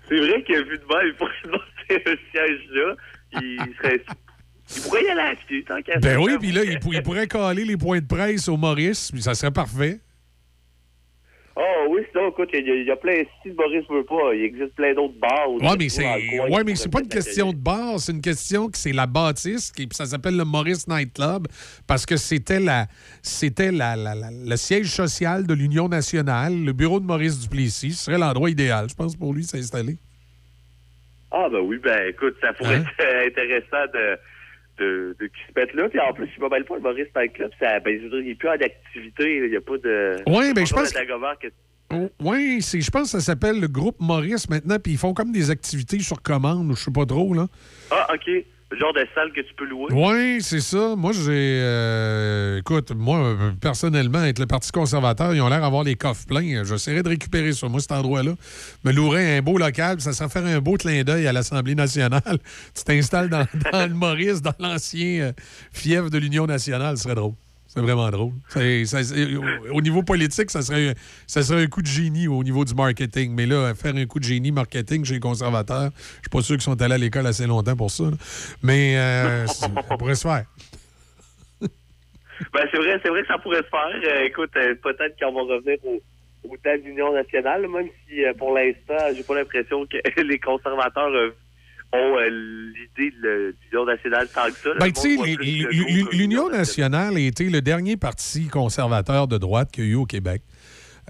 [0.08, 2.94] C'est vrai qu'il a vu de mal, il pourrait demander un siège là.
[3.40, 4.02] Il serait.
[4.76, 7.26] Il pourrait y aller pied, tant qu'à Ben oui, puis là, il, pou- il pourrait
[7.26, 9.98] caler les points de presse au Maurice, puis ça serait parfait.
[11.60, 13.22] Oh oui, sinon, écoute, il y, a- il y a plein.
[13.42, 15.50] Si Boris veut pas, il existe plein d'autres bars.
[15.50, 16.20] Ouais, mais c'est ouais,
[16.60, 19.72] qui mais c'est pas une question de bar, c'est une question que c'est la bâtisse,
[19.72, 21.48] qui, puis ça s'appelle le Maurice Nightclub,
[21.88, 22.86] parce que c'était la
[23.22, 27.92] c'était la, la- la- le siège social de l'Union nationale, le bureau de Maurice Duplessis.
[27.92, 29.96] Ce serait l'endroit idéal, je pense, pour lui s'installer.
[31.32, 32.84] Ah, ben oui, ben écoute, ça pourrait Hein?
[33.00, 34.16] être intéressant de,
[34.78, 35.88] de, de qu'ils se mettent là.
[35.88, 37.50] Puis en plus, il bien pas le Maurice Fan Club.
[37.60, 39.36] Ça, ben, je veux dire, il n'est plus en activité.
[39.44, 40.16] Il n'y a pas de.
[40.26, 40.98] Ouais, ben, je pense que-
[42.20, 45.32] Oui, c'est, je pense que ça s'appelle le groupe Maurice maintenant, puis ils font comme
[45.32, 47.46] des activités sur commande, je sais pas trop, là.
[47.90, 48.30] Ah, OK.
[48.70, 49.86] Le genre de salle que tu peux louer?
[49.92, 50.94] Oui, c'est ça.
[50.94, 51.60] Moi, j'ai.
[51.62, 56.64] euh, écoute, moi, personnellement, avec le Parti conservateur, ils ont l'air d'avoir les coffres pleins.
[56.64, 58.32] J'essaierai de récupérer ça, moi, cet endroit-là.
[58.84, 62.20] Me louerais un beau local, ça serait faire un beau clin d'œil à l'Assemblée nationale.
[62.74, 65.32] tu t'installes dans, dans le Maurice, dans l'ancien euh,
[65.72, 67.32] fief de l'Union nationale, ce serait drôle.
[67.70, 68.32] C'est vraiment drôle.
[68.48, 70.94] C'est- ça- c'est- au, au niveau politique, ça serait,
[71.26, 73.34] ça serait un coup de génie au niveau du marketing.
[73.34, 76.56] Mais là, faire un coup de génie marketing chez les conservateurs, je suis pas sûr
[76.56, 78.04] qu'ils sont allés à l'école assez longtemps pour ça.
[78.04, 78.16] là.
[78.62, 79.68] Mais euh, ça
[79.98, 80.46] pourrait se faire.
[81.60, 84.00] Ben, c'est vrai, c'est vrai que ça pourrait se faire.
[84.14, 86.00] Euh, écoute, euh, peut-être qu'on va revenir au,
[86.44, 90.38] au temps de l'Union nationale, même si euh, pour l'instant, j'ai pas l'impression que les
[90.38, 91.30] conservateurs euh,
[91.93, 94.70] ont euh, l'idée de l'Union nationale tant que ça.
[94.78, 94.93] Ben,
[96.12, 100.06] l'Union nationale a été le dernier parti conservateur de droite qu'il y a eu au
[100.06, 100.43] Québec.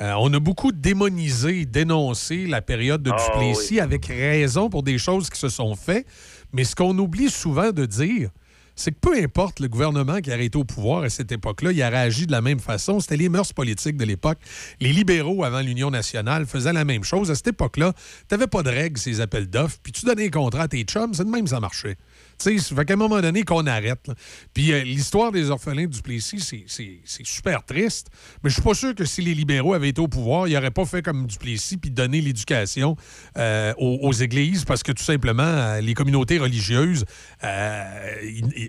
[0.01, 4.99] Euh, on a beaucoup démonisé, dénoncé la période de Ah, Duplessis avec raison pour des
[4.99, 6.07] choses qui se sont faites.
[6.53, 8.31] Mais ce qu'on oublie souvent de dire,
[8.79, 11.83] c'est que peu importe le gouvernement qui a été au pouvoir à cette époque-là, il
[11.83, 13.01] a réagi de la même façon.
[13.01, 14.39] C'était les mœurs politiques de l'époque.
[14.81, 17.31] Les libéraux, avant l'Union nationale, faisaient la même chose.
[17.31, 17.93] À cette époque-là,
[18.29, 20.83] tu n'avais pas de règles, ces appels d'offres, puis tu donnais un contrat à tes
[20.83, 21.97] chums, c'est de même ça marchait.
[22.39, 24.11] Tu sais, fait qu'à un moment donné, qu'on arrête.
[24.55, 28.09] Puis euh, l'histoire des orphelins du Plessis, c'est- super triste.
[28.43, 30.71] Mais je suis pas sûr que si les libéraux avaient été au pouvoir, ils n'auraient
[30.71, 32.97] pas fait comme Duplessis puis donné l'éducation
[33.37, 37.05] euh, aux, églises parce que tout simplement, euh, les communautés religieuses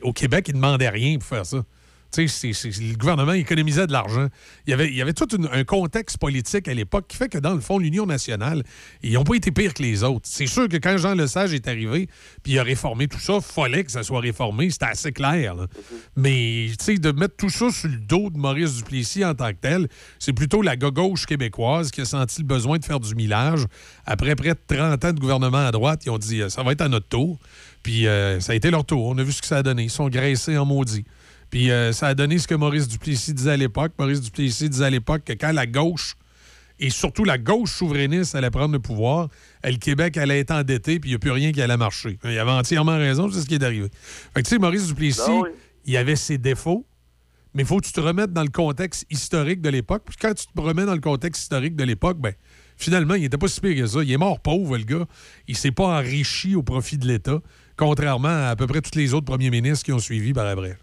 [0.01, 1.63] au Québec, ils ne demandaient rien pour faire ça.
[2.17, 4.27] Le gouvernement économisait de l'argent.
[4.65, 7.53] Il y avait, il avait tout un contexte politique à l'époque qui fait que, dans
[7.53, 8.63] le fond, l'Union nationale,
[9.03, 10.27] ils n'ont pas été pires que les autres.
[10.29, 12.09] C'est sûr que quand Jean Lesage est arrivé
[12.43, 14.69] puis il a réformé tout ça, fallait que ça soit réformé.
[14.69, 15.55] C'était assez clair.
[16.15, 19.57] Mais, tu de mettre tout ça sur le dos de Maurice Duplessis en tant que
[19.61, 19.87] tel,
[20.17, 23.65] c'est plutôt la gauche québécoise qui a senti le besoin de faire du millage.
[24.05, 26.71] Après près de 30 ans de gouvernement à droite, ils ont dit euh, ça va
[26.71, 27.37] être à notre tour.
[27.83, 29.05] Puis euh, ça a été leur tour.
[29.07, 29.83] On a vu ce que ça a donné.
[29.83, 31.05] Ils sont graissés en maudit.
[31.49, 33.93] Puis euh, ça a donné ce que Maurice Duplessis disait à l'époque.
[33.97, 36.15] Maurice Duplessis disait à l'époque que quand la gauche,
[36.79, 39.27] et surtout la gauche souverainiste, allait prendre le pouvoir,
[39.63, 42.17] le Québec allait être endetté, puis il n'y a plus rien qui allait marcher.
[42.23, 43.89] Il avait entièrement raison, c'est ce qui est arrivé.
[44.33, 45.49] Fait que tu sais, Maurice Duplessis, Ah oui.
[45.85, 46.85] il avait ses défauts,
[47.53, 50.03] mais il faut que tu te remettes dans le contexte historique de l'époque.
[50.05, 52.33] Puis quand tu te remets dans le contexte historique de l'époque, ben
[52.77, 54.03] finalement, il n'était pas si pire que ça.
[54.03, 55.05] Il est mort pauvre, le gars.
[55.47, 57.39] Il s'est pas enrichi au profit de l'État,
[57.75, 60.77] contrairement à à peu près tous les autres premiers ministres qui ont suivi par après.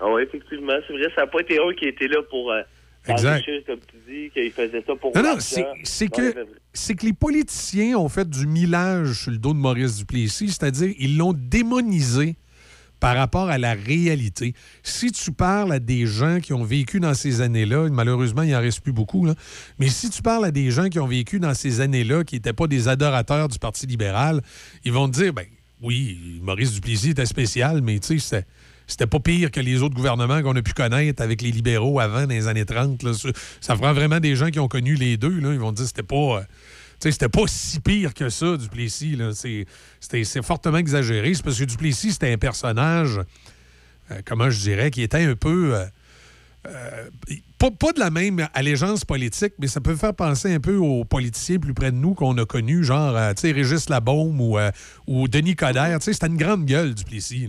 [0.00, 0.74] Ah oui, effectivement.
[0.86, 2.62] C'est vrai, ça n'a pas été eux qui étaient là pour euh,
[3.08, 3.44] Exact.
[3.66, 8.08] comme tu dis, qu'ils faisaient ça pour Non, non, c'est que, que les politiciens ont
[8.08, 12.36] fait du millage sur le dos de Maurice Duplessis, c'est-à-dire ils l'ont démonisé
[12.98, 14.54] par rapport à la réalité.
[14.82, 18.60] Si tu parles à des gens qui ont vécu dans ces années-là, malheureusement, il n'en
[18.60, 19.34] reste plus beaucoup, là,
[19.78, 22.54] mais si tu parles à des gens qui ont vécu dans ces années-là, qui n'étaient
[22.54, 24.40] pas des adorateurs du Parti libéral,
[24.84, 25.44] ils vont te dire, ben
[25.82, 28.46] oui, Maurice Duplessis était spécial, mais tu sais,
[28.86, 32.22] c'était- pas pire que les autres gouvernements qu'on a pu connaître avec les libéraux avant,
[32.22, 33.02] dans les années 30.
[33.02, 33.12] là.
[33.60, 35.38] Ça, prend vraiment des gens qui ont connu les deux.
[35.40, 35.52] Là.
[35.52, 36.38] Ils vont dire que c'était pas...
[36.40, 36.42] euh,
[36.98, 39.18] c'était pas si pire que ça, Duplessis.
[40.00, 41.34] C'est fortement exagéré.
[41.34, 43.20] C'est parce que Duplessis, c'était un personnage,
[44.10, 45.74] euh, comment je dirais, qui était un peu...
[45.74, 45.86] euh,
[47.58, 51.58] pas, de la même allégeance politique, mais ça peut faire penser un peu aux politiciens
[51.58, 54.40] plus près de nous qu'on a connus, genre, Régis Labaume
[55.06, 55.98] ou, Denis Coderre.
[56.00, 57.48] C'était une grande gueule, Duplessis.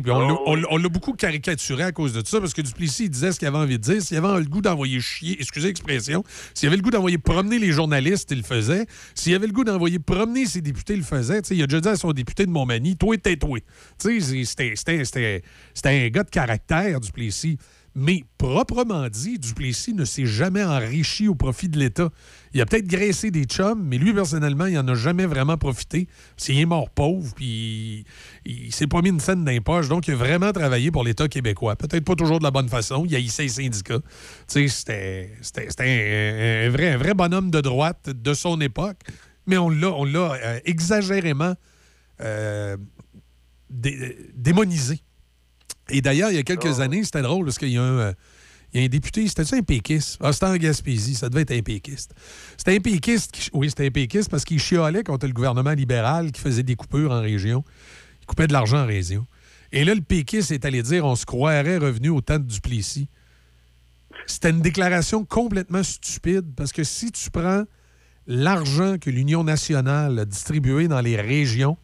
[0.00, 2.62] Puis on l'a- on l'a- on l'a beaucoup caricaturé à cause de ça, parce que
[2.62, 4.00] Duplessis il disait ce qu'il avait envie de dire.
[4.00, 6.22] S'il avait le goût d'envoyer chier, excusez l'expression,
[6.54, 8.86] s'il avait le goût d'envoyer promener les journalistes, il le faisait.
[9.14, 11.40] S'il avait le goût d'envoyer promener ses députés, il le faisait.
[11.50, 13.58] Il a déjà dit à son député de Montmagny, toi, t'es toi.
[14.00, 15.42] Tu sais, c'est- c'était- c'était- c'était
[15.74, 17.58] c'était un gars de caractère, Duplessis.
[17.94, 22.08] Mais proprement dit, Duplessis ne s'est jamais enrichi au profit de l'État.
[22.54, 26.08] Il a peut-être graissé des chums, mais lui, personnellement, il n'en a jamais vraiment profité.
[26.38, 28.04] S'il est mort pauvre, puis
[28.46, 29.88] il, s'est pas mis une scène poches.
[29.88, 31.76] Donc, il a vraiment travaillé pour l'État québécois.
[31.76, 33.04] Peut-être pas toujours de la bonne façon.
[33.06, 34.00] Il haïssait les syndicats.
[34.46, 39.00] C'était- un, vrai, un vrai bonhomme de droite de son époque.
[39.46, 41.54] Mais on l'a on l'a, euh, exagérément
[42.20, 42.76] euh,
[43.68, 45.00] dé- démonisé.
[45.90, 48.12] Et d'ailleurs, il y a quelques années, c'était drôle parce qu'il y a un, euh,
[48.72, 50.16] il y a un député, c'était ça un péquiste?
[50.20, 52.14] Ah, c'était en Gaspésie, ça devait être un péquiste.
[52.56, 56.32] C'était un péquiste, qui- oui, c'était un péquiste parce qu'il chialait contre le gouvernement libéral
[56.32, 57.64] qui faisait des coupures en région.
[58.22, 59.26] Il coupait de l'argent en région.
[59.72, 63.08] Et là, le péquiste est allé dire on se croirait revenu au temps de Duplessis.
[64.26, 67.64] C'était une déclaration complètement stupide parce que si tu prends
[68.26, 71.76] l'argent que l'Union nationale a distribué dans les régions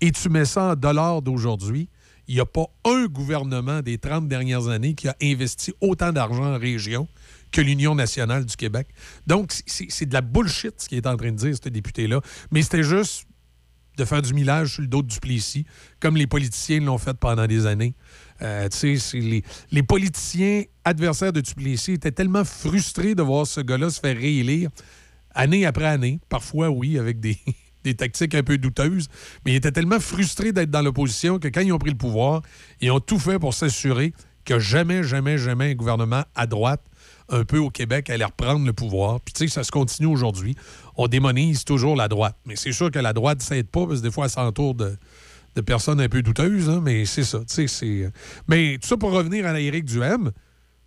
[0.00, 1.88] et tu mets ça en dollars d'aujourd'hui,
[2.30, 6.54] il n'y a pas un gouvernement des 30 dernières années qui a investi autant d'argent
[6.54, 7.08] en région
[7.50, 8.86] que l'Union nationale du Québec.
[9.26, 12.20] Donc, c'est de la bullshit ce qu'il est en train de dire, ce député-là.
[12.52, 13.26] Mais c'était juste
[13.96, 15.66] de faire du millage sur le dos de Duplessis,
[15.98, 17.96] comme les politiciens l'ont fait pendant des années.
[18.42, 18.68] Euh,
[19.12, 19.42] les,
[19.72, 24.70] les politiciens adversaires de Duplessis étaient tellement frustrés de voir ce gars-là se faire réélire
[25.34, 27.40] année après année, parfois, oui, avec des,
[27.84, 29.08] des tactiques un peu douteuses,
[29.44, 32.42] mais ils étaient tellement frustrés d'être dans l'opposition que quand ils ont pris le pouvoir,
[32.80, 34.12] ils ont tout fait pour s'assurer
[34.44, 36.82] que jamais, jamais, jamais un gouvernement à droite,
[37.28, 39.20] un peu au Québec, allait reprendre le pouvoir.
[39.20, 40.56] Puis tu sais, ça se continue aujourd'hui.
[40.96, 42.36] On démonise toujours la droite.
[42.44, 44.74] Mais c'est sûr que la droite ne s'aide pas, parce que des fois, elle s'entoure
[44.74, 44.96] de,
[45.54, 47.40] de personnes un peu douteuses, hein, mais c'est ça.
[47.46, 48.10] c'est...
[48.48, 50.32] Mais tout ça pour revenir à l'Éric Duhem,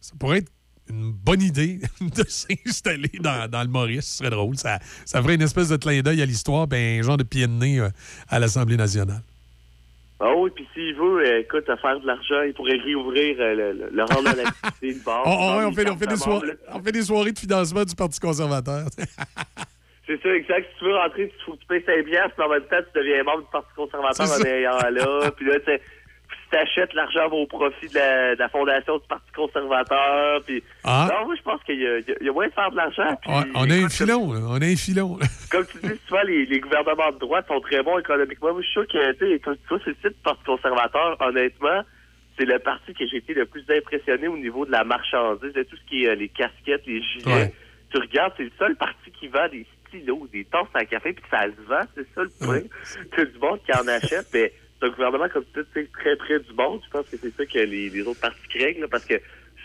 [0.02, 0.52] ça pourrait être
[0.90, 4.06] une bonne idée de s'installer dans, dans le Maurice.
[4.06, 4.58] Ce serait drôle.
[4.58, 7.48] Ça, ça ferait une espèce de clin d'œil à l'histoire, ben, un genre de pied
[7.48, 7.90] de nez euh,
[8.30, 9.22] à l'Assemblée nationale.
[10.20, 13.74] Ah oui, puis s'il veut, euh, écoute, à faire de l'argent, il pourrait réouvrir euh,
[13.74, 15.24] le, le, rang de l'activité, bar.
[15.26, 16.76] Oh, oh, ouais, on, Il fait, on, fait des soirées, barre, là.
[16.76, 18.86] on fait des soirées de financement du Parti conservateur.
[20.08, 20.68] C'est ça, exact.
[20.72, 22.80] Si tu veux rentrer, il faut que tu payes 5 piastres, mais en même temps,
[22.94, 25.32] tu deviens membre du Parti conservateur en ayant là.
[25.32, 25.72] Puis là, tu
[26.54, 30.42] t'achètes, l'argent au profit de la, de la fondation du Parti conservateur.
[30.46, 31.10] Puis, Ah.
[31.12, 33.16] non, moi, je pense qu'il y, a- y moyen de faire de l'argent.
[33.22, 35.18] Puis, Ouais, on a un filon, on a un filon.
[35.52, 38.52] comme tu dis souvent, les, les gouvernements de droite sont très bons économiquement.
[38.54, 41.82] Moi, je suis sûr que, tu vois, c'est le site du Parti conservateur, honnêtement,
[42.38, 45.64] c'est le parti que j'ai été le plus impressionné au niveau de la marchandise, de
[45.64, 47.26] tout ce qui est euh, les casquettes, les gilets.
[47.34, 47.54] Ouais.
[47.92, 51.24] Tu regardes, c'est le seul parti qui vend des stylos, des tasses à café, puis
[51.30, 52.62] ça se vend, c'est ça le point.
[53.16, 54.52] C'est du monde qui en achète, mais
[54.84, 56.82] c'est un gouvernement, comme tu sais, très près du monde.
[56.86, 59.16] Je pense que c'est ça que les, les autres partis craignent, là, parce que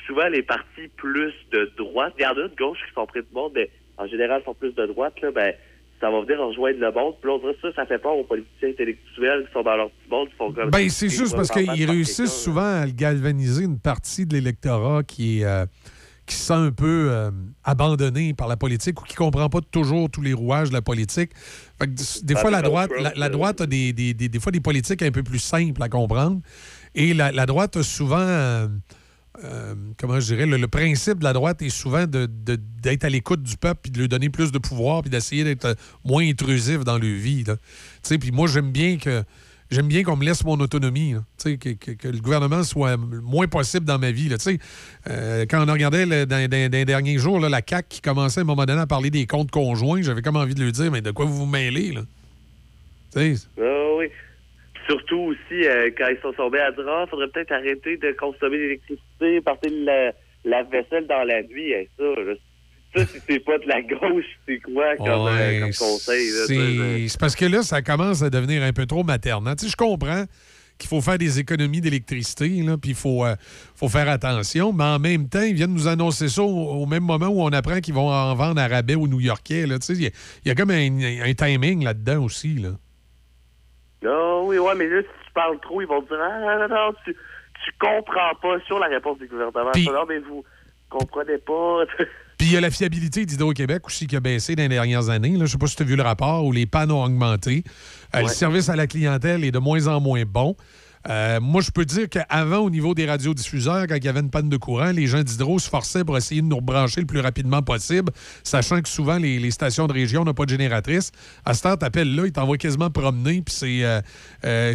[0.06, 3.22] souvent, les partis plus de droite, il y en a de gauche qui sont près
[3.22, 5.52] du monde, mais en général, sont plus de droite, là, ben,
[6.00, 7.14] ça va venir rejoindre le monde.
[7.20, 10.28] Puis là, ça, ça fait peur aux politiciens intellectuels qui sont dans leur petit monde,
[10.28, 10.70] qui font comme...
[10.70, 15.44] Ben, c'est juste parce qu'ils réussissent souvent à galvaniser une partie de l'électorat qui est.
[15.44, 15.66] euh,
[16.28, 17.30] qui se sent un peu euh,
[17.64, 21.30] abandonné par la politique ou qui comprend pas toujours tous les rouages de la politique.
[21.80, 23.28] Fait que des fois, la droite, la, la euh.
[23.30, 26.40] droite a des, des, des- des fois des politiques un peu plus simples à comprendre.
[26.94, 28.68] Et la, la droite a souvent, euh,
[29.44, 33.04] euh, comment je dirais, le, le principe de la droite est souvent de- de- d'être
[33.04, 36.26] à l'écoute du peuple puis de lui donner plus de pouvoir puis d'essayer d'être moins
[36.28, 37.44] intrusif dans leur vie.
[37.44, 37.56] là.
[37.56, 37.62] Tu
[38.02, 39.22] sais, Puis moi, j'aime bien que
[39.70, 41.14] j'aime bien qu'on me laisse mon autonomie.
[41.36, 44.28] sais, Que, que- que le gouvernement soit le moins possible dans ma vie.
[44.28, 44.36] là.
[45.10, 48.40] Euh, quand on regardait le- dans, dans- les derniers jours là, la CAQ qui commençait
[48.40, 50.90] à un moment donné à parler des comptes conjoints, j'avais comme envie de lui dire,
[50.90, 51.92] mais de quoi vous vous mêlez?
[51.92, 52.00] Là?
[53.16, 54.06] Ah oui.
[54.86, 58.56] Surtout aussi, euh, quand ils sont tombés à dire, ah, faudrait peut-être arrêter de consommer
[58.56, 60.12] l'électricité, partir la,
[60.44, 61.72] la vaisselle dans la nuit.
[61.72, 62.32] Hey, ça, là,
[62.94, 66.30] ça, si c'est pas de la gauche, c'est quoi comme, euh, comme conseil?
[66.30, 69.54] Là, c'est parce que là, ça commence à devenir un peu trop maternant.
[69.54, 70.24] Tu sais, je comprends
[70.78, 73.34] qu'il faut faire des économies d'électricité, là, puis il faut, euh,
[73.74, 76.46] faut faire attention, mais en même temps, ils viennent nous annoncer ça au,
[76.82, 79.66] au même moment où on apprend qu'ils vont en vendre à rabais aux New-Yorkais.
[79.66, 79.78] là.
[79.80, 80.10] Tu sais, Il y, a-
[80.44, 82.54] il y a comme un, un timing là-dedans aussi.
[82.54, 82.70] Là.
[84.06, 86.68] Ah oui, ouais, mais là, si tu parles trop, ils vont te dire, ah, non,
[86.68, 89.72] non, tu, tu comprends pas sur la réponse du gouvernement.
[89.92, 90.44] Non, mais vous
[90.88, 91.80] comprenez pas.
[92.38, 95.34] Puis il y a la fiabilité d'Hydro-Québec aussi qui a baissé dans les dernières années.
[95.34, 97.64] Je ne sais pas si tu as vu le rapport où les pannes ont augmenté.
[98.14, 100.54] Euh, Le service à la clientèle est de moins en moins bon.
[101.08, 104.30] Euh, moi, je peux dire qu'avant, au niveau des radiodiffuseurs, quand il y avait une
[104.30, 107.20] panne de courant, les gens d'Hydro se forçaient pour essayer de nous rebrancher le plus
[107.20, 108.12] rapidement possible,
[108.42, 111.12] sachant que souvent, les, les stations de région n'ont pas de génératrice.
[111.44, 114.00] À ce temps, t'appelles là, ils t'envoient quasiment promener, puis c'est euh,
[114.44, 114.74] euh,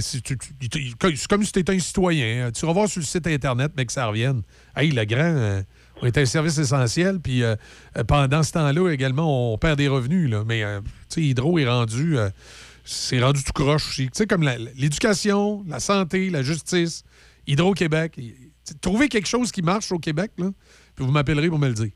[1.29, 2.47] comme si tu étais un citoyen.
[2.47, 2.51] hein.
[2.51, 4.41] Tu vas voir sur le site Internet, mais que ça revienne.
[4.75, 5.61] Hey, le grand,
[6.03, 7.55] on est un service essentiel, puis euh,
[7.97, 10.29] euh, pendant ce temps-là, également, on perd des revenus.
[10.29, 10.43] Là.
[10.45, 10.81] Mais, euh,
[11.15, 12.17] Hydro est rendu...
[12.17, 12.29] euh,
[12.85, 14.07] c'est rendu tout croche aussi.
[14.07, 14.43] Tu sais, comme
[14.75, 17.05] l'éducation, la santé, la justice,
[17.47, 18.19] Hydro-Québec.
[18.81, 20.49] Trouver quelque chose qui marche au Québec, là,
[20.95, 21.91] puis vous m'appellerez pour me le dire.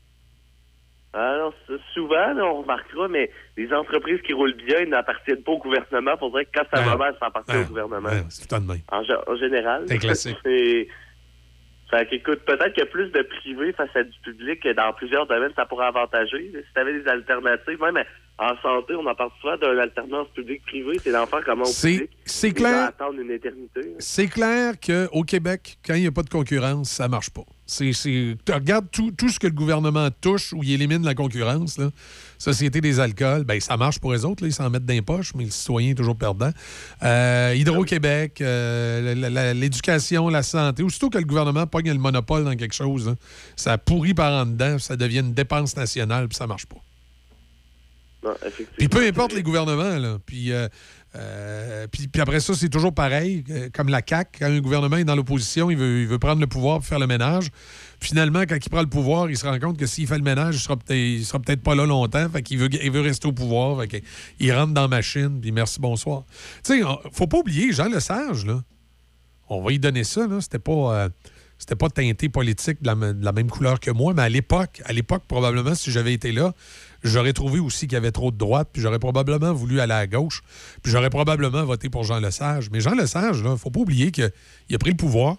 [1.12, 1.52] Alors,
[1.94, 6.12] souvent, là, on remarquera, mais les entreprises qui roulent bien n'appartiennent pas au gouvernement.
[6.14, 8.08] Il faudrait que quand ça va mal, ça appartient Ouais, au gouvernement.
[8.08, 8.54] ouais, c'est tout.
[8.54, 9.84] En, gé- en général.
[9.88, 10.36] C'est classique.
[11.90, 15.52] Fait qu'écoute, peut-être a plus de privé face à du public que dans plusieurs domaines,
[15.56, 16.52] ça pourrait avantager.
[16.52, 18.04] Si tu avais des alternatives, même
[18.40, 22.10] en santé, on en parle souvent d'une alternance public-privé, c'est d'en faire comment C'est- public.
[22.24, 22.84] c'est clair.
[22.88, 23.80] attendre une éternité.
[23.98, 27.42] C'est clair qu'au Québec, quand il n'y a pas de concurrence, ça marche pas.
[27.66, 27.90] C'est,
[28.50, 31.90] regardes tout, tout ce que le gouvernement touche ou il élimine la concurrence, là.
[32.38, 35.02] Société des alcools, ben, ça marche pour les autres, là, ils s'en mettent dans les
[35.02, 36.50] poches, mais le citoyen est toujours perdant.
[37.02, 42.74] Euh, Hydro-Québec, euh, l'éducation, la santé, aussitôt que le gouvernement pogne le monopole dans quelque
[42.74, 43.14] chose, là,
[43.56, 46.76] ça pourrit par en dedans, ça devient une dépense nationale, puis ça marche pas.
[48.76, 50.18] Puis peu importe les gouvernements, là.
[50.24, 50.68] Puis, euh,
[51.16, 53.44] euh, puis, puis après ça, c'est toujours pareil.
[53.50, 56.40] euh, Comme la CAQ, quand un gouvernement est dans l'opposition, il veut, il veut prendre
[56.40, 57.48] le pouvoir pour faire le ménage.
[58.00, 60.56] Finalement, quand il prend le pouvoir, il se rend compte que s'il fait le ménage,
[60.56, 62.28] il sera peut-être, sera peut-être pas là longtemps.
[62.30, 63.80] Fait qu'il veut, il veut rester au pouvoir.
[63.80, 64.02] Fait
[64.38, 66.24] il rentre dans la machine, puis merci, bonsoir.
[66.64, 68.62] Tu sais, faut pas oublier Jean Lesage, là.
[69.48, 70.40] On va y donner ça, là.
[70.40, 70.94] C'était pas...
[70.94, 71.08] euh,
[71.60, 74.80] c'était pas teinté politique de la, de la même couleur que moi, mais à l'époque,
[74.84, 76.52] à l'époque, probablement, si j'avais été là,
[77.02, 80.06] j'aurais trouvé aussi qu'il y avait trop de droite, puis j'aurais probablement voulu aller à
[80.06, 80.42] gauche,
[80.82, 82.70] puis j'aurais probablement voté pour Jean Lesage.
[82.70, 84.24] Mais Jean Lesage, là, faut pas oublier qu'il
[84.72, 85.36] a pris le pouvoir,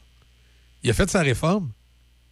[0.84, 1.72] il a fait sa réforme,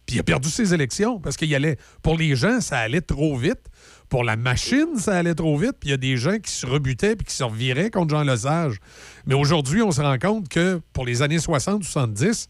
[0.08, 1.76] puis il a perdu ses élections parce qu'il allait.
[2.02, 3.60] Pour les gens, ça allait trop vite.
[4.08, 5.74] Pour la machine, ça allait trop vite.
[5.78, 8.22] Puis il y a des gens qui se rebutaient puis qui se reviraient contre Jean
[8.22, 8.78] Lesage.
[9.26, 12.48] Mais aujourd'hui, on se rend compte que pour les années 60-70,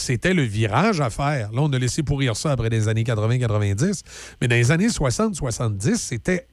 [0.00, 1.52] c'était le virage à faire.
[1.52, 4.02] Là, on a laissé pourrir ça après les années 80-90.
[4.40, 6.46] Mais dans les années 60-70, c'était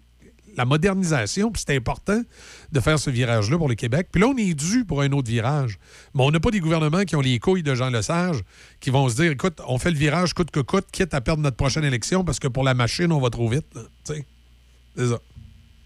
[0.58, 2.20] la modernisation, puis c'était important
[2.72, 4.08] de faire ce virage-là pour le Québec.
[4.12, 5.78] Puis là, on est dû pour un autre virage.
[6.16, 8.38] Mais on n'a pas des gouvernements qui ont les couilles de Jean Lesage,
[8.80, 11.44] qui vont se dire, écoute, on fait le virage coûte que coûte, quitte à perdre
[11.44, 13.68] notre prochaine élection, parce que pour la machine, on va trop vite.
[14.04, 14.26] c'est
[14.96, 15.20] ça.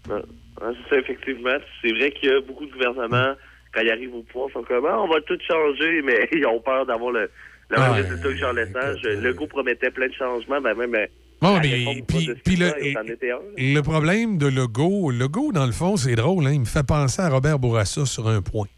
[0.06, 1.58] C'est ça, effectivement.
[1.82, 3.34] C'est vrai qu'il y a beaucoup de gouvernements,
[3.72, 6.60] quand ils arrivent au pouvoir, sont comme, Ah, on va tout changer, mais ils ont
[6.60, 7.30] peur d'avoir le,
[7.76, 9.02] le même ouais, résultat que Jean Lesage.
[9.02, 10.94] Legault promettait plein de changements, ben même.
[10.94, 11.06] euh,
[11.40, 12.02] Bon, mais réforme du
[12.44, 16.84] puis, le, problème de Legault, Legault, dans le fond, c'est drôle, hein, il me fait
[16.84, 18.68] penser à Robert Bourassa sur un point.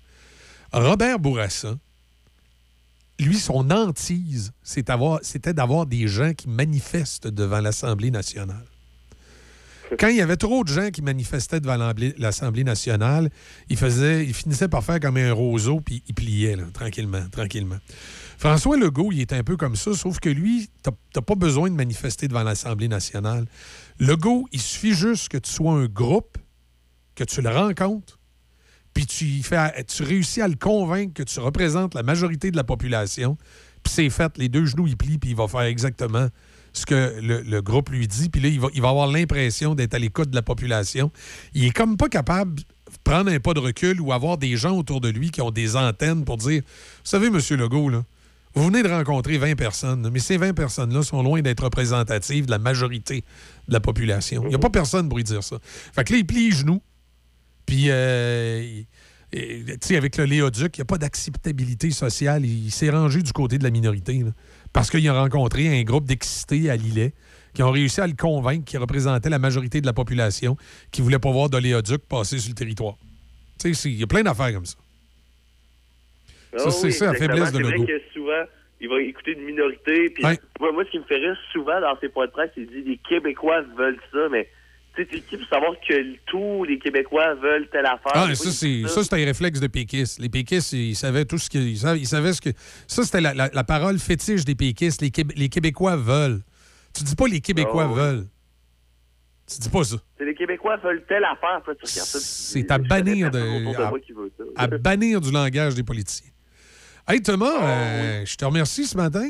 [0.72, 1.74] Robert Bourassa,
[3.20, 8.64] lui, son hantise, c'était d'avoir des gens qui manifestent devant l'Assemblée nationale.
[9.98, 13.28] Quand il y avait trop de gens qui manifestaient devant l'Assemblée- l'Assemblée nationale,
[13.68, 17.76] il, faisait, il finissait par faire comme un roseau, puis il pliait, là, tranquillement, tranquillement.
[18.44, 21.74] François Legault, il est un peu comme ça, sauf que lui, t'as pas besoin de
[21.74, 23.46] manifester devant l'Assemblée nationale.
[23.98, 26.36] Legault, il suffit juste que tu sois un groupe,
[27.14, 28.18] que tu le rencontres,
[28.92, 33.38] puis tu, tu réussis à le convaincre que tu représentes la majorité de la population,
[33.82, 36.28] puis c'est fait, les deux genoux, il plient, puis il va faire exactement
[36.74, 39.94] ce que le, groupe lui dit, puis là, il va, il va avoir l'impression d'être
[39.94, 41.10] à l'écoute de la population.
[41.54, 42.62] Il est comme pas capable de
[43.04, 45.76] prendre un pas de recul ou avoir des gens autour de lui qui ont des
[45.76, 48.04] antennes pour dire, vous savez, Monsieur Legault, là,
[48.54, 52.50] vous venez de rencontrer 20 personnes, mais ces 20 personnes-là sont loin d'être représentatives de
[52.50, 53.24] la majorité
[53.68, 54.42] de la population.
[54.44, 55.58] Il n'y a pas personne pour lui dire ça.
[55.62, 56.80] Fait que là, il plie les genoux,
[57.66, 58.82] puis, euh,
[59.90, 62.44] avec le Léoduc, il n'y a pas d'acceptabilité sociale.
[62.44, 64.18] Il, s'est rangé du côté de la minorité.
[64.22, 64.30] là.
[64.72, 67.14] parce qu'il a rencontré un groupe d'excités à Lillet
[67.54, 70.56] qui ont réussi à le convaincre qu'il représentait la majorité de la population
[70.90, 72.96] qui ne voulait pas voir d'oléoduc passer sur le territoire.
[73.58, 74.76] Tu sais, il y a plein d'affaires comme ça.
[76.56, 77.86] Ça, Ah c'est oui, ça, la faiblesse de C'est Legault.
[77.86, 78.44] que souvent,
[78.80, 80.10] il va écouter une minorité.
[80.10, 80.38] Puis Ouais.
[80.60, 82.82] moi, moi, ce qui me fait rire souvent dans ses points de presse, il dit
[82.82, 84.48] les Québécois veulent ça, mais
[84.96, 88.12] tu sais, qui pour savoir que tous les Québécois veulent telle affaire?
[88.14, 90.20] Ah, ça, c'est, ça, c'est un réflexe de péquistes.
[90.20, 92.50] Les péquistes, ils savaient tout ce qu'ils ils savaient, ils savaient ce que.
[92.86, 95.02] Ça, c'était la, la- la parole fétiche des péquistes.
[95.02, 96.40] Les, Québé- les Québécois veulent.
[96.96, 98.26] Tu dis pas les Québécois Ah veulent.
[99.52, 99.96] Tu dis pas ça.
[100.16, 101.60] C'est les Québécois veulent telle affaire.
[101.66, 104.44] Là, tu regardes ça, tu dis, C'est à bannir, de, à, moi qui veut ça.
[104.56, 106.30] à bannir du langage des politiciens.
[107.06, 109.28] Hey Thomas, euh, je te remercie ce matin.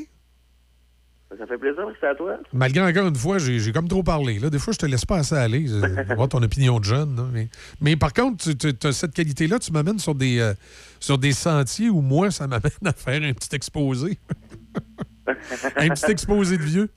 [1.37, 2.39] Ça fait plaisir, c'est à toi.
[2.53, 4.39] Malgré encore une fois, j'ai comme trop parlé.
[4.39, 4.51] Là.
[4.51, 5.67] Des fois, je te laisse pas assez aller.
[6.17, 7.17] Voir ton opinion de jeune.
[7.17, 7.25] là.
[7.33, 7.49] Mais,
[7.81, 10.55] mais par contre, tu as cette qualité-là, tu m'amènes sur des, euh,
[11.01, 14.19] sur des sentiers où moi, ça m'amène à faire un petit exposé.
[15.27, 16.89] un petit exposé de vieux.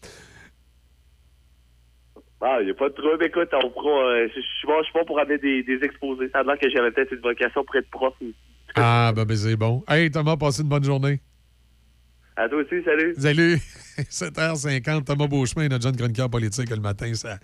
[2.39, 3.23] Ah, il n'y a pas de trouble.
[3.23, 5.83] Écoute, on pourra, euh, je je suis bon, je suis bon pour amener des, des
[5.83, 6.29] exposés.
[6.31, 8.13] Ça a l'air que j'avais peut-être une vocation pour être prof.
[8.77, 9.83] Ah, ben, ben, c'est bon.
[9.87, 11.19] Hey Thomas, passe une bonne journée.
[12.35, 13.15] À toi aussi, salut.
[13.17, 13.55] Salut!
[13.97, 17.11] 7h50, Thomas Beauchemin, notre jeune chroniqueur politique le matin.
[17.15, 17.39] Ça...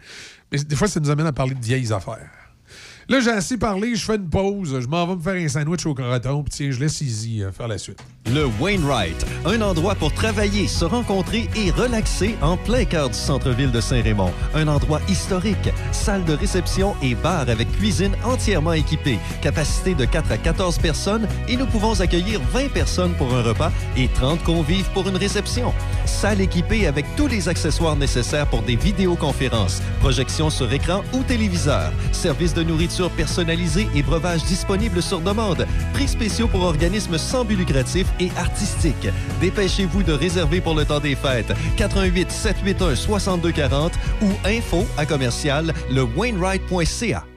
[0.51, 2.29] Mais des fois, ça nous amène à parler de vieilles affaires.
[3.09, 5.85] Là, j'ai assez parlé, je fais une pause, je m'en vais me faire un sandwich
[5.85, 7.99] au croton, puis tiens, je laisse Easy euh, faire la suite.
[8.33, 13.71] Le Wainwright, un endroit pour travailler, se rencontrer et relaxer en plein cœur du centre-ville
[13.71, 14.31] de Saint-Raymond.
[14.55, 20.31] Un endroit historique, salle de réception et bar avec cuisine entièrement équipée, capacité de 4
[20.31, 24.89] à 14 personnes et nous pouvons accueillir 20 personnes pour un repas et 30 convives
[24.93, 25.73] pour une réception.
[26.05, 31.91] Salle équipée avec tous les accessoires nécessaires pour des vidéoconférences, projections sur écran ou téléviseur,
[32.13, 37.55] service de nourriture personnalisée et breuvages disponibles sur demande, prix spéciaux pour organismes sans but
[37.55, 39.09] lucratif et artistiques.
[39.41, 41.53] Dépêchez-vous de réserver pour le temps des fêtes.
[41.77, 47.32] 88 781 6240 ou info à commercial lewainwright.ca.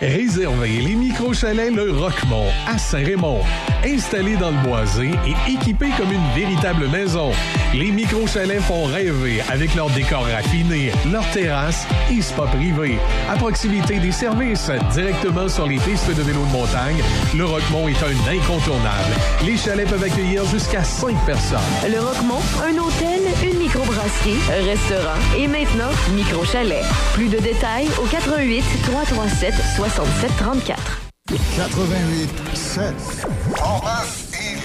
[0.00, 3.40] Réservez les micro-chalets Le Roquemont à Saint-Raymond.
[3.84, 7.32] Installés dans le boisé et équipés comme une véritable maison,
[7.74, 12.96] les micro-chalets font rêver avec leur décor raffiné, leur terrasse et spa privé.
[13.28, 17.02] À proximité des services, directement sur les pistes de vélo de montagne,
[17.36, 19.14] Le Roquemont est un incontournable.
[19.44, 21.58] Les chalets peuvent accueillir jusqu'à 5 personnes.
[21.90, 23.57] Le Roquemont, un hôtel, une
[24.08, 26.84] microbrasserie, un restaurant et maintenant micro-chalet.
[27.14, 31.00] Plus de détails au 88 337 67 34.
[31.56, 32.94] 88 7.
[33.56, 34.56] Portneuf et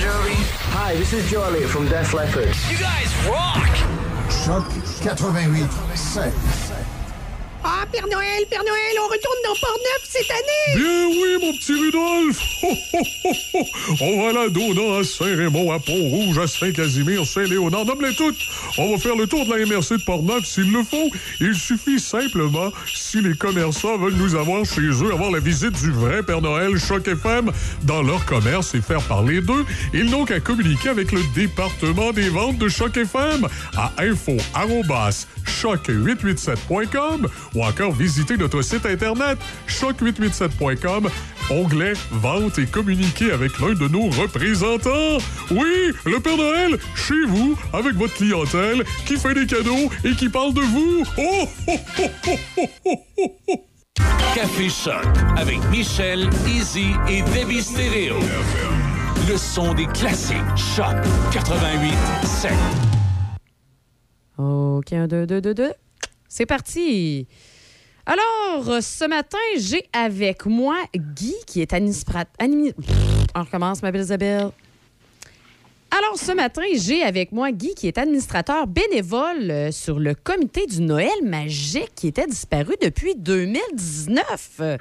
[0.00, 0.36] Jovi.
[0.70, 1.30] Hi, this is
[1.66, 2.54] from Def Leppard.
[2.70, 3.83] You guys rock!
[4.44, 4.62] Choc
[5.00, 6.63] 88 7.
[7.90, 10.76] Père Noël, Père Noël, on retourne dans Port-Neuf cette année!
[10.76, 13.64] Bien oui, mon petit ho.
[14.00, 18.38] On va à la Dona, à Saint-Raymond, à Pont-Rouge, à Saint-Casimir, Saint-Léonard, nomme-les toutes!
[18.78, 21.10] On va faire le tour de la MRC de Port-Neuf s'il le faut.
[21.40, 25.90] Il suffit simplement, si les commerçants veulent nous avoir chez eux, avoir la visite du
[25.90, 27.50] vrai Père Noël Choc FM
[27.82, 32.28] dans leur commerce et faire parler d'eux, ils n'ont qu'à communiquer avec le département des
[32.28, 33.46] ventes de Choc FM
[33.76, 34.36] à info
[35.64, 39.36] choc887.com ou encore visiter notre site internet
[39.66, 41.08] choc887.com,
[41.50, 45.18] onglet Vente et communiquer avec l'un de nos représentants.
[45.50, 50.28] Oui, le Père Noël, chez vous, avec votre clientèle, qui fait des cadeaux et qui
[50.28, 51.04] parle de vous.
[51.18, 53.66] Oh, oh, oh, oh, oh, oh, oh, oh.
[54.34, 55.04] Café Choc
[55.36, 58.18] avec Michel, Easy et Debbie Stereo.
[59.28, 60.36] Le son des classiques.
[60.56, 60.94] Choc
[61.32, 61.92] 88
[62.24, 62.52] 7.
[64.38, 65.72] OK, un, deux, deux, deux, deux.
[66.28, 67.26] C'est parti.
[68.06, 72.32] Alors, ce matin, j'ai avec moi Guy, qui est administrateur.
[73.34, 74.50] On recommence, ma belle Isabelle.
[75.90, 80.66] Alors, ce matin, j'ai avec moi Guy, qui est administrateur bénévole euh, sur le comité
[80.66, 84.78] du Noël magique qui était disparu depuis 2019.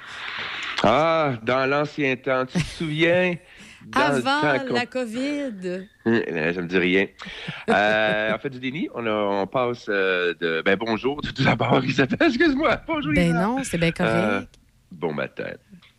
[0.82, 3.36] Ah, dans l'ancien temps, tu te souviens?
[3.94, 4.42] Avant
[4.72, 5.88] la COVID.
[6.06, 6.10] Ça
[6.62, 7.08] me dit rien.
[7.70, 10.62] Euh, en fait, du déni, on, a- on passe euh, de.
[10.64, 12.82] Ben, bonjour, tout d'abord, Isabelle, excuse-moi.
[12.88, 13.42] Bonjour, Ben Isabelle.
[13.48, 14.14] non, c'est bien correct.
[14.14, 14.42] Euh,
[14.92, 15.52] bon matin.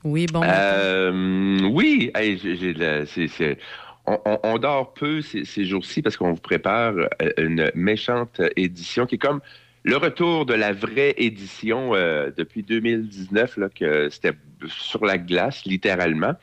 [0.02, 0.43] Oui, bon.
[0.44, 3.59] Euh, oui, hey, c'est-
[4.06, 6.94] on, on- on dort peu ces, ces jours-ci parce qu'on vous prépare
[7.39, 9.40] une méchante édition qui est comme
[9.86, 14.32] le retour de la vraie édition euh, depuis 2019, là, que c'était
[14.69, 16.35] sur la glace, littéralement.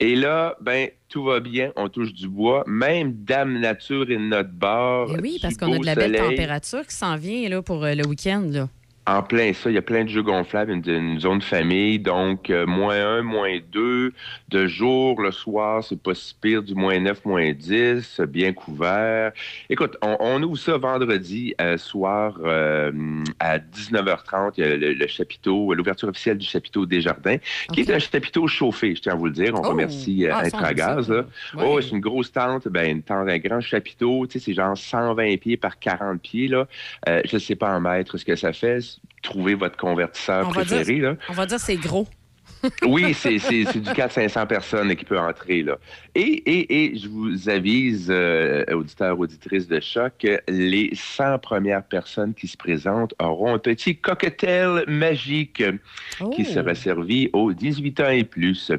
[0.00, 2.64] Et là, ben, tout va bien, on touche du bois.
[2.66, 5.14] Même Dame Nature est de notre bord.
[5.16, 7.94] Eh oui, parce qu'on a de la belle température qui s'en vient là, pour euh,
[7.94, 8.46] le week-end.
[8.50, 8.68] là.
[9.06, 12.48] En plein ça, il y a plein de jeux gonflables, une, une zone famille, donc
[12.48, 14.14] euh, moins 1, moins 2,
[14.48, 19.32] de jour, le soir, c'est pas si pire, du moins 9, moins 10, bien couvert.
[19.68, 22.92] Écoute, on, on ouvre ça vendredi euh, soir euh,
[23.40, 27.36] à 19h30, il y a le, le chapiteau, l'ouverture officielle du chapiteau Desjardins,
[27.74, 29.54] qui est un chapiteau chauffé, je tiens à vous le dire.
[29.54, 29.68] On Oh!
[29.68, 31.10] remercie euh, Ah, Intragaz.
[31.10, 31.26] là.
[31.54, 31.62] Ouais.
[31.66, 34.78] Oh, c'est une grosse tente, ben, une tente, un grand chapiteau, tu sais, c'est genre
[34.78, 36.66] 120 pieds par 40 pieds, là.
[37.06, 38.78] Euh, je ne sais pas en mètres ce que ça fait.
[39.22, 41.16] Trouvez votre convertisseur On va, préféré, dire, là.
[41.28, 42.06] on va dire c'est gros.
[42.86, 45.76] Oui, c'est du 400-500 personnes qui peut entrer, là.
[46.14, 51.82] Et, et, et je vous avise, euh, auditeurs, auditrices de choc, que les 100 premières
[51.84, 55.62] personnes qui se présentent auront un petit cocktail magique
[56.34, 58.72] qui sera servi aux 18 ans et plus.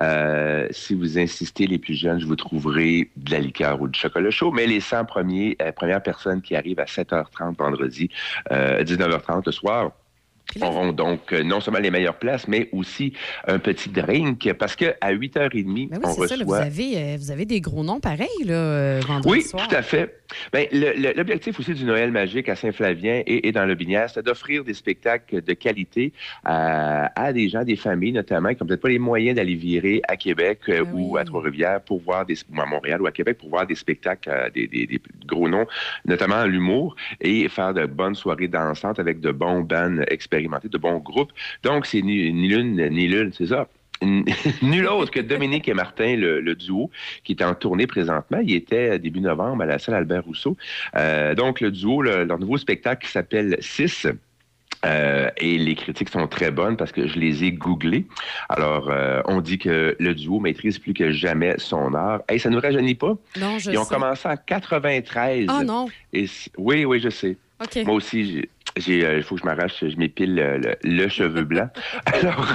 [0.00, 3.98] Euh, si vous insistez, les plus jeunes, je vous trouverai de la liqueur ou du
[3.98, 8.10] chocolat chaud, mais les 100 premiers, euh, premières personnes qui arrivent à 7h30 vendredi,
[8.52, 9.92] euh, 19h30 le soir,
[10.62, 13.12] auront donc euh, non seulement les meilleures places, mais aussi
[13.46, 16.36] un petit drink, parce qu'à 8h30, Ben oui, on c'est ça.
[16.36, 16.64] là, vous, reçoit...
[16.66, 19.66] avez, euh, vous avez des gros noms pareils là, euh, vendredi Oui, soir.
[19.68, 20.20] tout à fait.
[20.52, 20.66] Ben,
[21.16, 24.74] L'objectif aussi du Noël magique à Saint-Flavien et, et dans le Binière, c'est d'offrir des
[24.74, 26.12] spectacles de qualité
[26.44, 30.00] à, à des gens, des familles notamment, qui n'ont peut-être pas les moyens d'aller virer
[30.08, 33.38] à Québec euh, ou à Trois-Rivières pour voir des ou à Montréal ou à Québec
[33.38, 35.66] pour voir des spectacles, des, des- des gros noms,
[36.04, 39.98] notamment en l'humour, et faire de bonnes soirées dansantes avec de bons bands
[40.36, 41.32] expérimentés, de bons groupes.
[41.62, 43.68] Donc, c'est ni, ni l'une ni l'une, c'est ça.
[44.62, 46.90] Nul autre que Dominique et Martin, le, le duo,
[47.24, 48.38] qui est en tournée présentement.
[48.42, 50.56] Il était début novembre à la salle Albert Rousseau.
[50.96, 54.06] Euh, donc, le duo, le- leur nouveau spectacle qui s'appelle 6.
[54.84, 58.04] Euh, et les critiques sont très bonnes parce que je les ai googlées.
[58.50, 62.20] Alors, euh, on dit que le duo maîtrise plus que jamais son art.
[62.28, 63.16] Hey, ça ne nous rajeunit pas?
[63.40, 63.94] Non, je Ils ont sais.
[63.94, 65.46] commencé en 93.
[65.48, 65.86] Ah non.
[66.12, 66.26] Et
[66.58, 67.36] oui, oui, je sais.
[67.86, 68.46] Moi aussi,
[68.88, 71.68] euh, il faut que je m'arrache, je m'épile le, le- le cheveu blanc.
[72.06, 72.46] Alors,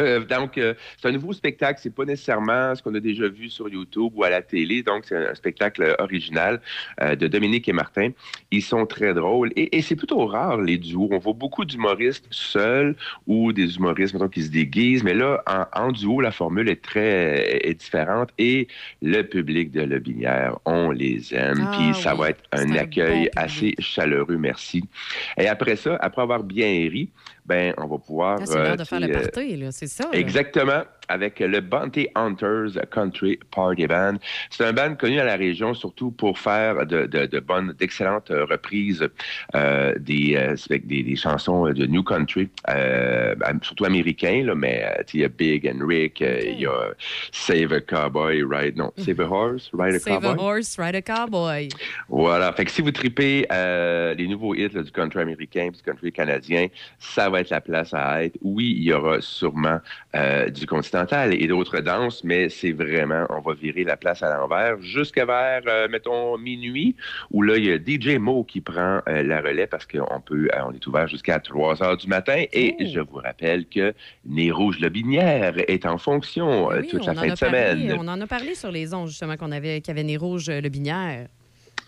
[0.00, 1.80] euh, donc, euh, c'est un nouveau spectacle.
[1.82, 4.82] C'est pas nécessairement ce qu'on a déjà vu sur YouTube ou à la télé.
[4.82, 6.60] Donc, c'est un spectacle original
[7.02, 8.10] euh, de Dominique et Martin.
[8.50, 11.08] Ils sont très drôles et, et c'est plutôt rare les duos.
[11.10, 12.94] On voit beaucoup d'humoristes seuls
[13.26, 15.02] ou des humoristes mettons, qui se déguisent.
[15.02, 18.68] Mais là, en, en duo, la formule est très est différente et
[19.02, 21.68] le public de Le Binière, on les aime.
[21.72, 24.36] Ah Puis ça oui, va être un c'est un bon accueil assez chaleureux.
[24.36, 24.84] Merci.
[25.38, 27.10] Et après ça, après avoir bien ri,
[27.46, 28.38] ben, on va pouvoir.
[28.38, 30.04] Là, c'est l'heure euh, de faire le sais, party, là, c'est ça.
[30.04, 30.18] là.
[30.18, 34.14] Exactement, avec le Bounty Hunters Country Party Band.
[34.50, 38.30] C'est un band connu à la région surtout pour faire de, de- de bonnes, d'excellentes
[38.30, 39.06] euh, reprises
[39.54, 44.82] euh, des, euh, avec des, des chansons de New Country, euh, surtout américains, là, mais
[44.84, 46.88] euh, il y a Big and Rick, euh, il y a
[47.32, 50.30] Save a Cowboy, Ride, non, Save a Horse, Ride a Save Cowboy?
[50.38, 51.68] a horse, ride a cowboy.
[52.08, 52.52] Voilà.
[52.52, 56.12] Fait que si vous tripez euh, les nouveaux hits là, du country américain, du country
[56.12, 56.66] canadien,
[56.98, 58.36] ça va être la place à être.
[58.42, 59.80] Oui, il y aura sûrement
[60.14, 64.36] euh, du continental et d'autres danses, mais c'est vraiment, on va virer la place à
[64.36, 66.96] l'envers jusqu'à vers, euh, mettons, minuit,
[67.30, 70.48] où là, il y a DJ Mo qui prend euh, la relais parce qu'on peut,
[70.66, 72.44] on est ouvert jusqu'à 3 heures du matin.
[72.52, 73.94] Et je vous rappelle que
[74.24, 77.96] Nez Rouge Lobinière est en fonction Oui, toute la fin de semaine.
[77.98, 80.48] on en a parlé sur les ondes, justement, qu'on avait, qu'il y avait Nez Rouge,
[80.48, 81.28] euh, le binière.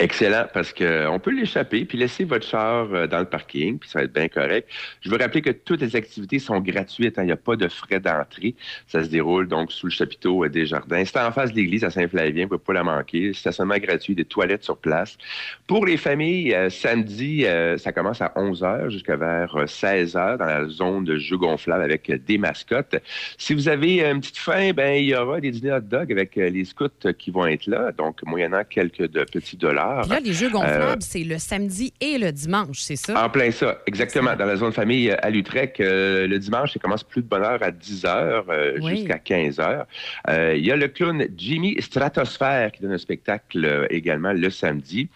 [0.00, 3.98] Excellent, parce qu'on peut l'échapper, puis laisser votre char euh, dans le parking, puis ça
[3.98, 4.68] va être bien correct.
[5.00, 7.66] Je veux rappeler que toutes les activités sont gratuites, hein, il n'y a pas de
[7.66, 8.54] frais d'entrée.
[8.86, 11.04] Ça se déroule donc sous le chapiteau euh, des jardins.
[11.04, 13.32] C'est en face de l'église à Saint-Flavien, vous ne pouvez pas la manquer.
[13.32, 15.18] Stationnement gratuit, des toilettes sur place.
[15.66, 20.46] Pour les familles, euh, samedi, euh, ça commence à 11h jusqu'à vers euh, 16h dans
[20.46, 22.96] la zone de jeux gonflables avec euh, des mascottes.
[23.36, 26.12] Si vous avez euh, une petite faim, ben il y aura des dîners hot dog
[26.12, 29.87] avec euh, les scouts euh, qui vont être là, donc moyennant quelques de petits dollars.
[30.02, 33.24] Puis là, les jeux Euh, gonflables, c'est le samedi et le dimanche, c'est ça?
[33.24, 34.34] en plein ça, exactement.
[34.36, 37.42] Dans la zone famille euh, à Lutrec, euh, le dimanche, ça commence plus de bonne
[37.42, 38.44] heure à 10 heures
[38.80, 38.96] Oui.
[38.98, 39.86] jusqu'à 15 heures.
[40.28, 45.08] Il y a le clown Jimmy Stratosphère qui donne un spectacle également le samedi.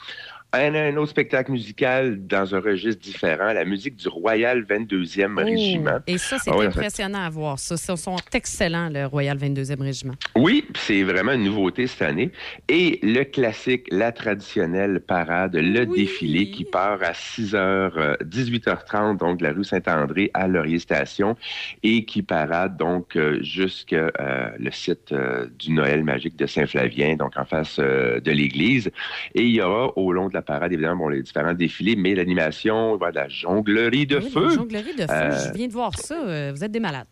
[0.54, 5.44] Un, un autre spectacle musical dans un registre différent, la musique du Royal 22e Oh,
[5.44, 5.98] Régiment.
[6.06, 7.58] Et ça, c'est Ah ouais, impressionnant à voir.
[7.58, 10.12] Ça, ils sont excellents, le Royal 22e Régiment.
[10.36, 12.30] Oui, c'est vraiment une nouveauté cette année.
[12.68, 19.38] Et le classique, la traditionnelle parade, le défilé qui part à 6h, euh, 18h30, donc
[19.38, 21.34] de la rue Saint-André à Laurier Station
[21.82, 24.10] et qui parade donc euh, jusque euh,
[24.58, 28.90] le site euh, du Noël magique de Saint-Flavien, donc en face euh, de l'église.
[29.34, 32.14] Et il y aura au long de la parade, évidemment, bon, les différents défilés, mais
[32.14, 34.48] l'animation, il va y avoir de la jonglerie de Oui, feu.
[34.48, 36.14] la jonglerie de feu, Euh, je viens de voir ça.
[36.22, 37.06] euh, Vous êtes des malades.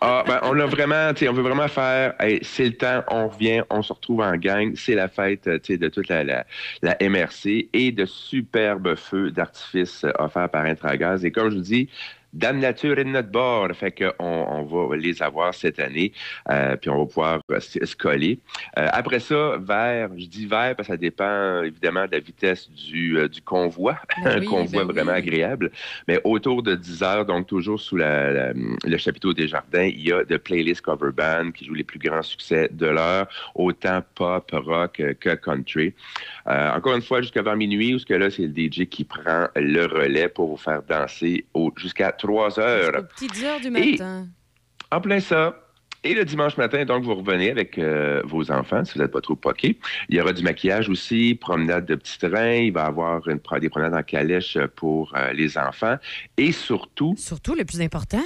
[0.00, 3.02] ah, ben, on a vraiment, tu sais, on veut vraiment faire, hey, c'est le temps,
[3.08, 6.08] on revient, on se retrouve en gang, c'est la fête, euh, tu sais, de toute
[6.08, 6.44] la, la,
[6.82, 11.24] la MRC et de superbes feux d'artifice euh, offerts par Intragaz.
[11.24, 11.88] Et comme je vous dis,
[12.32, 16.12] Dame Nature est de notre bord, fait qu'on on va les avoir cette année,
[16.50, 18.38] euh, puis on va pouvoir se coller.
[18.78, 22.70] Euh, après ça, vers, je dis vers parce que ça dépend évidemment de la vitesse
[22.70, 25.18] du, euh, du convoi, Ben un convoi ben vraiment oui.
[25.18, 25.70] agréable.
[26.08, 30.00] Mais autour de 10 heures, donc toujours sous la- la- le chapiteau des jardins, il
[30.00, 34.02] y a de playlist cover band qui joue les plus grands succès de l'heure, autant
[34.14, 35.94] pop, rock euh, que country.
[36.46, 39.04] Euh, encore une fois, jusqu'à vers minuit, où ce que là, c'est le DJ qui
[39.04, 41.44] prend le relais pour vous faire danser
[41.76, 43.08] jusqu'à 3 heures.
[43.08, 44.26] Petites heures du Et- matin.
[44.90, 45.58] En plein ça.
[46.04, 49.20] Et le dimanche matin, donc, vous revenez avec euh, vos enfants, si vous n'êtes pas
[49.20, 49.78] trop poqués.
[50.08, 52.54] Il y aura du maquillage aussi, promenade de petits trains.
[52.54, 55.96] Il va y avoir une, des promenades en calèche pour euh, les enfants.
[56.36, 57.14] Et surtout...
[57.16, 58.22] Surtout, le plus important,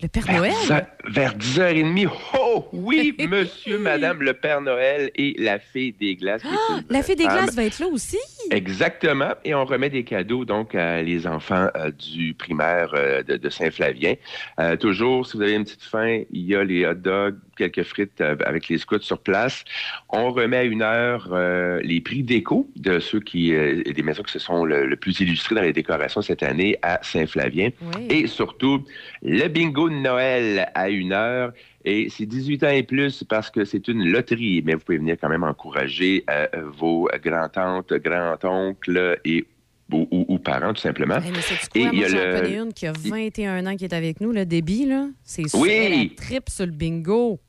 [0.00, 0.52] le Père vers Noël.
[0.62, 2.08] 10 heures- vers 10h30.
[2.38, 6.42] Oh oui, monsieur, madame, le Père Noël et la fée des glaces.
[6.44, 7.44] Ah, la fée des femme.
[7.44, 8.18] glaces va être là aussi.
[8.50, 9.32] Exactement.
[9.44, 13.48] Et on remet des cadeaux donc à les enfants euh, du primaire euh, de, de
[13.48, 14.14] Saint-Flavien.
[14.60, 17.84] Euh, toujours, si vous avez une petite faim, il y a les hot dogs, quelques
[17.84, 19.64] frites avec les scouts sur place.
[20.08, 21.34] On remet à une heure
[21.82, 25.54] les prix déco de ceux qui, des maisons qui se sont le, le plus illustrées
[25.54, 27.70] dans les décorations cette année à Saint-Flavien.
[27.96, 28.06] Oui.
[28.10, 28.84] Et surtout,
[29.22, 31.52] le bingo de Noël à une heure.
[31.84, 35.16] Et c'est 18 ans et plus parce que c'est une loterie, mais vous pouvez venir
[35.20, 36.46] quand même encourager euh,
[36.76, 39.46] vos grands-tantes, grands-oncles et
[39.90, 41.16] ou, ou- ou parents, tout simplement.
[41.16, 41.90] Hey, mais sais-tu et quoi?
[41.94, 44.44] il y Moi, a le- une qui a 21 ans qui est avec nous, le
[44.44, 45.06] débit, là.
[45.24, 45.70] C'est Oui.
[45.70, 47.40] elle tripe sur le bingo.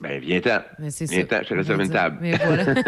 [0.00, 0.60] Ben, viens-t'en.
[0.78, 2.18] Viens-t'en, je te réserve une table.
[2.20, 2.64] Mais voilà.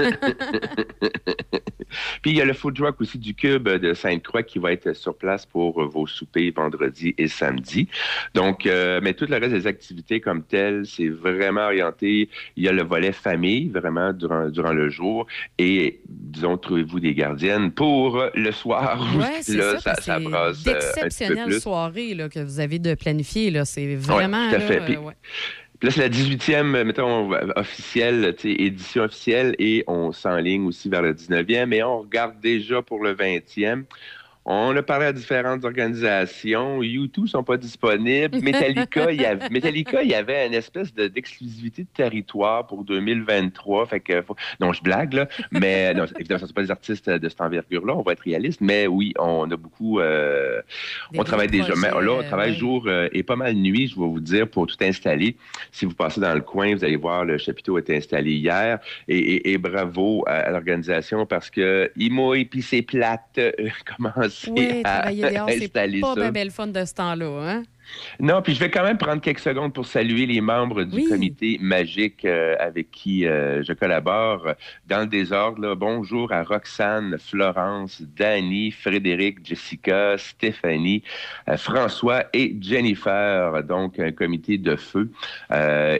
[2.23, 4.93] Puis il y a le food truck aussi du Cube de Sainte-Croix qui va être
[4.95, 7.89] sur place pour vos soupers vendredi et samedi.
[8.35, 12.29] Donc, euh, mais tout le reste des activités comme telles, c'est vraiment orienté.
[12.57, 15.27] Il y a le volet famille, vraiment, durant, durant le jour.
[15.59, 19.01] Et, disons, trouvez-vous des gardiennes pour le soir.
[19.17, 19.81] où Ouais, c'est ça.
[19.81, 21.61] ça, ça c'est brasse euh, D'exceptionnelles plus.
[21.61, 23.51] soirées là, que vous avez de planifier.
[23.51, 23.65] là.
[23.65, 24.49] C'est vraiment.
[24.51, 24.97] tout à là, fait.
[24.97, 25.15] euh, ouais.
[25.81, 30.91] Puis là, c'est la 18e, mettons, officielle, tu sais, édition officielle, et on s'enligne aussi
[30.91, 33.85] vers le 19e, et on regarde déjà pour le 20e.
[34.47, 36.83] On a parlé à différentes organisations.
[36.83, 38.39] YouTube sont pas disponibles.
[38.41, 42.83] Metallica, il y avait, Metallica, il y avait une espèce de- d'exclusivité de, territoire pour
[42.85, 43.87] 2023.
[43.87, 45.29] Fait que, faut- non, je blague, là.
[45.53, 47.95] Mais, non, évidemment, ce ne sont pas des artistes de cette envergure-là.
[47.95, 48.61] On va être réaliste.
[48.63, 50.63] Mais oui, on a beaucoup, euh,
[51.15, 51.75] on travaille déjà.
[51.77, 52.57] Mais là, on travaille ouais.
[52.57, 55.37] jour euh, et pas mal nuit, je vais vous dire, pour tout installer.
[55.71, 58.79] Si vous passez dans le coin, vous allez voir, le chapiteau a été installé hier.
[59.07, 63.21] Et, et- et bravo à, à l'organisation parce que il mouille puis c'est plate.
[63.39, 63.53] euh,
[64.49, 67.27] Oui, à travailler dehors, c'est pas bien belle fun de ce temps-là.
[67.27, 67.63] Hein?
[68.19, 71.09] Non, puis je vais quand même prendre quelques secondes pour saluer les membres du Oui.
[71.09, 74.47] comité magique euh, avec qui euh, je collabore.
[74.89, 81.03] Dans le désordre, là, bonjour à Roxane, Florence, Dani, Frédéric, Jessica, Stéphanie,
[81.49, 83.63] euh, François et Jennifer.
[83.65, 85.11] Donc, un comité de feu.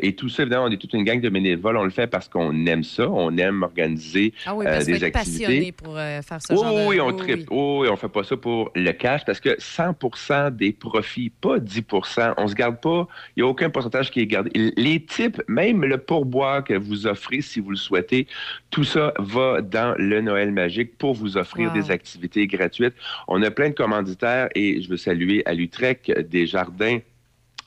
[0.03, 1.77] Et tout ça, évidemment, on est toute une gang de bénévoles.
[1.77, 3.09] On le fait parce qu'on aime ça.
[3.09, 5.73] On aime organiser Ah oui, parce des activités.
[5.73, 6.87] pour faire ce Oui, genre de.
[6.87, 7.51] oui, on tripe.
[7.51, 11.59] Oui, oui, on fait pas ça pour le cash parce que 100% des profits, pas
[11.59, 14.51] 10 on se garde pas, il n'y a aucun pourcentage qui est gardé.
[14.77, 18.27] Les types, même le pourboire que vous offrez si vous le souhaitez,
[18.71, 21.75] tout ça va dans le Noël magique pour vous offrir Wow.
[21.75, 22.95] des activités gratuites.
[23.29, 27.01] On a plein de commanditaires et je veux saluer à l'Utrecht des Jardins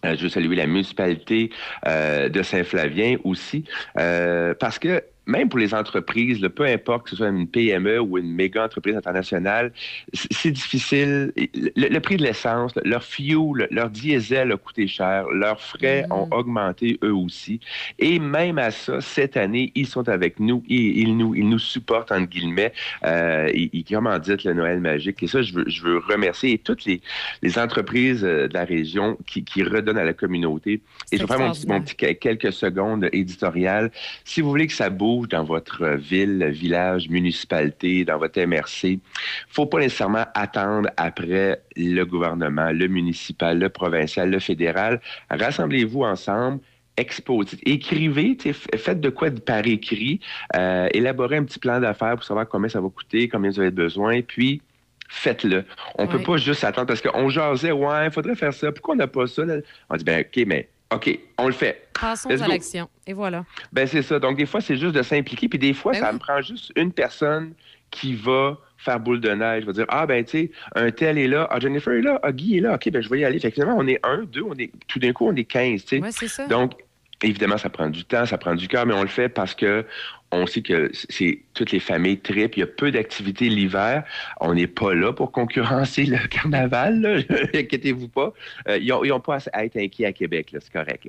[0.06, 1.50] euh, je veux saluer la municipalité
[1.88, 3.64] euh, de Saint-Flavien aussi,
[3.98, 8.00] euh, parce que même pour les entreprises, là, peu importe que ce soit une PME
[8.02, 9.72] ou une méga entreprise internationale,
[10.14, 11.32] c'est difficile.
[11.36, 16.28] Le, le prix de l'essence, leur fuel, leur diesel a coûté cher, leurs frais ont
[16.32, 17.60] augmenté eux aussi.
[18.00, 21.60] Et même à ça, cette année, ils sont avec nous, ils, ils nous, ils nous
[21.60, 22.74] supportent, entre guillemets.
[23.06, 25.24] Euh, ils, ils commanditent le Noël magique.
[25.24, 27.00] Et ça, je veux, je veux remercier toutes les,
[27.42, 30.82] les entreprises euh, de la région qui, qui redonnent à la communauté.
[31.12, 33.90] Et je vais faire mon petit, mon petit que- quelques secondes éditoriales.
[34.26, 39.00] Si vous voulez que ça bouge dans votre ville, village, municipalité, dans votre MRC,
[39.48, 45.00] faut pas nécessairement attendre après le gouvernement, le municipal, le provincial, le fédéral.
[45.30, 46.60] Rassemblez-vous ensemble.
[46.96, 48.38] Exposez, écrivez,
[48.78, 50.20] faites de quoi de par écrit,
[50.56, 53.72] euh, élaborez un petit plan d'affaires pour savoir combien ça va coûter, combien vous avez
[53.72, 54.62] besoin, puis
[55.10, 55.66] faites-le.
[55.98, 56.24] On peut Ouais.
[56.24, 58.72] pas juste attendre parce qu'on jasait, ouais, il faudrait faire ça.
[58.72, 59.44] Pourquoi on n'a pas ça?
[59.44, 59.56] là?
[59.90, 61.88] On dit, ben, OK, mais OK, on le fait.
[62.00, 62.90] Passons Let's à l'action.
[63.08, 63.46] Et voilà.
[63.72, 64.20] Ben, c'est ça.
[64.20, 65.48] Donc, des fois, c'est juste de s'impliquer.
[65.48, 66.16] Puis des fois, Ben ça oui.
[66.16, 67.54] me prend juste une personne
[67.92, 69.66] qui va faire boule de neige.
[69.66, 71.48] va dire, ah, ben, tu sais, un tel est là.
[71.50, 72.20] Ah, Jennifer est là.
[72.24, 72.76] Ah, Guy est là.
[72.76, 73.40] OK, ben, je vais y aller.
[73.40, 75.86] Fait que finalement, on est un, deux, on est, tout d'un coup, on est 15,
[75.86, 76.02] tu sais.
[76.02, 76.48] Ouais, c'est ça.
[76.48, 76.74] Donc,
[77.22, 79.86] évidemment, ça prend du temps, ça prend du cœur, mais on le fait parce que
[80.34, 82.58] on sait que c'est toutes les familles tripent.
[82.58, 84.04] Il y a peu d'activités l'hiver.
[84.40, 87.26] On n'est pas là pour concurrencer le carnaval.
[87.54, 88.34] Inquiétez-vous pas.
[88.68, 90.56] Euh, ils n'ont pas à être inquiets à Québec.
[90.60, 91.08] C'est correct.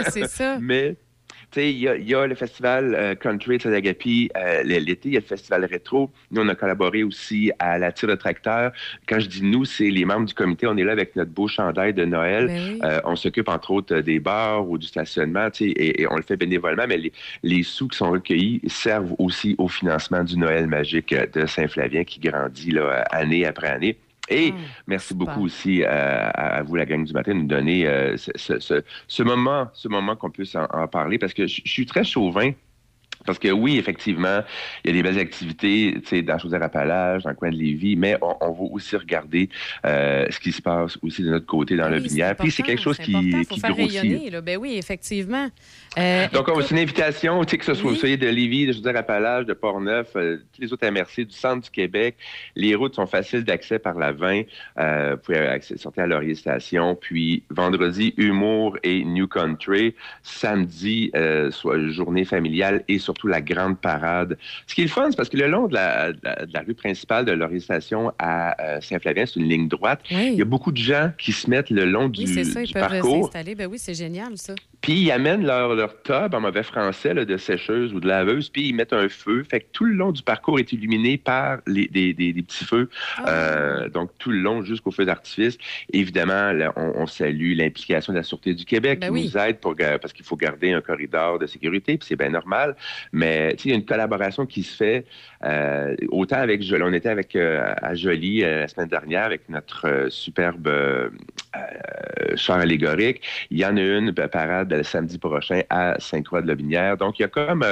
[0.10, 0.58] C'est ça.
[0.60, 0.96] Mais
[1.56, 5.26] il y y a le festival euh, Country de euh, l'été, il y a le
[5.26, 6.10] festival rétro.
[6.30, 8.72] Nous, on a collaboré aussi à la tire de tracteur.
[9.08, 10.66] Quand je dis nous, c'est les membres du comité.
[10.66, 12.46] On est là avec notre beau chandail de Noël.
[12.46, 12.80] Ben oui.
[12.84, 16.16] Euh, on s'occupe entre autres des bars ou du stationnement, tu sais, et, et on
[16.16, 17.12] le fait bénévolement, mais les,
[17.42, 22.04] les sous qui sont recueillis servent aussi au financement du Noël magique euh, de Saint-Flavien
[22.04, 23.96] qui grandit là, année après année.
[24.30, 24.54] Et
[24.86, 28.30] merci beaucoup aussi à, à vous, la gang du matin, de nous donner euh, ce,
[28.36, 31.70] ce- ce- ce moment, ce moment qu'on puisse en, en parler, parce que je je
[31.70, 32.52] suis très chauvin.
[33.26, 34.40] Parce que oui, effectivement,
[34.84, 37.94] il y a des belles activités, tu sais, dans Chaudière-Appalaches, dans le coin de Lévis,
[37.96, 39.48] mais on, on va aussi regarder
[39.84, 42.34] euh, ce qui se passe aussi de notre côté dans le Oui, Binière.
[42.36, 43.12] Puis c'est quelque chose qui,
[43.44, 44.00] faut qui faire grossit.
[44.00, 44.30] rayonner.
[44.30, 44.40] Là.
[44.40, 45.48] Ben oui, effectivement.
[45.98, 47.94] Euh, Donc, on- c'est une invitation, que ce soit Oui.
[47.94, 51.62] vous soyez de Lévis, de Chaudière-Appalaches, de Portneuf, euh, tous les autres MRC du centre
[51.64, 52.16] du Québec.
[52.56, 54.42] Les routes sont faciles d'accès par la 20.
[54.78, 56.94] Euh, vous pouvez sortir à Laurier Station.
[56.94, 59.94] Puis, vendredi, humour et New Country.
[60.22, 61.10] Samedi,
[61.50, 64.38] soit journée familiale et surtout la grande parade.
[64.66, 66.52] Ce qui est le fun, c'est parce que le long de la, de la- de
[66.52, 70.00] la rue principale de Laurier Station à euh, Saint-Flavien, c'est une ligne droite.
[70.10, 70.30] Oui.
[70.32, 72.62] Il y a beaucoup de gens qui se mettent le long du, oui, c'est ça,
[72.62, 73.24] ils du peuvent parcours.
[73.24, 73.54] s'installer.
[73.54, 74.54] Ben oui, c'est génial, ça.
[74.80, 78.48] Puis ils amènent leur, leur tub en mauvais français là, de sécheuse ou de laveuse,
[78.48, 79.44] puis ils mettent un feu.
[79.48, 82.64] Fait que tout le long du parcours est illuminé par les, des, des- des petits
[82.64, 82.88] feux.
[83.26, 85.58] Euh, donc tout le long jusqu'au feu d'artifice.
[85.92, 89.24] Évidemment, là, on, on salue l'implication de la Sûreté du Québec Ben qui oui.
[89.26, 92.74] nous aide pour, parce qu'il faut garder un corridor de sécurité, puis c'est bien normal.
[93.12, 95.04] Mais il y a une collaboration qui se fait
[95.44, 96.82] euh, autant avec Jolie.
[96.84, 100.70] On était avec euh, à Jolie euh, la semaine dernière avec notre superbe
[102.36, 103.22] char allégorique.
[103.50, 106.96] Il y en a une parade le samedi prochain à Sainte-Croix-de-la-Binière.
[106.96, 107.64] Donc, il y a comme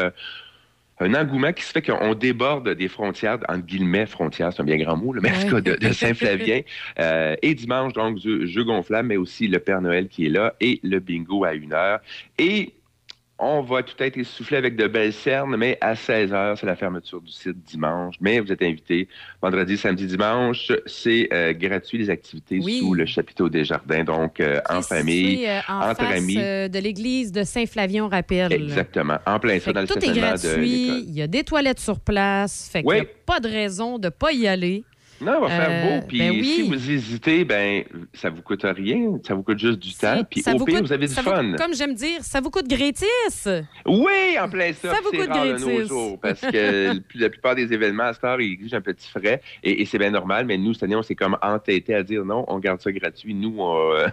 [1.00, 4.78] un engouement qui se fait qu'on déborde des frontières, entre guillemets, frontières, c'est un bien
[4.78, 6.62] grand mot, là, mais de, de Saint-Flavien.
[6.98, 10.54] Euh, et dimanche, donc, jeu, jeu gonflable, mais aussi le Père Noël qui est là
[10.60, 12.00] et le bingo à une heure.
[12.38, 12.72] Et
[13.38, 16.74] on va tout être essoufflé avec de belles cernes, mais à 16 h, c'est la
[16.74, 18.16] fermeture du site dimanche.
[18.20, 19.08] Mais vous êtes invités
[19.40, 20.72] vendredi, samedi, dimanche.
[20.86, 22.80] C'est euh, gratuit les activités Oui.
[22.80, 26.34] sous le chapiteau des jardins, donc euh, en famille, euh, en entre face amis.
[26.34, 28.52] de l'église de Saint-Flavien, on rappelle.
[28.52, 29.18] Exactement.
[29.26, 31.04] En plein ça, dans le tout est stationnement gratuit.
[31.06, 32.68] Il y a des toilettes sur place.
[32.72, 34.84] Fait qu'il n'y a pas de raison de ne pas y aller.
[35.20, 36.06] Non, il va faire Euh, beau.
[36.06, 36.44] Puis ben oui.
[36.44, 37.82] si vous hésitez, ben
[38.14, 39.18] ça vous coûte rien.
[39.26, 40.22] Ça vous coûte juste du temps.
[40.30, 41.54] Puis au vous pire, coûte- vous avez du ça vous- fun.
[41.56, 43.48] comme j'aime dire, ça vous coûte gratis.
[43.86, 44.90] Oui, en plein ça.
[44.94, 45.88] Ça vous coûte rare de nos gratis.
[45.88, 49.40] jours parce que la plupart des événements à cette heure, ils exigent un petit frais
[49.62, 50.46] et, et c'est bien normal.
[50.46, 53.34] Mais nous, cette année, on s'est comme entêté à dire non, on garde ça gratuit.
[53.34, 54.06] Nous, on, euh,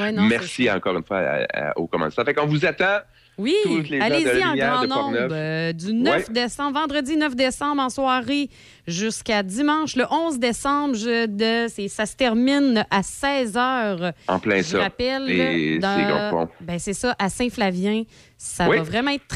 [0.00, 1.88] Ouais, non, merci encore une fois à- à- aux.
[2.24, 2.98] Fait qu'on vous attend.
[3.38, 3.54] Oui,
[4.00, 5.16] allez-y en grand nombre.
[5.32, 6.34] Euh, du 9 Ouais.
[6.34, 8.50] décembre, vendredi 9 décembre en soirée
[8.86, 10.94] jusqu'à dimanche le 11 décembre.
[10.94, 14.12] je- de, ça se termine à 16 h.
[14.28, 14.80] En plein Je ça.
[14.80, 15.30] rappelle.
[15.30, 18.02] Et c'est ben, c'est ça, à Saint-Flavien.
[18.36, 18.76] Ça Oui.
[18.76, 19.26] va vraiment être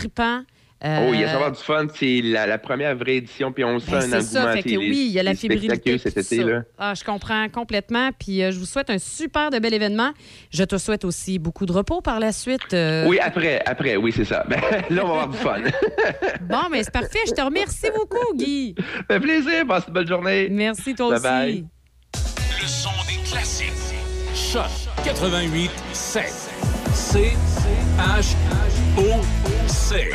[0.81, 1.07] trippant.
[1.09, 1.87] Oh, il y a Euh, ça va avoir du fun.
[1.95, 4.31] C'est la, la première vraie édition, puis on sent Ben, un c'est engouement.
[4.45, 5.99] ça, fait que oui, il y a la fébrilité.
[5.99, 6.63] cet été, là.
[6.79, 8.11] Ah, je comprends complètement.
[8.19, 10.11] Puis euh, je vous souhaite un super de bel événement.
[10.51, 12.75] Je te souhaite aussi beaucoup de repos par la suite.
[12.75, 13.07] euh.
[13.07, 14.45] Oui, après, après, oui, c'est ça.
[14.49, 14.61] Ben,
[14.91, 15.61] là, on va avoir du fun.
[16.49, 17.19] Bon, mais c'est parfait.
[17.27, 18.75] Je te remercie beaucoup, Guy.
[18.79, 19.67] Ça fait plaisir.
[19.67, 20.49] Passe une bonne journée.
[20.51, 21.51] Merci, toi Bye bye.
[21.51, 21.65] aussi.
[22.63, 23.73] Le son des classiques.
[24.35, 24.71] Choc
[25.05, 26.25] 88 7.
[26.93, 27.33] C
[27.99, 28.35] H
[28.99, 29.03] O
[29.67, 30.11] C.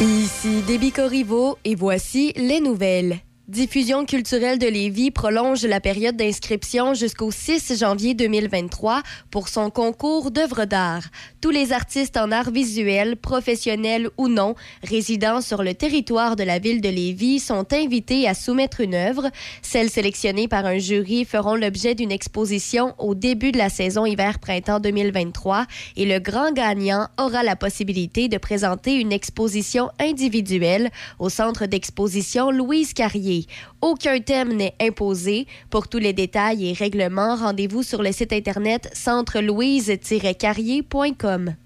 [0.00, 3.20] Ici Déby Corriveau et voici les nouvelles.
[3.48, 10.32] Diffusion culturelle de Lévis prolonge la période d'inscription jusqu'au 6 janvier 2023 pour son concours
[10.32, 11.04] d'œuvres d'art.
[11.40, 16.58] Tous les artistes en art visuel, professionnels ou non, résidant sur le territoire de la
[16.58, 19.30] ville de Lévis sont invités à soumettre une œuvre.
[19.62, 24.80] Celles sélectionnées par un jury feront l'objet d'une exposition au début de la saison hiver-printemps
[24.80, 25.66] 2023
[25.96, 30.90] et le grand gagnant aura la possibilité de présenter une exposition individuelle
[31.20, 33.35] au centre d'exposition Louise Carrier.
[33.80, 35.48] Aucun thème n'est imposé.
[35.70, 41.56] Pour tous les détails et règlements, rendez-vous sur le site internet centrelouise-carrier.com.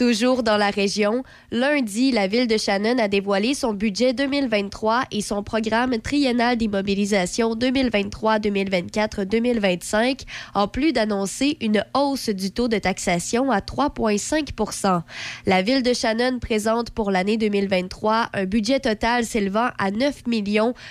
[0.00, 5.20] Toujours dans la région, lundi, la ville de Shannon a dévoilé son budget 2023 et
[5.20, 10.20] son programme triennal d'immobilisation 2023-2024-2025,
[10.54, 15.02] en plus d'annoncer une hausse du taux de taxation à 3,5
[15.44, 20.22] La ville de Shannon présente pour l'année 2023 un budget total s'élevant à 9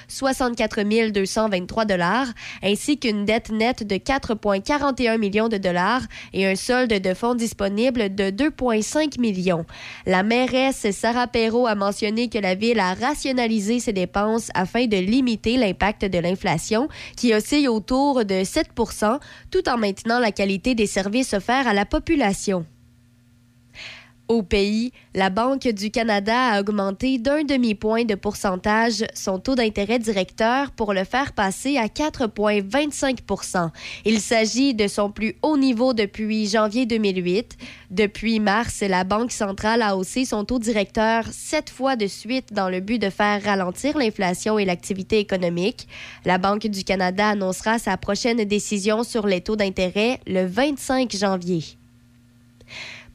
[0.07, 2.27] 64 223 dollars,
[2.61, 8.13] ainsi qu'une dette nette de 4,41 millions de dollars et un solde de fonds disponible
[8.13, 9.65] de 2,5 millions.
[10.05, 14.97] La mairesse Sarah Perrault a mentionné que la ville a rationalisé ses dépenses afin de
[14.97, 18.69] limiter l'impact de l'inflation qui oscille autour de 7
[19.51, 22.65] tout en maintenant la qualité des services offerts à la population.
[24.29, 29.97] Au pays, la Banque du Canada a augmenté d'un demi-point de pourcentage son taux d'intérêt
[29.97, 33.71] directeur pour le faire passer à 4,25%
[34.05, 37.57] Il s'agit de son plus haut niveau depuis janvier 2008.
[37.89, 42.69] Depuis mars, la Banque centrale a haussé son taux directeur sept fois de suite dans
[42.69, 45.87] le but de faire ralentir l'inflation et l'activité économique.
[46.23, 51.78] La Banque du Canada annoncera sa prochaine décision sur les taux d'intérêt le 25 janvier.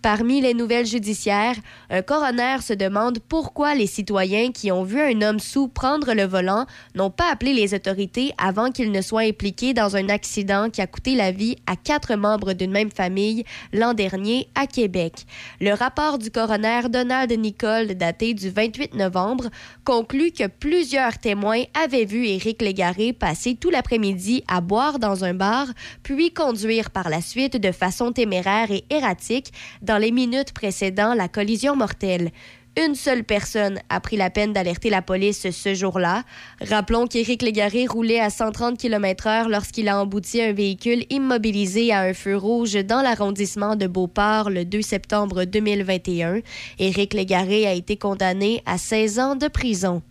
[0.05, 1.56] Parmi les nouvelles judiciaires,
[1.89, 6.24] un coroner se demande pourquoi les citoyens qui ont vu un homme sous prendre le
[6.24, 10.82] volant n'ont pas appelé les autorités avant qu'il ne soit impliqué dans un accident qui
[10.82, 15.24] a coûté la vie à quatre membres d'une même famille l'an dernier à Québec.
[15.62, 19.48] Le rapport du coroner Donald Nicole, daté du 28 novembre,
[19.85, 25.32] conclut que plusieurs témoins avaient vu Éric Légaré passer tout l'après-midi à boire dans un
[25.32, 25.68] bar,
[26.02, 29.51] puis conduire par la suite de façon téméraire et erratique
[29.98, 32.30] les minutes précédant la collision mortelle.
[32.76, 36.24] Une seule personne a pris la peine d'alerter la police ce jour-là.
[36.60, 42.14] Rappelons qu'Éric Légaré roulait à 130 km/h lorsqu'il a embouti un véhicule immobilisé à un
[42.14, 46.40] feu rouge dans l'arrondissement de Beauport le 2 septembre 2021.
[46.80, 50.02] Éric Légaré a été condamné à 16 ans de prison.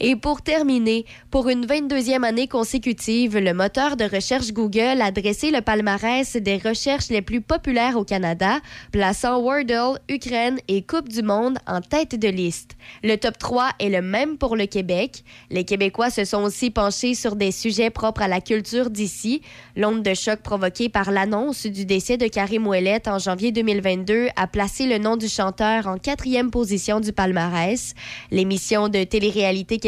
[0.00, 5.50] Et pour terminer, pour une 22e année consécutive, le moteur de recherche Google a dressé
[5.50, 8.60] le palmarès des recherches les plus populaires au Canada,
[8.92, 12.76] plaçant Wordle, Ukraine et Coupe du Monde en tête de liste.
[13.02, 15.24] Le top 3 est le même pour le Québec.
[15.50, 19.42] Les Québécois se sont aussi penchés sur des sujets propres à la culture d'ici.
[19.76, 24.46] L'onde de choc provoquée par l'annonce du décès de Carrie Ouellette en janvier 2022 a
[24.46, 27.94] placé le nom du chanteur en quatrième position du palmarès.
[28.30, 29.78] L'émission de télé-réalité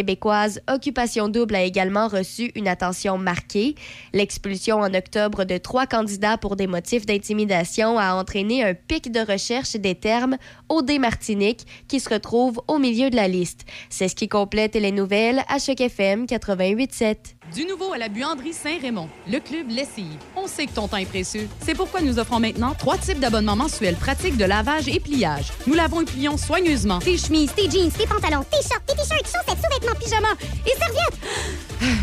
[0.68, 3.74] Occupation Double a également reçu une attention marquée.
[4.12, 9.20] L'expulsion en octobre de trois candidats pour des motifs d'intimidation a entraîné un pic de
[9.20, 10.36] recherche des termes
[10.68, 13.64] OD Martinique qui se retrouve au milieu de la liste.
[13.88, 17.16] C'est ce qui complète les nouvelles à Choc FM 88.7.
[17.54, 20.18] Du nouveau à la buanderie Saint-Raymond, le club Lessive.
[20.36, 21.48] On sait que ton temps est précieux.
[21.60, 25.50] C'est pourquoi nous offrons maintenant trois types d'abonnements mensuels pratiques de lavage et pliage.
[25.66, 29.26] Nous lavons et plions soigneusement Tes chemises, tes jeans, tes pantalons, tes shorts, tes t-shirts,
[29.26, 31.18] chaussettes, sous-vêtements, pyjamas et serviettes.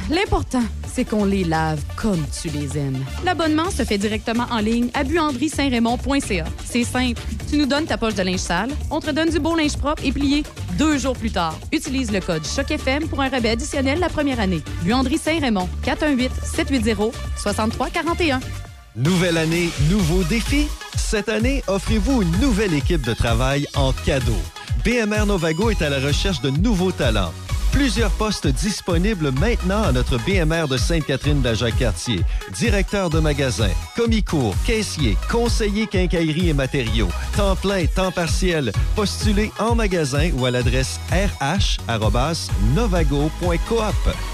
[0.09, 3.03] L'important, c'est qu'on les lave comme tu les aimes.
[3.23, 6.45] L'abonnement se fait directement en ligne à buanderie-saint-raymond.ca.
[6.65, 7.21] C'est simple.
[7.49, 10.03] Tu nous donnes ta poche de linge sale, on te donne du beau linge propre
[10.03, 10.43] et plié
[10.77, 11.57] deux jours plus tard.
[11.71, 14.61] Utilise le code CHOCFM pour un rabais additionnel la première année.
[14.83, 18.41] Buanderie Saint-Raymond, 418-780-6341.
[18.95, 20.68] Nouvelle année, nouveaux défis.
[20.95, 24.34] Cette année, offrez-vous une nouvelle équipe de travail en cadeau.
[24.84, 27.31] BMR Novago est à la recherche de nouveaux talents.
[27.77, 32.21] Plusieurs postes disponibles maintenant à notre BMR de Sainte-Catherine d'Ajac-Cartier.
[32.51, 38.71] Directeur de magasin, commis-cours, caissier, conseiller quincaillerie et matériaux, temps plein, temps partiel.
[38.95, 41.89] Postulez en magasin ou à l'adresse rh.novago.coop.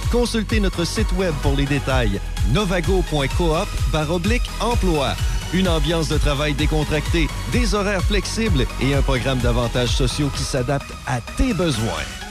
[0.10, 2.22] Consultez notre site web pour les détails.
[2.53, 5.15] novago.coop baroblique emploi.
[5.53, 10.94] Une ambiance de travail décontractée, des horaires flexibles et un programme d'avantages sociaux qui s'adapte
[11.06, 12.23] à tes besoins.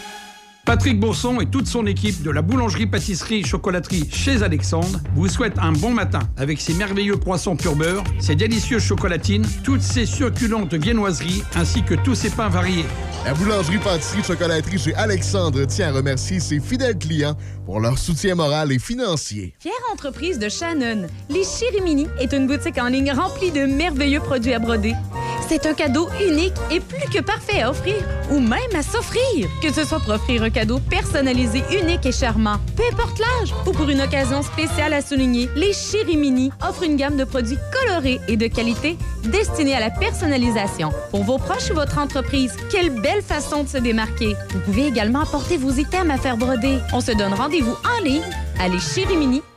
[0.64, 5.72] Patrick Bourson et toute son équipe de la boulangerie-pâtisserie chocolaterie chez Alexandre vous souhaitent un
[5.72, 11.42] bon matin avec ses merveilleux croissants pur beurre, ses délicieuses chocolatines, toutes ses succulentes viennoiseries
[11.56, 12.84] ainsi que tous ses pains variés.
[13.24, 17.36] La boulangerie-pâtisserie chocolaterie chez Alexandre tient à remercier ses fidèles clients
[17.66, 19.54] pour leur soutien moral et financier.
[19.58, 24.54] Fière entreprise de Shannon, les Chirimini est une boutique en ligne remplie de merveilleux produits
[24.54, 24.94] à broder.
[25.48, 27.96] C'est un cadeau unique et plus que parfait à offrir
[28.30, 29.48] ou même à s'offrir.
[29.62, 33.72] Que ce soit pour offrir un cadeau personnalisé, unique et charmant, peu importe l'âge ou
[33.72, 38.36] pour une occasion spéciale à souligner, les Chirimini offrent une gamme de produits colorés et
[38.36, 40.90] de qualité destinés à la personnalisation.
[41.10, 44.34] Pour vos proches ou votre entreprise, quelle belle façon de se démarquer.
[44.50, 46.78] Vous pouvez également apporter vos items à faire broder.
[46.92, 48.22] On se donne rendez-vous en ligne
[48.60, 49.51] à leschirimini.com.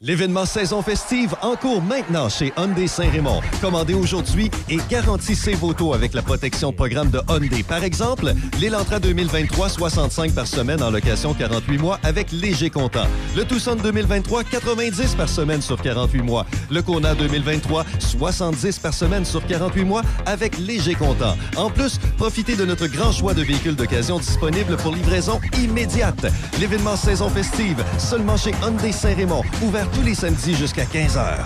[0.00, 3.40] L'événement saison festive en cours maintenant chez Hyundai Saint-Raymond.
[3.62, 7.62] Commandez aujourd'hui et garantissez vos taux avec la protection programme de Hyundai.
[7.62, 13.06] Par exemple, l'Elantra 2023, 65 par semaine en location 48 mois avec léger comptant.
[13.34, 16.44] Le Tucson 2023, 90 par semaine sur 48 mois.
[16.70, 21.34] Le Kona 2023, 70 par semaine sur 48 mois avec léger comptant.
[21.56, 26.26] En plus, profitez de notre grand choix de véhicules d'occasion disponibles pour livraison immédiate.
[26.60, 31.38] L'événement saison festive, seulement chez Hyundai Saint-Raymond, ouvert tous les samedis jusqu'à 15 h.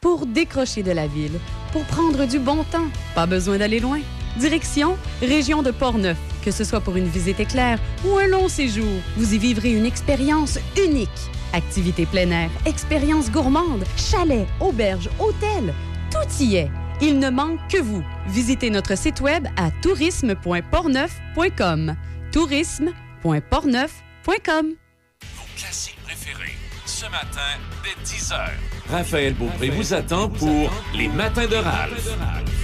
[0.00, 1.38] Pour décrocher de la ville,
[1.72, 4.00] pour prendre du bon temps, pas besoin d'aller loin.
[4.36, 6.16] Direction Région de Portneuf.
[6.44, 9.86] Que ce soit pour une visite éclair ou un long séjour, vous y vivrez une
[9.86, 11.08] expérience unique.
[11.52, 15.72] Activités plein air, expériences gourmandes, chalets, auberges, hôtels,
[16.10, 16.70] tout y est.
[17.00, 18.04] Il ne manque que vous.
[18.28, 21.96] Visitez notre site web à tourisme.portneuf.com.
[22.32, 24.66] tourisme.portneuf.com.
[25.36, 26.03] Vos classiques préférés,
[26.94, 28.36] ce matin, dès 10h.
[28.88, 32.08] Raphaël Beaupré vous attend pour Les Matins de Ralph.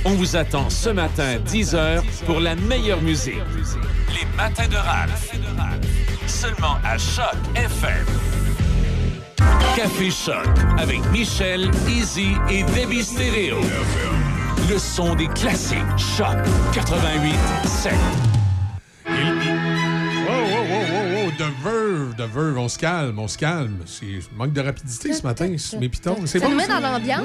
[0.04, 3.34] On vous attend ce matin, 10h, pour la meilleure musique.
[4.08, 5.32] Les Matins de Ralph.
[6.28, 8.06] Seulement à Choc FM.
[9.74, 10.46] Café Choc
[10.78, 13.58] avec Michel, Easy et Debbie Stereo.
[14.68, 15.78] Le son des classiques.
[16.16, 16.36] Choc
[16.72, 17.34] 88
[17.64, 17.92] 7.
[19.06, 23.78] Wow, wow, wow, wow, wow, de verve, de verve, on se calme, on se calme.
[23.86, 26.16] C'est manque de rapidité ce matin, mes pitons.
[26.26, 26.50] C'est Ça bon.
[26.52, 27.24] nous met dans l'ambiance.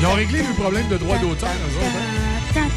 [0.00, 1.96] Ils ont réglé le problème de droit d'auteur, eux autres.
[2.56, 2.70] hein?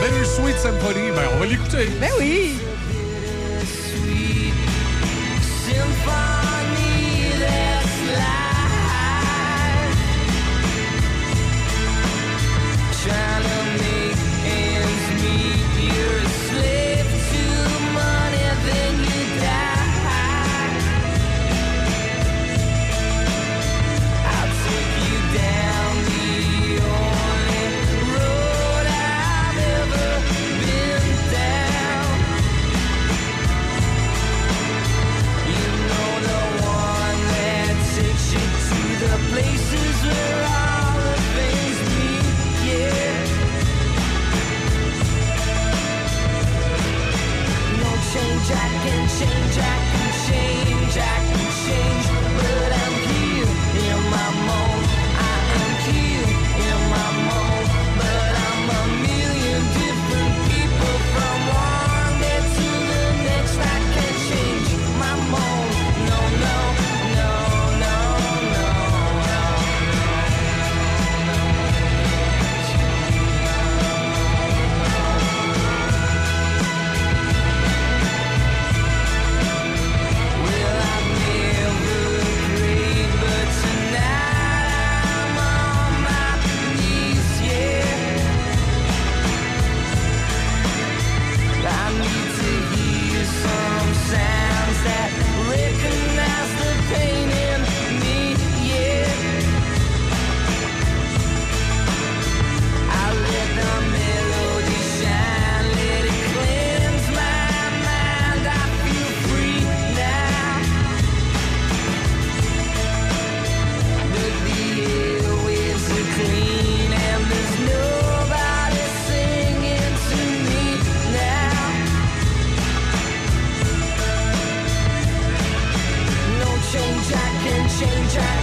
[0.00, 1.88] Better Sweet Symphony, ben on va l'écouter.
[2.00, 2.54] Ben oui.
[13.18, 13.57] man.
[48.48, 49.97] Change, I can change,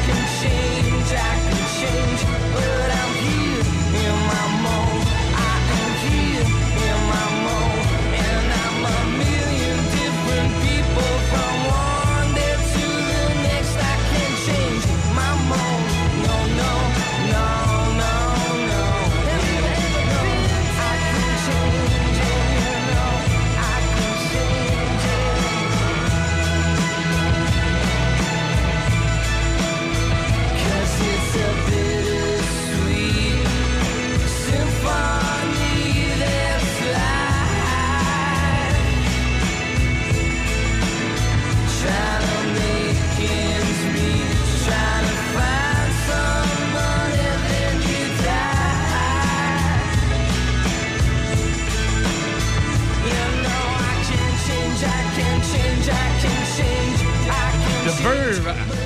[0.05, 0.64] can change,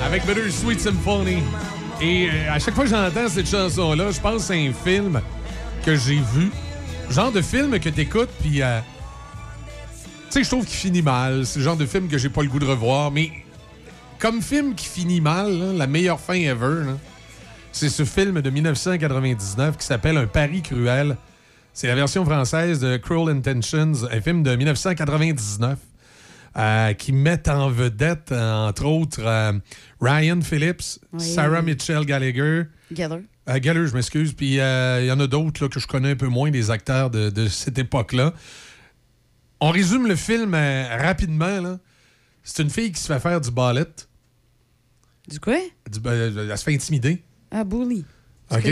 [0.04, 1.42] avec Better Sweet Symphony.
[2.00, 5.20] Et euh, à chaque fois que j'entends cette chanson-là, je pense à un film
[5.84, 6.50] que j'ai vu.
[7.10, 8.62] Genre de film que t'écoutes, puis...
[8.62, 8.80] euh,
[10.30, 11.44] tu sais, je trouve qu'il finit mal.
[11.44, 13.10] C'est le genre de film que j'ai pas le goût de revoir.
[13.10, 13.32] Mais
[14.18, 16.84] comme film qui finit mal, là, la meilleure fin ever,
[17.72, 21.16] c'est ce film de 1999 qui s'appelle Un pari cruel.
[21.72, 25.78] C'est la version française de Cruel Intentions, un film de 1999
[26.56, 29.52] euh, qui met en vedette, euh, entre autres, euh,
[30.00, 31.20] Ryan Phillips, Oui.
[31.20, 32.64] Sarah Mitchell Gallagher.
[32.94, 33.22] Geller.
[33.48, 34.32] Euh, Geller, je m'excuse.
[34.32, 37.10] Puis euh, il y en a d'autres que je connais un peu moins, des acteurs
[37.10, 38.34] de, de cette époque-là.
[39.60, 41.60] On résume le film euh, rapidement.
[41.60, 41.78] là.
[42.42, 43.84] C'est une fille qui se fait faire du ballet.
[45.28, 45.58] Du quoi?
[45.90, 47.22] Du, euh, elle se fait intimider.
[47.50, 48.04] Ah, bully.
[48.50, 48.68] OK?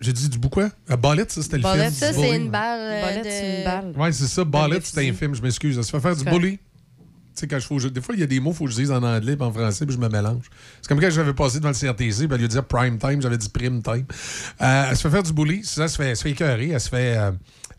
[0.00, 0.68] J'ai dit du bout quoi?
[0.98, 1.94] Ballet, ça, c'était le Ballet, film.
[1.94, 2.80] ça, du c'est une balle.
[2.80, 3.92] euh, Ballet, de- c'est une balle.
[3.96, 4.44] Ouais, c'est ça.
[4.44, 5.78] Ballet, Ballet, c'était un film, je m'excuse.
[5.78, 6.58] Elle se fait faire du bully.
[7.34, 8.64] Tu sais, quand je faut, je- des fois, il y a des mots, il faut
[8.66, 10.44] que je dise en anglais puis en français, puis je me mélange.
[10.80, 13.38] C'est comme quand j'avais passé devant le CRTC, puis elle lui dire prime time, j'avais
[13.38, 14.04] dit prime time.
[14.62, 16.68] Euh, elle se fait faire du bully, ça, elle se fait, elle se fait écœurer,
[16.70, 17.32] elle se fait, euh,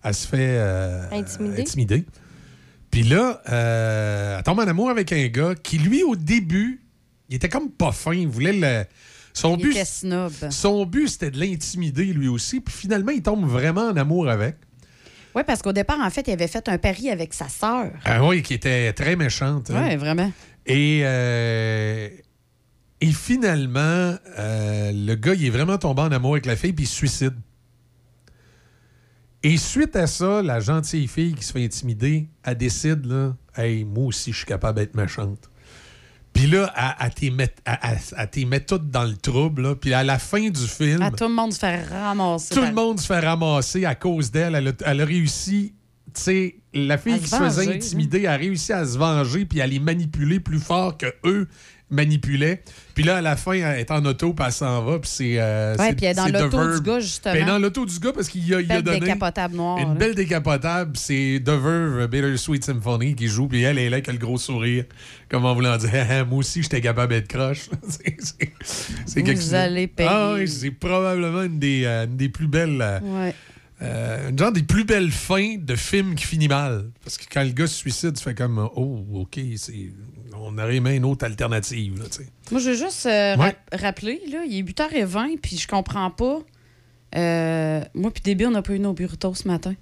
[0.03, 1.61] elle se fait euh, Intimider.
[1.61, 2.05] intimider.
[2.91, 6.81] Puis là, euh, elle tombe en amour avec un gars qui, lui, au début,
[7.29, 8.13] il était comme pas fin.
[8.13, 8.83] Il voulait le.
[9.33, 10.31] Son Il but, snob.
[10.49, 12.61] son but, c'était de l'intimider, lui aussi.
[12.61, 14.55] Puis finalement, il tombe vraiment en amour avec.
[15.35, 17.91] Oui, parce qu'au départ, en fait, il avait fait un pari avec sa sœur.
[18.05, 19.69] Ah oui, qui était très méchante.
[19.69, 19.85] hein.
[19.89, 20.31] Oui, vraiment.
[20.65, 22.07] Et, euh,
[23.01, 26.85] et finalement, euh, le gars, il est vraiment tombé en amour avec la fille, puis
[26.85, 27.33] il se suicide.
[29.43, 33.83] Et suite à ça, la gentille fille qui se fait intimider, elle décide, là, hey,
[33.83, 35.49] moi aussi, je suis capable d'être méchante.
[36.35, 39.61] Puis là, elle, elle t'y met, elle- elle- elle t'y met toute dans le trouble.
[39.63, 39.75] là.
[39.75, 42.53] Puis à la fin du film, À tout le monde se fait ramasser.
[42.53, 44.53] tout le monde se fait ramasser à cause d'elle.
[44.55, 45.73] Elle a, elle a réussi.
[46.13, 49.45] Tu sais, la fille À qui se se faisait intimider a réussi à se venger
[49.45, 51.47] puis à les manipuler plus fort que eux
[51.89, 52.63] manipulaient.
[52.95, 54.99] Puis là, à la fin, elle est en auto puis elle s'en va.
[54.99, 55.35] Puis c'est.
[55.39, 57.35] euh, Ouais, c'est- puis elle est dans l'auto du gars, justement.
[57.35, 58.99] Est dans l'auto du gars parce qu'il a, il a Belle donné.
[59.01, 59.77] décapotable noire.
[59.77, 59.93] Une là.
[59.95, 64.17] belle décapotable, c'est The Verve, Bittersweet Symphony qui joue, puis elle est là avec le
[64.17, 64.85] gros sourire,
[65.29, 65.91] comme en voulant dire
[66.27, 67.69] Moi aussi, j'étais capable d'être croche.
[67.87, 70.09] C'est- Vous quelque chose- allez payer.
[70.11, 72.79] Ah oui, c'est probablement une des, euh, une des plus belles.
[72.81, 73.35] euh, Ouais.
[73.81, 76.85] euh, une genre des plus belles fins de films qui finit mal.
[77.03, 79.91] Parce que quand le gars se suicide, tu fais comme Oh, OK, c'est...
[80.45, 81.99] on aurait aimé une autre alternative.
[81.99, 82.05] Là.
[82.51, 83.55] Moi, je veux juste euh, Ouais.
[83.73, 86.39] rappeler, là, il est 8h20, puis je comprends pas.
[87.15, 89.73] Euh, moi puis Déby, on n'a pas eu nos burritos ce matin.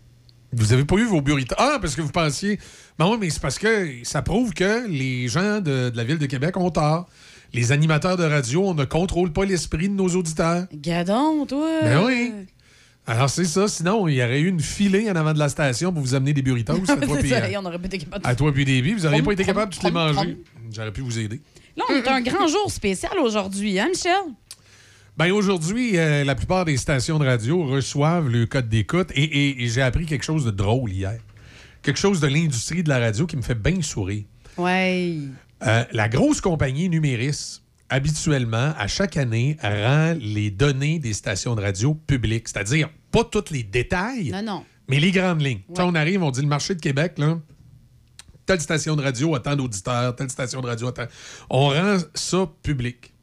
[0.51, 1.55] Vous avez pas eu vos burritos?
[1.57, 2.59] Ah, parce que vous pensiez.
[2.99, 6.19] Ben oui, mais c'est parce que ça prouve que les gens de, de la Ville
[6.19, 7.07] de Québec ont tort.
[7.53, 10.65] Les animateurs de radio, on ne contrôle pas l'esprit de nos auditeurs.
[10.73, 11.67] Gadon, toi.
[11.81, 12.31] Ben oui.
[13.05, 13.67] Alors, c'est ça.
[13.67, 16.33] Sinon, il y aurait eu une filée en avant de la station pour vous amener
[16.33, 16.73] des burritos.
[16.87, 18.93] à toi, puis, ça, euh, on aurait pas été capable de- à toi puis.
[18.93, 20.37] Vous n'auriez pas été capable de toutes les manger.
[20.71, 21.41] J'aurais pu vous aider.
[21.75, 24.13] Là, on est un grand jour spécial aujourd'hui, hein, Michel?
[25.17, 29.63] Ben aujourd'hui, euh, la plupart des stations de radio reçoivent le code d'écoute et, et-
[29.63, 31.19] et j'ai appris quelque chose de drôle hier.
[31.83, 34.23] Quelque chose de l'industrie de la radio qui me fait bien sourire.
[34.57, 35.17] Ouais.
[35.65, 37.61] Euh, la grosse compagnie Numéris,
[37.93, 42.47] habituellement, à chaque année, rend les données des stations de radio publiques.
[42.47, 44.65] C'est-à-dire, pas tous les détails, Non, non.
[44.89, 45.61] mais les grandes lignes.
[45.75, 47.39] Sais, On arrive, on dit le marché de Québec, là,
[48.45, 51.05] telle station de radio a tant d'auditeurs, telle station de radio a tant...
[51.49, 53.13] On rend ça public.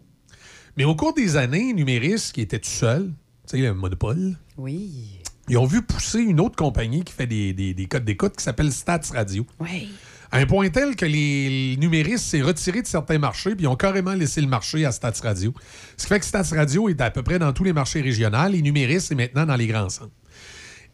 [0.77, 3.13] Mais au cours des années, Numéris, qui était tout seul,
[3.49, 5.19] tu sais, le monopole, Oui.
[5.49, 8.45] ils ont vu pousser une autre compagnie qui fait des, des- des codes d'écoute qui
[8.45, 9.45] s'appelle Stats Radio.
[9.59, 9.91] Oui.
[10.33, 14.15] À un point tel que les numéristes s'est retiré de certains marchés puis ont carrément
[14.15, 15.53] laissé le marché à Stats Radio.
[15.97, 18.53] Ce qui fait que Stats Radio est à peu près dans tous les marchés régionaux
[18.53, 20.13] et numéristes est maintenant dans les grands centres.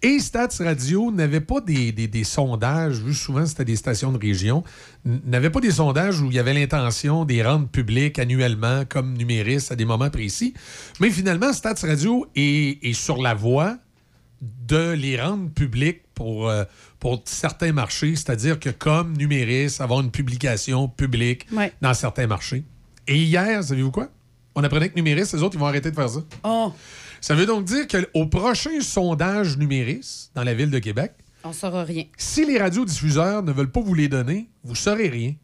[0.02, 4.62] Et Stats Radio n'avait pas des, sondages, vu souvent c'était des stations de région,
[5.04, 9.72] n'avait pas des sondages où il y avait l'intention des rendre publics annuellement comme numéristes
[9.72, 10.54] à des moments précis.
[11.00, 13.78] Mais finalement, Stats Radio est, est sur la voie
[14.40, 16.64] de les rendre publics pour, euh,
[16.98, 21.72] pour certains marchés, c'est-à-dire que comme numériste, avoir une publication publique Ouais.
[21.80, 22.64] dans certains marchés.
[23.06, 24.08] Et hier, savez-vous quoi?
[24.54, 26.20] On apprenait que numériste, les autres, ils vont arrêter de faire ça.
[26.44, 26.72] Oh,
[27.20, 31.12] Ça veut donc dire qu'au prochain sondage numériste dans la ville de Québec,
[31.44, 32.04] on saura rien.
[32.16, 35.34] si les radiodiffuseurs ne veulent pas vous les donner, vous saurez rien.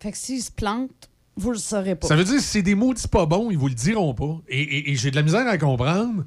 [0.00, 2.06] Fait que s'ils se plantent, vous le saurez pas.
[2.06, 4.40] Ça veut dire que si c'est des maudits pas bons, ils vous le diront pas.
[4.48, 6.24] Et, et- et j'ai de la misère à comprendre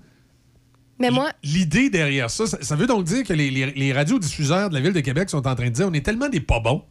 [0.99, 2.47] Mais moi, l'idée derrière ça.
[2.47, 2.57] ça.
[2.61, 5.45] ça veut donc dire que les, les- les radiodiffuseurs de la Ville de Québec sont
[5.47, 6.83] en train de dire on est tellement des pas bons.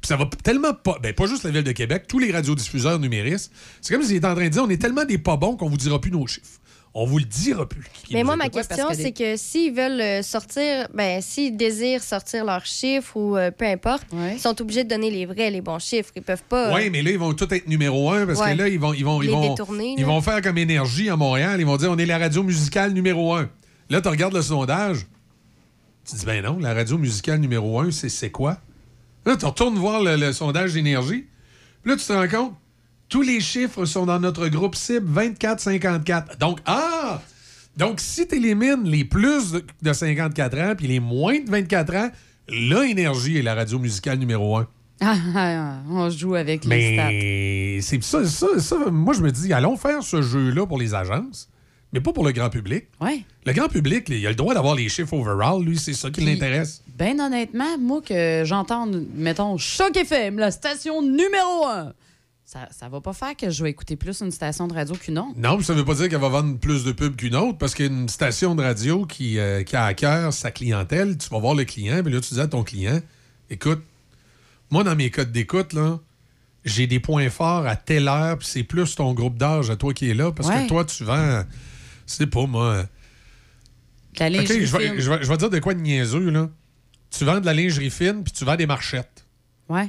[0.00, 0.98] Puis ça va tellement pas.
[1.02, 3.50] Ben, pas juste la Ville de Québec, tous les radiodiffuseurs numéristes.
[3.80, 5.68] C'est comme s'ils étaient en train de dire on est tellement des pas bons qu'on
[5.70, 6.60] vous dira plus nos chiffres.
[6.96, 7.82] On vous le dira plus.
[8.12, 12.64] mais moi, ma question, c'est que s'ils veulent euh, sortir, ben, s'ils désirent sortir leurs
[12.66, 16.12] chiffres ou euh, peu importe, ils sont obligés de donner les vrais, les bons chiffres.
[16.14, 16.68] Ils peuvent pas.
[16.70, 18.52] euh, Oui, mais là, ils vont tous être numéro un parce Ouais.
[18.52, 20.06] que là, ils vont, ils vont, ils Les vont, détourner, ils là.
[20.06, 21.58] vont faire comme énergie à Montréal.
[21.60, 23.50] Ils vont dire on est la radio musicale numéro un.
[23.90, 25.06] Là, tu regardes le sondage.
[26.08, 28.58] Tu dis ben non, la radio musicale numéro un, c'est c'est quoi?
[29.26, 31.24] Là, tu retournes voir le, le sondage d'énergie.
[31.82, 32.54] Puis Là, tu te rends compte,
[33.14, 36.36] tous les chiffres sont dans notre groupe cible 24-54.
[36.40, 37.22] Donc, ah!
[37.76, 41.94] Donc, si tu élimines les plus de, de 54 ans puis les moins de 24
[41.94, 42.10] ans,
[42.48, 44.66] là, Énergie est la radio musicale numéro un.
[45.00, 47.06] Ah, ah, ah, on joue avec les stats.
[47.06, 50.92] Mais c'est ça, ça, ça, moi je me dis, allons faire ce jeu-là pour les
[50.92, 51.48] agences,
[51.92, 52.86] mais pas pour le grand public.
[53.00, 53.20] Ouais.
[53.46, 56.20] Le grand public, il a le droit d'avoir les chiffres overall, lui, c'est ça qui
[56.22, 56.82] l'intéresse.
[56.98, 61.92] Ben honnêtement, moi que j'entends, mettons, Choc FM, la station numéro un,
[62.44, 65.18] ça, ça va pas faire que je vais écouter plus une station de radio qu'une
[65.18, 65.32] autre.
[65.36, 68.08] Non, ça veut pas dire qu'elle va vendre plus de pubs qu'une autre, parce qu'une
[68.08, 71.64] station de radio qui, euh, qui a à cœur sa clientèle, tu vas voir le
[71.64, 73.00] client, puis là, tu dis à ton client,
[73.50, 73.82] écoute,
[74.70, 75.98] moi, dans mes codes d'écoute, là,
[76.66, 79.92] j'ai des points forts à telle heure, puis c'est plus ton groupe d'âge à toi
[79.94, 80.64] qui est là, parce Ouais.
[80.64, 81.42] que toi, tu vends,
[82.06, 82.84] c'est pas moi.
[84.18, 85.00] La lingerie je vais, fine.
[85.00, 86.48] je vais- je vais dire de quoi de niaiseux, là.
[87.10, 89.24] Tu vends de la lingerie fine, puis tu vends des marchettes.
[89.68, 89.88] Ouais.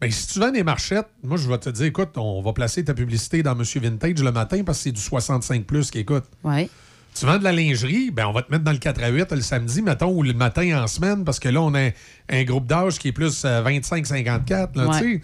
[0.00, 2.82] Ben, si tu vends des marchettes, moi, je vais te dire, écoute, on va placer
[2.84, 6.24] ta publicité dans Monsieur Vintage le matin parce que c'est du 65 plus qui écoute.
[6.42, 6.70] Ouais.
[7.14, 9.32] Tu vends de la lingerie, ben on va te mettre dans le 4 à 8
[9.32, 11.90] le samedi, mettons, ou le matin en semaine, parce que là, on a
[12.30, 14.76] un groupe d'âge qui est plus euh, 25-54.
[14.76, 15.20] là, Ouais.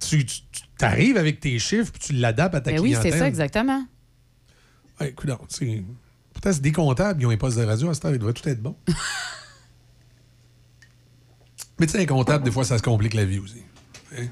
[0.00, 0.26] tu
[0.80, 3.12] arrives avec tes chiffres, puis tu l'adaptes à ta Ben oui, clientèle.
[3.12, 3.84] c'est ça, exactement.
[5.00, 5.84] Ouais, écoute, tu sais,
[6.34, 8.32] peut-être c'est des comptables, ils ont un poste de radio à cette heure, ils devraient
[8.34, 8.76] tout être bons.
[11.78, 13.62] Mais tu sais, un comptable, des fois, ça se complique la vie aussi.
[14.16, 14.26] Hein?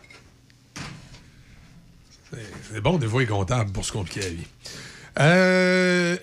[2.72, 4.46] C'est- bon, des fois, les comptables pour se compliquer la vie.
[5.20, 6.16] Euh,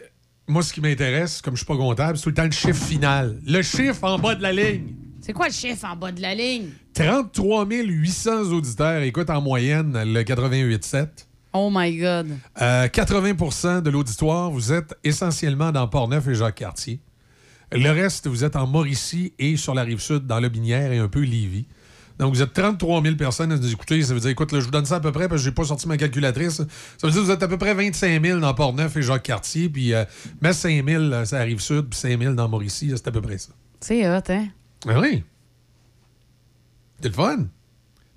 [0.48, 2.84] moi, ce qui m'intéresse, comme je suis pas comptable, c'est tout le temps le chiffre
[2.86, 3.40] final.
[3.46, 4.94] Le chiffre en bas de la ligne.
[5.22, 6.70] C'est quoi le chiffre en bas de la ligne?
[6.94, 11.08] 33 800 auditeurs écoutent en moyenne le 88.7.
[11.54, 12.28] Oh my God.
[12.62, 17.00] Euh, 80% de l'auditoire, vous êtes essentiellement dans Port-Neuf et Jacques-Cartier.
[17.72, 20.98] Le reste, vous êtes en Mauricie et sur la rive sud, dans le Binière et
[20.98, 21.66] un peu Lévis.
[22.20, 24.02] Donc, vous êtes 33 000 personnes à nous écouter.
[24.04, 25.52] Ça veut dire, écoute, là, je vous donne ça à peu près parce que j'ai
[25.52, 26.58] pas sorti ma calculatrice.
[26.58, 26.64] Ça
[27.04, 29.94] veut dire que vous êtes à peu près 25 000 dans Port-Neuf et Jacques-Cartier, puis
[29.94, 30.06] euh,
[30.42, 32.92] mais 5 000, euh, ça arrive sud, puis 5 000 dans Mauricie.
[32.96, 33.50] C'est à peu près ça.
[33.80, 34.48] C'est hot, hein?
[34.88, 35.24] Ah oui.
[37.02, 37.46] C'est le fun.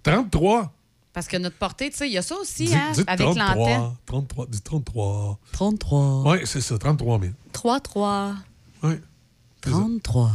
[0.03, 0.73] 33.
[1.13, 2.93] Parce que notre portée, tu sais, il y a ça aussi, Dis- hein?
[3.07, 3.45] Avec l'antenne.
[3.47, 3.97] 33.
[4.07, 4.47] 33.
[4.49, 5.39] Dis 33.
[5.53, 6.23] 33.
[6.33, 7.33] Oui, c'est ça, 33 000.
[7.55, 8.35] 3-3.
[8.83, 8.95] Oui.
[9.63, 10.31] 33.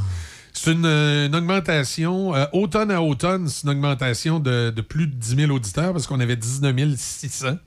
[0.64, 5.08] C'est une, euh, une augmentation, euh, automne à automne, c'est une augmentation de, de plus
[5.08, 7.58] de 10 000 auditeurs parce qu'on avait 19 600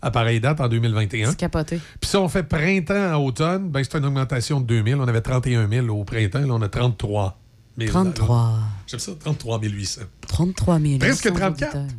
[0.00, 1.30] à pareille date en 2021.
[1.30, 1.78] C'est capoté.
[2.00, 4.98] Puis si on fait printemps à automne, ben, c'est une augmentation de 2 000.
[4.98, 7.38] On avait 31 000 au printemps, là, on a 33
[7.76, 7.90] 000.
[7.90, 8.58] 33.
[8.86, 10.00] J'aime ça, 33 800.
[10.28, 10.98] 33 000.
[11.00, 11.76] Presque 34.
[11.76, 11.96] auditeurs.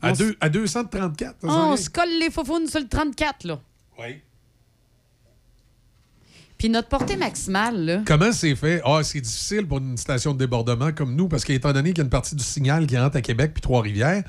[0.00, 1.30] À, On deux, à 234.
[1.30, 3.58] ça Oh, s'en on se colle les faufounes sur le 34, là.
[3.98, 4.20] Oui.
[6.62, 8.02] Puis notre portée maximale, là.
[8.06, 8.80] Comment c'est fait?
[8.84, 12.00] Ah, c'est difficile pour une station de débordement comme nous, parce qu'étant donné qu'il y
[12.02, 14.22] a une partie du signal qui rentre à Québec puis Trois-Rivières,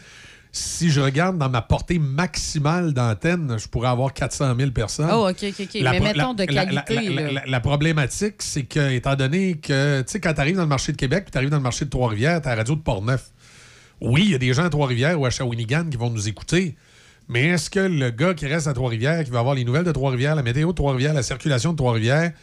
[0.51, 5.11] si je regarde dans ma portée maximale d'antenne, je pourrais avoir 400 000 personnes.
[5.13, 5.69] Oh, OK, OK, OK.
[5.83, 7.31] Mais mettons de qualité, la- là.
[7.33, 10.67] la- la problématique, c'est que, étant donné que, tu sais, quand tu arrives dans le
[10.67, 12.81] marché de Québec puis tu arrives dans le marché de Trois-Rivières, tu la radio de
[12.81, 13.29] Port-Neuf.
[14.01, 16.75] Oui, il y a des gens à Trois-Rivières ou à Shawinigan qui vont nous écouter.
[17.27, 19.91] Mais est-ce que le gars qui reste à Trois-Rivières, qui va avoir les nouvelles de
[19.91, 22.33] Trois-Rivières, la météo de Trois-Rivières, la circulation de Trois-Rivières,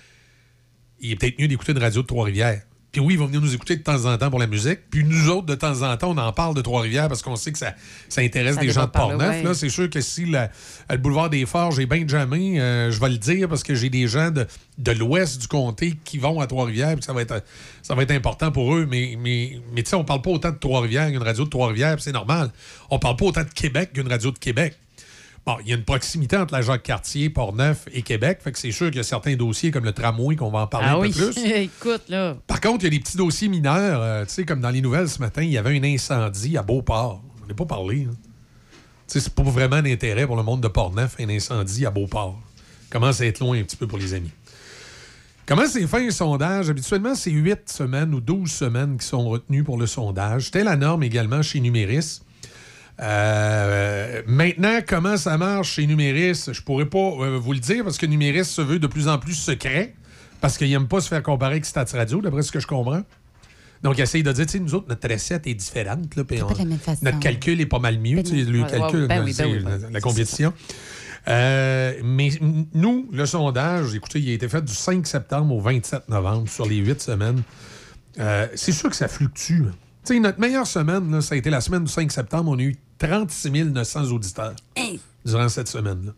[1.00, 2.62] il est peut-être mieux d'écouter une radio de Trois-Rivières?
[2.92, 4.80] Puis oui, ils vont venir nous écouter de temps en temps pour la musique.
[4.90, 7.52] Puis nous autres, de temps en temps, on en parle de Trois-Rivières parce qu'on sait
[7.52, 7.74] que ça,
[8.08, 9.44] ça intéresse Ça des gens de Port-Neuf.
[9.44, 9.54] ouais.
[9.54, 10.50] C'est sûr que si la-
[10.90, 13.90] le boulevard des Forges est bien jamais, euh, je vais le dire parce que j'ai
[13.90, 14.44] des gens de,
[14.78, 16.94] de l'ouest du comté qui vont à Trois-Rivières.
[16.96, 17.44] puis Ça va être,
[17.82, 18.86] ça va être important pour eux.
[18.90, 21.94] Mais, mais, mais tu sais, on parle pas autant de Trois-Rivières qu'une radio de Trois-Rivières.
[21.94, 22.50] puis C'est normal.
[22.90, 24.74] On parle pas autant de Québec qu'une radio de Québec.
[25.46, 28.40] Bon, il y a une proximité entre la Jacques-Cartier, Port-Neuf et Québec.
[28.42, 30.66] Fait que c'est sûr qu'il y a certains dossiers comme le tramway qu'on va en
[30.66, 31.12] parler Ah un oui.
[31.12, 31.42] peu plus.
[31.54, 32.36] Écoute, là.
[32.46, 34.02] Par contre, il y a des petits dossiers mineurs.
[34.02, 36.62] euh, tu sais, comme dans les nouvelles ce matin, il y avait un incendie à
[36.62, 37.22] Beauport.
[37.42, 38.06] On n'a pas parlé.
[38.08, 38.14] hein.
[39.08, 42.38] Tu sais, c'est pas vraiment d'intérêt pour le monde de Port-Neuf, un incendie à Beauport.
[42.90, 44.30] Commence à être loin un petit peu pour les amis.
[45.46, 46.70] Comment c'est fait un sondage?
[46.70, 50.44] Habituellement, c'est 8 semaines ou 12 semaines qui sont retenues pour le sondage.
[50.44, 52.20] C'était la norme également chez Numéris.
[53.00, 56.50] Euh, maintenant, comment ça marche chez Numéris?
[56.52, 59.18] Je pourrais pas euh, vous le dire parce que Numéris se veut de plus en
[59.18, 59.94] plus secret
[60.40, 63.02] parce qu'il n'aime pas se faire comparer avec Stats Radio, d'après ce que je comprends.
[63.82, 66.14] Donc, il essaye de dire, tu sais, nous autres, notre recette est différente.
[66.14, 67.00] Là, on- la même façon.
[67.02, 68.22] notre calcul est pas mal mieux.
[68.22, 70.52] tu sais, le calcul, ben ben ben la, compétition.
[71.28, 72.30] Euh, mais
[72.74, 76.66] nous, le sondage, écoutez, il a été fait du 5 septembre au 27 novembre sur
[76.66, 77.42] les 8 semaines.
[78.18, 79.62] Euh, c'est sûr que ça fluctue.
[80.00, 80.04] Hein.
[80.06, 82.50] Tu sais, notre meilleure semaine, là, ça a été la semaine du 5 septembre.
[82.50, 84.54] On a eu 36 900 auditeurs
[85.24, 86.12] durant cette semaine-là.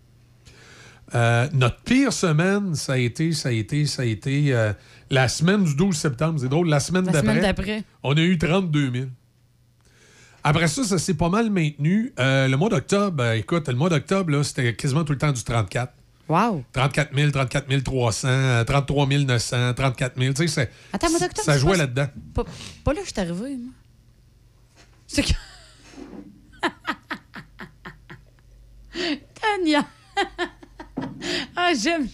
[1.15, 4.73] Euh, notre pire semaine, ça a été, ça a été, ça a été euh,
[5.11, 6.41] la semaine du 12 septembre.
[6.41, 7.29] C'est drôle, la semaine La d'après.
[7.29, 7.85] semaine d'après.
[8.03, 9.07] On a eu 32 000.
[10.45, 12.13] Après ça, ça s'est pas mal maintenu.
[12.19, 15.43] Euh, le mois d'octobre, euh, écoute, le mois d'octobre, c'était quasiment tout le temps du
[15.43, 15.93] 34.
[16.29, 16.65] Wow.
[16.73, 20.33] 34 000, 34 300, euh, 33 900, 34 000.
[20.33, 22.07] Tu sais, c'est- Attends, mois d'octobre, ça jouait là-dedans.
[22.35, 22.45] Pas,
[22.85, 23.73] pas là je suis arrivée, moi.
[25.07, 25.33] C'est que.
[29.41, 29.85] Tania!
[31.57, 32.07] ah, j'aime,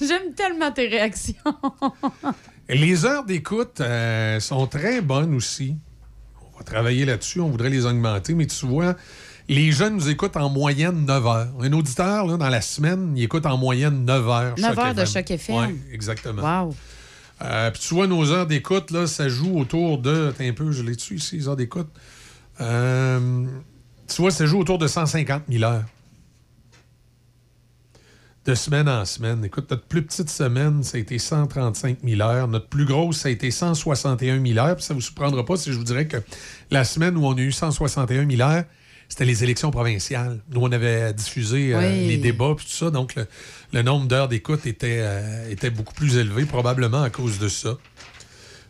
[0.00, 1.34] j'aime tellement tes réactions.
[2.68, 5.76] Les heures d'écoute euh, sont très bonnes aussi.
[6.54, 8.96] On va travailler là-dessus, on voudrait les augmenter, mais tu vois,
[9.52, 11.48] les jeunes nous écoutent en moyenne 9 heures.
[11.60, 14.54] Un auditeur, là, dans la semaine, il écoute en moyenne 9 heures.
[14.58, 15.04] 9 Choc heures de.
[15.04, 15.56] Choc FM.
[15.56, 16.66] Ouais, exactement.
[16.66, 16.74] Wow.
[17.42, 20.28] Euh, Puis tu vois, nos heures d'écoute, là, ça joue autour de.
[20.28, 21.88] Attends un peu, je l'ai dessus ici, les heures d'écoute?
[22.60, 23.46] Euh,
[24.06, 25.84] tu vois, ça joue autour de 150 000 heures.
[28.44, 29.44] De semaine en semaine.
[29.44, 32.48] Écoute, notre plus petite semaine, ça a été 135 000 heures.
[32.48, 34.74] Notre plus grosse, ça a été 161 000 heures.
[34.74, 36.16] Puis ça ne vous surprendra pas si je vous dirais que
[36.70, 38.64] la semaine où on a eu 161 000 heures,
[39.12, 40.40] c'était les élections provinciales.
[40.50, 42.08] Nous, on avait diffusé euh, Oui.
[42.08, 42.90] les débats puis tout ça.
[42.90, 43.26] Donc, le,
[43.74, 47.76] le nombre d'heures d'écoute était, euh, était beaucoup plus élevé, probablement à cause de ça.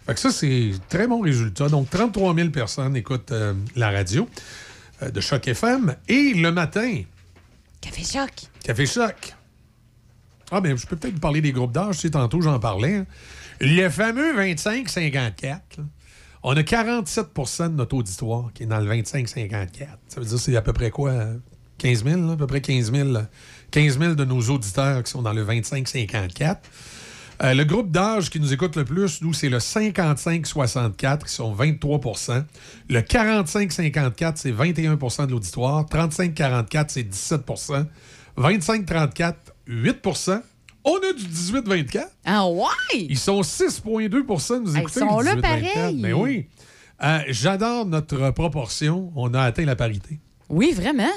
[0.04, 1.68] Fait que ça, c'est très bon résultat.
[1.68, 4.28] Donc, 33 000 personnes écoutent euh, la radio
[5.00, 5.94] de Choc FM.
[6.08, 7.02] Et le matin,
[7.80, 8.30] Café Choc.
[8.64, 9.34] Café Choc.
[10.50, 11.94] Ah, bien, je peux peut-être vous parler des groupes d'âge.
[11.94, 12.96] Tu sais, tantôt, j'en parlais.
[12.96, 13.06] hein.
[13.60, 15.60] Le fameux 25-54, là,
[16.42, 19.48] on a 47% de notre auditoire qui est dans le 25-54.
[20.08, 21.10] Ça veut dire c'est à peu près quoi?
[21.10, 21.36] euh,
[21.78, 22.32] 15 000, là?
[22.32, 23.22] à peu près 15 000, euh,
[23.70, 26.56] 15 000 de nos auditeurs qui sont dans le 25-54.
[27.42, 31.54] Euh, le groupe d'âge qui nous écoute le plus, nous, c'est le 55-64, qui sont
[31.54, 32.44] 23%
[32.88, 35.84] Le 45-54, c'est 21% de l'auditoire.
[35.86, 37.86] 35-44, c'est 17%
[38.38, 39.34] 25-34,
[39.66, 40.51] 8
[40.84, 42.06] On a du 18-24.
[42.24, 42.66] Ah ouais?
[42.94, 44.18] Ils sont 6,2 de
[44.64, 45.00] nous écouter.
[45.00, 45.40] ils sont là 18-24.
[45.40, 45.96] pareil.
[46.00, 46.46] Ben oui.
[47.02, 49.12] Euh, J'adore notre proportion.
[49.16, 50.18] On a atteint la parité.
[50.48, 51.10] Oui, vraiment?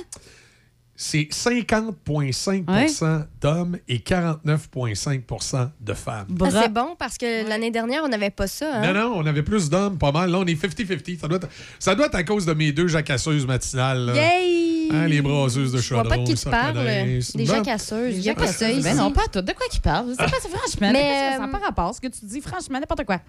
[0.98, 6.28] C'est 50,5% d'hommes et 49,5% de femmes.
[6.42, 8.76] Ah, c'est bon parce que l'année dernière, on n'avait pas ça.
[8.82, 8.94] hein?
[8.94, 10.32] Non, non, on avait plus d'hommes, pas mal.
[10.32, 11.20] Là, on est 50-50.
[11.20, 11.48] Ça doit, être,
[11.80, 14.06] ça doit être à cause de mes deux jacasseuses matinales.
[14.06, 14.16] là.
[14.16, 14.90] Yay!
[14.92, 16.10] Hein, les brasseuses de Je vois chaudron.
[16.18, 16.78] pas de qui tu parles.
[16.78, 17.36] reconnaissent.
[17.36, 18.16] Des jacasseuses.
[18.18, 18.82] Il n'y a pas ça ici.
[18.84, 19.42] Ben non, pas tout.
[19.42, 20.12] De quoi qu'il parle?
[20.12, 20.92] C'est pas, c'est franchement.
[20.94, 22.40] Mais, ça euh, n'a pas rapport ce que tu dis?
[22.40, 23.20] Franchement, n'importe quoi.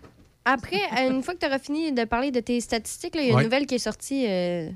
[0.45, 3.25] Après, euh, une fois que tu auras fini de parler de tes statistiques, il y
[3.25, 3.45] a une Ouais.
[3.45, 4.27] nouvelle qui est sortie.
[4.29, 4.69] euh,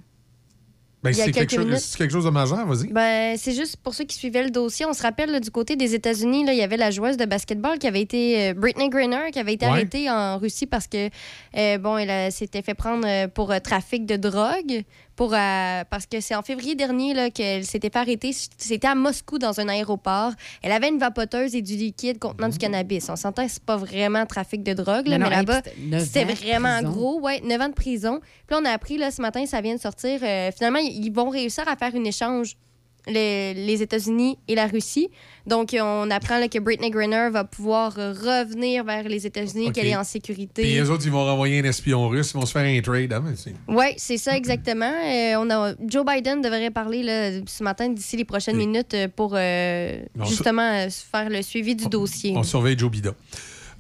[1.02, 2.88] Ben, c'est quelque, chose- quelque de majeur, vas-y.
[2.92, 4.84] Ben, c'est juste pour ceux qui suivaient le dossier.
[4.84, 7.78] On se rappelle là, du côté des États-Unis, il y avait la joueuse de basketball
[7.78, 9.72] qui avait été euh, Britney Griner qui avait été Ouais.
[9.72, 11.08] arrêtée en Russie parce que
[11.56, 14.82] euh, bon, elle a- s'était fait prendre euh, pour euh, trafic de drogue.
[15.20, 18.34] Pour, euh, parce que c'est en février dernier là, qu'elle s'était fait arrêter.
[18.56, 20.32] C'était à Moscou dans un aéroport.
[20.62, 23.06] Elle avait une vapoteuse et du liquide contenant du cannabis.
[23.10, 25.60] On s'entend que c'est pas vraiment trafic de drogue, là, Mais là-bas,
[25.98, 26.90] c'était vraiment prison.
[26.90, 27.20] gros.
[27.20, 28.20] Ouais, 9 ans de prison.
[28.46, 30.20] Puis là, on a appris là, ce matin, ça vient de sortir.
[30.22, 32.56] euh, finalement, ils vont réussir à faire un échange,
[33.06, 35.08] les, les États-Unis et la Russie.
[35.46, 39.72] Donc, euh, on apprend là, que Britney Griner va pouvoir euh, revenir vers les États-Unis,
[39.72, 40.62] qu'elle est en sécurité.
[40.62, 43.12] les autres, ils vont renvoyer un espion russe, ils vont se faire un trade.
[43.12, 43.24] hein,
[43.68, 44.84] Oui, c'est ça exactement.
[45.04, 49.32] Euh, on a, Joe Biden devrait parler là, ce matin d'ici les prochaines minutes pour
[49.34, 52.34] euh, justement faire le suivi du dossier.
[52.36, 53.14] On surveille Joe Bida.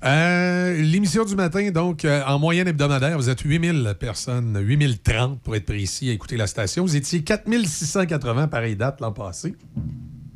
[0.02, 5.54] Euh, L'émission du matin, donc, euh, en moyenne hebdomadaire, vous êtes 8000 personnes, 8030 pour
[5.56, 6.84] être précis, à écouter la station.
[6.84, 9.54] Vous étiez 4680 pareille date l'an passé.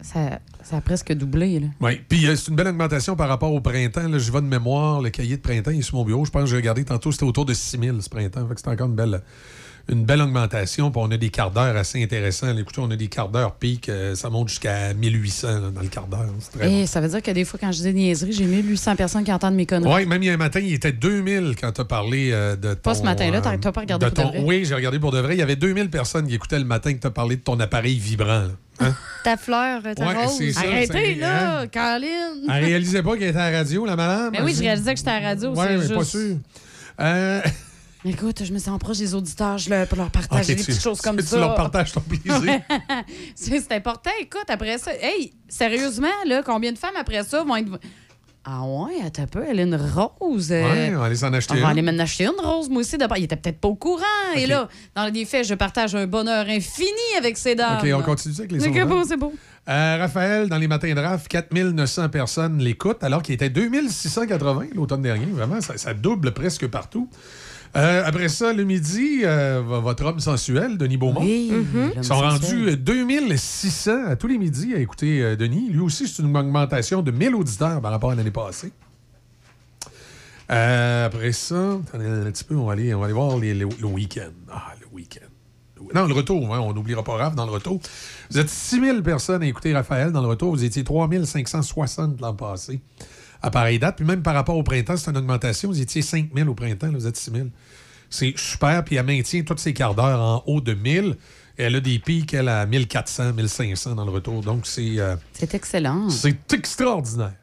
[0.03, 1.61] Ça, ça a presque doublé.
[1.61, 1.69] Là.
[1.81, 4.07] Oui, puis euh, c'est une belle augmentation par rapport au printemps.
[4.07, 6.27] Là, je vais de mémoire, le cahier de printemps il est sur mon bureau.
[6.27, 8.47] Je pense que j'ai regardé tantôt, c'était autour de 6000 ce printemps.
[8.47, 9.23] Fait que c'est encore une belle,
[9.89, 10.91] une belle augmentation.
[10.91, 12.57] Puis on a des quarts d'heure assez intéressants.
[12.57, 15.89] Écoutez, on a des quarts d'heure pic, euh, ça monte jusqu'à 1800 là, dans le
[15.89, 16.27] quart d'heure.
[16.63, 19.25] Et ça veut dire que des fois, quand je dis des niaiseries, j'ai 1800 personnes
[19.25, 19.93] qui entendent mes conneries.
[19.95, 22.81] Oui, même un matin, il était 2000 quand tu as parlé euh, de ton...
[22.91, 24.43] Pas ce matin-là, t'as- t'as pas regardé de pour de vrai?
[24.47, 25.35] Oui, j'ai regardé pour de vrai.
[25.35, 27.59] Il y avait 2000 personnes qui écoutaient le matin que tu as parlé de ton
[27.61, 28.27] appareil vibrant.
[28.27, 28.49] là.
[28.81, 28.95] Hein?
[29.25, 30.51] Ta fleur, ta Ouais, rose.
[30.53, 32.45] ça, Arrêtez, là, Caroline!
[32.53, 34.31] Elle réalisait pas qu'elle était à la radio, la madame?
[34.33, 35.51] Mais oui, je réalisais que j'étais à la radio.
[35.51, 35.95] Oui, c'est mais juste...
[35.95, 36.37] pas sûr.
[37.01, 37.41] Euh,
[38.07, 40.83] Écoute, je me sens proche des auditeurs je leur, pour leur partager des tu- petites
[40.83, 41.39] choses comme tu ça.
[41.39, 42.35] leur partages ton plaisir.
[43.35, 44.11] C'est c'est important.
[44.21, 47.81] Écoute, après ça, hey, sérieusement, là, combien de femmes après ça vont être.
[48.47, 50.53] Ah ouais, attends un peu, elle a une rose.
[50.53, 51.79] euh, Ouais, on va aller s'en acheter On va une.
[51.79, 52.99] aller m'en acheter une rose, moi aussi.
[52.99, 53.17] d'abord.
[53.17, 54.05] Il était peut-être pas au courant.
[54.37, 57.79] Et là, dans les faits, je partage un bonheur infini avec ces dames.
[57.83, 58.85] OK, on continue avec les C'est sondages.
[58.87, 59.33] beau, c'est beau.
[59.67, 65.01] Euh, Raphaël, dans les matins de RAF, 4900 personnes l'écoutent, alors qu'il était 2680 l'automne
[65.01, 65.25] dernier.
[65.25, 67.09] Vraiment, ça, ça double presque partout.
[67.77, 71.21] Euh, après ça, le midi, euh, votre homme sensuel, Denis Beaumont.
[71.23, 72.31] Oui, l'homme Ils sont sensuel.
[72.61, 75.71] rendus euh, 2600 à tous les midis à écouter euh, Denis.
[75.71, 78.71] Lui aussi, c'est une augmentation de 1000 auditeurs par rapport à l'année passée.
[80.51, 83.55] Euh, après ça, attendez un petit peu, on va aller, on va aller voir les-
[83.55, 84.31] le, le week-end.
[84.53, 85.27] Ah, le week-end.
[85.95, 87.81] Non, le retour, hein, on n'oubliera pas Raph dans le retour.
[88.31, 90.51] Vous êtes 6000 personnes à écouter Raphaël dans le retour.
[90.55, 92.81] Vous étiez 3560 l'an passé
[93.45, 93.97] à pareille date.
[93.97, 95.69] Puis même par rapport au printemps, c'est une augmentation.
[95.69, 97.51] Vous étiez 5000 au printemps, là, vous êtes 6000.
[98.09, 98.83] C'est super.
[98.85, 101.17] Puis elle maintient tous ses quarts d'heure en haut de 1000.
[101.59, 104.43] Et elle a des pics, elle, à 1400, 1500 dans le retour.
[104.43, 106.09] Donc, c'est euh, C'est excellent.
[106.11, 107.35] c'est extraordinaire.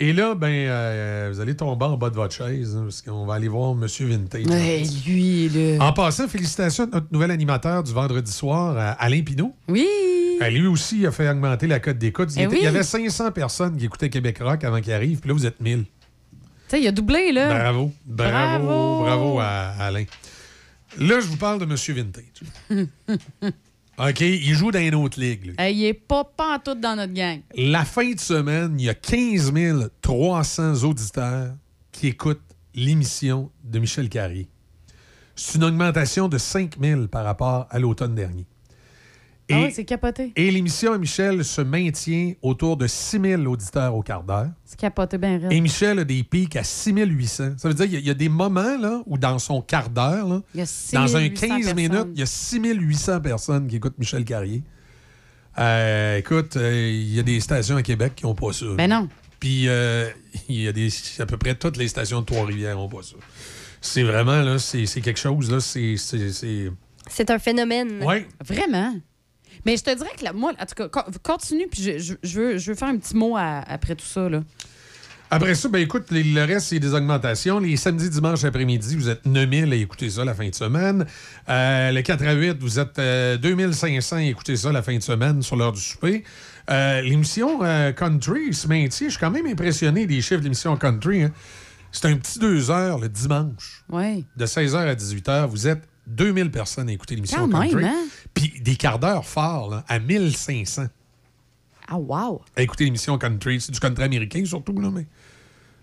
[0.00, 3.24] Et là, ben, euh, vous allez tomber en bas de votre chaise, hein, parce qu'on
[3.26, 3.86] va aller voir M.
[3.86, 4.46] Vintage.
[4.46, 5.78] Ouais, lui.
[5.78, 9.54] En passant, félicitations à notre nouvel animateur du vendredi soir, à Alain Pinault.
[9.68, 9.86] Oui.
[10.42, 12.30] Euh, lui aussi a fait augmenter la cote d'écoute.
[12.36, 15.28] Il, Eh il y avait 500 personnes qui écoutaient Québec Rock avant qu'il arrive, puis
[15.28, 15.84] là, vous êtes 1000.
[16.68, 17.48] Tu il a doublé, là.
[17.48, 17.92] Bravo.
[18.04, 18.66] Bravo.
[18.66, 19.00] Bravo.
[19.02, 20.04] Bravo à Alain.
[20.98, 21.76] Là, je vous parle de M.
[21.96, 22.88] Vintage.
[23.98, 25.46] OK, il joue dans une autre ligue.
[25.46, 25.54] lui.
[25.70, 27.40] Il est pas pantoute dans notre gang.
[27.56, 29.52] La fin de semaine, il y a 15
[30.02, 31.52] 300 auditeurs
[31.92, 32.40] qui écoutent
[32.74, 34.48] l'émission de Michel Carrier.
[35.36, 38.46] C'est une augmentation de 5 000 par rapport à l'automne dernier.
[39.50, 40.32] Ah Et, ouais, c'est capoté.
[40.36, 44.48] et l'émission à Michel se maintient autour de 6 000 auditeurs au quart d'heure.
[44.64, 45.38] C'est capoté bien.
[45.50, 47.52] Et Michel a des pics à 6 800.
[47.58, 49.60] Ça veut dire qu'il y a- il y, a des moments là, où dans son
[49.60, 52.26] quart d'heure, là, Il y a 6 dans un 800 15 minutes, il y a
[52.26, 54.62] 6 800 personnes qui écoutent Michel Carrier.
[55.58, 58.66] Euh, écoute, euh, il y a des stations à Québec qui n'ont pas ça.
[58.76, 59.08] Ben non.
[59.40, 60.08] Puis euh,
[60.48, 63.16] il y a des, à peu près toutes les stations de Trois-Rivières n'ont pas ça.
[63.80, 65.96] C'est vraiment, là, c'est quelque chose, là, c'est...
[65.98, 66.70] c'est- c'est-
[67.10, 68.02] C'est un phénomène.
[68.02, 68.26] Ouais.
[68.42, 68.94] Vraiment?
[69.64, 72.14] Mais je te dirais que là, moi, en tout cas, co- continue, puis je, je-
[72.22, 74.28] je veux, je veux faire un petit mot à- après tout ça.
[74.28, 74.42] Là.
[75.30, 77.58] Après ça, ben écoute, les- le reste, c'est des augmentations.
[77.58, 81.06] Les samedis, dimanches après-midi, vous êtes 9000 à écouter ça la fin de semaine.
[81.48, 85.02] Euh, le 4 à 8, vous êtes euh, 2500 à écouter ça la fin de
[85.02, 86.22] semaine sur l'heure du souper.
[86.70, 89.08] Euh, l'émission euh, Country se maintient.
[89.08, 91.22] Je suis quand même impressionné des chiffres de l'émission Country.
[91.24, 91.32] hein.
[91.90, 93.82] C'est un petit deux heures le dimanche.
[93.88, 94.24] Ouais.
[94.36, 97.86] De 16h à 18h, vous êtes 2000 personnes à écouter l'émission Quand même, Country.
[97.86, 98.04] hein?
[98.34, 100.86] Puis des quarts d'heure forts, là, à 1500
[101.88, 102.42] Ah, wow.
[102.56, 103.60] à écouter l'émission country.
[103.60, 105.06] C'est du country américain surtout, là, mais.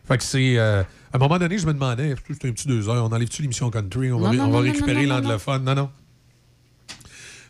[0.07, 0.57] Fait que c'est.
[0.57, 0.81] euh,
[1.13, 3.69] à un moment donné, je me demandais, c'est un petit deux heures, on enlève-tu l'émission
[3.69, 4.11] country?
[4.11, 5.63] On va, Non, ré- non, on va non, non, récupérer l'anglophone?
[5.63, 5.89] Non, non.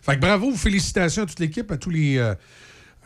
[0.03, 2.17] Fait que bravo, félicitations à toute l'équipe, à tous les.
[2.17, 2.35] euh,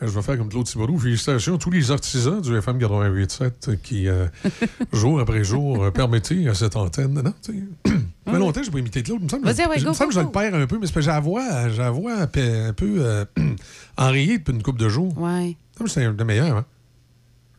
[0.00, 0.98] Je vais faire comme Claude Thibodeau.
[0.98, 4.26] Félicitations à tous les artisans du FM 88.7 qui, euh,
[4.92, 7.14] jour après jour, permettaient à cette antenne.
[7.22, 7.52] Non, tu
[7.86, 7.92] sais,
[8.26, 9.18] ça fait longtemps que je pas imité Claude.
[9.20, 10.66] Il me semble, Vas-y, ouais, il go, me semble go, que je le perds un
[10.66, 13.24] peu, mais c'est parce que la voix un peu, un peu, euh,
[13.96, 15.16] enrayée depuis une couple de jours.
[15.18, 15.56] Ouais.
[15.76, 16.56] Ça me semble que C'est un des meilleurs.
[16.56, 16.64] Hein?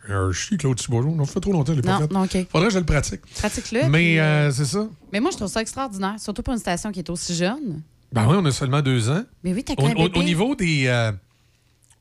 [0.10, 1.10] Un chi, Claude Thibodeau.
[1.10, 2.14] Non, ça fait trop longtemps je l'ai pas Non, fait.
[2.14, 2.48] non, OK.
[2.50, 3.22] Faudrait que je le pratique.
[3.36, 3.90] Pratique-le.
[3.90, 4.88] Mais puis, euh, c'est ça.
[5.12, 7.82] mais moi, je trouve ça extraordinaire, surtout pour une station qui est aussi jeune.
[8.14, 9.24] Ben oui, on a seulement deux ans.
[9.44, 10.86] Mais oui, t'as quand même au- niveau des.
[10.88, 11.12] euh,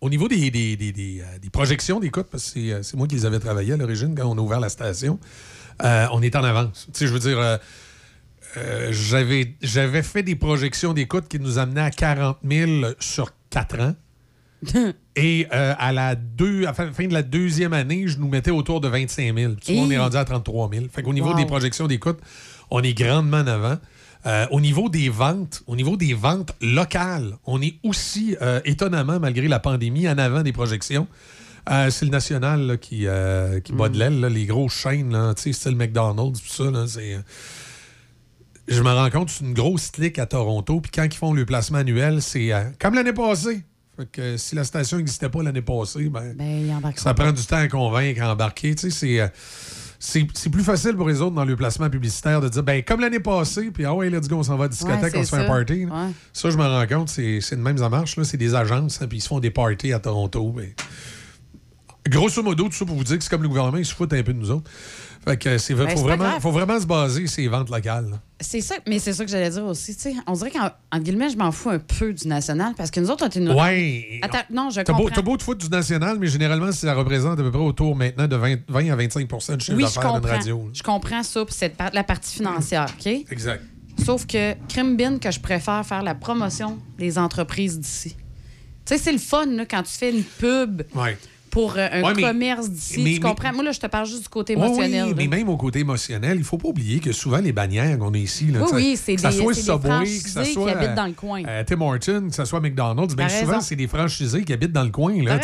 [0.00, 2.96] au niveau des, des, des- des, euh, des projections d'écoute, parce que c'est, euh, c'est
[2.96, 5.18] moi qui les avais travaillées à l'origine quand on a ouvert la station,
[5.82, 6.86] euh, on est en avance.
[6.92, 7.38] Tu sais, je veux dire,
[8.56, 13.94] euh, j'avais, fait des projections d'écoute qui nous amenaient à 40 000 sur 4 ans.
[15.16, 18.28] Et euh, à la deux, à la fin fin de la deuxième année, je nous
[18.28, 19.52] mettais autour de 25 000.
[19.54, 20.86] Tu vois, on est rendu à 33 000.
[20.92, 21.36] Fait qu'au niveau Wow.
[21.36, 22.18] des projections d'écoute,
[22.70, 23.76] on est grandement en avant.
[24.26, 29.20] Euh, au niveau des ventes, au niveau des ventes locales, on est aussi euh, étonnamment,
[29.20, 31.06] malgré la pandémie, en avant des projections.
[31.70, 33.06] Euh, c'est le national là, qui,
[33.64, 36.70] qui bat de l'aile, les grosses chaînes, là, style McDonald's, tout ça.
[36.70, 36.86] Là,
[38.68, 40.80] je me rends compte, c'est une grosse clique à Toronto.
[40.80, 43.62] Puis quand ils font le placement annuel, c'est euh, comme l'année passée.
[43.96, 47.42] Fait que euh, si la station n'existait pas l'année passée, ben, Ben, ça prend du
[47.44, 48.74] temps à convaincre, à embarquer.
[48.74, 49.28] Tu sais, c'est, euh,
[49.98, 53.00] c'est, c'est plus facile pour les autres dans le placement publicitaire de dire, ben comme
[53.00, 55.24] l'année passée, puis ah ouais, let's go, on s'en va à la discothèque, Ouais, on
[55.24, 55.86] se fait un party.
[55.86, 56.10] Ouais.
[56.34, 58.16] Ça, je me rends compte, c'est, c'est de même, ça marche.
[58.16, 58.24] Là.
[58.24, 60.50] C'est des agences, hein, puis ils se font des parties à Toronto.
[60.50, 60.68] ben.
[62.08, 64.12] Grosso modo, tout ça pour vous dire que c'est comme le gouvernement, ils se foutent
[64.12, 64.70] un peu de nous autres.
[65.24, 68.20] Fait que c'est, Ben, faut, vraiment, faut vraiment se baser sur les ventes locales.
[68.40, 69.96] C'est ça, mais c'est ça que j'allais dire aussi.
[70.28, 73.10] On dirait qu'en en guillemets, je m'en fous un peu du national parce que nous
[73.10, 73.50] autres, on est une.
[73.50, 74.20] Ouais.
[74.22, 75.14] Attends, non, je T'as beau, comprends.
[75.16, 78.28] t'as beau te foutre du national, mais généralement, ça représente à peu près autour maintenant
[78.28, 79.26] de 20, 20 à 25
[79.56, 80.28] du chiffre Oui, d'affaires d'une comprends.
[80.36, 80.58] radio.
[80.58, 80.70] là.
[80.72, 83.06] Je comprends ça, puis cette part- la partie financière, OK?
[83.30, 83.62] Exact.
[84.04, 88.14] Sauf que Crime Bin, que je préfère faire la promotion des entreprises d'ici.
[88.84, 91.16] Tu sais, c'est le fun là, quand tu fais une pub Ouais.
[91.56, 93.02] Pour euh, un Ouais, mais- commerce d'ici.
[93.02, 93.50] mais- Tu comprends?
[93.54, 95.06] Moi, là, je te parle juste du côté Ouais, émotionnel.
[95.06, 98.12] oui, mais même au côté émotionnel, il faut pas oublier que souvent les bannières qu'on
[98.12, 100.42] a ici, là, Oui, tu sais, oui, c'est que ça des- soit Subway, que ça
[100.42, 101.42] qui soit habitent dans le coin.
[101.46, 104.84] euh, Tim Hortons, que ça soit McDonald's, bien souvent c'est des franchisés qui habitent dans
[104.84, 105.14] le coin.
[105.22, 105.40] Là.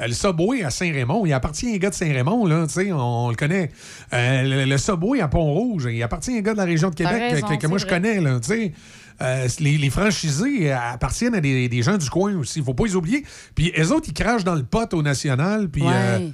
[0.00, 2.92] Euh, le Subway à Saint-Raymond, il appartient à un gars de Saint-Raymond, là, tu sais,
[2.92, 3.70] on, on le connaît.
[4.12, 6.94] Euh, le, le Subway à Pont-Rouge, il appartient à un gars de la région de
[6.94, 8.20] Québec que- raison, que, que moi je connais.
[8.20, 8.72] Là, tu sais.
[9.20, 12.58] Euh, les, les franchisés euh, appartiennent à des, des gens du coin aussi.
[12.60, 13.24] Il faut pas les oublier.
[13.54, 15.68] Puis les autres, ils crachent dans le pot au national.
[15.68, 15.90] Puis Ouais.
[15.92, 16.28] euh,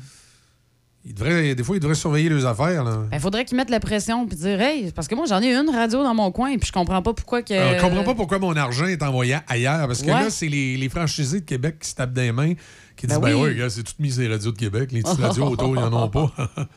[1.05, 2.84] ils devraient, des fois, ils devraient surveiller leurs affaires.
[3.12, 5.70] Il faudrait qu'ils mettent la pression puis dire Hey, parce que moi, j'en ai une
[5.70, 7.55] radio dans mon coin, puis je comprends pas pourquoi que.
[7.55, 9.86] Je comprends pas pourquoi mon argent est envoyé ailleurs.
[9.86, 10.12] Parce que Ouais.
[10.24, 12.52] là, c'est les, les franchisés de Québec qui se tapent des mains,
[12.97, 13.50] qui disent Ben Ben oui.
[13.50, 14.92] oui, gars, c'est tout mis les radios de Québec.
[14.92, 16.32] Les petites radios autour, ils en ont pas.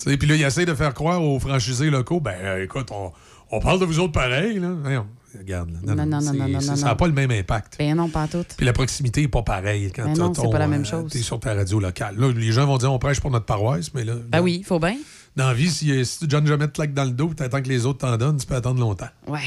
[0.00, 3.10] Tu sais, Puis là, ils essayent de faire croire aux franchisés locaux Ben écoute, on,
[3.50, 4.60] on parle de vous autres pareil.
[4.60, 4.68] Là.
[5.36, 5.70] Regarde.
[5.70, 5.78] là.
[5.82, 7.76] Non, non, non, non, non, Ça n'a pas le même impact.
[7.78, 8.44] Ben non, pas tout.
[8.56, 11.12] Puis la proximité n'est pas pareille quand Ben non, c'est pas la même euh, chose.
[11.12, 12.16] T'es sur ta radio locale.
[12.16, 14.14] Là, les gens vont dire on prêche pour notre paroisse, mais là.
[14.28, 14.96] Ben oui, il faut bien.
[15.36, 17.68] Dans la vie, si, si John jamais te claque dans le dos, tu attends que
[17.68, 19.08] les autres t'en donnent, tu peux attendre longtemps.
[19.26, 19.40] Ouais.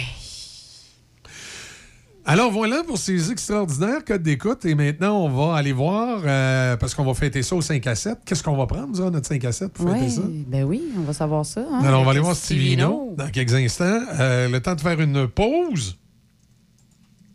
[2.32, 4.64] Alors voilà pour ces extraordinaires codes d'écoute.
[4.66, 7.93] Et maintenant, on va aller voir, euh, parce qu'on va fêter ça au 5 à
[7.95, 8.19] 7.
[8.26, 10.22] Qu'est-ce qu'on va prendre, durant notre 5 à 7 pour fêter Ouais, ça?
[10.48, 11.66] ben oui, on va savoir ça.
[11.69, 14.00] hein, Alors, on va aller voir Stevino dans quelques instants.
[14.18, 15.98] Euh, le temps de faire une pause.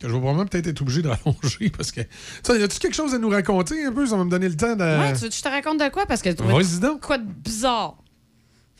[0.00, 2.00] Que je vais probablement peut-être être obligé de rallonger parce que.
[2.42, 4.06] Tu y a-tu quelque chose à nous raconter un peu?
[4.06, 4.82] Ça va me donner le temps de.
[4.82, 6.06] Ouais, tu veux que je te raconte de quoi?
[6.06, 7.02] Parce que Vas-y donc.
[7.02, 7.98] quoi de bizarre.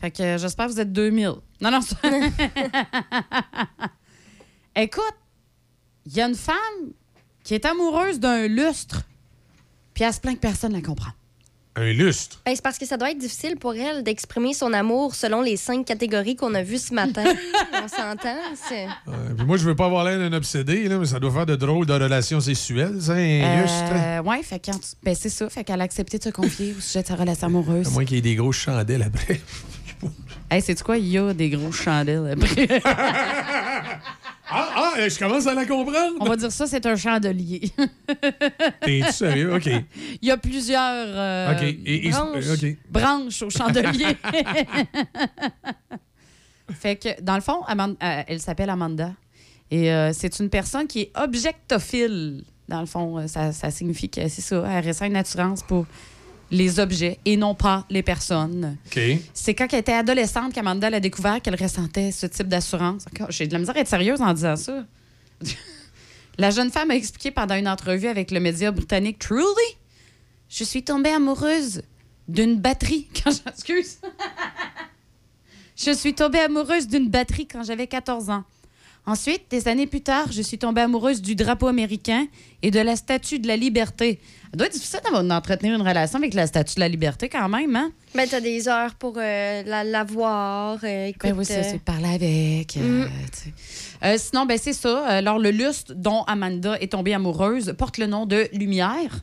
[0.01, 1.27] Fait que euh, j'espère que vous êtes 2000.
[1.61, 1.95] Non, non, c'est-
[4.75, 5.15] Écoute,
[6.07, 6.55] il y a une femme
[7.43, 9.03] qui est amoureuse d'un lustre,
[9.93, 11.11] puis elle se plaint que personne ne la comprend.
[11.75, 12.41] Un lustre?
[12.43, 15.57] Ben, c'est parce que ça doit être difficile pour elle d'exprimer son amour selon les
[15.57, 17.23] cinq catégories qu'on a vues ce matin.
[17.73, 18.35] On s'entend?
[18.71, 18.87] Euh,
[19.37, 21.55] puis moi, je veux pas avoir l'air d'un obsédé, là, mais ça doit faire de
[21.55, 23.91] drôles de relations sexuelles, ça, un lustre.
[23.93, 25.47] Euh, ouais, fait que quand tu- ben, c'est ça.
[25.51, 27.85] Fait qu'elle a accepté de se confier au sujet de sa relation amoureuse.
[27.87, 29.39] À moins qu'il y ait des grosses chandelles après.
[30.49, 30.97] Hey, c'est quoi?
[30.97, 32.81] Il y a des grosses chandelles après.
[34.49, 36.15] Ah, ah, euh, je commence à la comprendre.
[36.19, 37.71] On va dire ça, c'est un chandelier.
[38.81, 39.53] T'es sérieux?
[39.55, 39.65] OK.
[40.21, 41.63] Il y a plusieurs euh, OK.
[41.63, 44.15] Et- et- branches, au chandelier.
[46.71, 49.11] fait que, dans le fond, Amanda- euh, elle s'appelle Amanda.
[49.71, 52.43] Et euh, c'est une personne qui est objectophile.
[52.69, 54.63] Dans le fond, ça, ça signifie que c'est ça.
[54.69, 55.85] Elle ressent une attirance pour
[56.51, 58.77] les objets et non pas les personnes.
[59.33, 63.05] C'est quand elle était adolescente qu'Amanda a découvert qu'elle ressentait ce type d'assurance.
[63.29, 64.85] J'ai de la misère à être sérieuse en disant ça.
[66.37, 69.45] la jeune femme a expliqué pendant une entrevue avec le média britannique Truly
[70.49, 71.81] Je suis tombée amoureuse
[72.27, 73.97] d'une batterie quand j'- Excuse.
[75.75, 78.43] Je suis tombée amoureuse d'une batterie quand j'avais 14 ans.
[79.07, 82.27] Ensuite, des années plus tard, je suis tombée amoureuse du drapeau américain
[82.61, 84.19] et de la statue de la liberté.
[84.51, 87.73] Ça doit être difficile d'entretenir une relation avec la statue de la liberté quand même,
[87.77, 87.91] hein?
[88.13, 90.79] Ben, t'as des heures pour euh, la, la voir.
[90.83, 92.75] euh, écoute, Ben oui, ça, euh, c'est parler avec.
[92.75, 93.09] euh, Mm.
[94.03, 95.05] Euh, sinon, ben c'est ça.
[95.07, 99.21] Alors, le lustre dont Amanda est tombée amoureuse porte le nom de Lumière.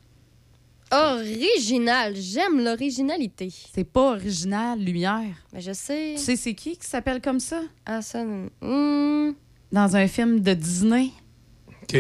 [0.93, 2.15] Original.
[2.17, 3.53] J'aime l'originalité.
[3.75, 5.35] C'est pas original, Lumière.
[5.53, 6.15] Ben, je sais.
[6.17, 7.61] Tu sais, c'est qui qui s'appelle comme ça?
[7.85, 8.25] Ah, ça.
[8.25, 9.33] hmm.
[9.75, 11.09] Dans un film de Disney.
[11.83, 11.97] OK.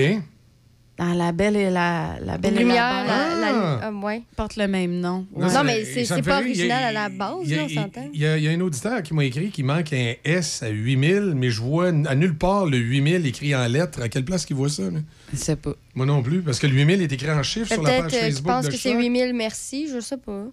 [0.96, 4.22] Dans La Belle et la, la Belle Lumière, et la, la, la- ah, ouais.
[4.36, 5.26] porte le même nom.
[5.36, 8.08] Non, mais c'est pas a- original à la base, il y a- là, on s'entend.
[8.14, 10.62] Il y, a il y a un auditeur qui m'a écrit qu'il manque un S
[10.62, 14.00] à 8000, mais je vois à nulle part le 8000 écrit en lettres.
[14.02, 14.84] À quelle place qu'il voit ça?
[14.84, 15.00] Là?
[15.32, 15.72] Je sais pas.
[15.96, 18.14] Moi non plus, parce que le 8000 est écrit en chiffres sur la Peut-être page
[18.14, 19.00] euh, Facebook pense de que c'est Choc.
[19.00, 20.44] 8000 merci, je sais pas.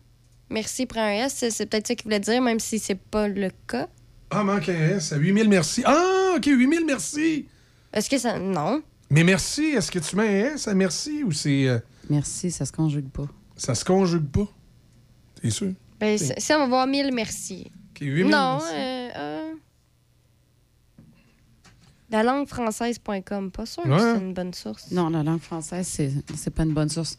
[0.50, 3.27] Merci prend un S, c'est c'est peut-être ça qu'il voulait dire, même si c'est pas
[3.27, 3.88] le cas.
[4.32, 5.84] Ah, manque un S à 8000 merci.
[5.85, 7.48] Ah, OK, 8000 merci.
[7.93, 8.40] Est-ce que ça.
[8.40, 8.82] Non?
[9.10, 11.68] Mais merci, est-ce que tu mets un S à merci ou c'est.
[11.68, 11.80] euh,
[12.10, 13.26] Merci, ça se conjugue pas.
[13.58, 14.48] ça se conjugue pas?
[15.42, 15.74] T'es sûr?
[16.00, 17.69] Ben, si on va voir 1000 merci.
[17.92, 18.74] OK, 8000 Non, merci.
[18.76, 19.51] euh, euh,
[22.10, 24.00] La langue française.com, pas sûr que Ouais.
[24.00, 24.92] c'est une bonne source.
[24.92, 27.18] Non, la langue française, c'est c'est pas une bonne source.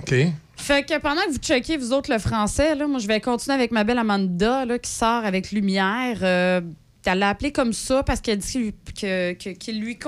[0.00, 0.14] OK.
[0.56, 3.54] Fait que pendant que vous checkez, vous autres, le français, là, moi, je vais continuer
[3.54, 6.18] avec ma belle Amanda, là, qui sort avec Lumière.
[6.22, 6.60] Euh,
[7.04, 9.98] elle l'a appelé comme ça parce qu'elle dit que- qu'il lui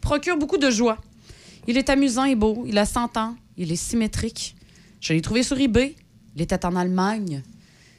[0.00, 0.98] procure beaucoup de joie.
[1.66, 2.64] Il est amusant et beau.
[2.66, 3.36] Il a 100 ans.
[3.58, 4.56] Il est symétrique.
[5.00, 5.94] Je l'ai trouvé sur eBay.
[6.36, 7.42] Il était en Allemagne.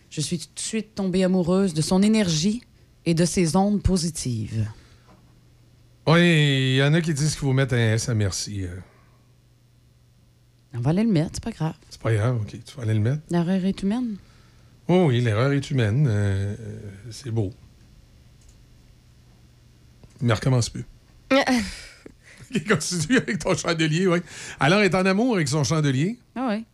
[0.10, 2.64] Je suis tout de suite tombée amoureuse de son énergie
[3.06, 4.66] et de ses ondes positives.
[6.08, 8.64] Oui, il y en a qui disent qu'il faut mettre un S à merci.
[10.74, 11.74] On va aller le mettre, c'est pas grave.
[11.90, 13.22] C'est pas grave, OK, tu vas aller le mettre.
[13.30, 14.18] L'erreur est humaine.
[14.88, 16.08] Oh oui, l'erreur est humaine.
[16.08, 16.78] euh, euh,
[17.12, 17.52] c'est beau.
[20.22, 20.86] Mais recommence plus.
[21.32, 24.20] OK, continue avec ton chandelier, oui.
[24.60, 26.18] Alors, est en amour avec son chandelier?
[26.36, 26.66] Ah oui.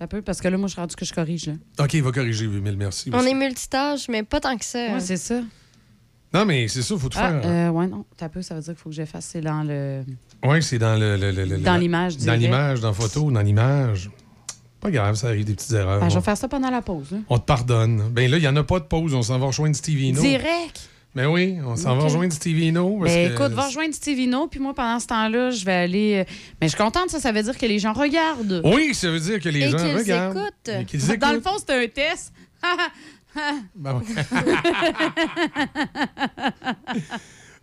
[0.00, 1.46] Un peu, parce que là, moi, je suis rendu que je corrige.
[1.46, 1.52] Là.
[1.78, 3.10] OK, il va corriger, 8000, merci.
[3.12, 4.94] On est multitâche, mais pas tant que ça.
[4.94, 5.42] Ouais, c'est ça.
[6.34, 7.42] Non, mais c'est ça, il faut tout Ah, faire.
[7.44, 8.04] euh, ouais, non.
[8.16, 9.26] T'as peu, ça veut dire qu'il faut que j'efface.
[9.32, 10.02] C'est dans le.
[10.44, 13.40] Oui, c'est dans le, le- le- Dans l'image, je Dans l'image, dans la photo, dans
[13.42, 14.10] l'image.
[14.80, 16.00] Pas grave, ça arrive des petites erreurs.
[16.00, 17.12] Ben, je vais faire ça pendant la pause.
[17.12, 17.18] là.
[17.28, 18.08] on te pardonne.
[18.10, 19.14] Ben là, il n'y en a pas de pause.
[19.14, 20.20] On s'en va rejoindre Stevie No.
[20.20, 20.88] Direct?
[21.14, 22.96] Ben oui, on s'en va rejoindre Stevie No.
[22.98, 26.14] parce Ben, que- écoute, va rejoindre Stevino, puis moi, pendant ce temps-là, je vais aller.
[26.26, 28.62] euh, Mais je suis contente, ça, ça veut dire que les gens regardent.
[28.64, 30.38] Oui, ça veut dire que les Et gens regardent.
[30.38, 30.68] écoutent.
[30.80, 31.44] Et qu'ils Dans le écoutent.
[31.44, 32.32] fond, c'est un test.
[33.34, 33.92] Ouais.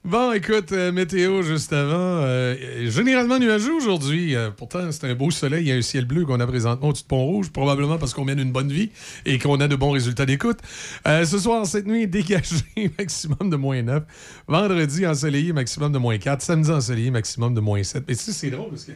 [0.06, 2.24] Bon, écoute, euh, météo juste avant.
[2.24, 4.34] euh, généralement nuageux aujourd'hui.
[4.34, 5.66] Euh, pourtant, c'est un beau soleil.
[5.66, 8.24] Il y a un ciel bleu qu'on a présentement au-dessus de Pont-Rouge, probablement parce qu'on
[8.24, 8.92] mène une bonne vie
[9.26, 10.60] et qu'on a de bons résultats d'écoute.
[11.06, 12.64] Ce soir, cette nuit, dégagé,
[12.98, 14.04] maximum de moins 9.
[14.48, 16.42] Vendredi, ensoleillé, maximum de moins 4.
[16.42, 18.06] Samedi, ensoleillé, maximum de moins 7.
[18.08, 18.94] Mais tu c'est drôle parce que.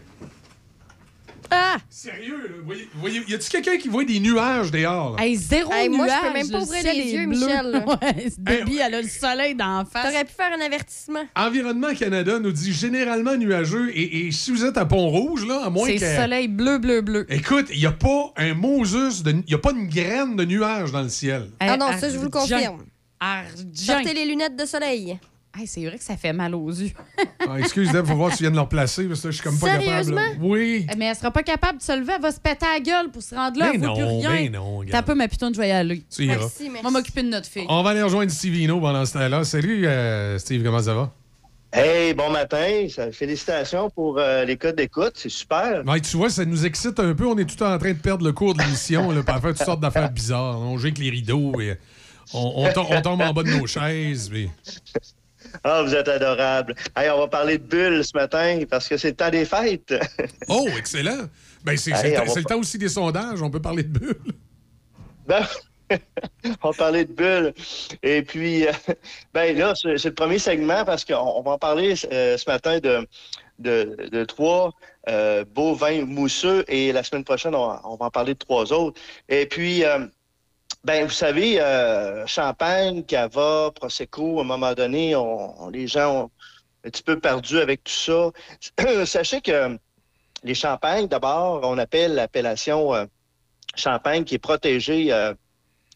[1.55, 1.77] Ah!
[1.89, 2.55] Sérieux, là.
[2.65, 5.19] Voyez, voyez, y a-tu quelqu'un qui voit des nuages dehors?
[5.19, 7.45] Hey, zéro Hey, moi, je peux nuage, même pas ouvrir les yeux, bleu.
[7.45, 7.85] Michel.
[8.03, 10.07] Ouais, c'est Debbie, elle a le soleil d'en face.
[10.07, 11.23] T'aurais pu faire un avertissement.
[11.35, 15.69] Environnement Canada nous dit généralement nuageux et, et si vous êtes à Pont-Rouge, là, à
[15.69, 16.15] moins C'est que...
[16.15, 17.25] soleil bleu, bleu, bleu.
[17.29, 20.91] Écoute, il n'y a pas un Moses, il n'y a pas une graine de nuage
[20.91, 21.49] dans le ciel.
[21.59, 22.83] Ah non, ça, je vous le confirme.
[23.19, 23.63] Argent.
[23.73, 25.17] Sortez les lunettes de soleil.
[25.55, 26.91] Hey, c'est vrai que ça fait mal aux yeux.
[27.45, 29.43] Ah, excuse, Deb, faut voir si tu viens de le replacer, parce que je suis
[29.43, 29.85] comme pas capable.
[29.85, 30.03] là.
[30.03, 30.21] Sérieusement?
[30.39, 30.87] Oui.
[30.97, 33.21] Mais elle sera pas capable de se lever, elle va se péter la gueule pour
[33.21, 34.29] se rendre là, Ben voit plus non, rien.
[34.29, 34.81] ben non.
[34.89, 36.03] T'as peu ma putain, je vais y aller.
[36.09, 36.37] Tu iras.
[36.37, 37.65] Merci, On va m'occuper de notre fille.
[37.67, 39.43] On va aller rejoindre Steve Hino pendant ce temps-là.
[39.43, 41.11] Salut, euh, Steve, comment ça va?
[41.73, 42.87] Hey, bon matin.
[43.11, 45.13] Félicitations pour euh, les codes d'écoute.
[45.15, 45.83] C'est super.
[45.85, 47.27] Ouais, tu vois, ça nous excite un peu.
[47.27, 49.81] On est tout en train de perdre le cours de l'émission, pour faire toutes sortes
[49.81, 50.61] d'affaires bizarres.
[50.61, 51.75] On joue avec les rideaux et
[52.33, 54.31] on, on tom- on tombe en bas de nos chaises.
[55.63, 56.75] Ah, vous êtes adorable.
[56.95, 59.93] Hey, on va parler de bulles ce matin parce que c'est le temps des fêtes.
[60.49, 61.27] Oh, excellent!
[61.63, 63.41] Ben, c'est Hey, le, temps- va c'est le pas- temps aussi des sondages.
[63.41, 64.15] On peut parler de bulles.
[65.27, 65.45] Ben,
[66.63, 67.53] on va parler de bulles.
[68.01, 68.71] Et puis, euh,
[69.33, 72.79] ben là, c'est le premier segment parce qu'on on va en parler euh, ce matin
[72.79, 73.07] de,
[73.59, 74.73] de, de trois
[75.07, 78.73] euh, beaux vins mousseux et la semaine prochaine, on, on va en parler de trois
[78.73, 78.99] autres.
[79.29, 79.83] Et puis,
[80.83, 86.31] ben, vous savez, euh, champagne, cava, prosecco, à un moment donné, on, les gens ont
[86.85, 88.31] un petit peu perdu avec tout ça.
[89.05, 89.77] Sachez que
[90.43, 93.05] les champagnes, d'abord, on appelle l'appellation euh,
[93.75, 95.33] champagne qui est protégée euh,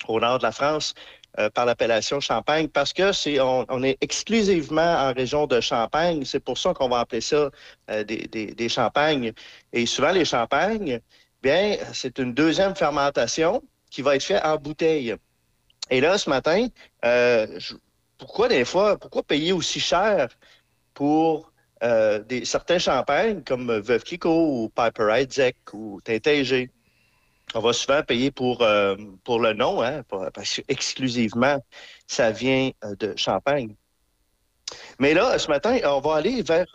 [0.08, 0.94] au nord de la France
[1.40, 6.24] euh, par l'appellation Champagne parce que c'est on, on est exclusivement en région de Champagne.
[6.26, 7.52] C'est pour ça qu'on va appeler ça
[7.92, 9.34] euh, des, des, des champagnes.
[9.74, 11.00] Et souvent, les champagnes,
[11.44, 15.16] bien, c'est une deuxième fermentation qui va être faite en bouteille.
[15.90, 16.68] Et là, ce matin,
[17.06, 17.60] euh,
[18.18, 20.28] pourquoi des fois, pourquoi payer aussi cher
[20.94, 21.52] pour
[21.84, 26.44] euh, des, certains champagnes comme Veuve Clicquot ou Piper Heidsieck ou Tintin
[27.54, 31.64] On va souvent payer pour, euh, pour le nom, hein, parce que exclusivement,
[32.08, 33.76] ça vient de Champagne.
[35.00, 36.66] Mais là, ce matin, on va aller vers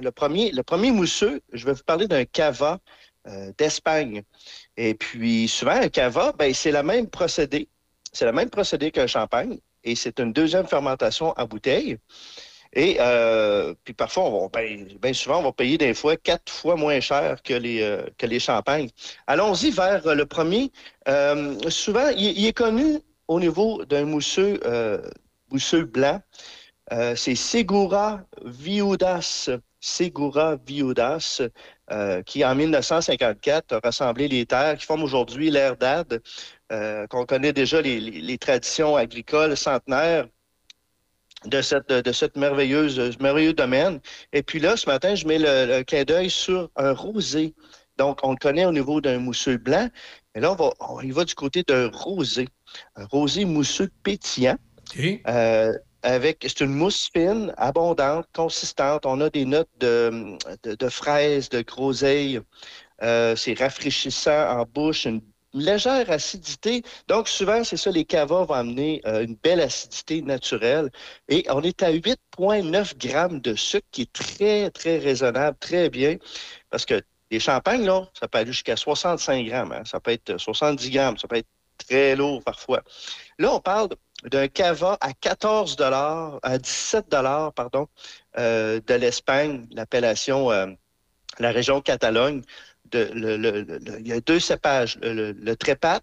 [0.00, 1.40] le, premier, le premier mousseux.
[1.52, 2.80] Je vais vous parler d'un cava
[3.58, 4.24] d'Espagne.
[4.78, 7.68] Et puis, souvent, un cava, ben, c'est le même procédé.
[8.12, 9.58] C'est le même procédé qu'un champagne.
[9.82, 11.98] Et c'est une deuxième fermentation en bouteille.
[12.72, 16.52] Et euh, puis parfois, on va, ben, ben souvent, on va payer des fois quatre
[16.52, 18.88] fois moins cher que les, euh, que les champagnes.
[19.26, 20.70] Allons-y vers euh, le premier.
[21.68, 24.60] Souvent, il, il est connu au niveau d'un mousseux,
[25.50, 26.22] mousseux blanc.
[27.16, 29.50] C'est Segura Viudas.
[29.80, 31.42] Segura Viudas,
[31.90, 36.20] euh, qui en 1954 a rassemblé les terres qui forment aujourd'hui l'ère d'Ad,
[36.72, 40.26] euh, qu'on connaît déjà les, les- les traditions agricoles centenaires
[41.44, 44.00] de cette, de cette merveilleuse, ce merveilleux domaine.
[44.32, 47.54] Et puis là, ce matin, je mets le, le clin d'œil sur un rosé.
[47.96, 49.88] Donc, on le connaît au niveau d'un mousseux blanc.
[50.34, 52.48] Et là, on va, on y va du côté d'un rosé.
[52.96, 54.56] Un rosé mousseux pétillant.
[55.28, 59.06] Euh, avec, c'est une mousse fine, abondante, consistante.
[59.06, 62.40] On a des notes de, de, de fraises, de groseille.
[63.02, 66.82] Euh, c'est rafraîchissant en bouche, une légère acidité.
[67.08, 70.90] Donc, souvent, c'est ça, les cavas vont amener euh, une belle acidité naturelle.
[71.28, 76.16] Et on est à 8,9 grammes de sucre, qui est très, très raisonnable, très bien.
[76.70, 79.72] Parce que les champagnes, là, ça peut aller jusqu'à 65 grammes.
[79.72, 79.82] hein.
[79.84, 81.18] Ça peut être 70 grammes.
[81.18, 82.82] Ça peut être très lourd parfois.
[83.38, 83.88] Là, on parle
[84.24, 87.86] d'un cava à 14 à 17 pardon,
[88.38, 90.66] euh, de l'Espagne, l'appellation, euh,
[91.38, 92.42] la région Catalogne.
[92.90, 96.00] De, le- le- le- il y a deux cépages, le, le, le trépat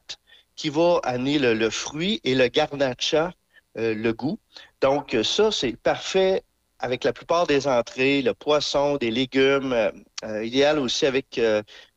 [0.55, 3.33] qui va amener le, fruit et le garnacha,
[3.77, 4.39] euh, le goût.
[4.81, 6.43] Donc, euh, ça, c'est parfait
[6.77, 9.91] avec la plupart des entrées, le poisson, des légumes, euh,
[10.25, 11.39] euh, idéal aussi avec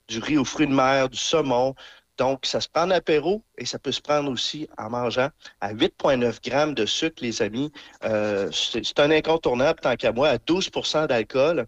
[0.08, 1.74] du riz aux fruits de mer, du saumon.
[2.18, 5.28] Donc, ça se prend en apéro et ça peut se prendre aussi en mangeant
[5.60, 7.72] à 8,9 grammes de sucre, les amis.
[8.04, 11.66] Euh, c'est un incontournable, tant qu'à moi, à 12% d'alcool.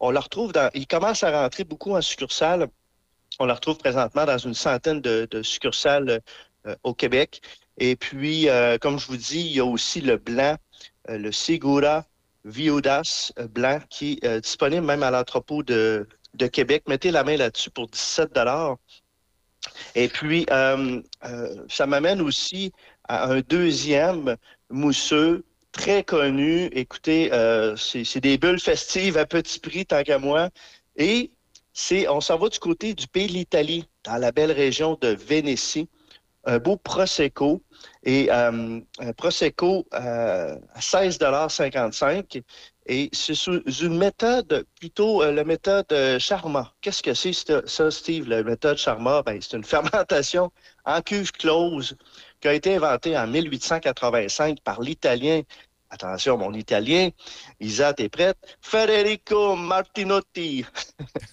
[0.00, 0.70] On le retrouve dans...
[0.74, 2.66] Il commence à rentrer beaucoup en succursale.
[3.38, 6.20] On le retrouve présentement dans une centaine de, succursales
[6.66, 7.40] euh, au Québec.
[7.78, 10.56] Et puis, euh, comme je vous dis, il y a aussi le blanc,
[11.08, 12.04] le Segura
[12.44, 16.82] Viudas blanc, qui est disponible même à l'entrepôt de, de Québec.
[16.88, 18.32] Mettez la main là-dessus pour 17
[19.94, 22.72] et puis, euh, euh, ça m'amène aussi
[23.08, 24.36] à un deuxième
[24.70, 26.66] mousseux très connu.
[26.72, 30.50] Écoutez, euh, c'est des bulles festives à petit prix, tant qu'à moi.
[30.96, 31.30] Et
[31.72, 35.08] c'est, on s'en va du côté du pays de l'Italie, dans la belle région de
[35.08, 35.88] Vénétie.
[36.44, 37.62] Un beau Prosecco.
[38.04, 38.80] Et un
[39.16, 42.42] Prosecco à 16,55
[42.86, 46.74] Et c'est sous une méthode, plutôt euh, la méthode euh, Charma.
[46.80, 49.22] Qu'est-ce que c'est ça, ça, Steve, la méthode Charma?
[49.22, 50.50] Ben, c'est une fermentation
[50.84, 51.96] en cuve close
[52.40, 55.42] qui a été inventée en 1885 par l'Italien.
[55.94, 57.10] Attention, mon Italien,
[57.60, 58.38] Isa, t'es prête?
[58.62, 60.64] Federico Martinotti.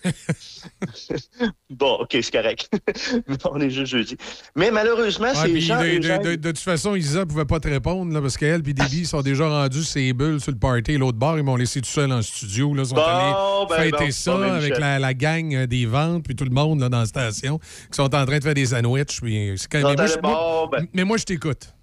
[1.69, 2.69] bon, OK, c'est correct.
[3.49, 4.17] On est juste jeudi.
[4.57, 5.79] Mais malheureusement, Ouais, ces puis gens...
[5.79, 8.35] de, de- Eugène- de- de toute façon, Isa ne pouvait pas te répondre là, parce
[8.35, 10.97] qu'elle et Déby sont déjà rendus ses bulles sur le party.
[10.97, 12.73] L'autre bar, ils m'ont laissé tout seul en studio.
[12.73, 15.55] Là, ils sont Bon, allés ben, fêter bon, ça bon, ben, avec la, la gang
[15.55, 18.37] euh, des ventes puis tout le monde là, dans la station qui sont en train
[18.39, 19.21] de faire des sandwichs.
[19.21, 20.87] Puis c'est quand mais, moi, je- ben.
[20.93, 21.73] mais moi, je t'écoute.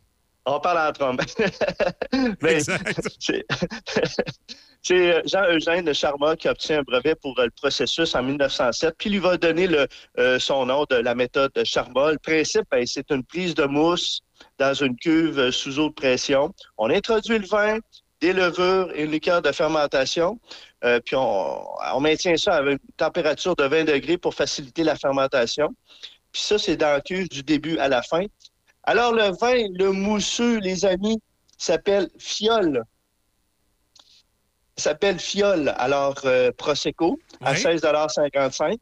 [0.46, 1.20] On parle en trompe.
[2.40, 3.44] Ben, c'est-
[4.92, 9.18] euh, Jean-Eugène Charma qui obtient un brevet pour euh, le processus en 1907, puis lui
[9.18, 9.86] va donner le,
[10.18, 12.12] euh, son nom de la méthode Charma.
[12.12, 14.20] Le principe, ben, c'est une prise de mousse
[14.58, 16.54] dans une cuve sous eau de pression.
[16.78, 17.78] On introduit le vin,
[18.20, 20.38] des levures et une liqueur de fermentation,
[20.84, 24.94] euh, puis on, on maintient ça avec une température de 20 degrés pour faciliter la
[24.96, 25.68] fermentation.
[26.32, 28.24] Puis ça, c'est dans la cuve du début à la fin.
[28.86, 31.20] Alors, le vin, le mousseux, les amis,
[31.58, 32.84] s'appelle Fiole.
[34.76, 35.74] S'appelle Fiole.
[35.76, 38.78] Alors, euh, Prosecco, à 16,55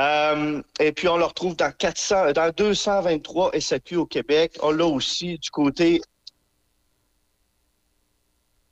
[0.00, 4.58] Euh, et puis, on le retrouve dans 400, dans 223 SAQ au Québec.
[4.62, 6.00] On l'a aussi du côté...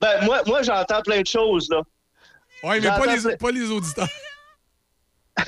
[0.01, 1.83] Ben, moi, moi j'entends plein de choses, là.
[2.65, 4.09] Oui, mais les, pas les auditeurs.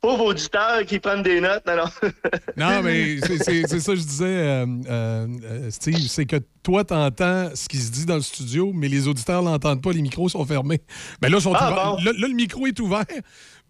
[0.00, 2.10] Pauvres auditeurs qui prennent des notes, non, non.
[2.56, 7.50] Non, mais c'est- ça que je disais, euh, euh, euh, Steve, c'est que toi, t'entends
[7.54, 10.44] ce qui se dit dans le studio, mais les auditeurs l'entendent pas, les micros sont
[10.44, 10.80] fermés.
[11.20, 12.04] Ben là, ils sont Ah, bon.
[12.04, 13.04] là, là, le micro est ouvert,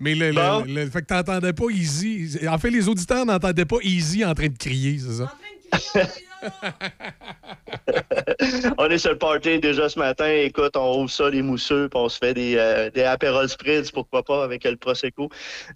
[0.00, 0.65] mais le, le- Bon.
[0.68, 2.39] le- fait que t'entendais pas Easy.
[2.47, 5.32] En fait, les auditeurs n'entendaient pas Easy en train de crier, c'est ça?
[8.78, 10.28] on est sur le party déjà ce matin.
[10.28, 13.05] Écoute, on ouvre ça, les mousseux, puis on se fait des, euh, des
[13.49, 15.28] Spritz, pourquoi pas, avec le Prosecco.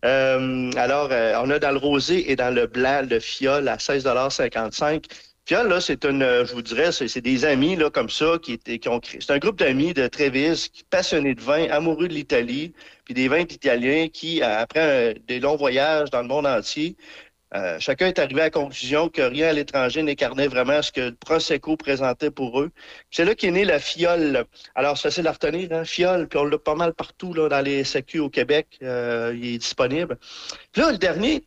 [0.05, 3.77] Euh, alors, euh, on a dans le rosé et dans le blanc le fiole à
[3.77, 5.07] 16,55
[5.45, 8.59] Fiole, là, c'est une, euh, je vous dirais, c'est des amis, là, comme ça, qui,
[8.59, 9.21] qui ont créé.
[9.21, 12.73] C'est un groupe d'amis de Trévis, passionnés de vin, amoureux de l'Italie,
[13.05, 16.97] puis des vins italiens qui, après des longs voyages dans le monde entier,
[17.55, 21.11] euh, chacun est arrivé à la conclusion que rien à l'étranger n'incarnait vraiment ce que
[21.11, 22.71] Prosecco présentait pour eux.
[23.11, 24.47] C'est là qu'est née la fiole.
[24.75, 25.85] Alors, c'est facile à retenir, hein?
[25.85, 28.79] Fiole, puis on l'a pas mal partout là, dans les SAQ au Québec.
[28.83, 30.17] Euh, il est disponible.
[30.73, 31.45] Puis là, le dernier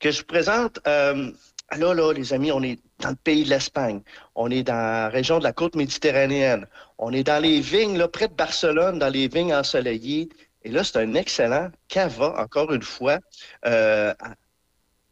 [0.00, 1.30] que je vous présente, euh,
[1.76, 4.00] là, là, les amis, on est dans le pays de l'Espagne.
[4.34, 6.66] On est dans la région de la côte méditerranéenne.
[6.96, 10.30] On est dans les vignes, là, près de Barcelone, dans les vignes ensoleillées.
[10.64, 13.18] Et là, c'est un excellent cava, encore une fois.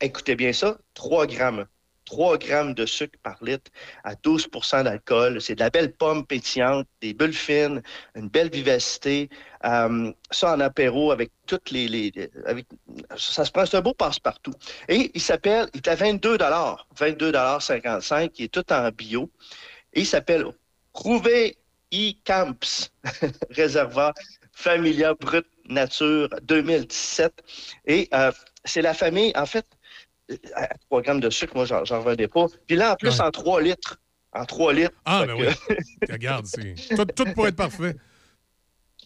[0.00, 1.66] Écoutez bien ça, 3 grammes.
[2.06, 3.70] 3 grammes de sucre par litre
[4.02, 5.40] à 12% d'alcool.
[5.40, 7.82] C'est de la belle pomme pétillante, des bulles fines,
[8.16, 9.30] une belle vivacité.
[9.64, 12.12] Euh, ça en apéro avec toutes les...
[12.46, 12.66] avec,
[13.16, 14.54] ça se prend, c'est un beau passe-partout.
[14.88, 19.30] Et il s'appelle, il est à 22 22,55 il est tout en bio.
[19.92, 20.46] Et il s'appelle
[20.94, 21.58] Rouvé
[21.94, 22.90] e Camps,
[23.50, 24.14] réservoir
[24.52, 27.32] Familia Brut Nature 2017.
[27.86, 28.32] Et euh,
[28.64, 29.66] c'est la famille, en fait,
[30.54, 32.46] à 3 grammes de sucre, moi, j'en revenais pas.
[32.66, 33.24] Puis là, en plus, Ouais.
[33.26, 33.98] en 3 litres.
[34.32, 34.94] En 3 litres.
[35.04, 35.76] Ah, ben que- oui.
[36.10, 37.94] Regarde, c'est tout, tout pour être parfait.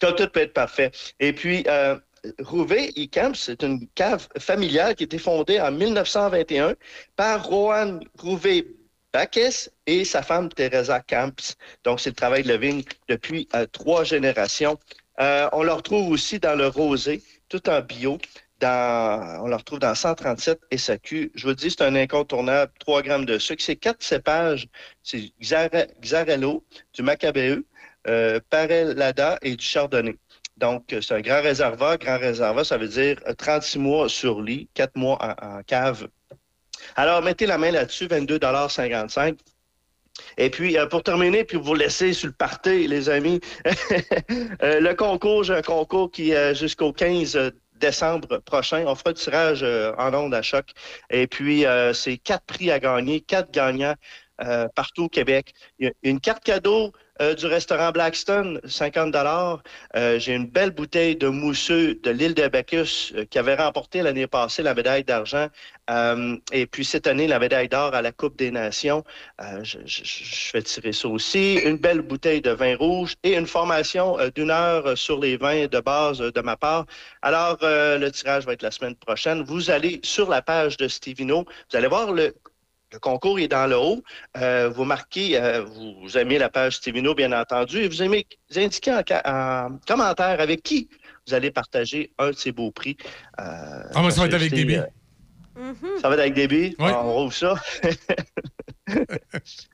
[0.00, 0.90] Tout, tout peut être parfait.
[1.20, 1.96] Et puis, euh,
[2.40, 6.74] Rouvé e Camps, c'est une cave familiale qui a été fondée en 1921
[7.16, 8.66] par Rohan Rouvé
[9.12, 11.54] Bacchus et sa femme Teresa Camps.
[11.84, 14.78] Donc, c'est le travail de la vigne depuis euh, trois générations.
[15.20, 18.18] Euh, on le retrouve aussi dans le rosé, tout en bio.
[18.64, 21.32] On le retrouve dans 137 SAQ.
[21.34, 22.72] Je vous dis, c'est un incontournable.
[22.80, 23.62] 3 grammes de sucre.
[23.62, 24.68] C'est quatre cépages.
[25.02, 27.64] C'est Xare- Xarello, du Macabeu,
[28.06, 30.16] euh, Parellada et du Chardonnay.
[30.56, 31.98] Donc, euh, c'est un grand réservoir.
[31.98, 36.08] Grand réservoir, ça veut dire euh, 36 mois sur lit, 4 mois en, cave.
[36.96, 39.36] Alors, mettez la main là-dessus, 22,55
[40.36, 43.40] et puis, euh, pour terminer, puis vous laisser sur le party, les amis,
[44.62, 47.36] euh, le concours, j'ai un concours qui est jusqu'au 15
[47.74, 48.84] décembre prochain.
[48.86, 50.70] On fera le tirage euh, en ondes à choc.
[51.10, 53.94] Et puis, euh, c'est quatre prix à gagner, quatre gagnants
[54.42, 55.54] euh, partout au Québec.
[56.02, 59.62] Une carte cadeau euh, du restaurant Blackstone, 50 dollars.
[59.94, 64.26] J'ai une belle bouteille de mousseux de l'île de Bacchus euh, qui avait remporté l'année
[64.26, 65.48] passée la médaille d'argent.
[65.90, 69.04] Euh, et puis cette année, la médaille d'or à la Coupe des Nations.
[69.40, 70.02] Euh, je, je-
[70.50, 71.54] fais tirer ça aussi.
[71.64, 75.36] Une belle bouteille de vin rouge et une formation euh, d'une heure euh, sur les
[75.36, 76.86] vins de base euh, de ma part.
[77.22, 79.42] Alors, euh, le tirage va être la semaine prochaine.
[79.42, 81.44] Vous allez sur la page de Stevino.
[81.70, 82.34] Vous allez voir le,
[82.94, 84.02] le concours est dans le haut.
[84.36, 88.58] Euh, vous marquez, euh, vous, aimez la page Stevino, bien entendu, et vous, aimez, vous
[88.58, 90.88] indiquez en, commentaire avec qui
[91.26, 92.96] vous allez partager un de ces beaux prix.
[93.40, 94.76] Euh, Ah, moi, ça va être avec Déby.
[94.76, 94.82] euh,
[96.00, 96.36] ça va être avec.
[96.38, 96.74] Oui.
[96.78, 97.54] On rouvre ça.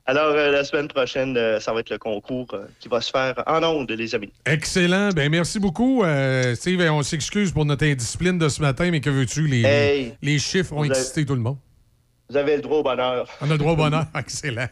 [0.05, 3.11] Alors, euh, la semaine prochaine, euh, ça va être le concours euh, qui va se
[3.11, 4.31] faire en ondes, les amis.
[4.45, 5.09] Excellent.
[5.09, 6.03] Ben merci beaucoup.
[6.03, 9.47] Euh, Steve, on s'excuse pour notre indiscipline de ce matin, mais que veux-tu?
[9.47, 10.13] Les, Hey.
[10.21, 11.57] les chiffres ont avez- excité tout le monde.
[12.31, 13.27] Vous avez le droit au bonheur.
[13.41, 14.05] On a le droit au bonheur.
[14.17, 14.67] Excellent.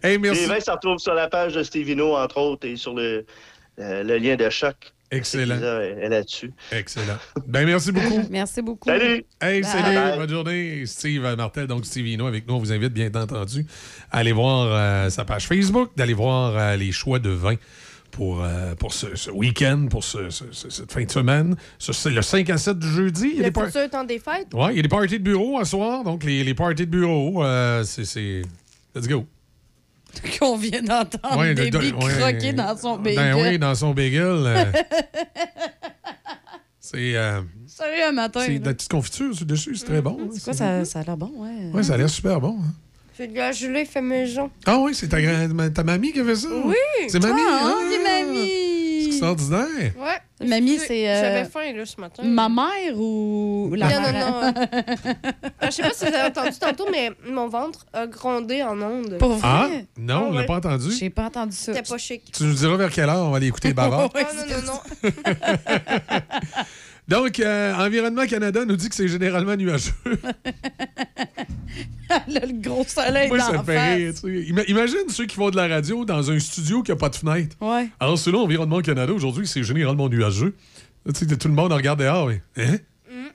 [0.00, 0.42] hey, merci.
[0.42, 3.26] Les vins se retrouvent sur la page de Stevino, entre autres, et sur le,
[3.80, 4.76] euh, le lien de choc.
[5.10, 5.58] Excellent.
[5.58, 6.52] Là-dessus.
[6.70, 7.18] Excellent.
[7.48, 8.22] Ben merci beaucoup.
[8.30, 8.88] Merci beaucoup.
[8.88, 9.24] Salut!
[9.40, 9.64] Hey, Bye.
[9.64, 10.18] salut, Bye.
[10.18, 10.86] bonne journée.
[10.86, 12.54] Steve Martel, donc Steve Hino avec nous.
[12.54, 13.66] On vous invite, bien entendu,
[14.12, 17.56] à aller voir euh, sa page Facebook, d'aller voir euh, les choix de vin
[18.18, 21.54] pour, euh, pour ce, ce week-end, pour ce- ce- ce- cette fin de semaine.
[21.78, 23.28] Ce- C'est le 5 à 7 du jeudi.
[23.28, 24.52] Il y a Le des par- futur temps des fêtes?
[24.52, 26.02] Ouais, il y a des parties de bureau à soir.
[26.02, 28.42] Donc, les, les parties de bureau, euh, c'est- c'est.
[28.96, 29.24] Let's go.
[30.40, 32.12] Qu'on vient d'entendre Ouais, des de- de- billes ouais.
[32.18, 33.52] croquer dans son Ben bagel.
[33.52, 34.22] oui, dans son bagel.
[34.24, 34.64] euh,
[36.80, 37.16] c'est.
[37.16, 38.40] euh, Sérieux, un matin.
[38.44, 40.18] c'est de la petite confiture dessus, c'est très bon.
[40.20, 41.70] hein, C'est quoi, ça, ça a l'air bon, ouais.
[41.72, 42.58] Ouais, ça a l'air super bon.
[42.60, 42.72] hein.
[43.18, 44.48] C'est de la gelée fait maison.
[44.64, 45.16] Ah oui, c'est ta,
[45.70, 46.46] ta mamie qui a fait ça?
[46.64, 46.76] Oui!
[47.08, 47.74] C'est mamie, Ah, hein?
[47.90, 48.48] c'est mamie!
[49.00, 49.66] C'est extraordinaire.
[49.98, 50.46] Ouais.
[50.46, 51.08] Mamie, c'est.
[51.08, 52.22] euh, J'avais faim, là, ce matin.
[52.22, 54.30] Ma mère ou la Non, non, mère?
[54.30, 54.54] non.
[55.60, 58.80] Euh, je sais pas si vous avez entendu tantôt, mais mon ventre a grondé en
[58.80, 59.18] ondes.
[59.18, 59.40] Pour vrai?
[59.42, 60.92] Ah, non, on l'a pas entendu.
[60.92, 61.74] J'ai pas entendu ça.
[61.74, 62.30] C'était pas chic.
[62.32, 64.08] Tu nous diras vers quelle heure on va aller écouter bavard.
[64.14, 64.62] Ah, non, non,
[65.02, 65.10] non.
[67.08, 69.92] Donc, euh, Environnement Canada nous dit que c'est généralement nuageux.
[72.28, 74.12] Là, le gros soleil Moi, dans ça fait rire.
[74.12, 74.22] face.
[74.22, 74.50] tu sais.
[74.52, 77.16] Ima- Imagine ceux qui font de la radio dans un studio qui n'a pas de
[77.16, 77.56] fenêtre.
[77.60, 77.88] Ouais.
[78.00, 80.54] Alors, selon Environnement Canada, aujourd'hui, c'est généralement nuageux.
[81.14, 82.28] Tu sais, tout le monde regarde dehors.
[82.28, 82.76] Mais, hein?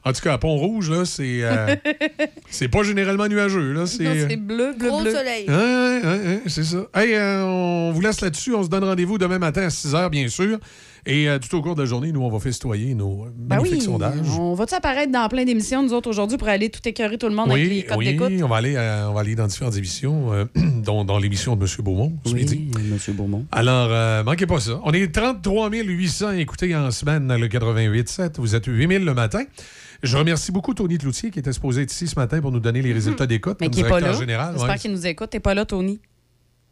[0.06, 1.76] En tout cas, à Pont-Rouge, là, c'est euh,
[2.50, 3.72] c'est pas généralement nuageux.
[3.72, 4.04] Là, c'est...
[4.04, 5.12] Non, c'est bleu, bleu, Gros bleu.
[5.12, 5.46] soleil.
[5.48, 6.86] Ouais, ouais, ouais, ouais, c'est ça.
[6.94, 8.54] Hey, euh, on vous laisse là-dessus.
[8.54, 10.60] On se donne rendez-vous demain matin à 6 h, bien sûr.
[11.06, 13.58] Et euh, tout au cours de la journée, nous, on va festoyer nos euh, Ben
[13.58, 14.16] magnifiques oui, sondages.
[14.40, 17.36] on va-tu apparaître dans plein d'émissions, nous autres, aujourd'hui, pour aller tout écœurer tout le
[17.36, 18.32] monde avec les codes oui, d'écoute?
[18.42, 20.46] on va, aller, euh, on va aller dans différentes émissions, euh,
[20.84, 21.70] dont dans l'émission de M.
[21.84, 22.70] Beaumont ce midi.
[22.76, 23.16] M.
[23.16, 23.46] Beaumont.
[23.52, 24.80] Alors, manquez pas ça.
[24.84, 28.36] On est 33 800 écoutés en semaine le 88.7.
[28.38, 29.44] Vous êtes 8 000 le matin.
[30.04, 32.82] Je remercie beaucoup Tony Cloutier qui était supposé être ici ce matin pour nous donner
[32.82, 34.14] les résultats d'écoute Mais qui n'est pas là.
[34.14, 34.54] général.
[34.54, 34.78] J'espère Ouais.
[34.78, 35.30] qu'il nous écoute.
[35.30, 36.00] T'es pas là, Tony.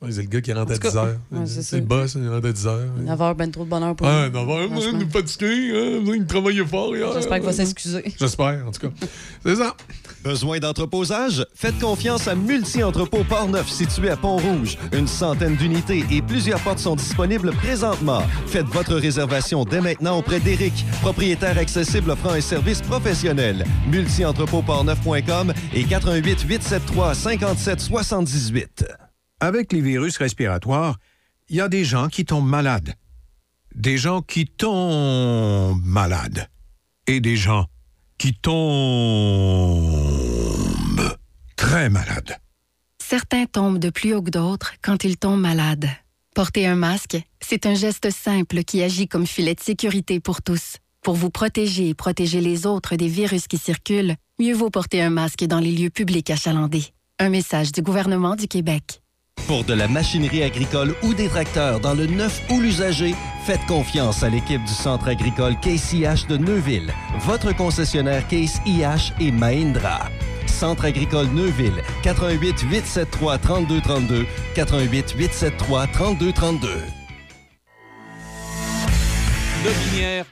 [0.01, 1.15] Ouais, c'est le gars qui rentre à En tout 10 cas, heures.
[1.31, 2.87] ouais, c'est le boss, il rentre à 10 heures.
[3.01, 4.33] 9 heures, ben trop de bonheur pour Ah, lui.
[4.33, 7.07] 9 heures, il est fatigué, hein, il travaillait fort hier.
[7.13, 8.03] J'espère qu'il va s'excuser.
[8.19, 9.07] J'espère, en tout cas.
[9.45, 9.75] C'est ça.
[10.23, 11.45] Besoin d'entreposage?
[11.53, 14.77] Faites confiance à Multi-Entrepôt Portneuf situé à Pont-Rouge.
[14.91, 18.23] Une centaine d'unités et plusieurs portes sont disponibles présentement.
[18.47, 20.73] Faites votre réservation dès maintenant auprès d'Éric,
[21.03, 23.65] propriétaire accessible offrant un service professionnel.
[23.91, 28.85] Multi-entrepôtportneuf.com et 88 873 57 78.
[29.43, 30.99] Avec les virus respiratoires,
[31.49, 32.93] il y a des gens qui tombent malades.
[33.73, 36.47] Des gens qui tombent malades.
[37.07, 37.65] Et des gens
[38.19, 38.51] qui tombent
[41.55, 42.37] très malades.
[43.03, 45.89] Certains tombent de plus haut que d'autres quand ils tombent malades.
[46.35, 50.77] Porter un masque, c'est un geste simple qui agit comme filet de sécurité pour tous.
[51.01, 55.09] Pour vous protéger et protéger les autres des virus qui circulent, mieux vaut porter un
[55.09, 56.93] masque dans les lieux publics achalandés.
[57.17, 59.00] Un message du gouvernement du Québec.
[59.47, 64.23] Pour de la machinerie agricole ou des tracteurs dans le neuf ou l'usager, faites confiance
[64.23, 70.09] à l'équipe du Centre agricole Case IH de Neuville, votre concessionnaire Case IH et Mahindra.
[70.47, 76.69] Centre agricole Neuville, 88 873 3232, 88 873 3232.
[79.63, 80.25] Lobinière.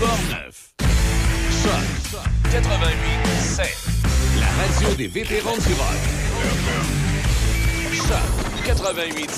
[0.00, 0.74] Portneuf.
[1.62, 3.00] Choc 88
[3.40, 3.97] 7.
[4.58, 6.02] Radio des vétérans du rock.
[7.92, 9.30] Choc 88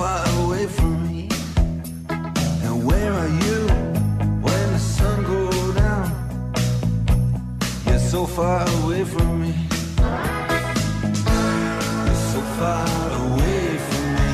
[0.00, 1.28] far away from me.
[2.64, 3.58] And where are you
[4.46, 6.08] when the sun goes down?
[7.86, 9.52] You're so far away from me.
[12.06, 12.86] You're so far
[13.24, 14.32] away from me.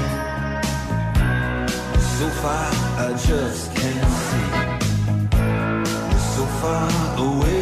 [2.18, 2.68] So far
[3.04, 4.48] I just can't see.
[6.10, 6.88] You're so far
[7.26, 7.55] away